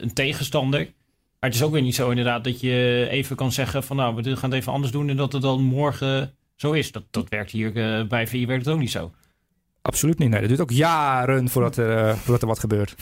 een 0.01 0.14
tegenstander. 0.14 0.80
Maar 1.39 1.49
het 1.49 1.53
is 1.60 1.64
ook 1.66 1.72
weer 1.72 1.82
niet 1.82 1.95
zo 1.95 2.10
inderdaad 2.10 2.43
dat 2.43 2.60
je 2.60 3.08
even 3.10 3.36
kan 3.36 3.51
zeggen 3.51 3.84
van 3.84 3.95
nou, 3.95 4.16
we 4.16 4.36
gaan 4.36 4.49
het 4.49 4.60
even 4.60 4.72
anders 4.72 4.91
doen 4.91 5.10
en 5.10 5.16
dat 5.18 5.34
het 5.34 5.41
dan 5.41 5.62
morgen 5.64 6.34
zo 6.56 6.72
is. 6.72 6.91
Dat, 6.91 7.03
dat 7.12 7.30
werkt 7.30 7.51
hier 7.51 7.99
eh, 7.99 8.08
bij 8.08 8.28
VI 8.28 8.45
werkt 8.45 8.66
het 8.66 8.74
ook 8.74 8.80
niet 8.80 8.91
zo. 8.91 9.12
Absoluut 9.82 10.20
niet. 10.20 10.30
Nee, 10.30 10.39
dat 10.39 10.49
duurt 10.49 10.62
ook 10.62 10.72
jaren 10.72 11.49
voordat 11.49 11.78
er, 11.78 11.97
eh, 11.97 12.16
voordat 12.16 12.41
er 12.41 12.47
wat 12.47 12.60
gebeurt. 12.60 12.95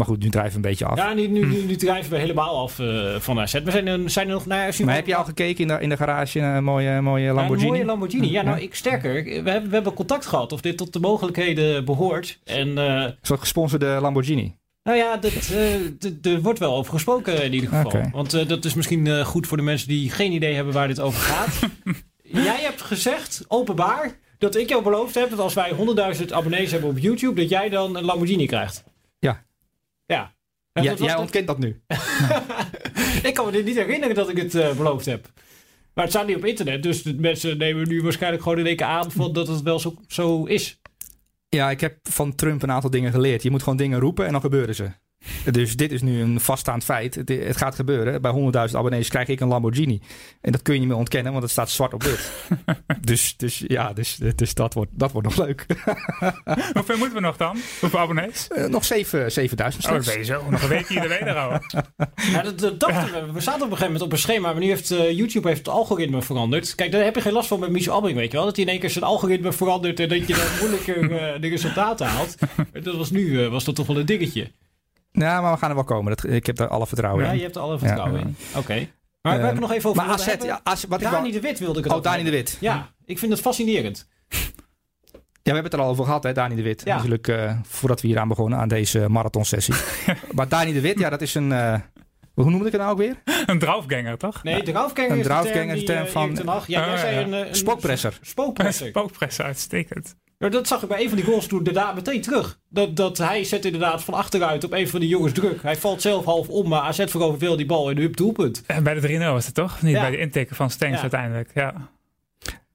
Maar 0.00 0.08
goed, 0.08 0.22
nu 0.22 0.28
drijven 0.28 0.50
we 0.50 0.56
een 0.56 0.70
beetje 0.70 0.84
af. 0.84 0.96
Ja, 0.96 1.12
nu, 1.14 1.26
nu, 1.28 1.46
nu, 1.46 1.62
nu 1.62 1.76
drijven 1.76 2.10
we 2.10 2.18
helemaal 2.18 2.58
af 2.58 2.78
eh, 2.78 3.14
van 3.18 3.40
AZ. 3.40 3.52
We 3.52 3.70
zijn 3.70 3.86
er, 3.86 4.10
zijn 4.10 4.26
er 4.26 4.32
nog 4.32 4.46
naar... 4.46 4.74
maar 4.84 4.94
heb 4.94 5.06
je 5.06 5.14
al 5.14 5.24
gekeken 5.24 5.60
in 5.60 5.68
de, 5.68 5.78
in 5.80 5.88
de 5.88 5.96
garage 5.96 6.38
naar 6.40 6.56
een 6.56 6.64
mooie, 6.64 7.00
mooie 7.00 7.32
Lamborghini? 7.32 7.62
een 7.68 7.72
mooie 7.72 7.84
Lamborghini. 7.84 8.30
Ja, 8.30 8.42
nou, 8.42 8.60
ik 8.60 8.74
sterker. 8.74 9.24
We 9.24 9.50
hebben, 9.50 9.68
we 9.68 9.74
hebben 9.74 9.94
contact 9.94 10.26
gehad 10.26 10.52
of 10.52 10.60
dit 10.60 10.76
tot 10.76 10.92
de 10.92 11.00
mogelijkheden 11.00 11.84
behoort. 11.84 12.38
En 12.44 12.78
eh, 12.78 12.84
Een 12.94 13.14
soort 13.22 13.40
gesponsorde 13.40 13.86
Lamborghini. 14.00 14.54
nou 14.82 14.96
ja, 14.96 15.16
dat, 15.16 15.32
eh, 15.32 16.32
er 16.32 16.40
wordt 16.40 16.58
wel 16.58 16.74
over 16.76 16.92
gesproken 16.92 17.44
in 17.44 17.52
ieder 17.54 17.68
geval. 17.68 18.00
Want 18.12 18.34
eh, 18.34 18.48
dat 18.48 18.64
is 18.64 18.74
misschien 18.74 19.06
eh, 19.06 19.24
goed 19.24 19.46
voor 19.46 19.56
de 19.56 19.62
mensen 19.62 19.88
die 19.88 20.10
geen 20.10 20.32
idee 20.32 20.54
hebben 20.54 20.74
waar 20.74 20.88
dit 20.88 21.00
over 21.00 21.20
gaat. 21.20 21.58
jij 22.48 22.60
hebt 22.60 22.80
gezegd, 22.82 23.44
openbaar, 23.48 24.18
dat 24.38 24.56
ik 24.56 24.68
jou 24.68 24.82
beloofd 24.82 25.14
heb 25.14 25.30
dat 25.30 25.38
als 25.38 25.54
wij 25.54 25.70
100.000 26.16 26.24
abonnees 26.30 26.70
hebben 26.70 26.90
op 26.90 26.98
YouTube, 26.98 27.40
dat 27.40 27.50
jij 27.50 27.68
dan 27.68 27.96
een 27.96 28.04
Lamborghini 28.04 28.46
krijgt. 28.46 28.84
Ja. 29.18 29.42
Ja. 30.10 30.34
En 30.72 30.82
Ja, 30.82 30.94
jij 30.94 31.16
ontkent 31.16 31.46
dat 31.46 31.58
nu. 31.58 31.82
ik 33.28 33.30
kan 33.34 33.46
me 33.46 33.52
dit 33.52 33.64
niet 33.64 33.76
herinneren 33.76 34.14
dat 34.14 34.28
ik 34.28 34.36
het 34.36 34.54
eh, 34.54 34.76
beloofd 34.76 35.06
heb. 35.06 35.32
Maar 35.94 36.04
het 36.04 36.12
staat 36.12 36.26
niet 36.26 36.36
op 36.36 36.44
internet, 36.44 36.82
dus 36.82 37.02
de 37.02 37.14
mensen 37.14 37.58
nemen 37.58 37.88
nu 37.88 38.02
waarschijnlijk 38.02 38.42
gewoon 38.42 38.58
in 38.58 38.66
één 38.66 38.76
keer 38.76 38.86
aan 38.86 39.10
van 39.10 39.32
dat 39.32 39.48
het 39.48 39.62
wel 39.62 39.78
zo, 39.78 39.94
zo 40.08 40.44
is. 40.44 40.80
Ja, 41.48 41.70
ik 41.70 41.80
heb 41.80 41.98
van 42.02 42.34
Trump 42.34 42.62
een 42.62 42.70
aantal 42.70 42.90
dingen 42.90 43.12
geleerd. 43.12 43.42
Je 43.42 43.50
moet 43.50 43.62
gewoon 43.62 43.78
dingen 43.78 44.00
roepen 44.00 44.26
en 44.26 44.32
dan 44.32 44.40
gebeuren 44.40 44.74
ze. 44.74 44.90
Dus 45.52 45.76
dit 45.76 45.92
is 45.92 46.02
nu 46.02 46.20
een 46.20 46.40
vaststaand 46.40 46.84
feit. 46.84 47.14
Het, 47.14 47.28
het 47.28 47.56
gaat 47.56 47.74
gebeuren. 47.74 48.22
Bij 48.22 48.32
100.000 48.68 48.76
abonnees 48.76 49.08
krijg 49.08 49.28
ik 49.28 49.40
een 49.40 49.48
Lamborghini. 49.48 50.00
En 50.40 50.52
dat 50.52 50.62
kun 50.62 50.74
je 50.74 50.80
niet 50.80 50.88
meer 50.88 50.98
ontkennen, 50.98 51.32
want 51.32 51.44
het 51.44 51.52
staat 51.52 51.70
zwart 51.70 51.94
op 51.94 52.02
wit. 52.02 52.32
dus, 53.00 53.34
dus 53.36 53.64
ja, 53.66 53.92
dus, 53.92 54.18
dus 54.34 54.54
dat, 54.54 54.74
wordt, 54.74 54.90
dat 54.94 55.12
wordt 55.12 55.28
nog 55.28 55.46
leuk. 55.46 55.66
Hoeveel 56.72 56.96
moeten 56.96 57.14
we 57.14 57.20
nog 57.20 57.36
dan? 57.36 57.58
Hoeveel 57.80 57.98
abonnees? 57.98 58.48
Eh, 58.48 58.64
nog 58.64 58.84
7, 58.84 59.32
7000 59.32 59.86
Oh, 59.86 59.92
dat 59.92 60.26
zo. 60.26 60.50
Nog 60.50 60.62
een 60.62 60.68
weekje 60.68 60.94
in 60.94 61.02
de 61.02 61.08
wederhouden. 61.08 61.62
Ja, 62.32 62.42
dat, 62.42 62.58
dat 62.58 62.80
dachten 62.80 63.26
we. 63.26 63.32
We 63.32 63.40
zaten 63.40 63.62
op 63.62 63.70
een 63.70 63.76
gegeven 63.76 63.92
moment 63.92 64.02
op 64.02 64.12
een 64.12 64.18
schema, 64.18 64.52
maar 64.52 64.60
nu 64.60 64.66
heeft 64.66 64.90
eh, 64.90 65.10
YouTube 65.10 65.48
heeft 65.48 65.58
het 65.58 65.68
algoritme 65.68 66.22
veranderd. 66.22 66.74
Kijk, 66.74 66.92
daar 66.92 67.04
heb 67.04 67.14
je 67.14 67.20
geen 67.20 67.32
last 67.32 67.48
van 67.48 67.60
met 67.60 67.70
Michel 67.70 67.94
Abbing, 67.94 68.16
weet 68.16 68.30
je 68.30 68.36
wel. 68.36 68.46
Dat 68.46 68.56
hij 68.56 68.64
in 68.64 68.70
één 68.70 68.80
keer 68.80 68.90
zijn 68.90 69.04
algoritme 69.04 69.52
verandert 69.52 70.00
en 70.00 70.08
dat 70.08 70.26
je 70.26 70.34
dan 70.34 70.46
moeilijker 70.60 71.12
eh, 71.12 71.40
de 71.40 71.48
resultaten 71.48 72.06
haalt. 72.06 72.34
Dat 72.82 72.96
was 72.96 73.10
nu, 73.10 73.48
was 73.48 73.64
dat 73.64 73.74
toch 73.74 73.86
wel 73.86 73.98
een 73.98 74.06
dingetje. 74.06 74.50
Ja, 75.12 75.40
maar 75.40 75.52
we 75.52 75.58
gaan 75.58 75.68
er 75.68 75.74
wel 75.74 75.84
komen. 75.84 76.16
Dat, 76.16 76.30
ik 76.32 76.46
heb 76.46 76.56
daar 76.56 76.68
alle 76.68 76.86
vertrouwen 76.86 77.24
Ja, 77.24 77.30
in. 77.30 77.36
je 77.36 77.42
hebt 77.42 77.56
er 77.56 77.62
alle 77.62 77.78
vertrouwen 77.78 78.20
Ja, 78.20 78.26
in. 78.26 78.36
Oké. 78.56 78.88
Maar 79.22 79.36
we 79.38 79.44
hebben 79.44 79.60
nog 79.62 79.72
even 79.72 79.90
over 79.90 79.96
Maar 80.04 80.06
wilden 80.16 80.24
AZ, 80.24 80.30
hebben. 80.30 80.46
ja, 80.46 80.60
AZ 80.62 80.84
wat 80.88 81.00
ik 81.00 81.10
Dani 81.10 81.20
wou- 81.20 81.32
de 81.32 81.40
Wit 81.40 81.58
wilde 81.58 81.78
ik 81.78 81.84
het 81.84 81.92
Oh, 81.92 81.98
over 81.98 82.10
Dani 82.10 82.24
de. 82.24 82.30
Wit. 82.30 82.56
Ja, 82.60 82.90
ik 83.04 83.18
vind 83.18 83.32
het 83.32 83.40
fascinerend. 83.40 84.08
Ja, 84.28 84.38
we 85.42 85.50
hebben 85.56 85.64
het 85.64 85.72
er 85.72 85.80
al 85.80 85.88
over 85.88 86.04
gehad, 86.04 86.22
hè, 86.22 86.32
Dani 86.32 86.54
de 86.54 86.62
Wit. 86.62 86.82
Ja. 86.84 86.94
Natuurlijk, 86.94 87.28
eh, 87.28 87.58
voordat 87.62 88.00
we 88.00 88.06
hier 88.08 88.18
aan 88.18 88.28
begonnen, 88.28 88.58
aan 88.58 88.68
deze 88.68 89.08
marathonsessie. 89.08 89.74
maar 90.36 90.48
Dani 90.48 90.72
de 90.72 90.80
Wit, 90.80 90.98
ja, 90.98 91.10
dat 91.10 91.20
is 91.20 91.34
een... 91.34 91.52
eh, 91.52 91.74
hoe 92.34 92.50
noemde 92.50 92.66
ik 92.66 92.72
het 92.72 92.80
nou 92.80 92.92
ook 92.92 92.98
weer? 92.98 93.22
Een 93.46 93.58
draufganger, 93.58 94.18
toch? 94.18 94.42
Nee, 94.42 94.62
draufganger 94.62 95.10
Een 95.10 95.16
is 95.18 95.22
de 95.22 95.28
term, 95.28 95.42
draufganger 95.42 95.74
is 95.74 95.78
die, 95.78 95.86
de 95.86 95.92
term 95.92 96.06
eh, 96.06 96.12
van- 96.12 96.62
Ja, 96.66 96.80
jij 96.86 96.92
Oh, 96.92 96.98
zei 96.98 97.14
ja. 97.14 97.20
een, 97.20 97.32
een 97.48 97.54
Spookpresser. 97.54 98.18
Spookpresser. 98.22 98.86
Spookpressen, 98.94 99.44
uitstekend. 99.44 100.16
Ja, 100.42 100.48
dat 100.48 100.66
zag 100.66 100.82
ik 100.82 100.88
bij 100.88 101.00
een 101.02 101.08
van 101.08 101.16
die 101.16 101.26
goals 101.26 101.46
toen 101.46 101.58
inderdaad 101.58 101.94
meteen 101.94 102.20
terug. 102.20 102.58
Dat, 102.68 102.96
dat 102.96 103.18
hij 103.18 103.44
zet 103.44 103.64
inderdaad 103.64 104.04
van 104.04 104.14
achteruit 104.14 104.64
op 104.64 104.72
een 104.72 104.88
van 104.88 105.00
die 105.00 105.08
jongens 105.08 105.32
druk. 105.32 105.62
Hij 105.62 105.76
valt 105.76 106.02
zelf 106.02 106.24
half 106.24 106.48
om, 106.48 106.68
maar 106.68 106.80
AZ 106.80 107.04
verovert 107.06 107.40
wel 107.40 107.56
die 107.56 107.66
bal 107.66 107.90
in 107.90 107.96
de 107.96 108.02
hup 108.02 108.16
doelpunt. 108.16 108.62
En 108.66 108.82
bij 108.82 108.94
de 109.00 109.18
3-0 109.18 109.18
was 109.18 109.46
het 109.46 109.54
toch? 109.54 109.82
Niet 109.82 109.94
Ja. 109.94 110.00
bij 110.00 110.10
de 110.10 110.18
intikken 110.18 110.56
van 110.56 110.70
Stengs 110.70 110.94
Ja. 110.94 111.00
uiteindelijk. 111.00 111.50
Ja. 111.54 111.90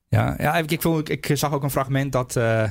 Ja, 0.10 0.36
ja 0.38 0.56
ik, 0.58 0.72
ik, 0.72 0.82
vond- 0.82 1.10
ik, 1.10 1.30
ik 1.30 1.38
zag 1.38 1.54
ook 1.54 1.64
een 1.64 1.72
fragment 1.72 2.12
dat 2.12 2.36
eh 2.36 2.70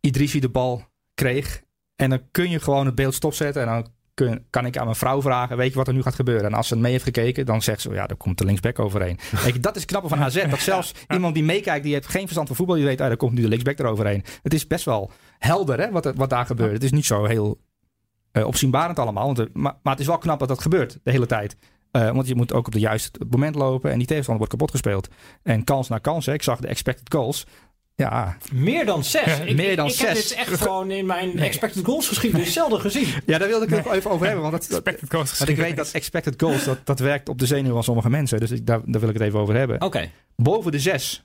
Idrissi 0.00 0.40
de 0.40 0.48
bal 0.48 0.84
kreeg. 1.14 1.62
En 1.96 2.10
dan 2.10 2.20
kun 2.30 2.50
je 2.50 2.60
gewoon 2.60 2.86
het 2.86 2.94
beeld 2.94 3.14
stopzetten. 3.14 3.62
En 3.62 3.68
dan 3.68 3.92
kun, 4.14 4.46
kan 4.50 4.66
ik 4.66 4.76
aan 4.76 4.84
mijn 4.84 4.96
vrouw 4.96 5.22
vragen, 5.22 5.56
weet 5.56 5.70
je 5.70 5.76
wat 5.76 5.88
er 5.88 5.94
nu 5.94 6.02
gaat 6.02 6.14
gebeuren? 6.14 6.44
En 6.44 6.54
als 6.54 6.68
ze 6.68 6.76
mee 6.76 6.92
heeft 6.92 7.04
gekeken, 7.04 7.46
dan 7.46 7.62
zegt 7.62 7.80
ze, 7.80 7.90
ja, 7.90 8.06
daar 8.06 8.16
komt 8.16 8.38
de 8.38 8.44
linksback 8.44 8.78
overheen. 8.78 9.18
Weet 9.44 9.54
je, 9.54 9.60
dat 9.60 9.74
is 9.74 9.80
het 9.80 9.90
knappe 9.90 10.08
van 10.08 10.18
AZ. 10.22 10.44
Dat 10.50 10.58
zelfs 10.60 10.94
iemand 11.08 11.34
die 11.34 11.44
meekijkt, 11.44 11.84
die 11.84 11.92
heeft 11.92 12.08
geen 12.08 12.22
verstand 12.22 12.46
van 12.46 12.56
voetbal, 12.56 12.76
die 12.76 12.84
weet, 12.84 13.00
ah, 13.00 13.06
daar 13.06 13.16
komt 13.16 13.32
nu 13.32 13.42
de 13.42 13.48
linksback 13.48 13.78
eroverheen. 13.78 14.24
Het 14.42 14.54
is 14.54 14.66
best 14.66 14.84
wel 14.84 15.10
helder 15.38 15.80
hè, 15.80 15.90
wat, 15.90 16.12
wat 16.14 16.30
daar 16.30 16.46
gebeurt. 16.46 16.72
Het 16.72 16.84
is 16.84 16.92
niet 16.92 17.06
zo 17.06 17.24
heel 17.24 17.60
eh, 18.32 18.46
opzienbarend 18.46 18.98
allemaal. 18.98 19.26
Want, 19.26 19.38
er- 19.38 19.50
maar, 19.52 19.74
maar 19.82 19.92
het 19.92 20.00
is 20.02 20.06
wel 20.08 20.18
knap 20.18 20.38
dat 20.38 20.48
dat 20.48 20.62
gebeurt 20.62 20.98
de 21.02 21.10
hele 21.10 21.26
tijd. 21.26 21.56
Eh, 21.90 22.10
want 22.10 22.28
je 22.28 22.34
moet 22.34 22.52
ook 22.52 22.66
op 22.66 22.72
de 22.72 22.78
juiste 22.78 23.20
moment 23.30 23.54
lopen 23.54 23.90
en 23.90 23.98
die 23.98 24.06
tegenstander 24.06 24.44
wordt 24.46 24.52
kapot 24.52 24.70
gespeeld. 24.70 25.08
En 25.42 25.64
kans 25.64 25.88
na 25.88 25.98
kans, 25.98 26.26
hè. 26.26 26.32
ik 26.32 26.42
zag 26.42 26.60
de 26.60 26.66
expected 26.66 27.12
goals. 27.14 27.46
Ja, 27.96 28.36
Meer 28.52 28.84
dan 28.86 29.04
zes. 29.04 29.24
Ja, 29.24 29.42
ik, 29.42 29.56
meer 29.56 29.76
dan 29.76 29.86
ik, 29.86 29.92
ik 29.92 29.98
heb 29.98 30.16
zes. 30.16 30.28
dit 30.28 30.38
echt 30.38 30.60
gewoon 30.60 30.90
in 30.90 31.06
mijn 31.06 31.38
expected 31.38 31.84
goals 31.84 32.08
geschiedenis 32.08 32.52
zelden 32.52 32.80
gezien. 32.80 33.06
ja 33.26 33.38
daar 33.38 33.48
wilde 33.48 33.64
ik 33.66 33.70
het 33.70 33.86
even 33.92 34.10
over 34.10 34.26
hebben. 34.26 34.50
Want, 34.50 34.68
dat, 34.68 34.70
Expected 34.78 35.10
goals 35.10 35.38
want 35.38 35.50
ik 35.50 35.56
weet 35.56 35.76
dat 35.76 35.90
expected 35.90 36.34
goals, 36.36 36.64
dat, 36.64 36.78
dat 36.84 36.98
werkt 36.98 37.28
op 37.28 37.38
de 37.38 37.46
zenuwen 37.46 37.72
van 37.74 37.84
sommige 37.84 38.10
mensen. 38.10 38.40
Dus 38.40 38.50
ik, 38.50 38.66
daar, 38.66 38.80
daar 38.84 39.00
wil 39.00 39.08
ik 39.08 39.14
het 39.14 39.24
even 39.24 39.38
over 39.38 39.54
hebben. 39.54 39.80
Oké, 39.82 40.10
Boven 40.36 40.72
de 40.72 40.78
zes. 40.78 41.24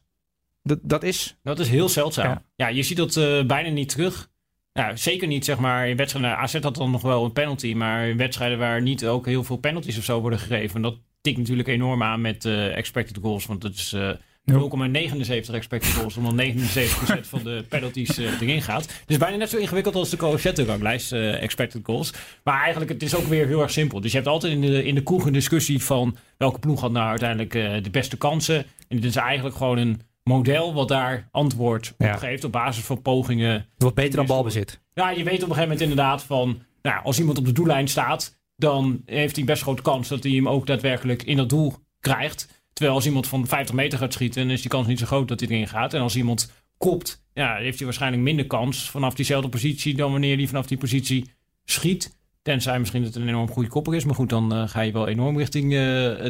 Dat, 0.63 0.79
dat 0.81 1.03
is... 1.03 1.37
dat 1.43 1.59
is 1.59 1.69
heel 1.69 1.89
zeldzaam. 1.89 2.25
Ja, 2.27 2.41
Ja. 2.55 2.67
je 2.67 2.83
ziet 2.83 2.97
dat 2.97 3.15
eh, 3.17 3.45
bijna 3.45 3.69
niet 3.69 3.89
terug. 3.89 4.29
Nou, 4.73 4.97
zeker 4.97 5.27
niet, 5.27 5.45
zeg 5.45 5.57
maar, 5.57 5.87
in 5.89 5.97
wedstrijden. 5.97 6.31
nou, 6.31 6.43
AZ 6.43 6.59
had 6.61 6.75
dan 6.75 6.91
nog 6.91 7.01
wel 7.01 7.25
een 7.25 7.33
penalty, 7.33 7.73
maar 7.73 8.07
in 8.07 8.17
wedstrijden 8.17 8.57
waar 8.57 8.81
niet 8.81 9.05
ook 9.05 9.25
heel 9.25 9.43
veel 9.43 9.57
penalties 9.57 9.97
of 9.97 10.03
zo 10.03 10.21
worden 10.21 10.39
gegeven. 10.39 10.81
Dat 10.81 10.95
tikt 11.21 11.37
natuurlijk 11.37 11.67
enorm 11.67 12.03
aan 12.03 12.21
met 12.21 12.45
eh, 12.45 12.77
expected 12.77 13.17
goals, 13.21 13.45
want 13.45 13.61
dat 13.61 13.73
is 13.73 13.93
eh 13.93 14.09
0,79 14.51 15.53
expected 15.53 15.91
goals, 15.93 16.17
omdat 16.17 16.33
79% 16.33 17.19
van 17.21 17.43
de 17.43 17.65
penalties 17.69 18.17
eh, 18.17 18.41
erin 18.41 18.61
gaat. 18.61 18.81
Het 18.81 19.03
is 19.09 19.17
bijna 19.17 19.37
net 19.37 19.49
zo 19.49 19.57
ingewikkeld 19.57 19.95
als 19.95 20.09
de 20.09 20.17
coëfficiëntenranglijst, 20.17 21.11
eh 21.11 21.41
expected 21.43 21.81
goals. 21.85 22.13
Maar 22.43 22.59
eigenlijk, 22.61 22.91
het 22.91 23.03
is 23.03 23.15
ook 23.15 23.25
weer 23.25 23.47
heel 23.47 23.61
erg 23.61 23.71
simpel. 23.71 24.01
Dus 24.01 24.11
je 24.11 24.17
hebt 24.17 24.29
altijd 24.29 24.53
in 24.53 24.61
de, 24.61 24.83
in 24.83 24.95
de 24.95 25.03
kroeg 25.03 25.25
een 25.25 25.33
discussie 25.33 25.83
van 25.83 26.15
welke 26.37 26.59
ploeg 26.59 26.81
had 26.81 26.91
nou 26.91 27.09
uiteindelijk 27.09 27.55
eh, 27.55 27.83
de 27.83 27.89
beste 27.89 28.17
kansen. 28.17 28.57
En 28.87 28.95
dit 28.99 29.05
is 29.05 29.15
eigenlijk 29.15 29.55
gewoon 29.55 29.77
een 29.77 30.01
model 30.23 30.73
wat 30.73 30.87
daar 30.87 31.27
antwoord 31.31 31.93
op 31.97 32.05
Ja. 32.05 32.15
geeft 32.17 32.43
op 32.43 32.51
basis 32.51 32.83
van 32.83 33.01
pogingen. 33.01 33.51
Het 33.53 33.65
wordt 33.77 33.95
beter 33.95 34.15
dan 34.15 34.25
balbezit. 34.25 34.81
Ja, 34.93 35.09
je 35.09 35.15
weet 35.15 35.25
op 35.25 35.33
een 35.33 35.39
gegeven 35.39 35.61
moment 35.61 35.81
inderdaad 35.81 36.23
van, 36.23 36.61
nou, 36.81 37.03
als 37.03 37.19
iemand 37.19 37.37
op 37.37 37.45
de 37.45 37.51
doellijn 37.51 37.87
staat, 37.87 38.37
dan 38.55 39.01
heeft 39.05 39.35
hij 39.35 39.45
best 39.45 39.61
grote 39.61 39.81
kans 39.81 40.07
dat 40.07 40.23
hij 40.23 40.31
hem 40.31 40.47
ook 40.49 40.67
daadwerkelijk 40.67 41.23
in 41.23 41.37
dat 41.37 41.49
doel 41.49 41.73
krijgt. 41.99 42.58
Terwijl 42.79 42.97
als 42.97 43.07
iemand 43.07 43.27
van 43.27 43.47
50 43.47 43.75
meter 43.75 43.99
gaat 43.99 44.13
schieten, 44.13 44.41
dan 44.41 44.51
is 44.51 44.61
die 44.61 44.69
kans 44.69 44.87
niet 44.87 44.99
zo 44.99 45.05
groot 45.05 45.27
dat 45.27 45.39
hij 45.39 45.49
erin 45.49 45.67
gaat. 45.67 45.93
En 45.93 46.01
als 46.01 46.15
iemand 46.15 46.51
kopt, 46.77 47.23
ja, 47.33 47.55
heeft 47.55 47.77
hij 47.77 47.85
waarschijnlijk 47.85 48.23
minder 48.23 48.47
kans 48.47 48.89
vanaf 48.89 49.13
diezelfde 49.13 49.49
positie 49.49 49.95
dan 49.95 50.11
wanneer 50.11 50.37
hij 50.37 50.47
vanaf 50.47 50.67
die 50.67 50.77
positie 50.77 51.31
schiet. 51.65 52.17
Tenzij 52.41 52.79
misschien 52.79 53.03
dat 53.03 53.13
het 53.13 53.23
een 53.23 53.29
enorm 53.29 53.49
goede 53.49 53.69
kopper 53.69 53.95
is. 53.95 54.05
Maar 54.05 54.15
goed, 54.15 54.29
dan 54.29 54.53
eh, 54.53 54.67
ga 54.67 54.81
je 54.81 54.91
wel 54.91 55.07
enorm 55.07 55.37
richting 55.37 55.73
eh, 55.73 55.79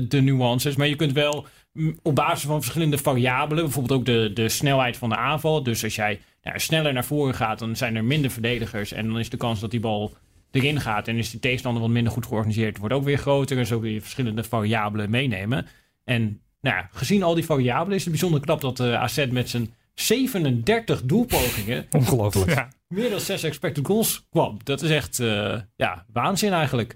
de 0.08 0.22
nuances. 0.22 0.76
Maar 0.76 0.88
je 0.88 0.96
kunt 0.96 1.12
wel 1.12 1.46
mm, 1.74 2.00
op 2.02 2.16
basis 2.16 2.48
van 2.48 2.62
verschillende 2.62 2.98
variabelen, 2.98 3.64
bijvoorbeeld 3.64 4.00
ook 4.00 4.06
de, 4.06 4.32
de 4.34 4.50
snelheid 4.50 4.98
van 4.98 5.10
de 5.10 5.16
aanval. 5.16 5.64
Dus 5.64 5.84
als 5.84 5.96
jij 5.96 6.20
nou, 6.44 6.60
sneller 6.60 6.94
naar 6.94 7.06
voren 7.06 7.36
gaat, 7.36 7.60
dan 7.60 7.76
zijn 7.76 7.96
er 7.96 8.04
minder 8.04 8.32
verdedigers. 8.32 8.92
En 8.92 9.08
dan 9.08 9.20
is 9.20 9.30
de 9.30 9.38
kans 9.38 9.60
dat 9.60 9.72
die 9.72 9.80
bal 9.80 10.14
erin 10.52 10.82
gaat 10.82 11.08
en 11.08 11.16
is 11.16 11.32
die 11.32 11.40
tegenstander 11.40 11.82
wat 11.82 11.92
minder 11.92 12.14
goed 12.14 12.26
georganiseerd, 12.26 12.78
wordt 12.78 12.94
ook 12.94 13.04
weer 13.04 13.18
groter. 13.18 13.58
En 13.58 13.66
zo 13.66 13.80
kun 13.80 13.92
je 13.92 14.02
verschillende 14.02 14.44
variabelen 14.44 15.10
meenemen. 15.10 15.68
En 16.10 16.42
nou 16.62 16.76
ja, 16.76 16.90
gezien 16.92 17.24
al 17.24 17.34
die 17.34 17.46
variabelen 17.46 17.96
is 17.96 18.02
het 18.02 18.10
bijzonder 18.12 18.40
knap 18.40 18.62
dat 18.62 18.78
de 18.78 18.98
AZ 18.98 19.26
met 19.30 19.50
zijn 19.50 19.74
37 19.94 21.02
doelpogingen 21.04 21.86
Ongelooflijk. 21.92 22.50
Ja. 22.50 22.70
meer 22.88 23.10
dan 23.10 23.20
6 23.20 23.44
expected 23.44 23.86
goals 23.86 24.28
kwam. 24.30 24.58
Dat 24.64 24.82
is 24.82 24.90
echt 24.90 25.20
eh, 25.20 25.60
ja, 25.76 26.06
waanzin 26.14 26.54
eigenlijk. 26.54 26.96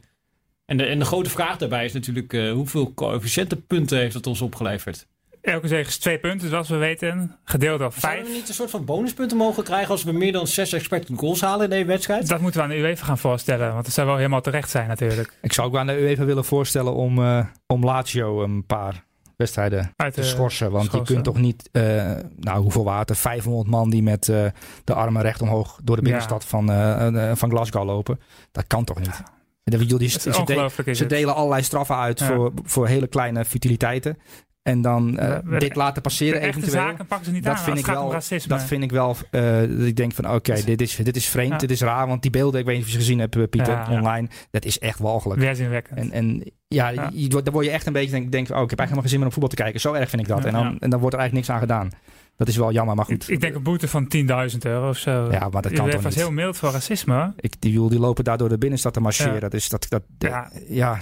En 0.66 0.78
de, 0.78 0.86
en 0.86 1.00
de 1.00 1.06
grote 1.06 1.30
vraag 1.30 1.58
daarbij 1.58 1.86
is 1.86 1.94
natuurlijk 1.94 2.34
eh, 2.34 2.52
hoeveel 2.52 2.94
coëfficiëntenpunten 2.94 3.98
heeft 3.98 4.14
het 4.14 4.28
ons 4.28 4.42
opgeleverd? 4.42 5.08
Elke 5.44 5.68
zege 5.68 5.88
is 5.90 5.98
twee 5.98 6.20
punten, 6.20 6.50
zoals 6.50 6.70
we 6.70 6.76
weten. 6.76 7.36
Gedeeld 7.44 7.80
door 7.80 7.92
Zouden 7.92 8.10
vijf. 8.24 8.28
we 8.28 8.34
niet 8.40 8.48
een 8.48 8.54
soort 8.54 8.70
van 8.70 8.86
bonuspunten 8.86 9.38
mogen 9.38 9.64
krijgen 9.64 9.90
als 9.92 10.04
we 10.04 10.12
meer 10.12 10.32
dan 10.32 10.48
6 10.48 10.74
expected 10.74 11.18
goals 11.18 11.42
halen 11.42 11.64
in 11.64 11.70
deze 11.70 11.86
wedstrijd? 11.86 12.28
Dat 12.28 12.40
moeten 12.42 12.60
we 12.60 12.66
aan 12.68 12.74
de 12.74 12.80
UEFA 12.82 13.06
gaan 13.06 13.18
voorstellen. 13.18 13.72
Want 13.74 13.86
dat 13.86 13.94
zou 13.94 14.08
wel 14.08 14.16
helemaal 14.16 14.42
terecht 14.42 14.70
zijn 14.70 14.88
natuurlijk. 14.88 15.34
Ik 15.42 15.54
zou 15.54 15.68
ook 15.68 15.76
aan 15.78 15.88
de 15.88 16.02
UEFA 16.02 16.26
willen 16.26 16.46
voorstellen 16.46 16.94
om, 16.94 17.20
eh, 17.24 17.46
om 17.68 17.84
Lazio 17.84 18.44
een 18.44 18.66
paar 18.66 19.04
wedstrijden 19.38 19.92
Uit 19.96 20.14
te 20.14 20.20
de 20.22 20.26
schorsen. 20.28 20.72
Want 20.72 20.86
schorsen. 20.86 21.08
je 21.08 21.22
kunt 21.22 21.36
toch 21.36 21.44
niet, 21.44 21.70
eh, 21.72 22.12
nou 22.40 22.62
hoeveel 22.62 22.84
water, 22.84 23.16
500 23.16 23.68
man 23.70 23.90
die 23.90 24.04
met 24.04 24.30
eh, 24.30 24.46
de 24.84 24.94
armen 24.94 25.22
recht 25.22 25.42
omhoog 25.42 25.80
door 25.84 25.96
de 25.96 26.02
Ja. 26.02 26.08
binnenstad 26.08 26.46
van, 26.46 26.70
eh, 26.72 27.30
eh, 27.30 27.36
van 27.38 27.50
Glasgow 27.50 27.86
lopen. 27.86 28.20
Dat 28.52 28.68
kan 28.68 28.84
toch 28.84 29.00
niet? 29.00 29.22
Dat, 29.64 29.80
bedoel, 29.80 29.98
die, 29.98 30.10
ze, 30.10 30.18
is 30.18 30.24
de- 30.24 30.40
ongelooflijk 30.40 30.90
is 30.90 30.98
ze 30.98 31.06
delen 31.06 31.36
allerlei 31.36 31.64
straffen 31.64 31.96
uit 31.96 32.20
Ja. 32.20 32.26
voor, 32.26 32.52
voor 32.64 32.88
hele 32.88 33.08
kleine 33.08 33.46
futiliteiten. 33.46 34.18
En 34.64 34.82
dan 34.82 35.18
eh, 35.20 35.60
dit 35.60 35.76
laten 35.76 36.02
passeren 36.02 36.42
eventueel. 36.42 36.72
zaken 36.72 37.06
pakken 37.06 37.26
ze 37.28 37.32
niet 37.34 37.44
Dat 37.44 37.56
aan. 37.58 37.64
vind 37.64 37.78
ik 37.78 37.86
wel- 37.86 38.12
racisme. 38.12 38.56
Dat 38.58 38.64
vind 38.64 38.84
ik 38.84 38.92
wel, 38.92 39.16
eh, 39.32 39.42
dat 39.60 39.70
ik 39.88 39.96
denk 39.96 40.14
van 40.14 40.30
oké, 40.32 40.62
dit, 40.66 40.82
is, 40.82 40.96
dit 40.96 41.16
is 41.16 41.26
vreemd, 41.26 41.52
Ja. 41.52 41.58
dit 41.58 41.72
is 41.72 41.82
raar. 41.82 42.08
Want 42.08 42.22
die 42.22 42.32
beelden, 42.32 42.60
ik 42.60 42.66
weet 42.66 42.76
niet 42.76 42.84
of 42.86 42.90
je 42.92 42.96
ze 42.98 43.04
gezien 43.04 43.20
hebt 43.20 43.36
eh, 43.36 43.44
Pieter, 43.50 43.74
Ja. 43.74 43.88
online. 43.90 44.28
Dat 44.52 44.66
is 44.66 44.80
echt 44.80 45.00
walgelijk. 45.00 45.40
Weerzinwekkend. 45.40 46.00
En, 46.00 46.12
en 46.12 46.44
ja. 46.68 46.90
Je, 47.14 47.28
dan 47.28 47.44
word 47.52 47.66
je 47.66 47.72
echt 47.72 47.86
een 47.86 47.94
beetje 47.94 48.12
denk, 48.12 48.32
denk 48.32 48.50
oh, 48.50 48.62
ik 48.64 48.70
heb 48.70 48.80
eigenlijk 48.80 48.80
helemaal 48.80 49.02
geen 49.02 49.10
zin 49.10 49.18
meer 49.20 49.28
om 49.28 49.34
voetbal 49.34 49.50
te 49.50 49.56
kijken. 49.64 49.80
Zo 49.80 49.94
erg 49.94 50.10
vind 50.10 50.22
ik 50.22 50.28
dat. 50.28 50.46
En, 50.46 50.54
dan, 50.54 50.80
en 50.80 50.90
dan 50.90 51.00
wordt 51.00 51.16
er 51.16 51.22
eigenlijk 51.22 51.34
niks 51.34 51.50
aan 51.50 51.60
gedaan. 51.60 51.90
Dat 52.36 52.48
is 52.48 52.58
wel 52.58 52.72
jammer, 52.72 52.96
maar 52.96 53.06
goed. 53.06 53.24
ik, 53.24 53.28
ik 53.28 53.42
denk 53.42 53.56
een 53.56 53.64
boete 53.64 53.88
van 53.88 54.04
10.000 54.52 54.58
euro 54.62 54.90
of 54.90 54.98
zo. 54.98 55.12
Ja, 55.32 55.50
maar 55.50 55.62
dat 55.62 55.72
kan 55.74 55.84
Dat 55.86 55.92
toch 55.94 56.04
was 56.04 56.16
niet? 56.16 56.24
heel 56.24 56.34
mild 56.34 56.58
voor 56.58 56.72
racisme. 56.72 57.34
Ik, 57.40 57.62
die, 57.62 57.90
die 57.90 58.00
lopen 58.00 58.24
daar 58.24 58.38
door 58.38 58.50
de 58.50 58.58
binnenstad 58.58 58.94
te 58.94 59.00
marcheren. 59.00 59.34
Ja. 59.34 59.40
Dat 59.40 59.54
is 59.54 59.70
dat, 59.70 59.86
dat, 59.90 60.04
ja. 60.18 60.52
Ja. 60.68 61.00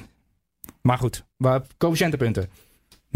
Maar 0.81 0.97
goed, 0.97 1.25
maar 1.37 1.61
coëfficiëntenpunten. 1.77 2.49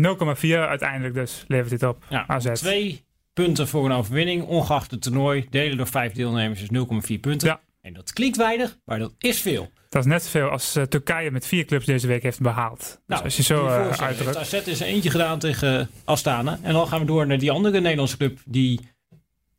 0,4 0.01 0.49
uiteindelijk 0.49 1.13
dus 1.13 1.43
levert 1.47 1.69
dit 1.69 1.83
op. 1.83 2.03
Ja, 2.09 2.23
AZ. 2.27 2.51
twee 2.53 3.03
punten 3.33 3.67
voor 3.67 3.85
een 3.85 3.91
overwinning, 3.91 4.43
ongeacht 4.43 4.91
het 4.91 5.01
toernooi. 5.01 5.47
Delen 5.49 5.77
door 5.77 5.87
vijf 5.87 6.11
deelnemers 6.13 6.61
is 6.61 6.67
0,4 7.13 7.19
punten. 7.19 7.47
Ja. 7.47 7.59
En 7.81 7.93
dat 7.93 8.13
klinkt 8.13 8.37
weinig, 8.37 8.77
maar 8.85 8.99
dat 8.99 9.13
is 9.19 9.41
veel. 9.41 9.69
Dat 9.89 10.03
is 10.05 10.09
net 10.11 10.23
zoveel 10.23 10.49
als 10.49 10.75
eh, 10.75 10.83
Turkije 10.83 11.31
met 11.31 11.45
vier 11.47 11.65
clubs 11.65 11.85
deze 11.85 12.07
week 12.07 12.23
heeft 12.23 12.39
behaald. 12.41 12.79
Dus 12.79 12.97
Nou, 13.07 13.23
als 13.23 13.35
je 13.37 13.43
zo 13.43 13.65
eh, 13.67 13.83
voorstellen, 13.85 14.15
uitdrukt. 14.15 14.37
AZ 14.37 14.53
is 14.53 14.79
er 14.81 14.87
eentje 14.87 15.09
gedaan 15.09 15.39
tegen 15.39 15.89
Astana. 16.05 16.59
En 16.61 16.73
dan 16.73 16.87
gaan 16.87 16.99
we 16.99 17.05
door 17.05 17.27
naar 17.27 17.37
die 17.39 17.51
andere 17.51 17.79
Nederlandse 17.81 18.17
club 18.17 18.39
die 18.45 18.79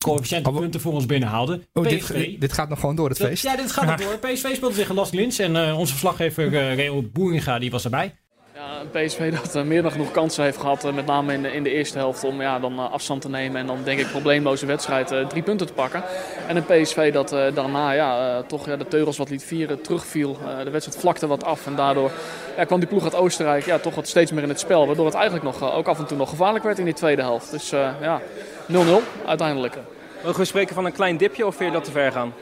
coëfficiënte 0.04 0.48
Oh, 0.48 0.54
we- 0.54 0.60
punten 0.60 0.80
voor 0.80 0.92
ons 0.92 1.06
binnenhaalde. 1.06 1.60
Oh, 1.72 1.84
PSV. 1.86 2.12
dit, 2.12 2.40
dit 2.40 2.52
gaat 2.52 2.68
nog 2.68 2.80
gewoon 2.80 2.96
door 2.96 3.08
het 3.08 3.18
Dat- 3.18 3.28
feest. 3.28 3.42
ja, 3.42 3.56
dit 3.56 3.72
gaat 3.72 3.86
nog 3.86 3.96
door. 4.08 4.18
PSV 4.18 4.54
speelde 4.54 4.74
tegen 4.74 4.94
Las 4.94 5.10
Lins 5.10 5.38
en 5.38 5.56
eh, 5.56 5.78
onze 5.78 5.92
verslaggever 5.92 6.52
uh, 6.52 6.74
Reo 6.74 7.02
Boeringa 7.02 7.58
die 7.58 7.70
was 7.70 7.84
erbij. 7.84 8.14
Een 8.66 8.90
PSV 8.90 9.32
dat 9.32 9.54
eh, 9.54 9.62
meer 9.62 9.82
dan 9.82 9.90
genoeg 9.90 10.10
kansen 10.10 10.44
heeft 10.44 10.58
gehad, 10.58 10.84
eh, 10.84 10.92
met 10.92 11.06
name 11.06 11.32
in 11.32 11.42
de, 11.42 11.52
in 11.52 11.62
de 11.62 11.70
eerste 11.70 11.98
helft, 11.98 12.24
om 12.24 12.40
ja, 12.40 12.58
dan 12.58 12.78
eh, 12.78 12.92
afstand 12.92 13.22
te 13.22 13.28
nemen 13.28 13.60
en 13.60 13.66
dan 13.66 13.78
denk 13.84 14.00
ik 14.00 14.10
probleemloze 14.10 14.66
wedstrijd 14.66 15.28
drie 15.28 15.42
punten 15.42 15.66
te 15.66 15.72
pakken. 15.72 16.02
En 16.46 16.56
een 16.56 16.64
PSV 16.64 17.12
dat 17.12 17.28
daarna 17.28 17.90
ja, 17.90 18.42
toch 18.42 18.66
ja, 18.66 18.76
de 18.76 18.88
teugels 18.88 19.16
wat 19.16 19.30
liet 19.30 19.44
vieren, 19.44 19.80
terugviel. 19.80 20.38
De 20.64 20.70
wedstrijd 20.70 21.00
vlakte 21.00 21.26
wat 21.26 21.44
af 21.44 21.66
en 21.66 21.74
daardoor 21.74 22.10
ja, 22.56 22.64
kwam 22.64 22.78
die 22.78 22.88
ploeg 22.88 23.02
uit 23.02 23.14
Oostenrijk 23.14 23.64
ja, 23.64 23.78
toch 23.78 23.94
wat 23.94 24.08
steeds 24.08 24.32
meer 24.32 24.42
in 24.42 24.48
het 24.48 24.60
spel. 24.60 24.86
Waardoor 24.86 25.06
het 25.06 25.14
eigenlijk 25.14 25.44
nog, 25.44 25.74
ook 25.74 25.88
af 25.88 25.98
en 25.98 26.06
toe 26.06 26.16
nog 26.16 26.28
gevaarlijk 26.28 26.64
werd 26.64 26.78
in 26.78 26.84
die 26.84 26.94
tweede 26.94 27.22
helft. 27.22 27.50
Dus 27.50 27.70
ja, 28.00 28.20
0-0 28.72 28.74
uiteindelijk. 29.26 29.76
Mogen 30.24 30.40
we 30.40 30.44
spreken 30.44 30.74
van 30.74 30.84
een 30.84 30.92
klein 30.92 31.16
dipje 31.16 31.46
of 31.46 31.56
vind 31.56 31.70
je 31.70 31.76
dat 31.76 31.84
te 31.84 31.90
ver 31.90 32.12
gaan? 32.12 32.32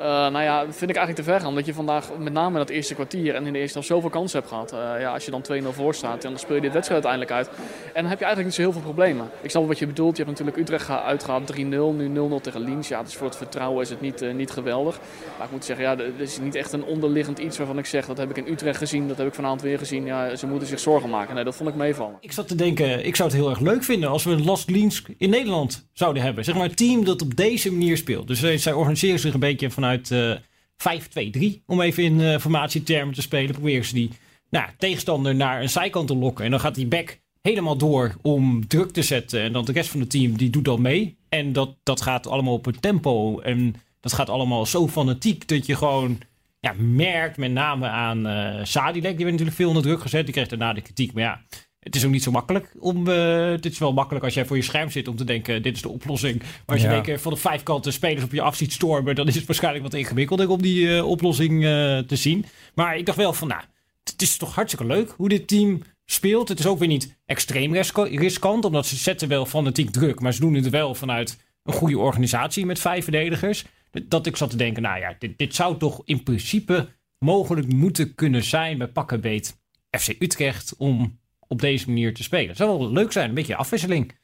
Uh, 0.00 0.06
nou 0.06 0.42
ja, 0.42 0.60
vind 0.62 0.90
ik 0.90 0.96
eigenlijk 0.96 1.16
te 1.16 1.32
ver. 1.32 1.46
Omdat 1.46 1.66
je 1.66 1.74
vandaag 1.74 2.08
met 2.18 2.32
name 2.32 2.50
in 2.50 2.58
dat 2.58 2.68
eerste 2.68 2.94
kwartier 2.94 3.34
en 3.34 3.46
in 3.46 3.52
de 3.52 3.58
eerste 3.58 3.72
helft 3.72 3.88
zoveel 3.88 4.10
kansen 4.10 4.38
hebt 4.38 4.50
gehad. 4.50 4.72
Uh, 4.72 5.00
ja, 5.00 5.12
als 5.12 5.24
je 5.24 5.30
dan 5.30 5.44
2-0 5.62 5.66
voor 5.68 5.94
staat, 5.94 6.22
dan 6.22 6.38
speel 6.38 6.54
je 6.54 6.60
dit 6.60 6.72
wedstrijd 6.72 7.04
uiteindelijk 7.04 7.48
uit. 7.48 7.58
En 7.86 8.02
dan 8.02 8.10
heb 8.10 8.18
je 8.18 8.24
eigenlijk 8.24 8.44
niet 8.44 8.54
zo 8.54 8.62
heel 8.62 8.72
veel 8.72 8.80
problemen. 8.80 9.30
Ik 9.40 9.50
snap 9.50 9.66
wat 9.66 9.78
je 9.78 9.86
bedoelt. 9.86 10.16
Je 10.16 10.22
hebt 10.22 10.38
natuurlijk 10.38 10.68
Utrecht 10.68 10.90
uitgehaald 10.90 11.52
3-0, 11.52 11.58
nu 11.96 12.30
0-0 12.38 12.40
tegen 12.40 12.60
Liens. 12.60 12.88
Ja, 12.88 13.02
dus 13.02 13.14
voor 13.14 13.26
het 13.26 13.36
vertrouwen 13.36 13.82
is 13.82 13.90
het 13.90 14.00
niet, 14.00 14.22
uh, 14.22 14.34
niet 14.34 14.50
geweldig. 14.50 14.98
Maar 15.36 15.46
ik 15.46 15.52
moet 15.52 15.64
zeggen, 15.64 15.84
ja, 15.84 15.98
er 15.98 16.20
is 16.20 16.38
niet 16.38 16.54
echt 16.54 16.72
een 16.72 16.84
onderliggend 16.84 17.38
iets 17.38 17.58
waarvan 17.58 17.78
ik 17.78 17.86
zeg... 17.86 18.06
dat 18.06 18.18
heb 18.18 18.30
ik 18.30 18.36
in 18.36 18.52
Utrecht 18.52 18.78
gezien, 18.78 19.08
dat 19.08 19.18
heb 19.18 19.26
ik 19.26 19.34
vanavond 19.34 19.62
weer 19.62 19.78
gezien. 19.78 20.04
Ja, 20.04 20.36
ze 20.36 20.46
moeten 20.46 20.68
zich 20.68 20.80
zorgen 20.80 21.10
maken. 21.10 21.34
Nee, 21.34 21.44
dat 21.44 21.56
vond 21.56 21.68
ik 21.68 21.74
meevallen. 21.74 22.16
Ik 22.20 22.32
zat 22.32 22.48
te 22.48 22.54
denken, 22.54 23.06
ik 23.06 23.16
zou 23.16 23.28
het 23.28 23.38
heel 23.38 23.50
erg 23.50 23.60
leuk 23.60 23.84
vinden 23.84 24.08
als 24.08 24.24
we 24.24 24.30
een 24.30 24.44
Last 24.44 24.70
Liens 24.70 25.02
in 25.18 25.30
Nederland 25.30 25.88
zouden 25.92 26.22
hebben. 26.22 26.44
Zeg 26.44 26.54
maar 26.54 26.64
een 26.64 26.74
team 26.74 27.04
dat 27.04 27.22
op 27.22 27.36
deze 27.36 27.72
manier 27.72 27.96
speelt. 27.96 28.26
Dus 28.26 28.62
zij 28.62 28.72
organiseren 28.72 29.20
zich 29.20 29.34
een 29.34 29.40
beetje 29.40 29.70
vanuit 29.70 29.89
5-2-3, 29.98 31.64
om 31.66 31.80
even 31.80 32.02
in 32.02 32.20
uh, 32.20 32.38
formatietermen 32.38 33.14
te 33.14 33.22
spelen, 33.22 33.52
proberen 33.52 33.84
ze 33.84 33.94
die 33.94 34.10
nou, 34.50 34.68
tegenstander 34.78 35.34
naar 35.34 35.62
een 35.62 35.70
zijkant 35.70 36.06
te 36.06 36.16
lokken. 36.16 36.44
En 36.44 36.50
dan 36.50 36.60
gaat 36.60 36.74
die 36.74 36.86
back 36.86 37.20
helemaal 37.42 37.76
door 37.76 38.16
om 38.22 38.66
druk 38.66 38.90
te 38.90 39.02
zetten. 39.02 39.40
En 39.40 39.52
dan 39.52 39.64
de 39.64 39.72
rest 39.72 39.90
van 39.90 40.00
het 40.00 40.10
team 40.10 40.36
die 40.36 40.50
doet 40.50 40.64
dan 40.64 40.82
mee. 40.82 41.18
En 41.28 41.52
dat, 41.52 41.76
dat 41.82 42.00
gaat 42.00 42.26
allemaal 42.26 42.54
op 42.54 42.66
een 42.66 42.80
tempo. 42.80 43.40
En 43.40 43.74
dat 44.00 44.12
gaat 44.12 44.28
allemaal 44.28 44.66
zo 44.66 44.88
fanatiek 44.88 45.48
dat 45.48 45.66
je 45.66 45.76
gewoon 45.76 46.18
ja, 46.60 46.74
merkt, 46.78 47.36
met 47.36 47.52
name 47.52 47.86
aan 47.86 48.26
uh, 48.26 48.64
Sadilek, 48.64 49.16
die 49.16 49.24
werd 49.24 49.30
natuurlijk 49.30 49.56
veel 49.56 49.68
onder 49.68 49.82
druk 49.82 50.00
gezet. 50.00 50.24
Die 50.24 50.34
kreeg 50.34 50.48
daarna 50.48 50.72
de 50.72 50.80
kritiek. 50.80 51.12
Maar 51.12 51.22
ja, 51.22 51.40
het 51.80 51.96
is 51.96 52.04
ook 52.04 52.10
niet 52.10 52.22
zo 52.22 52.30
makkelijk 52.30 52.74
om. 52.78 53.08
Uh, 53.08 53.50
dit 53.50 53.72
is 53.72 53.78
wel 53.78 53.92
makkelijk 53.92 54.24
als 54.24 54.34
jij 54.34 54.46
voor 54.46 54.56
je 54.56 54.62
scherm 54.62 54.90
zit 54.90 55.08
om 55.08 55.16
te 55.16 55.24
denken: 55.24 55.62
dit 55.62 55.76
is 55.76 55.82
de 55.82 55.88
oplossing. 55.88 56.38
Maar 56.38 56.48
als 56.66 56.82
je 56.82 56.88
denkt 56.88 57.22
van 57.22 57.32
de 57.32 57.38
vijf 57.38 57.62
kanten 57.62 57.92
spelers 57.92 58.24
op 58.24 58.32
je 58.32 58.42
af 58.42 58.56
ziet 58.56 58.72
stormen, 58.72 59.14
dan 59.14 59.28
is 59.28 59.34
het 59.34 59.46
waarschijnlijk 59.46 59.84
wat 59.84 59.94
ingewikkelder 59.94 60.48
om 60.48 60.62
die 60.62 60.84
uh, 60.84 61.06
oplossing 61.06 61.52
uh, 61.62 61.98
te 61.98 62.16
zien. 62.16 62.44
Maar 62.74 62.96
ik 62.96 63.06
dacht 63.06 63.18
wel 63.18 63.32
van, 63.32 63.48
nou, 63.48 63.62
het 64.04 64.22
is 64.22 64.36
toch 64.36 64.54
hartstikke 64.54 64.86
leuk 64.86 65.14
hoe 65.16 65.28
dit 65.28 65.48
team 65.48 65.82
speelt. 66.04 66.48
Het 66.48 66.58
is 66.58 66.66
ook 66.66 66.78
weer 66.78 66.88
niet 66.88 67.18
extreem 67.26 67.74
riskant, 67.74 68.64
omdat 68.64 68.86
ze 68.86 68.96
zetten 68.96 69.28
wel 69.28 69.46
fanatiek 69.46 69.90
druk, 69.90 70.20
maar 70.20 70.34
ze 70.34 70.40
doen 70.40 70.54
het 70.54 70.68
wel 70.68 70.94
vanuit 70.94 71.38
een 71.62 71.72
goede 71.72 71.98
organisatie 71.98 72.66
met 72.66 72.78
vijf 72.78 73.02
verdedigers. 73.02 73.64
Dat 74.08 74.26
ik 74.26 74.36
zat 74.36 74.50
te 74.50 74.56
denken: 74.56 74.82
nou 74.82 74.98
ja, 74.98 75.16
dit, 75.18 75.38
dit 75.38 75.54
zou 75.54 75.78
toch 75.78 76.02
in 76.04 76.22
principe 76.22 76.88
mogelijk 77.18 77.72
moeten 77.72 78.14
kunnen 78.14 78.44
zijn 78.44 78.78
bij 78.78 78.88
pakkenbeet 78.88 79.58
FC 79.90 80.14
Utrecht 80.18 80.74
om 80.76 81.19
op 81.50 81.60
deze 81.60 81.86
manier 81.86 82.14
te 82.14 82.22
spelen. 82.22 82.48
Het 82.48 82.56
zou 82.56 82.78
wel 82.78 82.92
leuk 82.92 83.12
zijn, 83.12 83.28
een 83.28 83.34
beetje 83.34 83.56
afwisseling. 83.56 84.18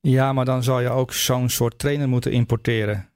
Ja, 0.00 0.32
maar 0.32 0.44
dan 0.44 0.62
zou 0.62 0.82
je 0.82 0.88
ook 0.88 1.12
zo'n 1.12 1.48
soort 1.48 1.78
trainer 1.78 2.08
moeten 2.08 2.32
importeren. 2.32 3.08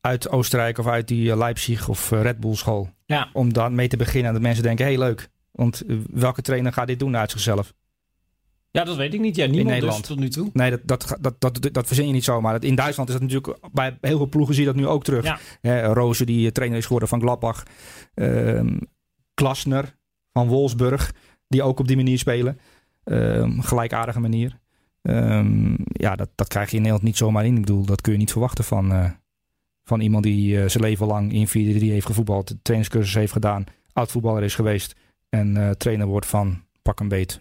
Uit 0.00 0.28
Oostenrijk 0.28 0.78
of 0.78 0.86
uit 0.86 1.08
die 1.08 1.30
eh, 1.30 1.36
Leipzig 1.36 1.88
of 1.88 2.12
eh, 2.12 2.22
Red 2.22 2.40
Bull 2.40 2.54
school. 2.54 2.90
Ja. 3.06 3.30
Om 3.32 3.52
dan 3.52 3.74
mee 3.74 3.88
te 3.88 3.96
beginnen. 3.96 4.32
Dat 4.32 4.42
mensen 4.42 4.62
denken, 4.62 4.84
hé 4.84 4.90
hey, 4.90 5.00
leuk. 5.00 5.28
Want 5.50 5.86
eh, 5.86 5.96
welke 6.10 6.42
trainer 6.42 6.72
gaat 6.72 6.86
dit 6.86 6.98
doen 6.98 7.16
uit 7.16 7.30
zichzelf? 7.30 7.74
Ja, 8.70 8.84
dat 8.84 8.96
weet 8.96 9.14
ik 9.14 9.20
niet. 9.20 9.36
Ja, 9.36 9.46
niemand 9.46 9.60
in 9.60 9.66
dus 9.66 9.74
Nederland. 9.74 10.06
tot 10.06 10.18
nu 10.18 10.28
toe. 10.28 10.50
Nee, 10.52 10.70
dat, 10.70 10.80
dat, 10.84 11.16
dat, 11.20 11.40
dat, 11.40 11.72
dat 11.72 11.86
verzin 11.86 12.06
je 12.06 12.12
niet 12.12 12.24
zomaar. 12.24 12.64
In 12.64 12.74
Duitsland 12.74 13.08
is 13.08 13.14
dat 13.14 13.22
natuurlijk... 13.22 13.58
Bij 13.72 13.98
heel 14.00 14.16
veel 14.16 14.28
ploegen 14.28 14.54
zie 14.54 14.64
je 14.64 14.72
dat 14.72 14.80
nu 14.80 14.86
ook 14.86 15.04
terug. 15.04 15.38
Ja. 15.62 15.86
Roze, 15.86 16.24
die 16.24 16.52
trainer 16.52 16.78
is 16.78 16.84
geworden 16.84 17.08
van 17.08 17.20
Gladbach. 17.20 17.62
Ehm 18.14 18.76
Klasner 19.34 19.96
van 20.32 20.48
Wolfsburg 20.48 21.12
die 21.54 21.62
ook 21.62 21.78
op 21.78 21.86
die 21.86 21.96
manier 21.96 22.18
spelen. 22.18 22.58
Um, 23.04 23.62
gelijkaardige 23.62 24.20
manier. 24.20 24.58
Um, 25.02 25.76
ja, 25.86 26.16
dat, 26.16 26.28
dat 26.34 26.48
krijg 26.48 26.70
je 26.70 26.76
in 26.76 26.82
Nederland 26.82 27.06
niet 27.06 27.16
zomaar 27.16 27.46
in. 27.46 27.54
Ik 27.54 27.60
bedoel, 27.60 27.84
dat 27.84 28.00
kun 28.00 28.12
je 28.12 28.18
niet 28.18 28.32
verwachten 28.32 28.64
van, 28.64 28.92
uh, 28.92 29.10
van 29.84 30.00
iemand 30.00 30.24
die 30.24 30.56
uh, 30.56 30.68
zijn 30.68 30.84
leven 30.84 31.06
lang 31.06 31.32
in 31.32 31.48
4-3 31.48 31.50
heeft 31.50 32.06
gevoetbald, 32.06 32.54
trainingscursus 32.62 33.14
heeft 33.14 33.32
gedaan, 33.32 33.64
oud 33.92 34.10
voetballer 34.10 34.42
is 34.42 34.54
geweest 34.54 34.96
en 35.28 35.56
uh, 35.56 35.70
trainer 35.70 36.06
wordt 36.06 36.26
van 36.26 36.62
pak 36.82 37.00
een 37.00 37.08
beet 37.08 37.40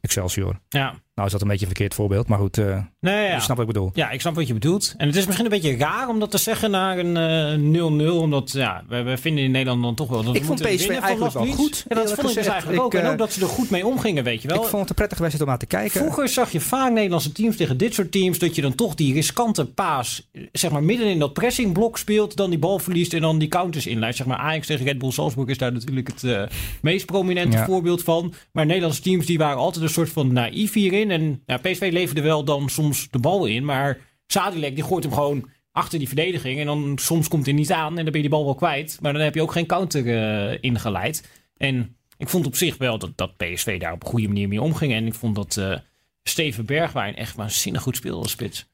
Excelsior. 0.00 0.60
Ja. 0.68 0.94
Nou 1.14 1.26
is 1.26 1.32
dat 1.32 1.42
een 1.42 1.48
beetje 1.48 1.66
een 1.66 1.72
verkeerd 1.72 1.94
voorbeeld, 1.94 2.28
maar 2.28 2.38
goed, 2.38 2.58
uh, 2.58 2.78
nee, 3.00 3.26
ja. 3.26 3.34
je 3.34 3.40
snapt 3.40 3.48
wat 3.48 3.58
ik 3.58 3.66
bedoel. 3.66 3.90
Ja, 3.94 4.10
ik 4.10 4.20
snap 4.20 4.34
wat 4.34 4.46
je 4.46 4.52
bedoelt. 4.52 4.94
En 4.96 5.06
het 5.06 5.16
is 5.16 5.26
misschien 5.26 5.44
een 5.44 5.60
beetje 5.60 5.76
raar 5.76 6.08
om 6.08 6.20
dat 6.20 6.30
te 6.30 6.38
zeggen 6.38 6.70
naar 6.70 6.98
een 6.98 7.74
0-0, 7.74 7.76
uh, 7.76 8.20
omdat 8.20 8.52
ja, 8.52 8.84
we, 8.88 9.02
we, 9.02 9.16
vinden 9.16 9.44
in 9.44 9.50
Nederland 9.50 9.82
dan 9.82 9.94
toch 9.94 10.08
wel 10.08 10.22
dat 10.22 10.34
ik 10.34 10.44
vond 10.44 10.62
PSV 10.62 10.88
eigenlijk 10.88 11.32
wel 11.32 11.46
goed. 11.46 11.84
Ja, 11.88 11.94
dat 11.94 12.12
vond 12.12 12.28
ik 12.28 12.34
dus 12.34 12.46
eigenlijk 12.46 12.78
ik, 12.78 12.84
ook. 12.84 12.94
En 12.94 13.06
ook 13.06 13.18
dat 13.18 13.32
ze 13.32 13.40
er 13.40 13.46
goed 13.46 13.70
mee 13.70 13.86
omgingen, 13.86 14.24
weet 14.24 14.42
je 14.42 14.48
wel. 14.48 14.62
Ik 14.62 14.68
vond 14.68 14.80
het 14.80 14.88
een 14.88 14.94
prettige 14.94 15.22
wedstrijd 15.22 15.50
om 15.50 15.56
naar 15.56 15.68
te 15.68 15.76
kijken. 15.76 16.00
Vroeger 16.00 16.28
zag 16.28 16.52
je 16.52 16.60
vaak 16.60 16.92
Nederlandse 16.92 17.32
teams 17.32 17.56
tegen 17.56 17.76
dit 17.76 17.94
soort 17.94 18.12
teams, 18.12 18.38
dat 18.38 18.54
je 18.54 18.62
dan 18.62 18.74
toch 18.74 18.94
die 18.94 19.14
riskante 19.14 19.66
paas, 19.66 20.28
zeg 20.52 20.70
maar 20.70 20.82
midden 20.82 21.06
in 21.06 21.18
dat 21.18 21.32
pressingblok 21.32 21.98
speelt, 21.98 22.36
dan 22.36 22.50
die 22.50 22.58
bal 22.58 22.78
verliest 22.78 23.14
en 23.14 23.20
dan 23.20 23.38
die 23.38 23.48
counters 23.48 23.86
inleidt. 23.86 24.16
Zeg 24.16 24.26
maar 24.26 24.38
Ajax 24.38 24.66
tegen 24.66 24.86
Red 24.86 24.98
Bull 24.98 25.10
Salzburg 25.10 25.48
is 25.48 25.58
daar 25.58 25.72
natuurlijk 25.72 26.06
het 26.06 26.22
uh, 26.22 26.42
meest 26.82 27.06
prominente 27.06 27.56
ja. 27.56 27.64
voorbeeld 27.64 28.02
van. 28.02 28.34
Maar 28.52 28.66
Nederlandse 28.66 29.02
teams 29.02 29.26
die 29.26 29.38
waren 29.38 29.58
altijd 29.58 29.84
een 29.84 29.90
soort 29.90 30.10
van 30.10 30.32
naïef 30.32 30.72
hierin. 30.72 31.01
En 31.10 31.42
ja, 31.46 31.56
PSV 31.56 31.88
leverde 31.92 32.20
wel 32.20 32.44
dan 32.44 32.68
soms 32.68 33.10
de 33.10 33.18
bal 33.18 33.46
in. 33.46 33.64
Maar 33.64 33.98
Sadilek 34.26 34.74
die 34.74 34.84
gooit 34.84 35.04
hem 35.04 35.12
gewoon 35.12 35.48
achter 35.72 35.98
die 35.98 36.08
verdediging. 36.08 36.60
En 36.60 36.66
dan 36.66 36.98
soms 37.00 37.28
komt 37.28 37.46
hij 37.46 37.54
niet 37.54 37.72
aan 37.72 37.88
en 37.88 37.94
dan 37.94 38.04
ben 38.04 38.14
je 38.14 38.20
die 38.20 38.28
bal 38.28 38.44
wel 38.44 38.54
kwijt. 38.54 38.98
Maar 39.00 39.12
dan 39.12 39.22
heb 39.22 39.34
je 39.34 39.42
ook 39.42 39.52
geen 39.52 39.66
counter 39.66 40.06
uh, 40.06 40.58
ingeleid. 40.60 41.28
En 41.56 41.96
ik 42.16 42.28
vond 42.28 42.46
op 42.46 42.56
zich 42.56 42.76
wel 42.76 42.98
dat, 42.98 43.12
dat 43.16 43.36
PSV 43.36 43.80
daar 43.80 43.92
op 43.92 44.02
een 44.02 44.08
goede 44.08 44.28
manier 44.28 44.48
mee 44.48 44.62
omging. 44.62 44.92
En 44.92 45.06
ik 45.06 45.14
vond 45.14 45.34
dat 45.34 45.56
uh, 45.56 45.76
Steven 46.22 46.66
Bergwijn 46.66 47.16
echt 47.16 47.36
waanzinnig 47.36 47.82
goed 47.82 47.96
speelde 47.96 48.22
als 48.22 48.30
spits. 48.30 48.70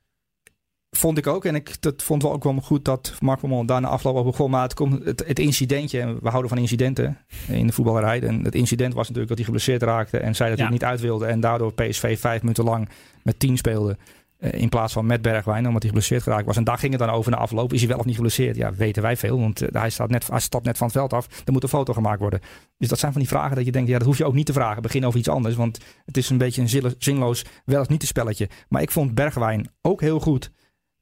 Vond 0.98 1.18
ik 1.18 1.26
ook. 1.26 1.44
En 1.44 1.54
ik 1.54 1.76
dat 1.80 2.02
vond 2.02 2.22
wel 2.22 2.32
ook 2.32 2.44
wel 2.44 2.60
goed 2.62 2.84
dat 2.84 3.14
Mark 3.20 3.38
Vermont 3.38 3.68
daar 3.68 3.80
na 3.80 3.88
afloop 3.88 4.16
op 4.16 4.24
begon. 4.24 4.50
Maar 4.50 4.62
het, 4.62 4.74
komt, 4.74 5.04
het, 5.04 5.24
het 5.26 5.38
incidentje, 5.38 6.00
en 6.00 6.18
we 6.22 6.28
houden 6.28 6.48
van 6.48 6.58
incidenten 6.58 7.18
in 7.48 7.66
de 7.66 7.72
voetballerij. 7.72 8.22
En 8.22 8.44
het 8.44 8.54
incident 8.54 8.94
was 8.94 9.08
natuurlijk 9.08 9.28
dat 9.28 9.36
hij 9.36 9.46
geblesseerd 9.46 9.82
raakte 9.82 10.18
en 10.18 10.34
zij 10.34 10.48
dat 10.48 10.58
ja. 10.58 10.64
hij 10.64 10.72
niet 10.72 10.84
uit 10.84 11.00
wilde. 11.00 11.26
En 11.26 11.40
daardoor 11.40 11.72
PSV 11.72 12.20
vijf 12.20 12.42
minuten 12.42 12.64
lang 12.64 12.88
met 13.22 13.38
tien 13.38 13.56
speelde. 13.56 13.96
In 14.38 14.68
plaats 14.68 14.92
van 14.92 15.06
met 15.06 15.22
Bergwijn, 15.22 15.66
omdat 15.66 15.82
hij 15.82 15.90
geblesseerd 15.90 16.22
geraakt 16.22 16.46
was. 16.46 16.56
En 16.56 16.64
daar 16.64 16.78
ging 16.78 16.92
het 16.92 17.00
dan 17.00 17.10
over 17.10 17.30
na 17.30 17.36
afloop. 17.36 17.72
Is 17.72 17.80
hij 17.80 17.88
wel 17.88 17.98
of 17.98 18.04
niet 18.04 18.14
geblesseerd? 18.14 18.56
Ja, 18.56 18.72
weten 18.74 19.02
wij 19.02 19.16
veel. 19.16 19.40
Want 19.40 19.62
hij, 19.72 19.90
staat 19.90 20.10
net, 20.10 20.26
hij 20.26 20.40
stapt 20.40 20.64
net 20.64 20.76
van 20.76 20.86
het 20.86 20.96
veld 20.96 21.12
af. 21.12 21.28
Er 21.44 21.52
moet 21.52 21.62
een 21.62 21.68
foto 21.68 21.92
gemaakt 21.92 22.20
worden. 22.20 22.40
Dus 22.78 22.88
dat 22.88 22.98
zijn 22.98 23.12
van 23.12 23.20
die 23.20 23.30
vragen 23.30 23.56
dat 23.56 23.64
je 23.64 23.72
denkt, 23.72 23.88
ja, 23.88 23.98
dat 23.98 24.06
hoef 24.06 24.18
je 24.18 24.24
ook 24.24 24.34
niet 24.34 24.46
te 24.46 24.52
vragen. 24.52 24.82
Begin 24.82 25.06
over 25.06 25.18
iets 25.18 25.28
anders. 25.28 25.54
Want 25.54 25.78
het 26.04 26.16
is 26.16 26.30
een 26.30 26.38
beetje 26.38 26.62
een 26.62 26.94
zinloos, 26.98 27.44
wel 27.64 27.80
of 27.80 27.88
niet 27.88 28.00
te 28.00 28.06
spelletje. 28.06 28.48
Maar 28.68 28.82
ik 28.82 28.90
vond 28.90 29.14
Bergwijn 29.14 29.70
ook 29.82 30.00
heel 30.00 30.20
goed. 30.20 30.50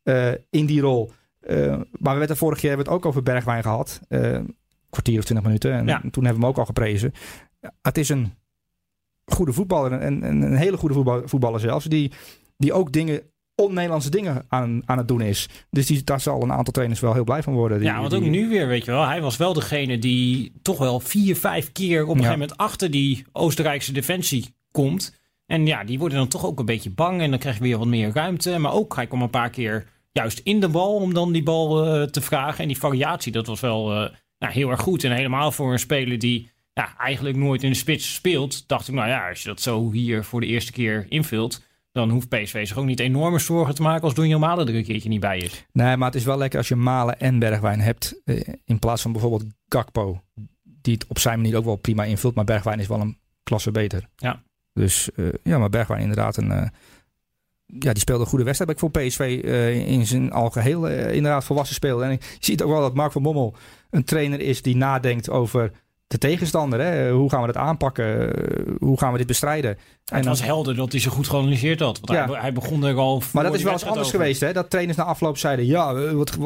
Uh, 0.08 0.32
in 0.50 0.66
die 0.66 0.80
rol. 0.80 1.10
Uh, 1.48 1.66
maar 1.92 2.12
we 2.12 2.18
hebben 2.18 2.36
vorige 2.36 2.60
keer 2.60 2.68
hebben 2.68 2.86
we 2.86 2.92
het 2.92 3.02
ook 3.02 3.08
over 3.08 3.22
Bergwijn 3.22 3.62
gehad. 3.62 4.00
Uh, 4.08 4.38
kwartier 4.90 5.18
of 5.18 5.24
twintig 5.24 5.46
minuten. 5.46 5.72
En 5.72 5.86
ja. 5.86 6.00
toen 6.00 6.24
hebben 6.24 6.40
we 6.42 6.46
hem 6.46 6.46
ook 6.46 6.58
al 6.58 6.64
geprezen. 6.64 7.12
Het 7.82 7.98
is 7.98 8.08
een 8.08 8.34
goede 9.24 9.52
voetballer. 9.52 9.92
En, 9.92 10.22
en 10.22 10.42
een 10.42 10.56
hele 10.56 10.76
goede 10.76 10.94
voetballer, 10.94 11.28
voetballer 11.28 11.60
zelfs. 11.60 11.84
Die, 11.84 12.12
die 12.56 12.72
ook 12.72 12.92
dingen, 12.92 13.22
on-Nederlandse 13.54 14.10
dingen 14.10 14.44
aan, 14.48 14.82
aan 14.84 14.98
het 14.98 15.08
doen 15.08 15.20
is. 15.20 15.48
Dus 15.70 15.86
die, 15.86 16.04
daar 16.04 16.20
zal 16.20 16.42
een 16.42 16.52
aantal 16.52 16.72
trainers 16.72 17.00
wel 17.00 17.14
heel 17.14 17.24
blij 17.24 17.42
van 17.42 17.54
worden. 17.54 17.78
Die, 17.78 17.88
ja, 17.88 17.98
want 17.98 18.10
die, 18.10 18.20
ook 18.20 18.26
nu 18.26 18.48
weer, 18.48 18.66
weet 18.66 18.84
je 18.84 18.90
wel. 18.90 19.06
Hij 19.06 19.20
was 19.20 19.36
wel 19.36 19.52
degene 19.52 19.98
die 19.98 20.52
toch 20.62 20.78
wel 20.78 21.00
vier, 21.00 21.36
vijf 21.36 21.72
keer 21.72 22.02
op 22.02 22.08
een 22.08 22.22
ja. 22.22 22.22
gegeven 22.22 22.38
moment 22.38 22.58
achter 22.58 22.90
die 22.90 23.24
Oostenrijkse 23.32 23.92
defensie 23.92 24.54
komt. 24.70 25.14
En 25.46 25.66
ja, 25.66 25.84
die 25.84 25.98
worden 25.98 26.18
dan 26.18 26.28
toch 26.28 26.46
ook 26.46 26.58
een 26.58 26.64
beetje 26.64 26.90
bang. 26.90 27.20
En 27.20 27.30
dan 27.30 27.38
krijg 27.38 27.56
je 27.56 27.62
weer 27.62 27.78
wat 27.78 27.86
meer 27.86 28.12
ruimte. 28.12 28.58
Maar 28.58 28.72
ook, 28.72 28.96
hij 28.96 29.06
kwam 29.06 29.22
een 29.22 29.30
paar 29.30 29.50
keer 29.50 29.86
juist 30.16 30.40
in 30.44 30.60
de 30.60 30.68
bal 30.68 30.94
om 30.94 31.14
dan 31.14 31.32
die 31.32 31.42
bal 31.42 31.86
uh, 31.86 32.02
te 32.02 32.20
vragen. 32.20 32.62
En 32.62 32.68
die 32.68 32.78
variatie, 32.78 33.32
dat 33.32 33.46
was 33.46 33.60
wel 33.60 33.92
uh, 33.92 34.10
nou, 34.38 34.52
heel 34.52 34.70
erg 34.70 34.80
goed. 34.80 35.04
En 35.04 35.12
helemaal 35.12 35.52
voor 35.52 35.72
een 35.72 35.78
speler 35.78 36.18
die 36.18 36.50
ja, 36.72 36.96
eigenlijk 36.98 37.36
nooit 37.36 37.62
in 37.62 37.70
de 37.70 37.76
spits 37.76 38.14
speelt, 38.14 38.68
dacht 38.68 38.88
ik, 38.88 38.94
nou 38.94 39.08
ja, 39.08 39.28
als 39.28 39.42
je 39.42 39.48
dat 39.48 39.60
zo 39.60 39.92
hier 39.92 40.24
voor 40.24 40.40
de 40.40 40.46
eerste 40.46 40.72
keer 40.72 41.06
invult, 41.08 41.64
dan 41.92 42.10
hoeft 42.10 42.28
PSV 42.28 42.66
zich 42.66 42.76
ook 42.76 42.84
niet 42.84 43.00
enorme 43.00 43.38
zorgen 43.38 43.74
te 43.74 43.82
maken 43.82 44.02
als 44.02 44.14
Donjan 44.14 44.40
Malen 44.40 44.68
er 44.68 44.74
een 44.74 44.84
keertje 44.84 45.08
niet 45.08 45.20
bij 45.20 45.38
is. 45.38 45.66
Nee, 45.72 45.96
maar 45.96 46.08
het 46.08 46.16
is 46.18 46.24
wel 46.24 46.38
lekker 46.38 46.58
als 46.58 46.68
je 46.68 46.76
Malen 46.76 47.20
en 47.20 47.38
Bergwijn 47.38 47.80
hebt, 47.80 48.20
uh, 48.24 48.40
in 48.64 48.78
plaats 48.78 49.02
van 49.02 49.12
bijvoorbeeld 49.12 49.44
Gakpo, 49.68 50.22
die 50.62 50.94
het 50.94 51.06
op 51.06 51.18
zijn 51.18 51.40
manier 51.40 51.56
ook 51.56 51.64
wel 51.64 51.76
prima 51.76 52.04
invult, 52.04 52.34
maar 52.34 52.44
Bergwijn 52.44 52.80
is 52.80 52.88
wel 52.88 53.00
een 53.00 53.18
klasse 53.42 53.70
beter. 53.70 54.08
Ja. 54.16 54.42
Dus 54.72 55.08
ja, 55.42 55.58
maar 55.58 55.70
Bergwijn 55.70 56.00
inderdaad 56.00 56.36
een 56.36 56.70
ja, 57.66 57.92
die 57.92 57.98
speelde 57.98 58.22
een 58.22 58.28
goede 58.28 58.44
wedstrijd. 58.44 58.70
Ik 58.70 58.78
vond 58.78 58.92
PSV 58.92 59.40
uh, 59.44 59.88
in 59.88 60.06
zijn 60.06 60.32
algeheel 60.32 60.90
uh, 60.90 61.14
inderdaad 61.14 61.44
volwassen 61.44 61.74
speelde. 61.74 62.04
En 62.04 62.10
je 62.10 62.18
ziet 62.40 62.62
ook 62.62 62.70
wel 62.70 62.80
dat 62.80 62.94
Mark 62.94 63.12
van 63.12 63.22
Bommel 63.22 63.54
een 63.90 64.04
trainer 64.04 64.40
is 64.40 64.62
die 64.62 64.76
nadenkt 64.76 65.30
over 65.30 65.70
de 66.06 66.18
tegenstander. 66.18 66.80
Hè? 66.80 67.10
Hoe 67.10 67.30
gaan 67.30 67.40
we 67.40 67.46
dat 67.46 67.56
aanpakken? 67.56 68.32
Hoe 68.78 68.98
gaan 68.98 69.12
we 69.12 69.18
dit 69.18 69.26
bestrijden? 69.26 69.70
En 70.04 70.16
het 70.16 70.24
was 70.24 70.38
dan, 70.38 70.46
helder 70.46 70.74
dat 70.74 70.92
hij 70.92 71.00
zo 71.00 71.10
goed 71.10 71.28
geanalyseerd 71.28 71.80
had. 71.80 72.00
Want 72.00 72.18
ja. 72.18 72.32
hij, 72.32 72.40
hij, 72.40 72.52
begon 72.52 72.84
er 72.84 72.96
al 72.96 73.22
Maar 73.32 73.44
dat 73.44 73.54
is 73.54 73.62
wel 73.62 73.72
eens 73.72 73.84
anders 73.84 74.06
over. 74.06 74.18
geweest. 74.18 74.40
Hè? 74.40 74.52
Dat 74.52 74.70
trainers 74.70 74.98
na 74.98 75.04
afloop 75.04 75.38
zeiden... 75.38 75.66
Ja, 75.66 76.12
wat, 76.12 76.38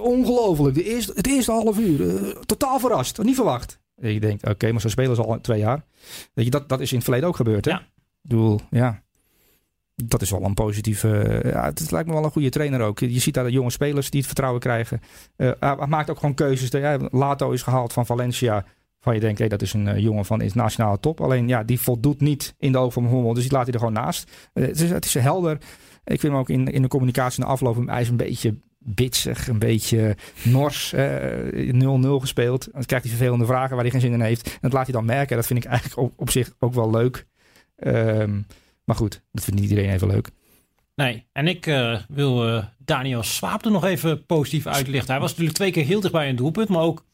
ongelooflijk. 0.00 0.74
De 0.74 0.84
eerste, 0.84 1.12
het 1.14 1.26
eerste 1.26 1.52
half 1.52 1.78
uur. 1.78 2.00
Uh, 2.00 2.30
totaal 2.46 2.78
verrast. 2.78 3.22
Niet 3.22 3.34
verwacht. 3.34 3.78
En 3.96 4.12
je 4.12 4.20
denkt, 4.20 4.42
oké, 4.42 4.52
okay, 4.52 4.70
maar 4.70 4.80
zo 4.80 4.88
spelen 4.88 5.16
ze 5.16 5.22
al 5.22 5.40
twee 5.40 5.58
jaar. 5.58 5.84
Weet 6.34 6.44
je, 6.44 6.50
dat, 6.50 6.68
dat 6.68 6.80
is 6.80 6.90
in 6.90 6.96
het 6.96 7.04
verleden 7.04 7.28
ook 7.28 7.36
gebeurd. 7.36 7.64
Hè? 7.64 7.70
Ja. 7.70 7.78
Ik 7.78 7.86
bedoel, 8.22 8.60
ja... 8.70 9.04
dat 10.04 10.22
is 10.22 10.30
wel 10.30 10.42
een 10.42 10.54
positieve. 10.54 11.40
ja, 11.44 11.64
het 11.64 11.90
lijkt 11.90 12.08
me 12.08 12.14
wel 12.14 12.24
een 12.24 12.30
goede 12.30 12.48
trainer 12.48 12.80
ook. 12.80 12.98
Je 12.98 13.18
ziet 13.18 13.34
daar 13.34 13.44
de 13.44 13.50
jonge 13.50 13.70
spelers 13.70 14.10
die 14.10 14.18
het 14.18 14.28
vertrouwen 14.28 14.60
krijgen. 14.60 15.00
Eh, 15.36 15.50
hij 15.60 15.86
maakt 15.86 16.10
ook 16.10 16.18
gewoon 16.18 16.34
keuzes. 16.34 16.68
Ja, 16.70 16.98
Lato 17.10 17.50
is 17.50 17.62
gehaald 17.62 17.92
van 17.92 18.06
Valencia. 18.06 18.64
Van 19.00 19.14
je 19.14 19.20
denkt, 19.20 19.38
hey, 19.38 19.48
dat 19.48 19.62
is 19.62 19.72
een 19.72 19.88
eh, 19.88 19.98
jongen 19.98 20.24
van 20.24 20.40
internationale 20.40 21.00
top. 21.00 21.20
Alleen 21.20 21.48
ja, 21.48 21.62
die 21.62 21.80
voldoet 21.80 22.20
niet 22.20 22.54
in 22.58 22.72
de 22.72 22.78
ogen 22.78 22.92
van 22.92 23.12
Hummel. 23.12 23.34
Dus 23.34 23.42
die 23.42 23.52
laat 23.52 23.64
hij 23.64 23.72
er 23.72 23.78
gewoon 23.78 23.94
naast. 23.94 24.30
Eh, 24.52 24.66
het, 24.66 24.80
is, 24.80 24.90
het 24.90 25.04
is 25.04 25.14
helder. 25.14 25.58
Ik 26.04 26.20
vind 26.20 26.32
hem 26.32 26.36
ook 26.36 26.48
in, 26.48 26.66
in 26.66 26.82
de 26.82 26.88
communicatie 26.88 27.42
de 27.42 27.48
afloop. 27.48 27.86
Hij 27.86 28.00
is 28.00 28.08
een 28.08 28.16
beetje 28.16 28.54
bitsig, 28.78 29.48
een 29.48 29.58
beetje 29.58 30.16
nors. 30.42 30.94
0-0 30.94 30.98
gespeeld. 32.00 32.68
Dan 32.72 32.84
krijgt 32.84 33.06
hij 33.06 33.14
vervelende 33.14 33.46
vragen 33.46 33.74
waar 33.74 33.84
hij 33.84 33.90
geen 33.90 34.00
zin 34.00 34.12
in 34.12 34.20
heeft. 34.20 34.46
En 34.46 34.58
dat 34.60 34.72
laat 34.72 34.84
hij 34.84 34.94
dan 34.94 35.04
merken. 35.04 35.36
Dat 35.36 35.46
vind 35.46 35.64
ik 35.64 35.70
eigenlijk 35.70 36.00
op, 36.00 36.12
op 36.16 36.30
zich 36.30 36.52
ook 36.58 36.74
wel 36.74 36.90
leuk. 36.90 37.26
Ehm, 37.76 38.40
maar 38.86 38.96
goed, 38.96 39.22
dat 39.32 39.44
vindt 39.44 39.60
niet 39.60 39.70
iedereen 39.70 39.92
even 39.92 40.08
leuk. 40.08 40.30
Nee, 40.94 41.26
en 41.32 41.48
ik 41.48 41.66
uh, 41.66 42.00
wil 42.08 42.48
uh, 42.48 42.64
Daniel 42.78 43.22
Swaap 43.22 43.64
er 43.64 43.70
nog 43.70 43.84
even 43.84 44.26
positief 44.26 44.66
uitlichten. 44.66 45.10
Hij 45.10 45.20
was 45.20 45.30
natuurlijk 45.30 45.56
twee 45.56 45.70
keer 45.70 45.84
heel 45.84 46.00
dichtbij 46.00 46.28
een 46.28 46.36
doelpunt, 46.36 46.68
maar 46.68 46.82
ook 46.82 47.04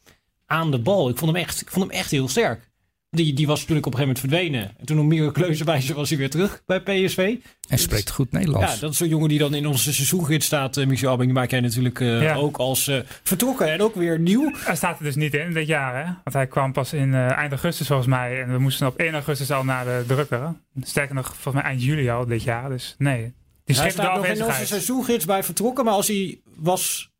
aan 0.45 0.71
de 0.71 0.79
bal. 0.79 1.09
Ik 1.09 1.17
vond 1.17 1.31
hem 1.31 1.41
echt, 1.41 1.61
ik 1.61 1.71
vond 1.71 1.85
hem 1.85 1.99
echt 1.99 2.11
heel 2.11 2.27
sterk. 2.27 2.71
Die, 3.15 3.33
die 3.33 3.47
was 3.47 3.59
natuurlijk 3.59 3.85
op 3.85 3.93
een 3.93 3.99
gegeven 3.99 4.21
moment 4.21 4.49
verdwenen. 4.49 4.79
En 4.79 4.85
toen 4.85 4.99
op 4.99 5.05
miraculeuze 5.05 5.63
wijze 5.63 5.93
was 5.93 6.09
hij 6.09 6.17
weer 6.17 6.29
terug 6.29 6.61
bij 6.65 6.81
PSV. 6.81 7.35
En 7.69 7.77
spreekt 7.77 8.09
goed 8.09 8.31
Nederlands. 8.31 8.73
Ja, 8.73 8.79
dat 8.79 8.91
is 8.91 8.97
zo'n 8.97 9.07
jongen 9.07 9.29
die 9.29 9.39
dan 9.39 9.53
in 9.53 9.67
onze 9.67 9.93
seizoengids 9.93 10.45
staat. 10.45 10.77
Uh, 10.77 10.87
Michel 10.87 11.11
Abing, 11.11 11.25
die 11.31 11.39
maak 11.39 11.49
jij 11.49 11.59
natuurlijk 11.59 11.99
uh, 11.99 12.37
ook 12.37 12.57
als 12.57 12.87
uh, 12.87 12.99
vertrokken 13.23 13.71
en 13.71 13.81
ook 13.81 13.95
weer 13.95 14.19
nieuw. 14.19 14.51
Hij 14.55 14.75
staat 14.75 14.97
er 14.97 15.03
dus 15.03 15.15
niet 15.15 15.33
in 15.33 15.53
dit 15.53 15.67
jaar, 15.67 16.05
hè? 16.05 16.13
Want 16.23 16.35
hij 16.35 16.47
kwam 16.47 16.71
pas 16.71 16.93
in 16.93 17.13
eind 17.13 17.51
augustus 17.51 17.87
volgens 17.87 18.07
mij. 18.07 18.41
En 18.41 18.51
we 18.51 18.57
moesten 18.57 18.87
op 18.87 18.97
1 18.97 19.13
augustus 19.13 19.51
al 19.51 19.63
naar 19.63 19.85
de 19.85 20.03
drukker. 20.07 20.53
Sterker 20.81 21.15
nog, 21.15 21.27
volgens 21.27 21.53
mij 21.53 21.63
eind 21.63 21.83
juli 21.83 22.09
al 22.09 22.25
dit 22.25 22.43
jaar. 22.43 22.69
Dus 22.69 22.95
nee. 22.97 23.33
Die 23.65 23.75
hij 23.75 23.89
staat 23.89 24.15
nog 24.15 24.25
in 24.25 24.43
onze 24.43 24.65
seizoengids 24.65 25.25
bij 25.25 25.43
vertrokken. 25.43 25.85
Maar 25.85 25.93
als 25.93 26.07
hij 26.07 26.39
was 26.55 27.12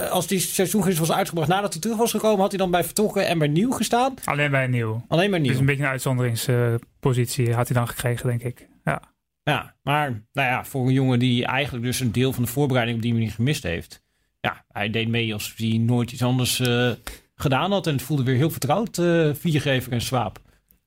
als 0.00 0.26
die 0.26 0.38
seizoengids 0.38 0.98
was 0.98 1.12
uitgebracht 1.12 1.48
nadat 1.48 1.72
hij 1.72 1.82
terug 1.82 1.96
was 1.96 2.10
gekomen, 2.10 2.40
had 2.40 2.50
hij 2.50 2.58
dan 2.58 2.70
bij 2.70 2.84
vertrokken 2.84 3.26
en 3.26 3.38
bij 3.38 3.48
nieuw 3.48 3.70
gestaan? 3.70 4.14
Alleen 4.24 4.50
bij 4.50 4.66
nieuw. 4.66 5.04
Alleen 5.08 5.30
bij 5.30 5.38
nieuw. 5.38 5.50
Dus 5.50 5.60
een 5.60 5.66
beetje 5.66 5.82
een 5.82 5.88
uitzonderingspositie 5.88 7.48
uh, 7.48 7.54
had 7.54 7.68
hij 7.68 7.76
dan 7.76 7.88
gekregen, 7.88 8.26
denk 8.26 8.42
ik. 8.42 8.68
Ja. 8.84 9.02
Ja, 9.42 9.74
maar 9.82 10.10
nou 10.32 10.48
ja, 10.48 10.64
voor 10.64 10.86
een 10.86 10.92
jongen 10.92 11.18
die 11.18 11.44
eigenlijk 11.44 11.84
dus 11.84 12.00
een 12.00 12.12
deel 12.12 12.32
van 12.32 12.42
de 12.42 12.48
voorbereiding 12.48 12.96
op 12.96 13.02
die 13.02 13.12
manier 13.12 13.30
gemist 13.30 13.62
heeft. 13.62 14.02
Ja, 14.40 14.64
hij 14.68 14.90
deed 14.90 15.08
mee 15.08 15.32
alsof 15.32 15.56
hij 15.56 15.78
nooit 15.78 16.12
iets 16.12 16.22
anders 16.22 16.60
uh, 16.60 16.90
gedaan 17.34 17.72
had. 17.72 17.86
En 17.86 17.92
het 17.92 18.02
voelde 18.02 18.22
weer 18.22 18.36
heel 18.36 18.50
vertrouwd, 18.50 18.96
Viergever 19.38 19.92
en 19.92 20.00
Swaap. 20.00 20.38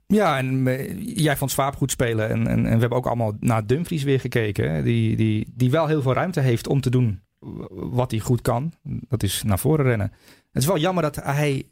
Ja, 0.08 0.38
en 0.38 0.64
jij 1.04 1.38
vond 1.38 1.52
Swaap 1.52 1.76
goed 1.76 1.92
spelen. 1.92 2.30
En, 2.30 2.48
en, 2.48 2.66
en, 2.66 2.74
we 2.74 2.80
hebben 2.80 2.98
ook 2.98 3.08
allemaal 3.08 3.34
naar 3.40 3.66
Dumfries 3.66 4.04
weer 4.04 4.20
gekeken. 4.20 4.72
Hè? 4.72 4.84
Die, 4.84 5.16
die, 5.16 5.54
die 5.56 5.72
wel 5.72 5.88
heel 5.88 6.02
veel 6.02 6.14
ruimte 6.14 6.40
heeft 6.40 6.68
om 6.68 6.82
te 6.82 6.90
doen 6.90 7.22
wat 7.70 8.12
hij 8.12 8.20
goed 8.20 8.42
kan. 8.42 8.74
Dat 8.84 9.24
is 9.24 9.44
naar 9.44 9.60
voren 9.60 9.86
rennen. 9.86 10.12
Het 10.52 10.62
is 10.62 10.66
wel 10.66 10.78
jammer 10.78 11.04
dat 11.04 11.16
hij 11.16 11.66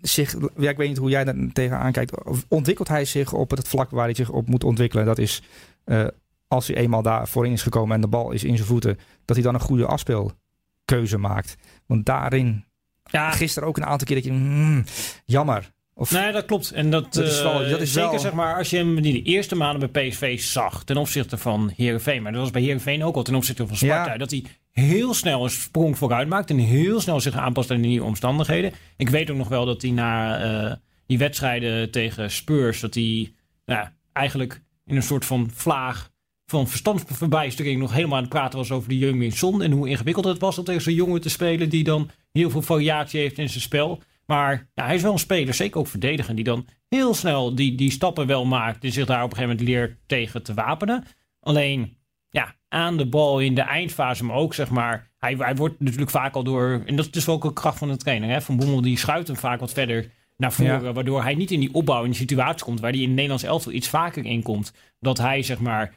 zich, 0.00 0.36
ja, 0.56 0.70
ik 0.70 0.76
weet 0.76 0.88
niet 0.88 0.98
hoe 0.98 1.10
jij 1.10 1.24
daar 1.24 1.34
tegenaan 1.52 1.92
kijkt, 1.92 2.12
ontwikkelt 2.48 2.88
hij 2.88 3.04
zich 3.04 3.32
op 3.32 3.50
het 3.50 3.68
vlak 3.68 3.90
waar 3.90 4.04
hij 4.04 4.14
zich 4.14 4.30
op 4.30 4.48
moet 4.48 4.64
ontwikkelen. 4.64 5.04
Dat 5.04 5.18
is 5.18 5.42
uh, 5.84 6.06
als 6.48 6.66
hij 6.66 6.76
eenmaal 6.76 7.02
daar 7.02 7.28
voorin 7.28 7.52
is 7.52 7.62
gekomen 7.62 7.94
en 7.94 8.00
de 8.00 8.08
bal 8.08 8.30
is 8.30 8.44
in 8.44 8.56
zijn 8.56 8.68
voeten, 8.68 8.98
dat 9.24 9.36
hij 9.36 9.44
dan 9.44 9.54
een 9.54 9.60
goede 9.60 9.86
afspeelkeuze 9.86 11.18
maakt. 11.18 11.56
Want 11.86 12.06
daarin, 12.06 12.64
ja. 13.04 13.30
gisteren 13.30 13.68
ook 13.68 13.76
een 13.76 13.86
aantal 13.86 14.06
keer 14.06 14.16
dat 14.16 14.24
je, 14.24 14.32
mm, 14.32 14.84
jammer. 15.24 15.72
Of, 16.00 16.10
nee, 16.10 16.32
dat 16.32 16.44
klopt. 16.44 16.70
En 16.70 16.90
dat, 16.90 17.14
dat 17.14 17.26
is 17.26 17.42
wel, 17.42 17.68
dat 17.68 17.80
is 17.80 17.92
zeker 17.92 18.10
wel... 18.10 18.18
zeg 18.18 18.32
maar, 18.32 18.56
als 18.56 18.70
je 18.70 18.76
hem 18.76 18.96
in 18.96 19.02
de 19.02 19.22
eerste 19.22 19.54
maanden 19.54 19.90
bij 19.90 20.08
PSV 20.08 20.40
zag 20.40 20.84
ten 20.84 20.96
opzichte 20.96 21.38
van 21.38 21.72
Herenveen, 21.76 22.22
maar 22.22 22.32
dat 22.32 22.40
was 22.40 22.50
bij 22.50 22.62
Herenveen 22.62 23.04
ook 23.04 23.16
al 23.16 23.22
ten 23.22 23.34
opzichte 23.34 23.66
van 23.66 23.76
Sparta, 23.76 24.12
ja. 24.12 24.18
dat 24.18 24.30
hij 24.30 24.44
heel 24.70 25.14
snel 25.14 25.44
een 25.44 25.50
sprong 25.50 25.98
vooruit 25.98 26.28
maakt 26.28 26.50
en 26.50 26.58
heel 26.58 27.00
snel 27.00 27.20
zich 27.20 27.36
aanpast 27.36 27.70
aan 27.70 27.80
de 27.80 27.88
nieuwe 27.88 28.06
omstandigheden. 28.06 28.72
Ik 28.96 29.08
weet 29.08 29.30
ook 29.30 29.36
nog 29.36 29.48
wel 29.48 29.64
dat 29.64 29.82
hij 29.82 29.90
na 29.90 30.44
uh, 30.44 30.72
die 31.06 31.18
wedstrijden 31.18 31.90
tegen 31.90 32.30
Spurs, 32.30 32.80
dat 32.80 32.94
hij 32.94 33.32
nou, 33.66 33.88
eigenlijk 34.12 34.62
in 34.86 34.96
een 34.96 35.02
soort 35.02 35.24
van 35.24 35.50
vlaag 35.54 36.10
van 36.46 36.68
verstandsverbijstering 36.68 37.80
nog 37.80 37.92
helemaal 37.92 38.16
aan 38.16 38.22
het 38.22 38.32
praten 38.32 38.58
was 38.58 38.70
over 38.70 38.88
die 38.88 38.98
Jungmin 38.98 39.32
Son 39.32 39.62
en 39.62 39.72
hoe 39.72 39.88
ingewikkeld 39.88 40.24
het 40.24 40.38
was 40.38 40.58
om 40.58 40.64
tegen 40.64 40.82
zo'n 40.82 40.94
jongen 40.94 41.20
te 41.20 41.30
spelen 41.30 41.68
die 41.68 41.84
dan 41.84 42.10
heel 42.32 42.50
veel 42.50 42.62
variatie 42.62 43.20
heeft 43.20 43.38
in 43.38 43.48
zijn 43.48 43.62
spel. 43.62 44.02
Maar 44.30 44.68
ja, 44.74 44.84
hij 44.84 44.94
is 44.94 45.02
wel 45.02 45.12
een 45.12 45.18
speler, 45.18 45.54
zeker 45.54 45.80
ook 45.80 45.86
verdediger, 45.86 46.34
die 46.34 46.44
dan 46.44 46.66
heel 46.88 47.14
snel 47.14 47.54
die, 47.54 47.74
die 47.74 47.90
stappen 47.90 48.26
wel 48.26 48.44
maakt 48.44 48.84
en 48.84 48.92
zich 48.92 49.06
daar 49.06 49.24
op 49.24 49.30
een 49.30 49.36
gegeven 49.36 49.56
moment 49.56 49.68
leert 49.68 49.98
tegen 50.06 50.42
te 50.42 50.54
wapenen. 50.54 51.04
Alleen, 51.40 51.96
ja, 52.28 52.54
aan 52.68 52.96
de 52.96 53.06
bal 53.06 53.40
in 53.40 53.54
de 53.54 53.60
eindfase, 53.60 54.24
maar 54.24 54.36
ook 54.36 54.54
zeg 54.54 54.70
maar, 54.70 55.10
hij, 55.18 55.34
hij 55.38 55.56
wordt 55.56 55.80
natuurlijk 55.80 56.10
vaak 56.10 56.34
al 56.34 56.44
door, 56.44 56.82
en 56.86 56.96
dat 56.96 57.04
is 57.04 57.10
dus 57.10 57.28
ook 57.28 57.44
een 57.44 57.52
kracht 57.52 57.78
van 57.78 57.88
de 57.88 57.96
trainer, 57.96 58.28
hè, 58.28 58.40
Van 58.40 58.56
Bommel 58.56 58.80
die 58.80 58.98
schuift 58.98 59.26
hem 59.26 59.36
vaak 59.36 59.60
wat 59.60 59.72
verder 59.72 60.10
naar 60.36 60.52
voren, 60.52 60.82
ja. 60.82 60.92
waardoor 60.92 61.22
hij 61.22 61.34
niet 61.34 61.50
in 61.50 61.60
die 61.60 61.74
opbouw 61.74 62.04
in 62.04 62.10
die 62.10 62.18
situatie 62.18 62.64
komt 62.64 62.80
waar 62.80 62.90
hij 62.90 63.00
in 63.00 63.06
het 63.06 63.14
Nederlands 63.14 63.44
elftal 63.44 63.72
iets 63.72 63.88
vaker 63.88 64.24
in 64.24 64.42
komt. 64.42 64.72
Dat 65.00 65.18
hij 65.18 65.42
zeg 65.42 65.58
maar 65.58 65.94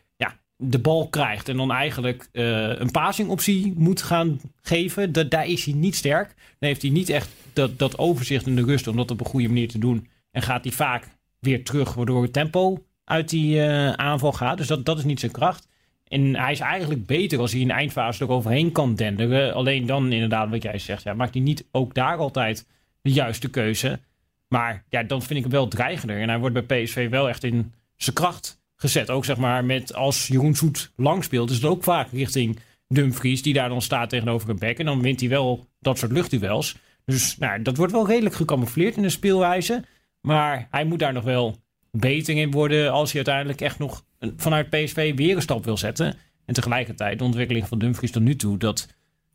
de 0.70 0.80
bal 0.80 1.08
krijgt 1.08 1.50
en 1.50 1.58
dan 1.58 1.72
eigenlijk 1.72 2.30
uh, 2.32 2.80
een 2.80 2.92
passingoptie 2.92 3.74
moet 3.78 4.02
gaan 4.02 4.40
geven, 4.62 5.12
dat, 5.12 5.32
daar 5.32 5.48
is 5.48 5.66
hij 5.66 5.74
niet 5.74 5.96
sterk. 5.96 6.28
Dan 6.60 6.70
heeft 6.70 6.82
hij 6.82 6.92
niet 6.92 7.10
echt 7.10 7.30
dat, 7.54 7.80
dat 7.80 7.98
overzicht 7.98 8.46
en 8.46 8.56
de 8.56 8.64
rust 8.64 8.88
om 8.88 8.96
dat 8.96 9.12
op 9.12 9.20
een 9.20 9.26
goede 9.26 9.48
manier 9.48 9.68
te 9.68 9.80
doen. 9.80 10.08
En 10.32 10.42
gaat 10.42 10.64
hij 10.64 10.74
vaak 10.74 11.08
weer 11.40 11.64
terug, 11.64 11.94
waardoor 11.94 12.22
het 12.22 12.34
tempo 12.34 12.84
uit 13.04 13.30
die 13.30 13.56
uh, 13.56 13.92
aanval 13.92 14.32
gaat. 14.32 14.58
Dus 14.58 14.68
dat, 14.68 14.86
dat 14.86 14.98
is 14.98 15.04
niet 15.04 15.20
zijn 15.20 15.32
kracht. 15.32 15.68
En 16.08 16.36
hij 16.36 16.52
is 16.52 16.60
eigenlijk 16.60 17.06
beter 17.06 17.40
als 17.40 17.52
hij 17.52 17.62
in 17.62 17.72
eindfase 17.72 18.24
er 18.24 18.32
overheen 18.32 18.72
kan 18.72 18.96
denderen. 18.96 19.54
Alleen 19.54 19.86
dan 19.86 20.12
inderdaad, 20.12 20.50
wat 20.50 20.64
jij 20.64 20.80
zegt, 20.80 21.04
ja, 21.04 21.14
maakt 21.14 21.34
hij 21.34 21.44
niet 21.44 21.66
ook 21.72 21.94
daar 21.94 22.18
altijd 22.18 22.68
de 23.02 23.12
juiste 23.12 23.50
keuze. 23.50 24.00
Maar 24.48 24.84
ja, 24.90 25.04
dan 25.04 25.22
vind 25.22 25.38
ik 25.38 25.42
hem 25.42 25.52
wel 25.52 25.68
dreigender. 25.68 26.22
En 26.22 26.30
hij 26.30 26.40
wordt 26.40 26.66
bij 26.66 26.84
PSV 26.84 27.10
wel 27.10 27.30
echt 27.30 27.44
in 27.44 27.74
zijn 27.96 28.16
kracht 28.16 28.62
gezet. 28.84 29.10
Ook 29.10 29.26
zeg 29.26 29.38
maar 29.38 29.66
met 29.66 29.94
als 29.94 30.28
Jeroen 30.28 30.56
Zoet 30.56 30.92
lang 30.96 31.24
speelt, 31.24 31.50
is 31.50 31.56
het 31.56 31.66
ook 31.66 31.84
vaak 31.84 32.12
richting 32.12 32.60
Dumfries, 32.88 33.42
die 33.42 33.54
daar 33.54 33.70
dan 33.70 33.82
staat 33.82 34.10
tegenover 34.10 34.50
een 34.50 34.60
bek. 34.60 34.80
En 34.80 34.86
dan 34.86 35.02
wint 35.02 35.20
hij 35.20 35.30
wel 35.30 35.68
dat 35.80 35.98
soort 35.98 36.12
luchtduels. 36.12 36.76
Dus 37.06 37.38
nou, 37.38 37.62
dat 37.62 37.78
wordt 37.78 37.92
wel 37.92 38.08
redelijk 38.08 38.36
gecamoufleerd 38.36 38.96
in 38.96 39.02
de 39.02 39.10
speelwijze. 39.10 39.84
Maar 40.22 40.68
hij 40.72 40.86
moet 40.86 41.00
daar 41.00 41.14
nog 41.14 41.24
wel 41.24 41.56
beter 41.92 42.36
in 42.36 42.52
worden 42.52 42.92
als 42.92 43.12
hij 43.12 43.16
uiteindelijk 43.16 43.62
echt 43.62 43.80
nog 43.80 44.06
vanuit 44.38 44.70
PSV 44.70 45.16
weer 45.16 45.36
een 45.36 45.42
stap 45.42 45.66
wil 45.66 45.78
zetten. 45.78 46.16
En 46.46 46.54
tegelijkertijd 46.54 47.18
de 47.18 47.24
ontwikkeling 47.24 47.68
van 47.68 47.80
Dumfries 47.80 48.12
tot 48.12 48.24
nu 48.24 48.36
toe, 48.36 48.58
dat 48.58 48.88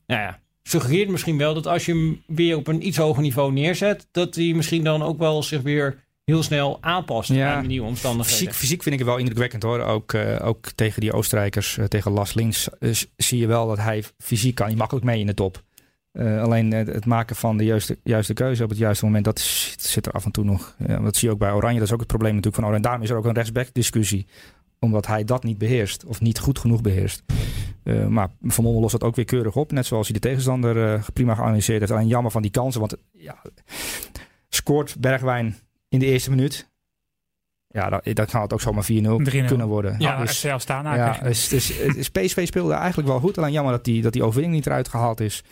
nou 0.06 0.20
ja, 0.20 0.40
suggereert 0.62 1.08
misschien 1.08 1.38
wel 1.38 1.54
dat 1.54 1.66
als 1.66 1.84
je 1.84 1.92
hem 1.92 2.22
weer 2.26 2.56
op 2.56 2.66
een 2.66 2.86
iets 2.86 2.96
hoger 2.96 3.22
niveau 3.22 3.52
neerzet, 3.52 4.08
dat 4.10 4.34
hij 4.34 4.52
misschien 4.52 4.84
dan 4.84 5.02
ook 5.02 5.18
wel 5.18 5.42
zich 5.42 5.62
weer 5.62 6.06
heel 6.28 6.42
snel 6.42 6.78
aanpast 6.80 7.32
ja. 7.32 7.54
aan 7.54 7.62
de 7.62 7.68
nieuwe 7.68 7.86
omstandigheden. 7.86 8.38
Fysiek, 8.38 8.54
fysiek 8.54 8.82
vind 8.82 8.94
ik 8.94 9.00
het 9.00 9.08
wel 9.08 9.18
indrukwekkend 9.18 9.62
hoor. 9.62 9.80
Ook, 9.80 10.12
uh, 10.12 10.46
ook 10.46 10.70
tegen 10.74 11.00
die 11.00 11.12
Oostenrijkers, 11.12 11.76
uh, 11.76 11.84
tegen 11.84 12.12
Las 12.12 12.34
Lins, 12.34 12.68
uh, 12.80 12.94
zie 13.16 13.38
je 13.38 13.46
wel 13.46 13.66
dat 13.66 13.78
hij 13.78 14.04
fysiek 14.18 14.54
kan. 14.54 14.66
Hij 14.66 14.76
makkelijk 14.76 15.06
mee 15.06 15.20
in 15.20 15.26
de 15.26 15.34
top. 15.34 15.62
alleen 16.18 16.72
het 16.72 17.06
maken 17.06 17.36
van 17.36 17.56
de 17.56 17.64
juiste, 17.64 17.98
juiste 18.02 18.34
keuze 18.34 18.62
op 18.62 18.68
het 18.68 18.78
juiste 18.78 19.04
moment, 19.04 19.24
dat 19.24 19.40
zit 19.78 20.06
er 20.06 20.12
af 20.12 20.24
en 20.24 20.30
toe 20.30 20.44
nog. 20.44 20.76
dat 21.02 21.16
zie 21.16 21.28
je 21.28 21.34
ook 21.34 21.40
bij 21.40 21.52
Oranje. 21.52 21.78
Dat 21.78 21.86
is 21.86 21.92
ook 21.92 21.98
het 21.98 22.08
probleem 22.08 22.34
natuurlijk 22.34 22.56
van 22.56 22.64
Oranje. 22.64 22.84
Daarom 22.84 23.02
is 23.02 23.10
er 23.10 23.16
ook 23.16 23.24
een 23.24 23.34
rechtsback 23.34 23.68
discussie. 23.72 24.26
Omdat 24.78 25.06
hij 25.06 25.24
dat 25.24 25.44
niet 25.44 25.58
beheerst. 25.58 26.04
Of 26.04 26.20
niet 26.20 26.38
goed 26.38 26.58
genoeg 26.58 26.80
beheerst. 26.80 27.22
maar 28.08 28.28
Van 28.42 28.64
Mommel 28.64 28.80
lost 28.80 28.92
dat 28.92 29.04
ook 29.04 29.16
weer 29.16 29.24
keurig 29.24 29.56
op. 29.56 29.72
Net 29.72 29.86
zoals 29.86 30.08
hij 30.08 30.14
de 30.20 30.28
tegenstander 30.28 31.04
prima 31.12 31.34
geanalyseerd 31.34 31.80
heeft. 31.80 31.92
Alleen 31.92 32.06
jammer 32.06 32.30
van 32.30 32.42
die 32.42 32.50
kansen. 32.50 32.80
Want 32.80 32.96
ja, 33.12 33.42
scoort 34.48 34.96
Bergwijn 35.00 35.56
in 35.88 35.98
de 35.98 36.06
eerste 36.06 36.30
minuut. 36.30 36.68
Ja, 37.70 37.88
dan, 37.88 38.00
dan 38.04 38.26
kan 38.26 38.42
het 38.42 38.52
ook 38.52 38.60
zomaar 38.60 38.84
4-0 38.84 38.86
kunnen 39.46 39.66
worden. 39.66 39.94
Ja, 39.98 40.20
dus, 40.20 40.40
zelf 40.40 40.60
staan 40.60 40.84
ja, 40.84 41.18
dus, 41.22 41.48
dus, 41.48 41.72
dus 41.94 42.10
PSV 42.10 42.46
speelde 42.46 42.72
eigenlijk 42.72 43.08
wel 43.08 43.20
goed. 43.20 43.38
Alleen 43.38 43.52
jammer 43.52 43.72
dat 43.72 43.84
die, 43.84 44.02
dat 44.02 44.12
die 44.12 44.22
overwinning 44.22 44.54
niet 44.54 44.66
eruit 44.66 44.88
gehaald 44.88 45.20
is. 45.20 45.44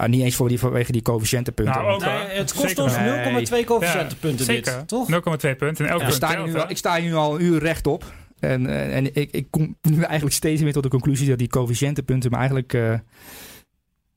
Uh, 0.00 0.06
niet 0.06 0.22
eens 0.22 0.34
voor 0.34 0.48
die, 0.48 0.58
vanwege 0.58 0.92
die 0.92 1.02
coëfficiëntenpunten. 1.02 1.82
Nou, 1.82 2.04
nee, 2.04 2.38
het 2.38 2.52
kost 2.52 2.78
ons 2.78 2.94
0,2 2.96 3.64
coëfficiëntenpunten 3.64 4.54
ja, 4.54 4.60
dit, 4.60 4.88
toch? 4.88 5.10
0,2 5.10 5.56
punten. 5.56 5.86
Elke 5.86 6.04
ja. 6.04 6.10
sta 6.10 6.44
nu, 6.44 6.58
ik 6.68 6.76
sta 6.76 6.96
hier 6.96 7.10
nu 7.10 7.14
al 7.14 7.34
een 7.34 7.42
uur 7.42 7.58
rechtop. 7.58 8.04
En, 8.38 8.64
uh, 8.64 8.96
en 8.96 9.14
ik, 9.14 9.30
ik 9.30 9.46
kom 9.50 9.76
nu 9.82 10.02
eigenlijk 10.02 10.34
steeds 10.34 10.62
meer 10.62 10.72
tot 10.72 10.82
de 10.82 10.88
conclusie 10.88 11.28
dat 11.28 11.38
die 11.38 11.48
coëfficiëntenpunten 11.48 12.30
me 12.30 12.36
eigenlijk... 12.36 12.72
Uh, 12.72 12.94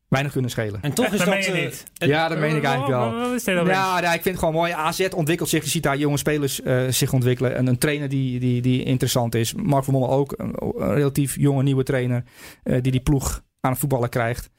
weinig 0.08 0.32
kunnen 0.32 0.52
schelen. 0.52 0.82
En 0.82 0.94
toch 0.94 1.06
is 1.14 1.18
dat... 1.18 1.28
dat 1.28 1.54
niet. 1.54 1.84
ja, 1.94 2.28
dat 2.28 2.40
meen 2.40 2.56
ik 2.56 2.64
eigenlijk 2.64 2.88
wel. 2.88 3.66
Ja, 3.66 4.02
ja, 4.02 4.14
ik 4.14 4.22
vind 4.22 4.26
het 4.26 4.40
gewoon 4.40 4.54
mooi. 4.54 4.72
AZ 4.72 5.08
ontwikkelt 5.16 5.50
zich. 5.50 5.64
Je 5.64 5.70
ziet 5.70 5.84
daar 5.84 5.98
jonge 5.98 6.18
spelers 6.18 6.62
uh, 6.62 6.88
zich 6.90 7.14
ontwikkelen. 7.14 7.56
En 7.56 7.68
een 7.68 7.78
trainer 7.78 8.10
die, 8.10 8.40
die, 8.40 8.62
die 8.62 8.84
interessant 8.84 9.36
is. 9.36 9.54
Mark 9.54 9.84
van 9.84 9.94
Mommel 9.94 10.12
ook. 10.12 10.34
Een, 10.38 10.54
een 10.58 10.94
relatief 10.94 11.36
jonge 11.36 11.64
nieuwe 11.64 11.84
trainer. 11.84 12.24
Uh, 12.64 12.82
die 12.82 12.92
die 12.92 13.02
ploeg 13.02 13.44
aan 13.60 13.72
het 13.72 13.80
voetballen 13.80 14.10
krijgt. 14.10 14.50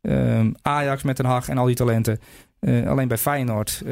Um, 0.00 0.54
Ajax 0.62 1.02
met 1.02 1.16
Den 1.16 1.26
Haag 1.26 1.48
en 1.48 1.58
al 1.58 1.66
die 1.66 1.74
talenten. 1.74 2.18
Uh, 2.60 2.88
alleen 2.88 3.08
bij 3.08 3.18
Feyenoord 3.18 3.82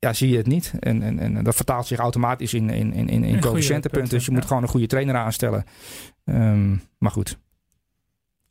ja, 0.00 0.12
zie 0.12 0.30
je 0.30 0.36
het 0.36 0.46
niet. 0.46 0.72
En, 0.80 1.02
en, 1.02 1.18
en 1.18 1.44
dat 1.44 1.54
vertaalt 1.54 1.86
zich 1.86 1.98
automatisch 1.98 2.54
in, 2.54 2.70
in, 2.70 2.92
in, 2.94 3.08
in 3.08 3.40
coëfficiëntenpunten. 3.40 3.90
punten, 3.90 4.16
Dus 4.16 4.24
je 4.24 4.30
moet 4.30 4.42
ja. 4.42 4.46
gewoon 4.46 4.62
een 4.62 4.68
goede 4.68 4.86
trainer 4.86 5.14
aanstellen. 5.14 5.64
Ehm, 6.24 6.76
maar 6.98 7.10
goed. 7.10 7.38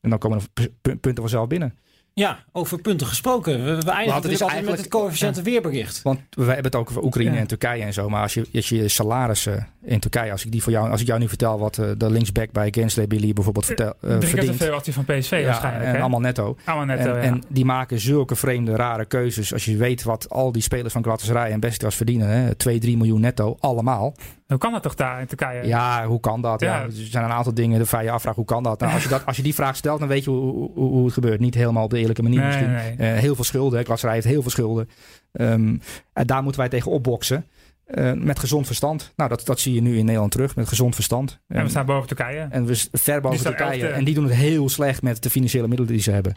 En 0.02 0.10
dan 0.10 0.20
komen 0.20 0.42
p- 0.54 0.70
punten 0.82 1.16
vanzelf 1.16 1.48
binnen. 1.48 1.74
Ja, 2.14 2.40
over 2.52 2.82
punten 2.82 3.08
gesproken. 3.08 3.54
We, 3.58 3.70
we 3.72 3.76
het 3.76 3.88
eindigen 3.88 4.16
is 4.24 4.30
dus 4.30 4.32
altijd 4.42 4.42
met 4.42 4.52
eigenlijk- 4.52 4.78
het 4.82 4.88
coëfficiënte 4.88 5.42
weerbericht. 5.42 6.02
Want 6.02 6.20
we 6.30 6.44
hebben 6.44 6.64
het 6.64 6.76
ook 6.76 6.90
over 6.90 7.04
Oekraïne 7.04 7.34
Ja. 7.34 7.40
en 7.40 7.48
Turkije 7.48 7.84
en 7.84 7.94
zo. 7.94 8.10
Maar 8.10 8.22
als 8.22 8.34
je, 8.34 8.46
als 8.54 8.70
je 8.70 8.88
salarissen 8.88 9.68
in 9.84 10.00
Turkije, 10.00 10.32
als 10.32 10.46
ik, 10.46 10.52
die 10.52 10.64
voor 10.64 10.72
jou, 10.72 10.90
als 10.90 11.02
ik 11.02 11.08
jou 11.08 11.20
nu 11.20 11.28
vertel 11.28 11.60
wat 11.60 11.78
eh, 11.78 11.90
de 11.98 12.10
linksback 12.12 12.52
bij 12.52 12.68
Gensley 12.72 13.08
Billy 13.08 13.34
bijvoorbeeld 13.34 13.66
vertel, 13.66 13.94
eh, 14.02 14.18
keer 14.18 14.28
verdient. 14.28 14.70
als 14.72 14.84
die 14.84 14.94
van 14.94 15.06
PSV 15.06 15.32
Ja, 15.40 15.46
waarschijnlijk. 15.46 15.86
en 15.86 15.92
hè? 15.96 16.00
allemaal 16.00 16.20
netto. 16.20 16.58
Allemaal 16.66 16.86
netto, 16.96 17.10
en, 17.14 17.16
ja. 17.16 17.22
en 17.22 17.44
die 17.48 17.66
maken 17.66 18.00
zulke 18.00 18.36
vreemde, 18.36 18.76
rare 18.76 19.06
keuzes. 19.06 19.54
Als 19.54 19.66
je 19.66 19.78
weet 19.78 20.04
wat 20.04 20.30
al 20.30 20.52
die 20.52 20.62
spelers 20.62 20.94
van 20.94 21.04
Galatasaray 21.04 21.52
en 21.52 21.60
Besiktas 21.60 21.96
verdienen. 21.96 22.28
Hè, 22.28 22.56
2, 22.56 22.80
3 22.80 22.98
miljoen 22.98 23.22
netto, 23.22 23.58
allemaal. 23.60 24.16
Hoe 24.50 24.58
kan 24.58 24.72
dat 24.72 24.84
toch 24.84 24.96
daar 24.96 25.20
in 25.22 25.28
Turkije? 25.28 25.68
Ja, 25.68 26.06
hoe 26.06 26.20
kan 26.20 26.42
dat? 26.42 26.62
Ja. 26.62 26.76
Ja. 26.78 26.84
er 26.84 26.92
zijn 26.92 27.24
een 27.24 27.32
aantal 27.32 27.54
dingen 27.54 27.86
waar 27.90 28.04
je 28.04 28.12
afvraagt, 28.12 28.36
hoe 28.36 28.46
kan 28.46 28.64
dat? 28.64 28.80
Nou, 28.80 28.94
als, 28.94 29.04
je 29.04 29.10
dat 29.10 29.26
als 29.26 29.38
je 29.38 29.44
die 29.44 29.54
vraag 29.54 29.76
stelt, 29.76 30.00
dan 30.00 30.08
weet 30.08 30.24
je 30.24 30.30
hoe, 30.30 30.54
hoe, 30.54 30.72
hoe 30.74 31.06
het 31.06 31.14
gebeurt. 31.14 31.40
Niet 31.40 31.56
helemaal 31.56 31.84
op 31.84 31.90
de 31.90 32.00
eerlijke 32.00 32.22
manier 32.24 32.40
Nee, 32.40 32.48
misschien. 32.48 32.72
nee. 32.72 32.96
Eh, 33.14 33.20
heel 33.20 33.36
veel 33.36 33.44
schulden. 33.44 33.80
Galatasaray 33.80 34.14
heeft 34.16 34.28
heel 34.28 34.42
veel 34.42 34.52
schulden. 34.52 34.90
Ehm, 35.32 35.78
en 36.14 36.28
daar 36.28 36.44
moeten 36.44 36.62
wij 36.62 36.70
tegen 36.70 36.92
opboksen. 36.92 37.46
Eh, 37.86 38.12
met 38.14 38.40
gezond 38.40 38.66
verstand. 38.66 39.14
Nou, 39.16 39.30
dat, 39.30 39.46
dat 39.46 39.60
zie 39.60 39.74
je 39.74 39.82
nu 39.82 39.98
in 39.98 40.06
Nederland 40.06 40.32
terug. 40.32 40.56
Met 40.56 40.68
gezond 40.68 40.96
verstand. 40.96 41.40
En 41.48 41.64
we 41.64 41.70
staan 41.70 41.86
boven 41.86 42.08
Turkije. 42.08 42.48
en 42.50 42.66
we 42.66 42.88
ver 42.92 43.22
boven 43.22 43.44
Turkije. 43.44 43.70
elfde. 43.72 43.88
En 43.88 44.04
die 44.04 44.14
doen 44.14 44.24
het 44.24 44.34
heel 44.34 44.70
slecht 44.70 45.02
met 45.02 45.24
de 45.24 45.30
financiële 45.30 45.68
middelen 45.68 45.94
die 45.94 46.02
ze 46.02 46.12
hebben. 46.12 46.36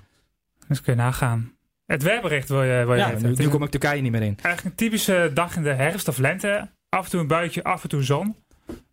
Dus 0.68 0.80
kun 0.80 0.92
je 0.94 0.98
nagaan. 1.00 1.52
Het 1.86 2.02
weerbericht 2.02 2.48
wil 2.48 2.62
je, 2.62 2.84
wil 2.84 2.94
je 2.94 3.00
Ja, 3.00 3.14
nu 3.36 3.48
kom 3.48 3.62
ik 3.62 3.70
Turkije 3.70 4.00
niet 4.02 4.12
meer 4.12 4.22
in. 4.22 4.36
Eigenlijk 4.42 4.64
een 4.64 4.74
typische 4.74 5.30
dag 5.34 5.56
in 5.56 5.62
de 5.62 5.72
herfst 5.72 6.08
of 6.08 6.18
lente. 6.18 6.68
Af 6.92 7.04
en 7.04 7.10
toe 7.10 7.20
een 7.20 7.26
buitje, 7.26 7.62
af 7.64 7.82
en 7.82 7.88
toe 7.88 8.02
zon. 8.02 8.36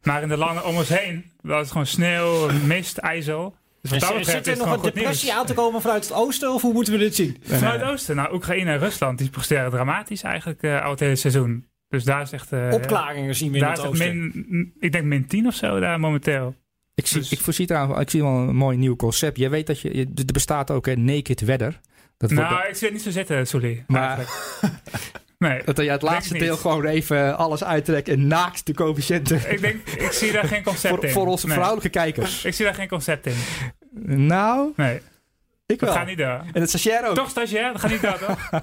Maar 0.03 0.21
in 0.21 0.27
de 0.27 0.37
landen 0.37 0.65
om 0.65 0.75
ons 0.75 0.89
heen, 0.89 1.25
dat 1.41 1.65
is 1.65 1.71
gewoon 1.71 1.85
sneeuw, 1.85 2.49
mist, 2.65 2.97
ijzel. 2.97 3.55
Dus 3.81 3.91
wat 3.91 3.99
dat 3.99 4.25
Zit 4.25 4.45
er 4.47 4.51
het 4.53 4.59
nog 4.65 4.73
een 4.73 4.81
depressie 4.81 5.25
nieuws. 5.25 5.39
aan 5.39 5.45
te 5.45 5.53
komen 5.53 5.81
vanuit 5.81 6.03
het 6.03 6.13
oosten? 6.13 6.53
Of 6.53 6.61
hoe 6.61 6.73
moeten 6.73 6.93
we 6.93 6.99
dit 6.99 7.15
zien? 7.15 7.37
Vanuit 7.41 7.81
het 7.81 7.89
oosten, 7.89 8.15
nou 8.15 8.33
Oekraïne 8.33 8.71
en 8.71 8.79
Rusland, 8.79 9.17
die 9.17 9.29
presteren 9.29 9.71
dramatisch 9.71 10.21
eigenlijk 10.23 10.61
eh, 10.63 10.83
al 10.83 10.89
het 10.91 10.99
hele 10.99 11.15
seizoen. 11.15 11.65
Dus 11.89 12.03
daar 12.03 12.21
is 12.21 12.31
echt... 12.31 12.51
eh, 12.51 12.67
Opklaringen 12.71 13.35
zien 13.35 13.49
we 13.51 13.57
in 13.57 13.61
daar 13.63 13.69
het 13.71 13.79
is 13.79 13.83
het 13.83 13.93
oosten. 13.93 14.33
min, 14.49 14.73
ik 14.79 14.91
denk 14.91 15.05
min 15.05 15.27
10 15.27 15.47
of 15.47 15.53
zo 15.53 15.79
daar 15.79 15.99
momenteel. 15.99 16.55
Ik 16.95 17.07
zie, 17.07 17.19
Dus- 17.19 17.31
ik 17.31 17.39
voorzie 17.39 17.67
trouwens, 17.67 17.99
ik 18.01 18.09
zie 18.09 18.21
wel 18.23 18.31
een 18.37 18.55
mooi 18.55 18.77
nieuw 18.77 18.95
concept. 18.95 19.37
Je 19.37 19.49
weet 19.49 19.67
dat 19.67 19.79
je, 19.81 19.91
er 20.15 20.25
bestaat 20.33 20.71
ook 20.71 20.87
een 20.87 21.03
naked 21.05 21.41
weather. 21.41 21.79
Dat 22.17 22.31
wordt- 22.31 22.49
nou, 22.49 22.67
ik 22.67 22.75
zie 22.75 22.87
het 22.87 22.95
niet 22.95 23.05
zo 23.05 23.11
zitten, 23.11 23.47
Sully. 23.47 23.83
Maar-. 23.87 24.19
nee, 25.39 25.63
dat 25.63 25.77
je 25.77 25.89
het 25.91 26.01
laatste 26.01 26.37
deel 26.37 26.57
gewoon 26.57 26.85
even 26.85 27.37
alles 27.37 27.63
uittrekt 27.63 28.07
en 28.07 28.27
naakt 28.27 28.65
de 28.65 28.73
coëfficiënten. 28.73 29.41
ik 29.51 29.61
denk, 29.61 29.87
ik 29.89 30.11
zie 30.11 30.31
daar 30.31 30.43
geen 30.47 30.63
concept 30.63 30.93
voor, 30.95 31.05
in. 31.05 31.11
voor 31.11 31.27
onze 31.27 31.45
Nee. 31.45 31.55
vrouwelijke 31.55 31.89
kijkers. 31.89 32.45
Ik 32.45 32.53
zie 32.53 32.65
daar 32.65 32.73
geen 32.73 32.87
concept 32.87 33.25
in. 33.25 33.35
Nou, 34.27 34.73
Nee, 34.75 34.95
ik 35.65 35.79
dat 35.79 35.81
wel. 35.89 35.91
gaat 35.97 36.07
niet 36.07 36.17
door. 36.17 36.41
En 36.53 36.61
het 36.61 36.69
stagiair 36.69 37.07
ook. 37.09 37.15
Toch 37.15 37.29
stagiair, 37.29 37.71
dat 37.71 37.81
gaat 37.81 37.91
niet 37.91 38.01
door, 38.01 38.17
toch? 38.17 38.49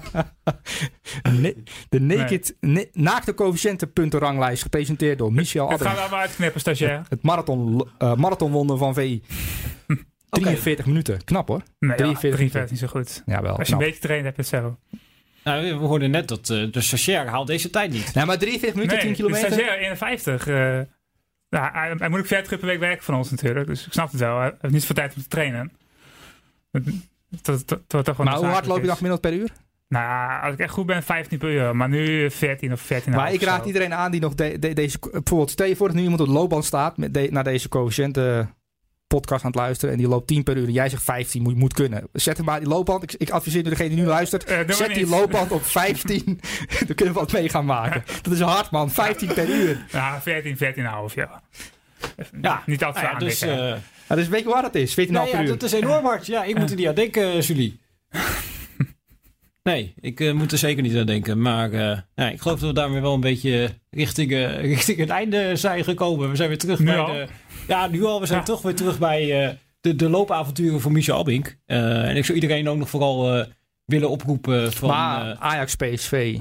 De 1.89 1.99
naked, 1.99 2.55
ne- 2.59 2.89
naakte 2.93 3.33
coëfficiëntenpuntenranglijst 3.33 4.61
gepresenteerd 4.61 5.17
door 5.17 5.33
Michel 5.33 5.63
Het 5.63 5.71
Adder. 5.73 5.87
gaan 5.87 5.95
we 5.95 6.01
allemaal 6.01 6.19
uitknippen, 6.19 6.59
stagiair. 6.59 7.01
Het 7.09 7.23
marathon, 7.23 7.89
eh 7.97 8.15
marathonwonder 8.15 8.77
van 8.77 8.93
VI. 8.93 9.23
43 10.29 10.85
minuten. 10.85 11.23
Knap 11.23 11.47
hoor. 11.47 11.61
Nee, 11.79 11.95
43 11.97 12.19
43 12.19 12.63
is 12.63 12.69
niet 12.71 12.79
zo 12.79 12.87
goed. 12.87 13.23
Ja, 13.25 13.41
wel. 13.41 13.57
Als 13.57 13.67
je 13.67 13.73
een 13.73 13.79
beetje 13.79 14.01
traint, 14.01 14.25
heb 14.25 14.35
je 14.35 14.41
het 14.41 14.49
zo. 14.51 14.77
Nou, 15.47 15.63
we 15.79 15.85
hoorden 15.85 16.11
net 16.11 16.27
dat 16.27 16.49
eh, 16.49 16.71
de 16.71 16.81
stagiair 16.81 17.27
haalt 17.27 17.47
deze 17.47 17.69
tijd 17.69 17.91
niet. 17.91 18.13
Nou, 18.13 18.27
maar 18.27 18.37
43 18.37 18.73
minuten, 18.75 18.99
10 18.99 19.09
de 19.09 19.15
kilometer. 19.15 19.51
stagiair 19.51 19.77
51. 19.79 20.47
eh 20.47 20.55
nou, 21.49 21.71
hij, 21.71 21.93
hij 21.97 22.09
moet 22.09 22.19
ook 22.19 22.25
40 22.25 22.51
uur 22.51 22.57
per 22.57 22.67
week 22.67 22.79
werken 22.79 23.03
van 23.03 23.15
ons 23.15 23.31
natuurlijk. 23.31 23.67
Dus 23.67 23.85
ik 23.85 23.93
snap 23.93 24.11
het 24.11 24.19
wel. 24.19 24.37
Hij 24.39 24.53
heeft 24.61 24.73
niet 24.73 24.81
zoveel 24.81 24.95
tijd 24.95 25.15
om 25.15 25.21
te 25.21 25.27
trainen. 25.27 25.71
Dat, 27.41 27.67
dat, 27.87 28.17
Maar 28.17 28.35
hoe 28.35 28.45
hard 28.45 28.65
loop 28.65 28.75
je 28.75 28.79
dan 28.81 28.85
nog? 28.89 28.95
gemiddeld 28.97 29.21
per 29.21 29.33
uur? 29.33 29.49
Nou, 29.87 30.41
als 30.43 30.53
ik 30.53 30.59
echt 30.59 30.73
goed 30.73 30.85
ben, 30.85 31.03
15 31.03 31.37
per 31.37 31.49
uur. 31.51 31.75
Maar 31.75 31.89
nu 31.89 32.31
14 32.31 32.71
of 32.71 32.81
14 32.81 33.11
Maar 33.13 33.33
ik 33.33 33.41
raad 33.41 33.65
iedereen 33.65 33.93
aan 33.93 34.11
die 34.11 34.21
nog 34.21 34.35
de- 34.35 34.59
de- 34.59 34.73
deze... 34.73 34.97
Bijvoorbeeld, 35.11 35.51
stel 35.51 35.67
je 35.67 35.75
voor 35.75 35.87
dat 35.87 35.95
nu 35.95 36.01
iemand 36.01 36.21
op 36.21 36.27
de 36.27 36.33
loopband 36.33 36.65
staat... 36.65 36.97
Met 36.97 37.13
de- 37.13 37.27
naar 37.31 37.43
deze 37.43 37.69
coëfficiënten 37.69 38.53
podcast 39.07 39.43
aan 39.43 39.51
het 39.51 39.59
luisteren... 39.59 39.93
en 39.93 39.99
die 39.99 40.07
loopt 40.07 40.27
10 40.27 40.43
per 40.43 40.57
uur 40.57 40.65
en 40.67 40.71
jij 40.71 40.89
zegt 40.89 41.03
15 41.03 41.41
moet, 41.41 41.55
moet 41.55 41.73
kunnen. 41.73 42.07
Zet 42.13 42.37
hem 42.37 42.45
maar 42.45 42.59
die 42.59 42.69
loopband. 42.69 43.03
Ik, 43.03 43.13
ik 43.13 43.29
adviseer 43.29 43.63
nu 43.63 43.69
degene 43.69 43.89
die 43.89 43.97
nu 43.97 44.05
luistert... 44.05 44.43
Eh, 44.43 44.57
doe 44.57 44.65
maar 44.65 44.75
zet 44.75 44.93
die 44.93 45.07
loopband 45.07 45.51
op 45.51 45.65
15. 45.79 46.39
Dan 46.85 46.95
kunnen 46.95 47.13
we 47.13 47.19
wat 47.19 47.31
mee 47.31 47.49
gaan 47.49 47.65
maken. 47.65 48.03
Dat 48.21 48.33
is 48.33 48.39
hard 48.39 48.71
man, 48.71 48.91
15 48.91 49.33
per 49.33 49.49
uur. 49.49 49.85
Ja, 49.91 50.21
14, 50.21 50.57
14,5 50.57 50.61
ja. 51.15 51.41
Ja, 52.41 52.63
Niet 52.65 52.83
altijd 52.83 53.05
Nou 53.05 53.17
ja, 53.19 53.25
dus, 53.25 53.41
eh, 53.41 53.73
Ja, 54.07 54.15
dus 54.15 54.27
weet 54.27 54.43
je 54.43 54.49
waar 54.49 54.61
dat 54.61 54.75
is? 54.75 54.91
14,5 54.91 54.95
nou 55.11 55.29
per 55.29 55.35
ja, 55.39 55.41
uur. 55.43 55.47
dat 55.47 55.63
is 55.63 55.71
enorm 55.71 56.05
hard. 56.05 56.25
Ja, 56.25 56.43
ik 56.43 56.57
moet 56.57 56.69
er 56.69 56.75
niet 56.75 56.87
aan 56.87 56.95
denken, 56.95 57.23
eh, 57.23 57.41
Julie. 57.41 57.79
Nee, 59.73 59.93
ik 59.99 60.19
eh, 60.19 60.33
moet 60.33 60.51
er 60.51 60.57
zeker 60.57 60.83
niet 60.83 60.97
aan 60.97 61.05
denken. 61.05 61.41
Maar 61.41 61.71
eh, 61.71 61.97
ja, 62.15 62.29
ik 62.29 62.41
geloof 62.41 62.59
dat 62.59 62.69
we 62.69 62.75
daarmee 62.75 63.01
wel 63.01 63.13
een 63.13 63.19
beetje 63.19 63.69
richting, 63.89 64.31
eh, 64.31 64.59
richting 64.75 64.97
het 64.97 65.09
einde 65.09 65.55
zijn 65.55 65.83
gekomen. 65.83 66.29
We 66.29 66.35
zijn 66.35 66.47
weer 66.49 66.57
terug 66.57 66.79
Nu 66.79 66.85
bij 66.85 66.97
al? 66.97 67.05
de... 67.13 67.27
Ja, 67.67 67.87
nu 67.87 68.03
al. 68.05 68.19
We 68.19 68.25
zijn 68.25 68.39
Ja. 68.39 68.45
toch 68.45 68.61
weer 68.61 68.75
terug 68.75 68.99
bij 68.99 69.45
eh, 69.47 69.55
de, 69.81 69.95
de 69.95 70.09
loopavonturen 70.09 70.81
van 70.81 70.91
Michel 70.91 71.17
Abink. 71.19 71.57
Eh, 71.65 72.09
en 72.09 72.15
ik 72.15 72.25
zou 72.25 72.39
iedereen 72.39 72.69
ook 72.69 72.77
nog 72.77 72.89
vooral 72.89 73.33
eh, 73.39 73.45
willen 73.85 74.09
oproepen 74.09 74.73
van... 74.73 74.89
maar 74.89 75.31
eh, 75.31 75.41
Ajax, 75.41 75.75
PSV 75.75 76.37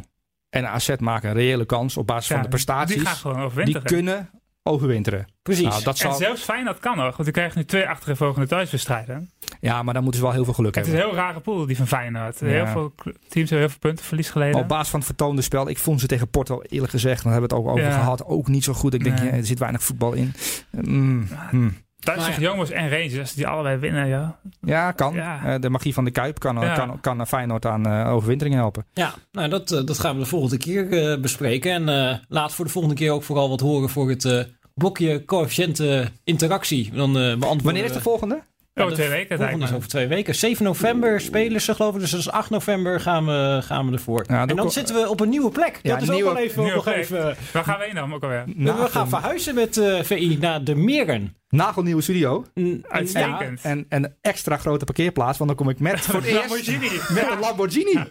en 0.51 0.69
AZ 0.69 0.91
maken 0.99 1.29
een 1.31 1.37
reële 1.37 1.65
kans 1.65 1.97
op 1.97 2.07
basis 2.07 2.27
van 2.33 2.43
de 2.43 2.49
prestaties. 2.49 2.97
Die 2.97 3.07
gaan 3.07 3.17
gewoon 3.17 3.37
Die 3.37 3.45
overwinteren. 3.47 3.83
kunnen 3.87 4.31
overwinteren. 4.67 5.27
precies. 5.43 5.65
Nou, 5.69 5.83
dat 5.83 6.01
En 6.01 6.15
zelfs 6.15 6.43
Feyenoord 6.43 6.79
kan 6.79 6.97
nog, 6.97 7.05
want 7.11 7.25
die 7.25 7.33
krijgen 7.33 7.59
nu 7.59 7.65
twee 7.65 7.89
achtereenvolgende 7.89 8.47
thuiswedstrijden. 8.47 9.31
ja, 9.61 9.83
maar 9.83 9.95
dan 9.95 10.03
moeten 10.03 10.21
ze 10.21 10.27
wel 10.27 10.37
heel 10.37 10.45
veel 10.45 10.55
geluk 10.55 10.75
Het 10.75 10.87
is 10.87 10.93
een 10.93 10.99
hebben. 10.99 11.15
heel 11.17 11.25
rare 11.25 11.41
pool, 11.41 11.67
die 11.67 11.77
van 11.77 11.87
Feyenoord. 11.87 12.41
Ja. 12.41 12.47
Heel 12.47 12.67
veel 12.67 12.93
teams 13.29 13.51
hebben 13.51 13.59
heel 13.59 13.69
veel 13.69 13.79
puntenverlies 13.79 14.31
geleden. 14.31 14.53
Maar 14.55 14.63
op 14.63 14.69
basis 14.69 14.89
van 14.89 14.99
het 14.99 15.09
vertoonde 15.09 15.43
spel, 15.43 15.69
ik 15.69 15.79
vond 15.79 16.01
ze 16.01 16.07
tegen 16.07 16.29
Porto 16.29 16.63
eerlijk 16.63 16.93
gezegd, 16.93 17.23
daar 17.23 17.33
hebben 17.33 17.51
we 17.51 17.57
het 17.57 17.65
ook 17.67 17.71
over 17.73 17.85
Ja. 17.89 17.99
gehad, 17.99 18.25
ook 18.25 18.49
niet 18.49 18.65
zo 18.65 18.73
goed. 18.73 18.95
Ik 18.95 19.05
denk, 19.05 19.19
Nee. 19.19 19.29
ja, 19.31 19.37
er 19.37 19.47
zit 19.47 19.59
weinig 19.59 19.83
voetbal 19.83 20.13
in. 20.13 20.33
Mm, 20.71 21.29
mm. 21.51 21.77
Tegen 22.15 22.43
Jongens 22.43 22.71
en 22.71 22.91
Rangers, 22.91 23.19
als 23.19 23.33
die 23.35 23.47
allebei 23.47 23.77
winnen, 23.77 24.07
ja. 24.07 24.39
Ja, 24.61 24.93
kan. 24.93 25.15
Ja. 25.15 25.41
Eh, 25.45 25.61
de 25.61 25.71
magie 25.71 25.95
van 25.95 26.05
de 26.05 26.11
Kuip 26.11 26.39
kan, 26.39 26.61
Ja. 26.61 26.75
kan, 26.75 27.01
kan 27.01 27.27
Feyenoord 27.27 27.67
aan 27.67 27.87
eh, 27.87 28.13
overwintering 28.13 28.55
helpen. 28.55 28.85
Ja, 28.93 29.15
nou 29.33 29.49
dat, 29.49 29.71
eh, 29.73 29.85
dat 29.85 29.99
gaan 29.99 30.15
we 30.15 30.21
de 30.23 30.29
volgende 30.29 30.57
keer 30.59 31.11
eh, 31.13 31.21
bespreken. 31.21 31.73
En 31.73 31.89
eh, 32.11 32.17
laat 32.29 32.55
voor 32.55 32.65
de 32.65 32.71
volgende 32.71 32.97
keer 32.97 33.11
ook 33.13 33.23
vooral 33.23 33.49
wat 33.49 33.61
horen 33.61 33.89
voor 33.89 34.09
het 34.09 34.25
eh, 34.25 34.41
blokje 34.75 35.25
coëfficiënte 35.25 36.09
interactie. 36.25 36.91
Dan 36.95 37.09
eh, 37.09 37.23
beantwoorden 37.23 37.63
Wanneer 37.65 37.85
is 37.85 37.93
de 37.93 38.01
volgende? 38.01 38.43
Oh, 38.81 38.89
de 38.89 38.95
twee 38.95 39.09
weken, 39.09 39.37
volgende 39.39 39.65
is 39.65 39.73
over 39.73 39.89
twee 39.89 40.07
weken. 40.07 40.35
7 40.35 40.65
november 40.65 41.21
spelen 41.21 41.61
ze 41.61 41.75
geloof 41.75 41.95
ik. 41.95 42.01
Dus 42.01 42.11
dat 42.11 42.21
is 42.21 42.31
8 42.31 42.51
november 42.51 43.01
gaan 43.01 43.27
we, 43.27 43.59
gaan 43.63 43.87
we 43.87 43.93
ervoor. 43.93 44.25
Ja, 44.29 44.47
en 44.47 44.57
dan 44.57 44.71
zitten 44.71 44.95
we 44.95 45.09
op 45.09 45.21
een 45.21 45.29
nieuwe 45.29 45.51
plek. 45.51 45.79
Ja, 45.83 45.93
Dat 45.93 46.03
is 46.03 46.09
nieuwe- 46.09 46.29
ook 46.29 46.35
wel 46.35 46.43
even... 46.45 46.59
nieuwe 46.63 46.75
nog 46.77 46.85
plek. 46.85 46.97
even 46.97 47.37
Waar 47.53 47.65
gaan 47.65 47.79
we 47.79 47.85
heen 47.85 47.95
dan 47.95 48.15
ook 48.15 48.23
alweer? 48.23 48.45
we 48.57 48.87
gaan 48.91 49.09
verhuizen 49.09 49.55
met 49.55 49.77
eh, 49.77 50.03
VI 50.03 50.37
naar 50.41 50.65
de 50.65 50.75
Meren. 50.75 51.37
Nagelnieuwe 51.49 52.03
studio. 52.03 52.45
Uitstekend. 52.89 53.61
En, 53.63 53.87
en 53.89 54.05
een 54.05 54.15
extra 54.21 54.57
grote 54.57 54.85
parkeerplaats, 54.85 55.39
want 55.39 55.51
dan 55.51 55.59
kom 55.59 55.69
ik 55.69 55.79
met 55.81 56.01
voor 56.07 56.21
het 56.21 56.25
eerst 56.25 56.71
met 57.11 57.31
een 57.31 57.39
Lamborghini. 57.41 57.99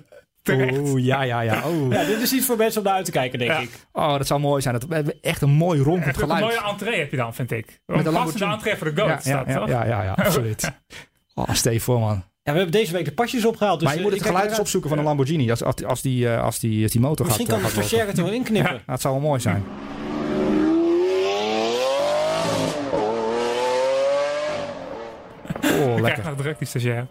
Terecht. 0.46 0.78
Oeh, 0.78 1.04
ja, 1.06 1.22
ja, 1.22 1.40
ja. 1.42 1.62
Oh. 1.68 1.92
Ja, 1.92 2.04
dit 2.04 2.22
is 2.22 2.34
iets 2.34 2.46
voor 2.46 2.58
mensen 2.58 2.82
om 2.82 2.88
naar 2.88 2.96
uit 2.96 3.06
te 3.06 3.12
kijken, 3.12 3.40
denk 3.40 3.52
Ja. 3.52 3.60
ik. 3.60 3.70
oh, 3.92 4.18
dat 4.18 4.28
zou 4.28 4.40
mooi 4.40 4.62
zijn. 4.62 4.74
Dat, 4.74 4.86
we 4.86 4.96
hebben 4.96 5.18
echt 5.22 5.42
een 5.42 5.50
mooi 5.50 5.80
je 5.80 5.86
ook 5.90 6.16
een 6.16 6.22
geluid. 6.22 6.42
mooie 6.44 6.62
entree 6.70 7.00
heb 7.00 7.12
je 7.12 7.18
dan, 7.18 7.34
vind 7.34 7.52
ik. 7.52 7.66
Een 7.66 7.72
een 7.86 8.04
passende 8.04 8.12
Lamborghini. 8.12 8.52
entree 8.54 8.76
voor 8.76 8.94
de 8.96 9.02
ja, 9.02 9.08
goat 9.08 9.24
ja, 9.24 9.30
staat, 9.30 9.48
ja, 9.48 9.60
toch? 9.60 9.68
ja, 9.70 9.86
ja, 9.86 10.04
ja, 10.04 10.12
absoluut. 10.12 10.72
Oh, 11.38 11.50
stel 11.54 11.72
je 11.72 11.80
voor, 11.82 12.00
man. 12.00 12.24
Ja, 12.44 12.52
we 12.52 12.58
hebben 12.58 12.72
deze 12.72 12.92
week 12.92 13.06
de 13.06 13.12
pasjes 13.14 13.46
opgehaald. 13.46 13.80
Dus 13.80 13.88
maar 13.88 13.98
je 13.98 14.04
eh, 14.04 14.06
moet 14.06 14.14
het 14.16 14.22
ik 14.26 14.28
kijk 14.28 14.36
geluid 14.38 14.52
eens 14.52 14.66
opzoeken 14.66 14.90
van 14.90 14.98
een 15.00 15.06
Lamborghini. 15.06 15.50
Als, 15.50 15.64
als, 15.64 15.84
als, 15.84 16.02
die, 16.02 16.30
eh, 16.30 16.44
als, 16.44 16.60
die, 16.60 16.84
als 16.84 16.92
die 16.92 17.02
motor 17.02 17.26
Misschien 17.26 17.46
gaat, 17.48 17.56
kan 17.56 17.64
de 17.64 17.70
gaat 17.70 17.76
lopen. 17.76 17.90
stagiair 17.90 18.10
het 18.10 18.18
er 18.18 18.24
wel 18.24 18.34
inknippen. 18.34 18.72
Nou, 18.72 18.84
het 18.86 19.02
zou 19.02 19.14
wel 19.14 19.24
mooi 19.24 19.40
zijn. 19.40 19.64
Oh, 25.64 25.72
Ik 25.72 25.86
krijg 25.86 26.02
lekker. 26.02 26.24
nog 26.24 26.36
druk, 26.38 26.58
die 26.58 26.68
stagiair. 26.68 27.08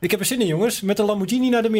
Ik 0.00 0.10
heb 0.10 0.20
er 0.20 0.26
zin 0.26 0.40
in, 0.40 0.46
jongens. 0.46 0.80
Met 0.80 0.96
de 0.96 1.02
Lamborghini 1.02 1.48
naar 1.48 1.62
de 1.62 1.70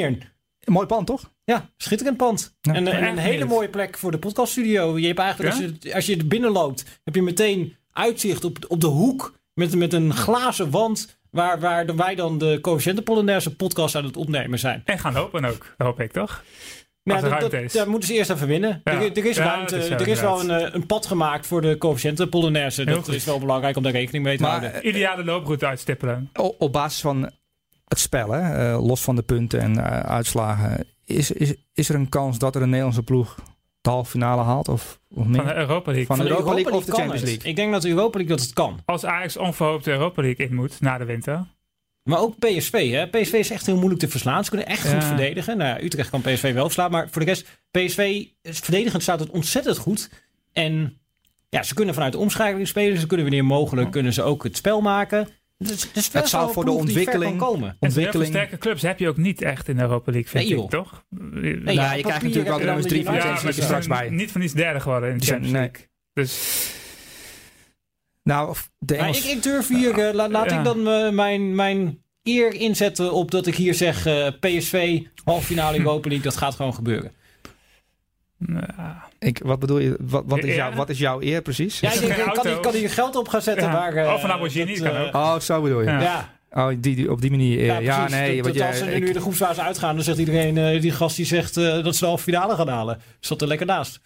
Meren. 0.67 0.73
Mooi 0.73 0.87
pand, 0.87 1.07
toch? 1.07 1.31
Ja, 1.45 1.71
schitterend 1.77 2.17
pand. 2.17 2.57
Ja. 2.61 2.75
en, 2.75 2.87
een 3.09 3.19
hele 3.19 3.45
mooie 3.45 3.69
plek 3.69 3.99
voor 3.99 4.11
de 4.11 4.19
podcaststudio. 4.19 4.99
Je 4.99 5.07
hebt 5.07 5.19
eigenlijk, 5.19 5.55
Ja? 5.55 5.63
als, 5.63 5.73
je, 5.81 5.95
als 5.95 6.07
je 6.07 6.17
er 6.17 6.27
binnen 6.27 6.51
loopt, 6.51 7.01
heb 7.05 7.15
je 7.15 7.23
meteen 7.23 7.77
uitzicht 7.93 8.45
op, 8.45 8.59
op 8.69 8.81
de 8.81 8.87
hoek 8.87 9.35
met, 9.55 9.75
met 9.75 9.93
een 9.93 10.15
glazen 10.15 10.71
wand. 10.71 11.19
Waar, 11.31 11.61
waar 11.61 11.87
dan 11.87 11.97
wij 11.97 12.15
dan 12.15 12.39
de 12.39 12.59
Coëfficiënte 12.61 13.03
Polonaise 13.03 13.57
podcast 13.57 13.95
aan 13.95 14.05
het 14.05 14.17
opnemen 14.17 14.59
zijn. 14.59 14.83
En 14.85 14.99
gaan 14.99 15.13
lopen 15.13 15.45
ook, 15.45 15.75
hoop 15.77 16.01
ik, 16.01 16.13
toch? 16.13 16.45
Nou, 17.03 17.49
dat, 17.49 17.73
daar 17.73 17.89
moeten 17.89 18.09
ze 18.09 18.15
eerst 18.15 18.31
even 18.31 18.47
winnen. 18.47 18.81
Ja. 18.85 18.93
Er, 18.93 19.17
er 19.19 19.25
is 19.25 19.37
Ja, 19.37 19.45
ruimte. 19.45 19.77
is 19.77 19.89
er 19.89 20.09
is 20.09 20.21
wel 20.21 20.41
een, 20.41 20.51
eh, 20.51 20.75
een 20.75 20.87
pad 20.87 21.07
gemaakt 21.07 21.47
voor 21.47 21.61
de 21.61 21.79
Coëfficiënte 21.79 22.27
Polonaise. 22.29 22.83
Heel 22.83 22.95
Dat 22.95 23.05
goed. 23.05 23.15
is 23.15 23.25
wel 23.25 23.39
belangrijk 23.39 23.77
om 23.77 23.83
daar 23.83 23.93
rekening 23.93 24.25
mee 24.25 24.37
te 24.37 24.43
Maar, 24.43 24.61
houden. 24.61 24.89
Ideale 24.89 25.25
looproute 25.25 25.67
uitstippelen. 25.67 26.31
Op 26.59 26.73
basis 26.73 27.01
van 27.01 27.31
het 27.89 27.99
spel, 27.99 28.31
hè, 28.31 28.73
eh, 28.73 28.87
los 28.87 29.03
van 29.03 29.17
de 29.17 29.23
punten 29.23 29.61
en 29.61 29.79
eh, 29.85 30.01
uitslagen, 30.01 30.87
is, 31.05 31.31
is, 31.31 31.55
is 31.73 31.89
er 31.89 31.95
een 31.95 32.09
kans 32.09 32.39
dat 32.39 32.55
er 32.55 32.63
een 32.63 32.69
Nederlandse 32.69 33.03
ploeg 33.03 33.35
de 33.81 33.91
halve 33.91 34.11
finale 34.11 34.43
haalt? 34.43 34.69
Of, 34.69 35.01
of 35.15 35.27
niet? 35.27 35.37
Van 35.37 35.47
de 35.47 35.55
Europa 35.55 35.91
League. 35.91 36.07
Van 36.07 36.19
de 36.19 36.29
Europa 36.29 36.55
League 36.55 36.73
of 36.73 36.85
de 36.85 36.93
Champions 36.93 37.21
het. 37.21 37.29
League? 37.31 37.51
Ik 37.51 37.57
denk 37.57 37.73
dat 37.73 37.83
de 37.83 37.89
Europa 37.89 38.19
League 38.19 38.37
dat 38.37 38.45
het 38.45 38.55
kan. 38.55 38.81
Als 38.85 39.05
Ajax 39.05 39.37
onverhoopt 39.37 39.85
de 39.85 39.91
Europa 39.91 40.23
League 40.23 40.47
in 40.47 40.55
moet 40.55 40.81
na 40.81 40.99
de 40.99 41.05
winter. 41.05 41.47
Maar 42.03 42.19
ook 42.19 42.39
PSV, 42.39 42.91
hè? 42.91 43.07
PSV 43.09 43.33
is 43.33 43.51
echt 43.51 43.67
heel 43.67 43.77
moeilijk 43.77 44.01
te 44.01 44.09
verslaan. 44.09 44.45
Ze 44.45 44.51
kunnen 44.51 44.69
echt 44.69 44.83
Ja. 44.83 44.93
goed 44.93 45.05
verdedigen. 45.05 45.57
Nou, 45.57 45.71
ja, 45.79 45.85
Utrecht 45.85 46.11
kan 46.11 46.21
PSV 46.21 46.53
wel 46.55 46.65
verslaan. 46.65 46.91
Maar 46.91 47.09
voor 47.11 47.21
de 47.25 47.29
rest, 47.29 47.61
PSV, 47.71 48.25
is- 48.43 48.59
verdedigend 48.59 49.03
staat 49.03 49.21
het 49.21 49.31
ontzettend 49.31 49.77
goed. 49.79 50.11
En 50.53 50.99
ja, 51.49 51.63
ze 51.63 51.75
kunnen 51.75 51.95
vanuit 51.95 52.13
de 52.13 52.19
omschakeling 52.19 52.69
spelen. 52.69 52.99
Ze 53.01 53.07
kunnen 53.07 53.27
wanneer 53.27 53.45
mogelijk 53.45 53.91
kunnen 53.91 54.13
ze 54.13 54.23
ook 54.23 54.43
het 54.43 54.57
spel 54.57 54.81
maken. 54.81 55.29
Dus, 55.59 55.93
dus 55.93 56.13
Het 56.13 56.29
zou 56.29 56.53
voor 56.53 56.65
de 56.65 56.71
ontwikkeling- 56.71 57.39
komen. 57.39 57.77
Ontwikkeling. 57.81 58.29
sterke 58.29 58.59
clubs 58.59 58.83
heb 58.83 58.99
je 58.99 59.09
ook 59.09 59.17
niet 59.17 59.43
echt 59.43 59.69
in 59.69 59.77
de 59.77 59.83
Europa 59.83 60.13
League, 60.13 60.31
vind 60.31 60.49
Nee, 60.49 60.65
ik, 60.65 60.71
toch? 60.71 61.05
Nee, 61.11 61.57
Nou, 61.57 61.77
ja, 61.77 61.93
je 61.93 62.03
krijgt 62.03 62.23
natuurlijk 62.23 62.49
wel 62.49 62.81
drie 62.81 62.99
de 62.99 63.05
van 63.05 63.15
de 63.15 63.21
Ja, 63.21 63.53
straks 63.53 63.87
bij. 63.87 64.11
niet 64.11 64.31
van 64.33 64.41
iets 64.41 64.53
derde 64.53 64.81
geworden 64.81 65.11
in 65.11 65.19
de 65.19 65.25
Champions 65.27 65.53
nee. 65.53 65.63
League. 65.63 65.87
Dus 66.13 66.71
Nou, 68.23 68.49
of 68.49 68.71
de 68.79 68.97
Engels... 68.97 69.25
ik, 69.25 69.37
ik 69.37 69.43
durf 69.43 69.69
hier, 69.69 69.99
eh, 69.99 70.15
la- 70.15 70.29
laat 70.29 70.51
Ja. 70.51 70.59
ik 70.59 70.65
dan 70.65 70.89
eh, 70.89 71.11
mijn, 71.11 71.55
mijn 71.55 72.03
eer 72.23 72.55
inzetten 72.55 73.13
op 73.13 73.31
dat 73.31 73.47
ik 73.47 73.55
hier 73.55 73.75
zeg 73.75 74.07
eh, 74.07 74.27
PSV, 74.41 75.01
halve 75.25 75.47
finale 75.47 75.79
Europa 75.79 76.09
League, 76.09 76.25
dat 76.27 76.37
gaat 76.37 76.55
gewoon 76.55 76.75
gebeuren. 76.75 77.13
Ja, 78.39 79.05
ik, 79.19 79.41
wat 79.45 79.59
bedoel 79.59 79.79
je? 79.79 79.97
Wat, 80.01 80.23
wat, 80.27 80.39
is 80.39 80.45
Ja. 80.45 80.55
jouw, 80.55 80.73
wat 80.75 80.89
is 80.89 80.99
jouw 80.99 81.21
eer 81.23 81.43
precies? 81.43 81.81
Ja, 81.81 81.93
ik 81.93 82.01
denk, 82.01 82.33
kan, 82.35 82.47
hier- 82.47 82.61
kan 82.61 82.73
hier 82.75 82.91
geld 82.91 83.17
op 83.17 83.29
gaan 83.29 83.43
zetten. 83.43 83.67
Ja. 83.67 83.73
Maar, 83.73 83.95
eh, 83.95 84.13
Of 84.13 84.23
een 84.23 84.29
Lamborghini, 84.29 84.79
dat, 84.79 84.89
kan 84.93 84.97
eh, 84.97 85.07
ook. 85.07 85.15
Oh, 85.15 85.39
zo 85.39 85.63
bedoel 85.63 85.81
je. 85.81 85.87
Ja. 85.87 86.01
Ja, 86.01 86.35
Oh, 86.51 86.69
die, 86.69 86.97
die, 86.97 87.11
op 87.11 87.21
die 87.21 87.31
manier. 87.31 87.65
ja, 87.65 87.79
Ja, 87.79 87.81
ja 87.81 88.09
nee. 88.09 88.27
Dat- 88.37 88.37
wat 88.37 88.45
dat 88.45 88.55
jij- 88.57 88.67
als 88.69 88.79
ze 88.79 88.95
ik- 88.95 89.03
nu 89.05 89.13
de 89.13 89.21
groepsfase 89.21 89.63
uitgaan, 89.63 89.95
dan 89.95 90.05
zegt 90.05 90.19
iedereen, 90.19 90.59
eh, 90.59 90.81
die 90.81 90.91
gast 90.93 91.17
die 91.17 91.27
zegt 91.27 91.57
eh, 91.57 91.83
dat 91.85 91.95
ze 91.95 92.01
de 92.01 92.07
halve 92.07 92.23
finale 92.23 92.55
gaan 92.55 92.69
halen. 92.69 93.01
Zat 93.21 93.41
er 93.43 93.49
lekker 93.49 93.67
naast. 93.67 94.01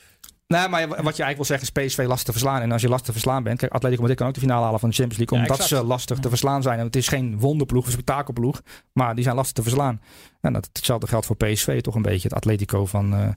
Nee, 0.57 0.69
maar 0.69 0.89
wat 0.89 1.17
je 1.17 1.23
eigenlijk 1.23 1.37
wil 1.37 1.45
zeggen 1.45 1.83
is 1.83 1.87
PSV 1.87 1.99
lastig 1.99 2.25
te 2.25 2.33
verslaan. 2.33 2.63
En 2.63 2.73
als 2.73 2.83
je 2.83 2.89
lastig 2.89 3.07
te 3.07 3.13
verslaan 3.13 3.43
bent... 3.43 3.59
Kijk, 3.59 3.73
Atletico 3.73 4.01
Madrid 4.01 4.19
kan 4.19 4.29
ook 4.29 4.35
de 4.35 4.41
finale 4.41 4.65
halen 4.65 4.81
van 4.81 4.89
de 4.89 4.95
Champions 4.95 5.31
League. 5.31 5.49
Omdat 5.49 5.69
ze 5.69 5.85
lastig 5.85 6.19
te 6.19 6.29
verslaan 6.29 6.63
zijn. 6.63 6.79
En 6.79 6.85
het 6.85 6.97
is 6.97 7.09
geen 7.09 7.39
wonderploeg, 7.39 7.87
een 7.87 7.93
spektakelploeg. 7.93 8.63
Maar 8.93 9.15
die 9.15 9.25
zijn 9.25 9.37
lastig 9.37 9.55
te 9.55 9.63
verslaan. 9.63 10.01
En 10.41 10.53
dat, 10.53 10.71
hetzelfde 10.73 11.07
geldt 11.07 11.27
voor 11.27 11.37
PSV 11.37 11.81
toch 11.81 11.95
een 11.95 12.03
beetje. 12.03 12.29
Het 12.29 12.37
Atletico 12.37 12.87
van, 12.87 13.15
eh, 13.15 13.29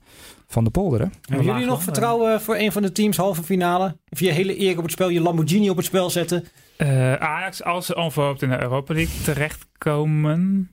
van 0.48 0.64
de 0.64 0.70
polder, 0.70 1.00
hè? 1.00 1.08
Hebben 1.22 1.46
jullie 1.46 1.66
nog 1.66 1.84
vertrouwen 1.84 2.42
voor 2.42 2.56
een 2.56 2.72
van 2.72 2.82
de 2.82 2.92
teams 2.92 3.18
halve 3.18 3.44
finale? 3.44 3.98
Of 4.10 4.20
je 4.20 4.32
hele 4.32 4.60
eer 4.60 4.78
op 4.78 4.84
het 4.84 4.92
spel, 4.92 5.10
je 5.10 5.22
Lamborghini 5.22 5.70
op 5.70 5.78
het 5.78 5.86
spel 5.86 6.10
zetten? 6.10 6.48
eh, 6.78 7.14
Ajax, 7.14 7.64
als 7.64 7.86
ze 7.86 7.96
onverhoopt 7.96 8.42
in 8.42 8.50
de 8.50 8.62
Europa 8.62 8.94
League 8.94 9.22
terechtkomen, 9.24 10.72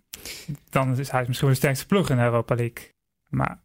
dan 0.71 0.99
is 0.99 1.11
hij 1.11 1.25
misschien 1.27 1.47
wel 1.47 1.57
de 1.57 1.63
sterkste 1.63 1.87
ploeg 1.87 2.11
in 2.11 2.17
de 2.17 2.23
Europa 2.23 2.55
League. 2.55 2.93
Maar 3.29 3.61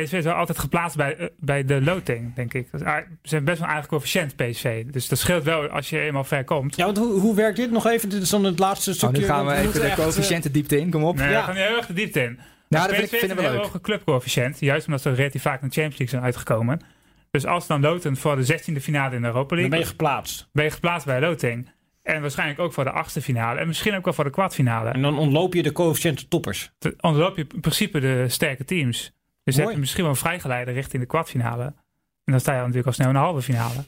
PSV 0.00 0.12
is 0.12 0.24
wel 0.24 0.32
altijd 0.34 0.58
geplaatst 0.58 0.96
bij, 0.96 1.16
eh, 1.16 1.26
bij 1.38 1.64
de 1.64 1.82
loting, 1.82 2.34
denk 2.34 2.54
ik. 2.54 2.70
Dus, 2.70 2.82
ah, 2.82 2.96
ze 2.96 3.04
zijn 3.22 3.44
best 3.44 3.56
wel 3.58 3.66
een 3.66 3.72
eigen 3.72 3.90
coëfficiënt, 3.90 4.36
PSV. 4.36 4.84
Dus 4.84 5.08
dat 5.08 5.18
scheelt 5.18 5.44
wel 5.44 5.68
als 5.68 5.90
je 5.90 6.00
eenmaal 6.00 6.24
ver 6.24 6.44
komt. 6.44 6.76
Ja, 6.76 6.84
want 6.84 6.96
hoe, 6.98 7.20
hoe 7.20 7.34
werkt 7.34 7.56
dit 7.56 7.70
nog 7.70 7.86
even? 7.86 8.08
Dit 8.08 8.22
is 8.22 8.30
dan 8.30 8.44
het 8.44 8.58
laatste 8.58 8.88
Nou, 8.90 8.98
stukje. 9.00 9.20
nu 9.20 9.26
gaan 9.26 9.46
we 9.46 9.52
even 9.54 9.80
de 9.80 9.86
eh, 9.86 9.94
coëfficiënten 9.96 10.52
diepte 10.52 10.78
in. 10.78 10.90
Kom 10.90 11.04
op. 11.04 11.16
Nee, 11.16 11.30
Ja. 11.30 11.38
we 11.38 11.44
gaan 11.44 11.54
nu 11.54 11.60
heel 11.60 11.76
erg 11.76 11.86
de 11.86 11.92
diepte 11.92 12.22
in. 12.22 12.38
Nou, 12.68 12.88
dat 12.88 12.96
PSV 12.96 13.08
vind 13.08 13.22
ik, 13.22 13.30
een 13.30 13.36
we 13.36 13.42
heel 13.42 13.50
leuk. 13.52 13.60
hoge 13.60 13.80
clubcoëfficiënt. 13.80 14.60
Juist 14.60 14.86
omdat 14.86 15.02
ze 15.02 15.12
relatief 15.14 15.42
vaak 15.42 15.60
naar 15.60 15.70
de 15.70 15.74
Champions 15.80 15.98
League 15.98 16.08
zijn 16.08 16.22
uitgekomen. 16.22 16.80
Dus 17.30 17.46
als 17.46 17.66
dan 17.66 17.80
Loten 17.80 18.16
voor 18.16 18.36
de 18.36 18.42
16e 18.46 18.80
finale 18.80 19.14
in 19.14 19.20
de 19.20 19.26
Europa 19.26 19.48
Dan 19.48 19.56
League... 19.58 19.70
ben 19.70 19.78
je 19.78 19.86
geplaatst. 19.86 20.48
ben 20.52 20.64
je 20.64 20.70
geplaatst 20.70 21.06
bij 21.06 21.20
Loting. 21.20 21.70
En 22.02 22.20
waarschijnlijk 22.20 22.58
ook 22.58 22.72
voor 22.72 22.84
de 22.84 22.90
achtste 22.90 23.22
finale. 23.22 23.60
En 23.60 23.66
misschien 23.66 23.94
ook 23.96 24.04
wel 24.04 24.14
voor 24.14 24.24
de 24.24 24.30
kwartfinale. 24.30 24.90
En 24.90 25.02
dan 25.02 25.18
ontloop 25.18 25.54
je 25.54 25.62
de 25.62 25.72
coëfficiënte 25.72 26.28
toppers. 26.28 26.72
Dan 26.78 26.94
ontloop 27.00 27.36
je 27.36 27.46
in 27.54 27.60
principe 27.60 28.00
de 28.00 28.24
sterke 28.28 28.64
teams. 28.64 29.12
Dus 29.44 29.56
Mooi. 29.56 29.72
je 29.72 29.78
misschien 29.78 30.02
wel 30.02 30.12
een 30.12 30.18
vrijgeleider 30.18 30.74
richting 30.74 31.02
de 31.02 31.08
kwartfinale. 31.08 31.62
En 32.24 32.32
dan 32.32 32.40
sta 32.40 32.52
je 32.52 32.58
natuurlijk 32.58 32.86
al 32.86 32.92
snel 32.92 33.06
in 33.08 33.14
de 33.14 33.18
halve 33.18 33.42
finale. 33.42 33.84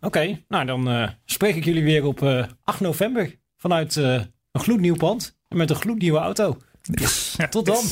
Oké, 0.00 0.40
nou 0.48 0.64
dan 0.66 0.88
eh, 0.90 1.08
spreek 1.24 1.56
ik 1.56 1.64
jullie 1.64 1.84
weer 1.84 2.04
op 2.04 2.22
eh, 2.22 2.44
8 2.64 2.80
november. 2.80 3.36
Vanuit 3.56 3.96
eh, 3.96 4.12
een 4.52 4.60
gloednieuw 4.60 4.96
pand. 4.96 5.36
En 5.48 5.56
met 5.56 5.70
een 5.70 5.76
gloednieuwe 5.76 6.18
auto. 6.18 6.56
Ja, 7.36 7.48
Tot 7.48 7.66
dan. 7.66 7.84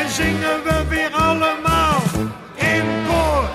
En 0.00 0.10
zingen 0.10 0.62
we 0.64 0.84
weer 0.88 1.10
allemaal 1.10 2.00
in 2.54 2.84
koor. 3.06 3.48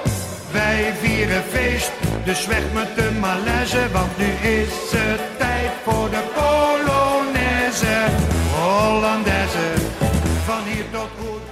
Wij 0.51 0.93
vieren 0.93 1.43
feest, 1.43 1.91
dus 2.25 2.47
weg 2.47 2.73
met 2.73 2.95
de 2.95 3.17
malaise. 3.19 3.89
Want 3.91 4.17
nu 4.17 4.25
is 4.49 4.91
het 4.91 5.37
tijd 5.37 5.71
voor 5.83 6.09
de 6.09 6.23
Polonaise. 6.33 8.05
Hollandaise, 8.55 9.73
van 10.45 10.63
hier 10.63 10.89
tot 10.91 11.09
goed. 11.19 11.50